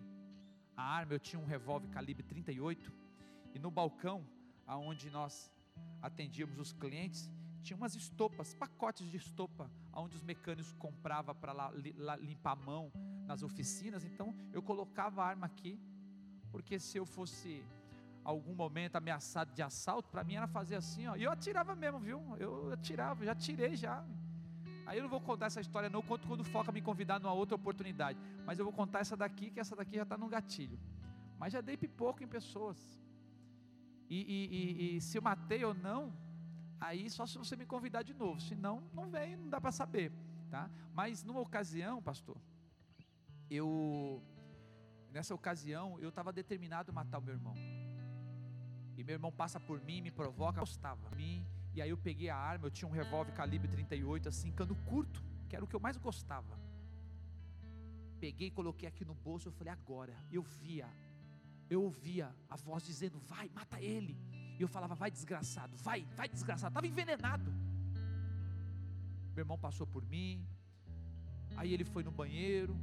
a 0.77 0.83
arma, 0.83 1.15
eu 1.15 1.19
tinha 1.19 1.41
um 1.41 1.47
revólver 1.47 1.89
calibre 1.89 2.23
38. 2.23 2.93
E 3.55 3.59
no 3.59 3.71
balcão, 3.71 4.27
aonde 4.67 5.11
nós 5.11 5.51
atendíamos 6.03 6.59
os 6.59 6.73
clientes, 6.73 7.31
tinha 7.63 7.77
umas 7.77 7.95
estopas, 7.95 8.55
pacotes 8.55 9.11
de 9.11 9.17
estopa, 9.17 9.71
onde 9.93 10.17
os 10.17 10.23
mecânicos 10.23 10.73
compravam 10.73 11.35
para 11.35 11.71
limpar 12.19 12.53
a 12.53 12.57
mão 12.57 12.93
nas 13.31 13.43
oficinas. 13.49 14.05
Então 14.11 14.29
eu 14.57 14.63
colocava 14.71 15.23
a 15.23 15.27
arma 15.33 15.47
aqui, 15.47 15.73
porque 16.53 16.79
se 16.87 16.97
eu 17.01 17.07
fosse 17.17 17.51
algum 18.33 18.55
momento 18.63 18.97
ameaçado 18.97 19.51
de 19.59 19.63
assalto, 19.63 20.09
para 20.15 20.23
mim 20.29 20.35
era 20.41 20.49
fazer 20.59 20.77
assim, 20.83 21.07
ó, 21.07 21.15
e 21.17 21.23
eu 21.23 21.31
atirava 21.37 21.75
mesmo, 21.75 21.99
viu? 22.09 22.21
Eu 22.45 22.73
atirava, 22.73 23.25
já 23.25 23.35
tirei 23.35 23.75
já. 23.85 23.97
Aí 24.87 24.99
eu 24.99 25.05
não 25.05 25.13
vou 25.17 25.21
contar 25.21 25.47
essa 25.47 25.61
história, 25.61 25.89
não, 25.89 26.03
conto 26.03 26.27
quando 26.27 26.45
foca 26.55 26.73
me 26.73 26.83
convidar 26.83 27.21
numa 27.21 27.33
outra 27.33 27.55
oportunidade. 27.55 28.19
Mas 28.45 28.59
eu 28.59 28.65
vou 28.65 28.75
contar 28.81 28.99
essa 29.05 29.17
daqui, 29.17 29.51
que 29.53 29.61
essa 29.61 29.77
daqui 29.77 29.97
já 29.97 30.03
está 30.03 30.19
no 30.19 30.29
gatilho. 30.29 30.79
Mas 31.39 31.53
já 31.53 31.61
dei 31.61 31.77
pipoco 31.77 32.23
em 32.25 32.31
pessoas. 32.39 32.79
E, 34.09 34.19
e, 34.37 34.39
e, 34.57 34.97
e 34.97 35.01
se 35.01 35.17
eu 35.17 35.23
matei 35.23 35.65
ou 35.65 35.73
não, 35.73 36.13
Aí 36.81 37.11
só 37.11 37.27
se 37.27 37.37
você 37.37 37.55
me 37.57 37.67
convidar 37.67 38.03
de 38.03 38.15
novo, 38.15 38.41
senão 38.41 38.83
não 38.95 39.07
vem, 39.15 39.37
não 39.37 39.51
dá 39.51 39.61
para 39.61 39.71
saber, 39.71 40.11
tá? 40.49 40.63
Mas 40.95 41.23
numa 41.23 41.41
ocasião, 41.41 42.01
pastor, 42.01 42.39
eu 43.51 44.23
nessa 45.11 45.35
ocasião 45.35 45.99
eu 46.01 46.09
estava 46.09 46.33
determinado 46.33 46.91
a 46.91 46.95
matar 46.95 47.19
o 47.19 47.23
meu 47.23 47.35
irmão. 47.35 47.55
E 48.97 49.03
meu 49.03 49.15
irmão 49.15 49.33
passa 49.33 49.59
por 49.59 49.81
mim, 49.83 50.01
me 50.01 50.11
provoca, 50.11 50.61
gostava 50.61 51.11
mim, 51.17 51.45
e 51.75 51.81
aí 51.81 51.91
eu 51.91 51.97
peguei 51.97 52.29
a 52.29 52.37
arma, 52.37 52.67
eu 52.67 52.71
tinha 52.71 52.89
um 52.89 52.93
revólver 52.93 53.33
calibre 53.33 53.69
38 53.69 54.29
assim, 54.29 54.53
cano 54.53 54.77
curto, 54.87 55.25
que 55.49 55.57
era 55.57 55.65
o 55.65 55.69
que 55.69 55.75
eu 55.75 55.81
mais 55.81 55.97
gostava. 55.97 56.59
Peguei, 58.21 58.51
coloquei 58.51 58.89
aqui 58.89 59.05
no 59.05 59.15
bolso, 59.15 59.49
eu 59.49 59.53
falei 59.53 59.73
agora. 59.73 60.15
Eu 60.31 60.43
via, 60.43 60.87
eu 61.71 61.83
ouvia 61.83 62.35
a 62.49 62.57
voz 62.57 62.83
dizendo: 62.83 63.19
"Vai, 63.19 63.49
mata 63.49 63.81
ele". 63.81 64.17
E 64.59 64.63
eu 64.63 64.69
falava, 64.69 64.95
vai 64.95 65.11
desgraçado, 65.11 65.75
vai, 65.79 66.05
vai 66.15 66.29
desgraçado. 66.29 66.71
Estava 66.71 66.87
envenenado. 66.87 67.51
Meu 69.35 69.43
irmão 69.43 69.59
passou 69.59 69.87
por 69.87 70.05
mim. 70.05 70.47
Aí 71.57 71.73
ele 71.73 71.85
foi 71.85 72.03
no 72.03 72.11
banheiro. 72.11 72.79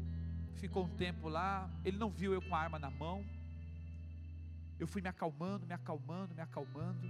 Ficou 0.58 0.86
um 0.86 0.96
tempo 0.96 1.30
lá. 1.30 1.70
Ele 1.86 1.98
não 1.98 2.10
viu 2.10 2.34
eu 2.34 2.42
com 2.42 2.56
a 2.56 2.60
arma 2.60 2.80
na 2.80 2.90
mão. 2.90 3.24
Eu 4.80 4.88
fui 4.88 5.02
me 5.02 5.10
acalmando, 5.10 5.66
me 5.66 5.74
acalmando, 5.74 6.34
me 6.34 6.42
acalmando. 6.42 7.08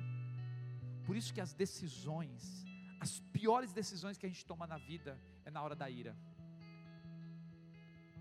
Por 1.06 1.16
isso 1.16 1.34
que 1.34 1.40
as 1.40 1.54
decisões, 1.54 2.66
as 3.00 3.20
piores 3.32 3.72
decisões 3.72 4.18
que 4.18 4.26
a 4.26 4.30
gente 4.30 4.46
toma 4.46 4.68
na 4.68 4.78
vida 4.78 5.18
é 5.46 5.50
na 5.50 5.62
hora 5.62 5.76
da 5.76 5.90
ira. 5.90 6.16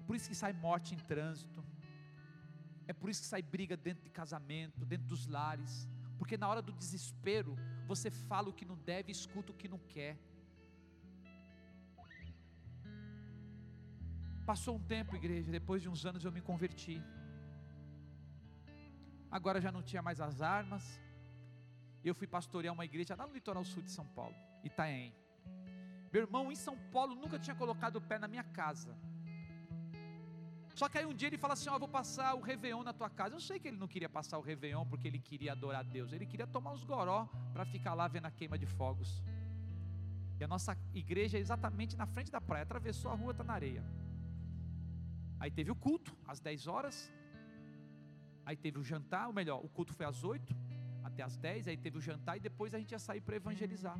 Por 0.06 0.14
isso 0.14 0.28
que 0.28 0.34
sai 0.34 0.52
morte 0.52 0.94
em 0.94 0.98
trânsito. 0.98 1.64
É 2.86 2.92
por 2.92 3.10
isso 3.10 3.20
que 3.22 3.26
sai 3.26 3.42
briga 3.42 3.76
dentro 3.76 4.04
de 4.04 4.10
casamento, 4.10 4.84
dentro 4.84 5.08
dos 5.08 5.26
lares. 5.26 5.88
Porque 6.18 6.36
na 6.36 6.48
hora 6.48 6.62
do 6.62 6.72
desespero, 6.72 7.56
você 7.86 8.10
fala 8.10 8.48
o 8.48 8.52
que 8.52 8.64
não 8.64 8.76
deve, 8.76 9.10
escuta 9.10 9.50
o 9.50 9.54
que 9.54 9.68
não 9.68 9.78
quer. 9.78 10.16
Passou 14.50 14.76
um 14.76 14.82
tempo, 14.94 15.16
igreja, 15.16 15.50
depois 15.50 15.82
de 15.82 15.88
uns 15.88 16.06
anos 16.06 16.24
eu 16.24 16.30
me 16.36 16.40
converti. 16.40 16.96
Agora 19.38 19.60
já 19.60 19.72
não 19.76 19.82
tinha 19.82 20.00
mais 20.08 20.20
as 20.20 20.40
armas. 20.40 20.84
Eu 22.08 22.14
fui 22.14 22.28
pastorear 22.28 22.72
uma 22.72 22.84
igreja 22.84 23.16
lá 23.20 23.26
no 23.26 23.34
litoral 23.38 23.64
sul 23.64 23.82
de 23.82 23.90
São 23.90 24.06
Paulo, 24.18 24.36
Itaém. 24.62 25.12
Meu 26.12 26.22
irmão 26.22 26.52
em 26.52 26.54
São 26.54 26.78
Paulo 26.94 27.16
nunca 27.16 27.40
tinha 27.40 27.56
colocado 27.56 27.96
o 27.96 28.00
pé 28.00 28.18
na 28.20 28.28
minha 28.28 28.44
casa. 28.44 28.96
Só 30.76 30.88
que 30.88 30.98
aí 30.98 31.06
um 31.06 31.14
dia 31.20 31.28
ele 31.28 31.38
fala 31.38 31.54
assim: 31.54 31.68
Ó, 31.68 31.74
oh, 31.74 31.78
vou 31.80 31.88
passar 31.88 32.34
o 32.36 32.40
Réveillon 32.40 32.84
na 32.84 32.92
tua 32.92 33.10
casa. 33.10 33.34
Eu 33.34 33.40
sei 33.40 33.58
que 33.58 33.66
ele 33.66 33.76
não 33.76 33.88
queria 33.88 34.08
passar 34.08 34.38
o 34.38 34.42
Réveillon 34.42 34.86
porque 34.86 35.08
ele 35.08 35.18
queria 35.18 35.52
adorar 35.52 35.80
a 35.80 35.82
Deus. 35.82 36.12
Ele 36.12 36.24
queria 36.24 36.46
tomar 36.46 36.72
uns 36.72 36.84
goró 36.84 37.28
para 37.52 37.64
ficar 37.64 37.94
lá 37.94 38.06
vendo 38.06 38.26
a 38.26 38.30
queima 38.30 38.56
de 38.56 38.66
fogos. 38.66 39.22
E 40.38 40.44
a 40.44 40.46
nossa 40.46 40.78
igreja 40.94 41.36
é 41.36 41.40
exatamente 41.40 41.96
na 41.96 42.06
frente 42.06 42.30
da 42.30 42.40
praia. 42.40 42.62
Atravessou 42.62 43.10
a 43.10 43.14
rua, 43.14 43.32
está 43.32 43.42
na 43.42 43.54
areia. 43.54 43.82
Aí 45.38 45.50
teve 45.50 45.70
o 45.70 45.74
culto, 45.74 46.16
às 46.26 46.40
10 46.40 46.66
horas. 46.66 47.12
Aí 48.44 48.56
teve 48.56 48.78
o 48.78 48.84
jantar, 48.84 49.26
ou 49.26 49.32
melhor, 49.32 49.64
o 49.64 49.68
culto 49.68 49.92
foi 49.92 50.06
às 50.06 50.22
8 50.24 50.54
até 51.04 51.22
às 51.22 51.36
10. 51.36 51.68
Aí 51.68 51.76
teve 51.76 51.98
o 51.98 52.00
jantar 52.00 52.36
e 52.36 52.40
depois 52.40 52.74
a 52.74 52.78
gente 52.78 52.92
ia 52.92 52.98
sair 52.98 53.20
para 53.20 53.36
evangelizar. 53.36 53.98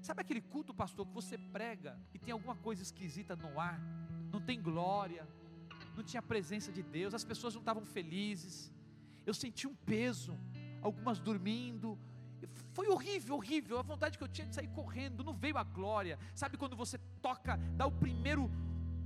Sabe 0.00 0.22
aquele 0.22 0.40
culto, 0.40 0.72
pastor, 0.72 1.06
que 1.06 1.12
você 1.12 1.36
prega 1.36 2.00
e 2.14 2.18
tem 2.18 2.32
alguma 2.32 2.56
coisa 2.56 2.82
esquisita 2.82 3.36
no 3.36 3.60
ar? 3.60 3.78
Não 4.32 4.40
tem 4.40 4.60
glória, 4.60 5.28
não 5.94 6.02
tinha 6.02 6.22
presença 6.22 6.72
de 6.72 6.82
Deus, 6.82 7.12
as 7.12 7.24
pessoas 7.24 7.54
não 7.54 7.60
estavam 7.60 7.84
felizes. 7.84 8.72
Eu 9.26 9.34
senti 9.34 9.66
um 9.66 9.74
peso, 9.74 10.38
algumas 10.80 11.20
dormindo. 11.20 11.98
Foi 12.72 12.88
horrível, 12.88 13.36
horrível. 13.36 13.78
A 13.78 13.82
vontade 13.82 14.16
que 14.16 14.24
eu 14.24 14.28
tinha 14.28 14.46
de 14.46 14.54
sair 14.54 14.68
correndo, 14.68 15.22
não 15.22 15.34
veio 15.34 15.58
a 15.58 15.64
glória. 15.64 16.18
Sabe 16.34 16.56
quando 16.56 16.74
você 16.74 16.96
toca, 17.20 17.58
dá 17.76 17.86
o 17.86 17.92
primeiro 17.92 18.50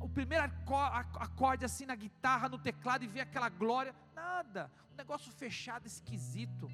o 0.04 0.08
primeiro 0.08 0.44
acorde 1.26 1.64
assim 1.64 1.86
na 1.86 1.94
guitarra, 1.94 2.46
no 2.46 2.58
teclado 2.58 3.04
e 3.04 3.08
vê 3.08 3.20
aquela 3.22 3.48
glória? 3.48 3.94
Nada. 4.14 4.70
Um 4.92 4.96
negócio 4.96 5.32
fechado, 5.32 5.86
esquisito. 5.86 6.70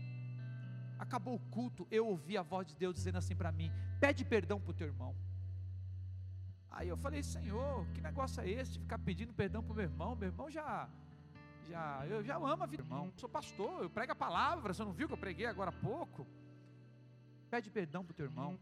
Acabou 0.98 1.36
o 1.36 1.44
culto, 1.57 1.86
eu 1.93 2.09
ouvi 2.09 2.36
a 2.36 2.43
voz 2.43 2.66
de 2.66 2.74
Deus 2.74 2.94
dizendo 2.97 3.19
assim 3.19 3.36
para 3.36 3.52
mim: 3.52 3.70
pede 4.01 4.24
perdão 4.24 4.61
para 4.61 4.73
o 4.73 4.74
teu 4.74 4.89
irmão. 4.89 5.15
Aí 6.73 6.89
eu 6.89 6.97
falei, 6.97 7.23
Senhor, 7.23 7.86
que 7.94 8.01
negócio 8.01 8.40
é 8.43 8.51
esse 8.51 8.73
de 8.73 8.81
ficar 8.81 8.98
pedindo 8.98 9.32
perdão 9.32 9.62
para 9.62 9.73
o 9.73 9.77
meu 9.77 9.85
irmão? 9.85 10.16
Meu 10.16 10.28
irmão 10.28 10.51
já, 10.51 10.89
já, 11.69 12.05
eu 12.07 12.24
já 12.24 12.36
amo 12.36 12.65
a 12.65 12.66
vida, 12.66 12.82
irmão. 12.82 13.12
Sou 13.16 13.28
pastor, 13.28 13.82
eu 13.85 13.90
prego 13.90 14.11
a 14.11 14.16
palavra. 14.16 14.74
Você 14.74 14.85
não 14.85 14.93
viu 14.93 15.07
que 15.07 15.15
eu 15.15 15.19
preguei 15.19 15.47
agora 15.47 15.70
há 15.70 15.73
pouco? 15.90 16.27
Pede 17.48 17.70
perdão 17.70 18.05
para 18.05 18.12
o 18.12 18.15
teu 18.15 18.27
irmão. 18.27 18.59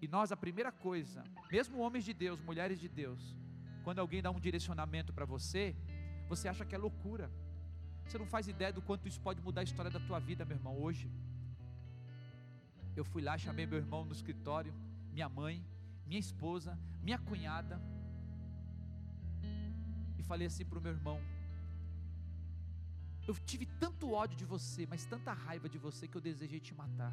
E 0.00 0.08
nós, 0.08 0.32
a 0.32 0.36
primeira 0.36 0.72
coisa, 0.72 1.22
mesmo 1.50 1.78
homens 1.78 2.04
de 2.04 2.14
Deus, 2.14 2.40
mulheres 2.40 2.78
de 2.80 2.88
Deus, 2.88 3.36
quando 3.84 3.98
alguém 3.98 4.22
dá 4.22 4.30
um 4.30 4.40
direcionamento 4.40 5.12
para 5.12 5.24
você, 5.24 5.76
você 6.28 6.48
acha 6.48 6.64
que 6.64 6.74
é 6.74 6.78
loucura. 6.78 7.30
Você 8.04 8.18
não 8.18 8.26
faz 8.26 8.48
ideia 8.48 8.72
do 8.72 8.82
quanto 8.82 9.06
isso 9.06 9.20
pode 9.20 9.40
mudar 9.40 9.60
a 9.60 9.64
história 9.64 9.90
da 9.90 10.00
tua 10.00 10.18
vida, 10.18 10.44
meu 10.44 10.56
irmão, 10.56 10.76
hoje. 10.80 11.10
Eu 12.96 13.04
fui 13.04 13.22
lá, 13.22 13.36
chamei 13.38 13.66
meu 13.66 13.78
irmão 13.78 14.04
no 14.04 14.12
escritório, 14.12 14.72
minha 15.12 15.28
mãe, 15.28 15.64
minha 16.06 16.18
esposa, 16.18 16.78
minha 17.02 17.18
cunhada, 17.18 17.80
e 20.18 20.22
falei 20.22 20.46
assim 20.46 20.64
para 20.64 20.78
o 20.78 20.82
meu 20.82 20.92
irmão: 20.92 21.20
Eu 23.26 23.34
tive 23.50 23.66
tanto 23.84 24.12
ódio 24.12 24.36
de 24.36 24.44
você, 24.44 24.86
mas 24.86 25.04
tanta 25.06 25.32
raiva 25.32 25.68
de 25.68 25.78
você 25.78 26.08
que 26.08 26.16
eu 26.16 26.20
desejei 26.20 26.60
te 26.60 26.74
matar. 26.74 27.12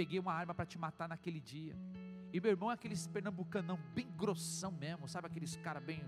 Peguei 0.00 0.18
uma 0.18 0.32
arma 0.32 0.54
para 0.54 0.64
te 0.64 0.78
matar 0.78 1.06
naquele 1.06 1.38
dia. 1.38 1.76
E 2.32 2.40
meu 2.40 2.52
irmão 2.52 2.70
é 2.70 2.74
aqueles 2.74 3.06
pernambucanão 3.06 3.78
bem 3.94 4.10
grossão 4.16 4.72
mesmo, 4.72 5.06
sabe 5.06 5.26
aqueles 5.26 5.56
cara 5.56 5.78
bem 5.78 6.02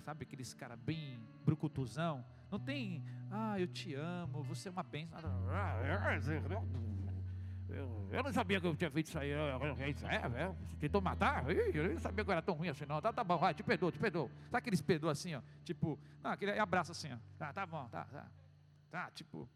sabe 0.00 0.24
aqueles 0.24 0.52
cara 0.52 0.74
bem 0.76 1.20
brucutuzão, 1.44 2.24
não 2.50 2.58
tem, 2.58 3.04
ah, 3.30 3.60
eu 3.60 3.68
te 3.68 3.94
amo, 3.94 4.42
você 4.42 4.68
é 4.68 4.72
uma 4.72 4.82
bênção. 4.82 5.20
Eu, 7.68 8.24
não 8.24 8.32
sabia 8.32 8.60
que 8.60 8.66
eu 8.66 8.74
tinha 8.74 8.90
feito 8.90 9.06
isso 9.06 9.18
aí. 9.20 9.30
É, 9.30 9.50
é, 10.42 10.48
você 10.48 10.76
tentou 10.80 11.00
matar? 11.00 11.48
Eu 11.48 11.92
não 11.92 12.00
sabia 12.00 12.24
que 12.24 12.30
eu 12.30 12.32
era 12.32 12.42
tão 12.42 12.56
ruim 12.56 12.68
assim, 12.68 12.84
não. 12.84 13.00
Tá, 13.00 13.12
tá 13.12 13.22
bom, 13.22 13.38
vai, 13.38 13.54
te 13.54 13.62
perdoo, 13.62 13.92
te 13.92 13.98
perdoo. 14.00 14.28
Sabe 14.46 14.56
aqueles 14.56 14.82
perdoa 14.82 15.12
assim, 15.12 15.36
ó? 15.36 15.42
Tipo, 15.62 15.96
não, 16.20 16.32
aquele 16.32 16.58
abraço 16.58 16.90
assim, 16.90 17.12
ó. 17.12 17.18
Tá, 17.38 17.52
tá 17.52 17.64
bom, 17.64 17.86
tá, 17.88 18.04
tá. 18.06 18.26
tá? 18.90 19.10
Tipo, 19.12 19.48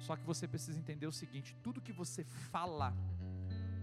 só 0.00 0.16
que 0.16 0.24
você 0.24 0.48
precisa 0.48 0.78
entender 0.78 1.06
o 1.06 1.12
seguinte: 1.12 1.56
tudo 1.62 1.80
que 1.80 1.92
você 1.92 2.24
fala, 2.24 2.94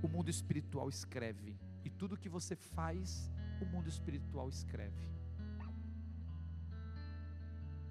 o 0.02 0.08
mundo 0.08 0.30
espiritual 0.30 0.90
escreve, 0.90 1.58
e 1.84 1.90
tudo 1.90 2.18
que 2.18 2.30
você 2.30 2.56
faz, 2.56 3.32
o 3.62 3.66
mundo 3.66 3.88
espiritual 3.88 4.50
escreve. 4.50 5.08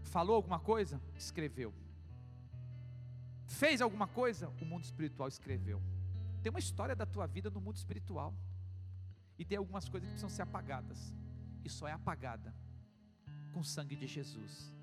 Falou 0.03 0.37
alguma 0.37 0.59
coisa? 0.59 1.01
Escreveu. 1.17 1.75
Fez 3.47 3.81
alguma 3.81 4.07
coisa? 4.07 4.49
O 4.61 4.65
mundo 4.65 4.85
espiritual 4.85 5.29
escreveu. 5.29 5.83
Tem 6.43 6.51
uma 6.51 6.59
história 6.59 6.97
da 6.97 7.05
tua 7.05 7.27
vida 7.27 7.51
no 7.51 7.61
mundo 7.61 7.77
espiritual. 7.77 8.35
E 9.39 9.45
tem 9.45 9.59
algumas 9.59 9.89
coisas 9.89 10.07
que 10.07 10.13
precisam 10.13 10.31
ser 10.31 10.43
apagadas. 10.43 11.15
E 11.65 11.69
só 11.69 11.87
é 11.87 11.93
apagada 11.93 12.55
com 13.53 13.61
o 13.61 13.65
sangue 13.65 13.97
de 13.97 14.07
Jesus. 14.07 14.75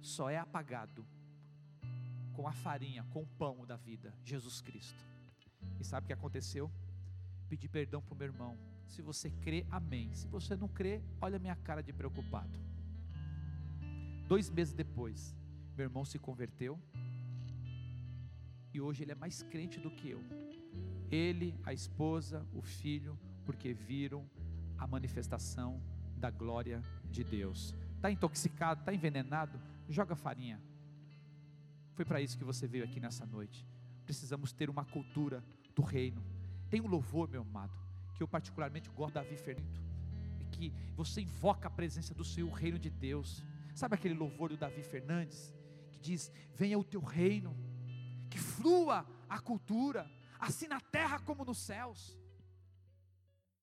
Só 0.00 0.28
é 0.28 0.36
apagado 0.36 1.06
com 2.32 2.48
a 2.48 2.52
farinha, 2.52 3.04
com 3.10 3.22
o 3.22 3.26
pão 3.26 3.66
da 3.66 3.76
vida, 3.76 4.14
Jesus 4.24 4.60
Cristo. 4.60 5.04
E 5.78 5.84
sabe 5.84 6.04
o 6.04 6.06
que 6.06 6.12
aconteceu? 6.12 6.70
Pedi 7.48 7.68
perdão 7.68 8.02
para 8.02 8.14
o 8.14 8.16
meu 8.16 8.26
irmão. 8.26 8.56
Se 8.86 9.02
você 9.02 9.30
crê, 9.30 9.66
amém. 9.70 10.12
Se 10.14 10.26
você 10.26 10.56
não 10.56 10.68
crê, 10.68 11.02
olha 11.20 11.36
a 11.36 11.38
minha 11.38 11.56
cara 11.56 11.82
de 11.82 11.92
preocupado. 11.92 12.58
Dois 14.26 14.50
meses 14.50 14.74
depois, 14.74 15.36
meu 15.76 15.84
irmão 15.84 16.04
se 16.04 16.18
converteu. 16.18 16.78
E 18.72 18.80
hoje 18.80 19.02
ele 19.04 19.12
é 19.12 19.14
mais 19.14 19.42
crente 19.42 19.78
do 19.78 19.90
que 19.90 20.10
eu. 20.10 20.20
Ele, 21.10 21.54
a 21.62 21.72
esposa, 21.72 22.46
o 22.54 22.62
filho, 22.62 23.18
porque 23.44 23.74
viram 23.74 24.26
a 24.78 24.86
manifestação 24.86 25.80
da 26.16 26.30
glória 26.30 26.82
de 27.10 27.22
Deus. 27.22 27.74
Está 27.96 28.10
intoxicado, 28.10 28.80
está 28.80 28.94
envenenado? 28.94 29.60
Joga 29.88 30.16
farinha. 30.16 30.60
Foi 31.94 32.04
para 32.04 32.20
isso 32.20 32.38
que 32.38 32.44
você 32.44 32.66
veio 32.66 32.84
aqui 32.84 32.98
nessa 32.98 33.26
noite. 33.26 33.66
Precisamos 34.04 34.52
ter 34.52 34.70
uma 34.70 34.84
cultura 34.84 35.44
do 35.74 35.82
reino. 35.82 36.24
Tem 36.70 36.80
um 36.80 36.86
louvor, 36.86 37.28
meu 37.28 37.42
amado, 37.42 37.78
que 38.14 38.22
eu 38.22 38.28
particularmente 38.28 38.88
gosto 38.90 39.14
Davi 39.14 39.36
Fernando, 39.36 39.80
é 40.40 40.44
que 40.44 40.72
você 40.96 41.20
invoca 41.20 41.68
a 41.68 41.70
presença 41.70 42.14
do 42.14 42.24
Senhor, 42.24 42.48
o 42.48 42.52
reino 42.52 42.78
de 42.78 42.90
Deus. 42.90 43.44
Sabe 43.74 43.94
aquele 43.94 44.14
louvor 44.14 44.50
do 44.50 44.56
Davi 44.56 44.82
Fernandes 44.82 45.52
que 45.90 45.98
diz: 46.00 46.30
"Venha 46.54 46.78
o 46.78 46.84
teu 46.84 47.00
reino, 47.00 47.56
que 48.30 48.38
flua 48.38 49.06
a 49.28 49.38
cultura, 49.38 50.10
assim 50.38 50.66
na 50.66 50.80
terra 50.80 51.18
como 51.20 51.44
nos 51.44 51.58
céus". 51.58 52.18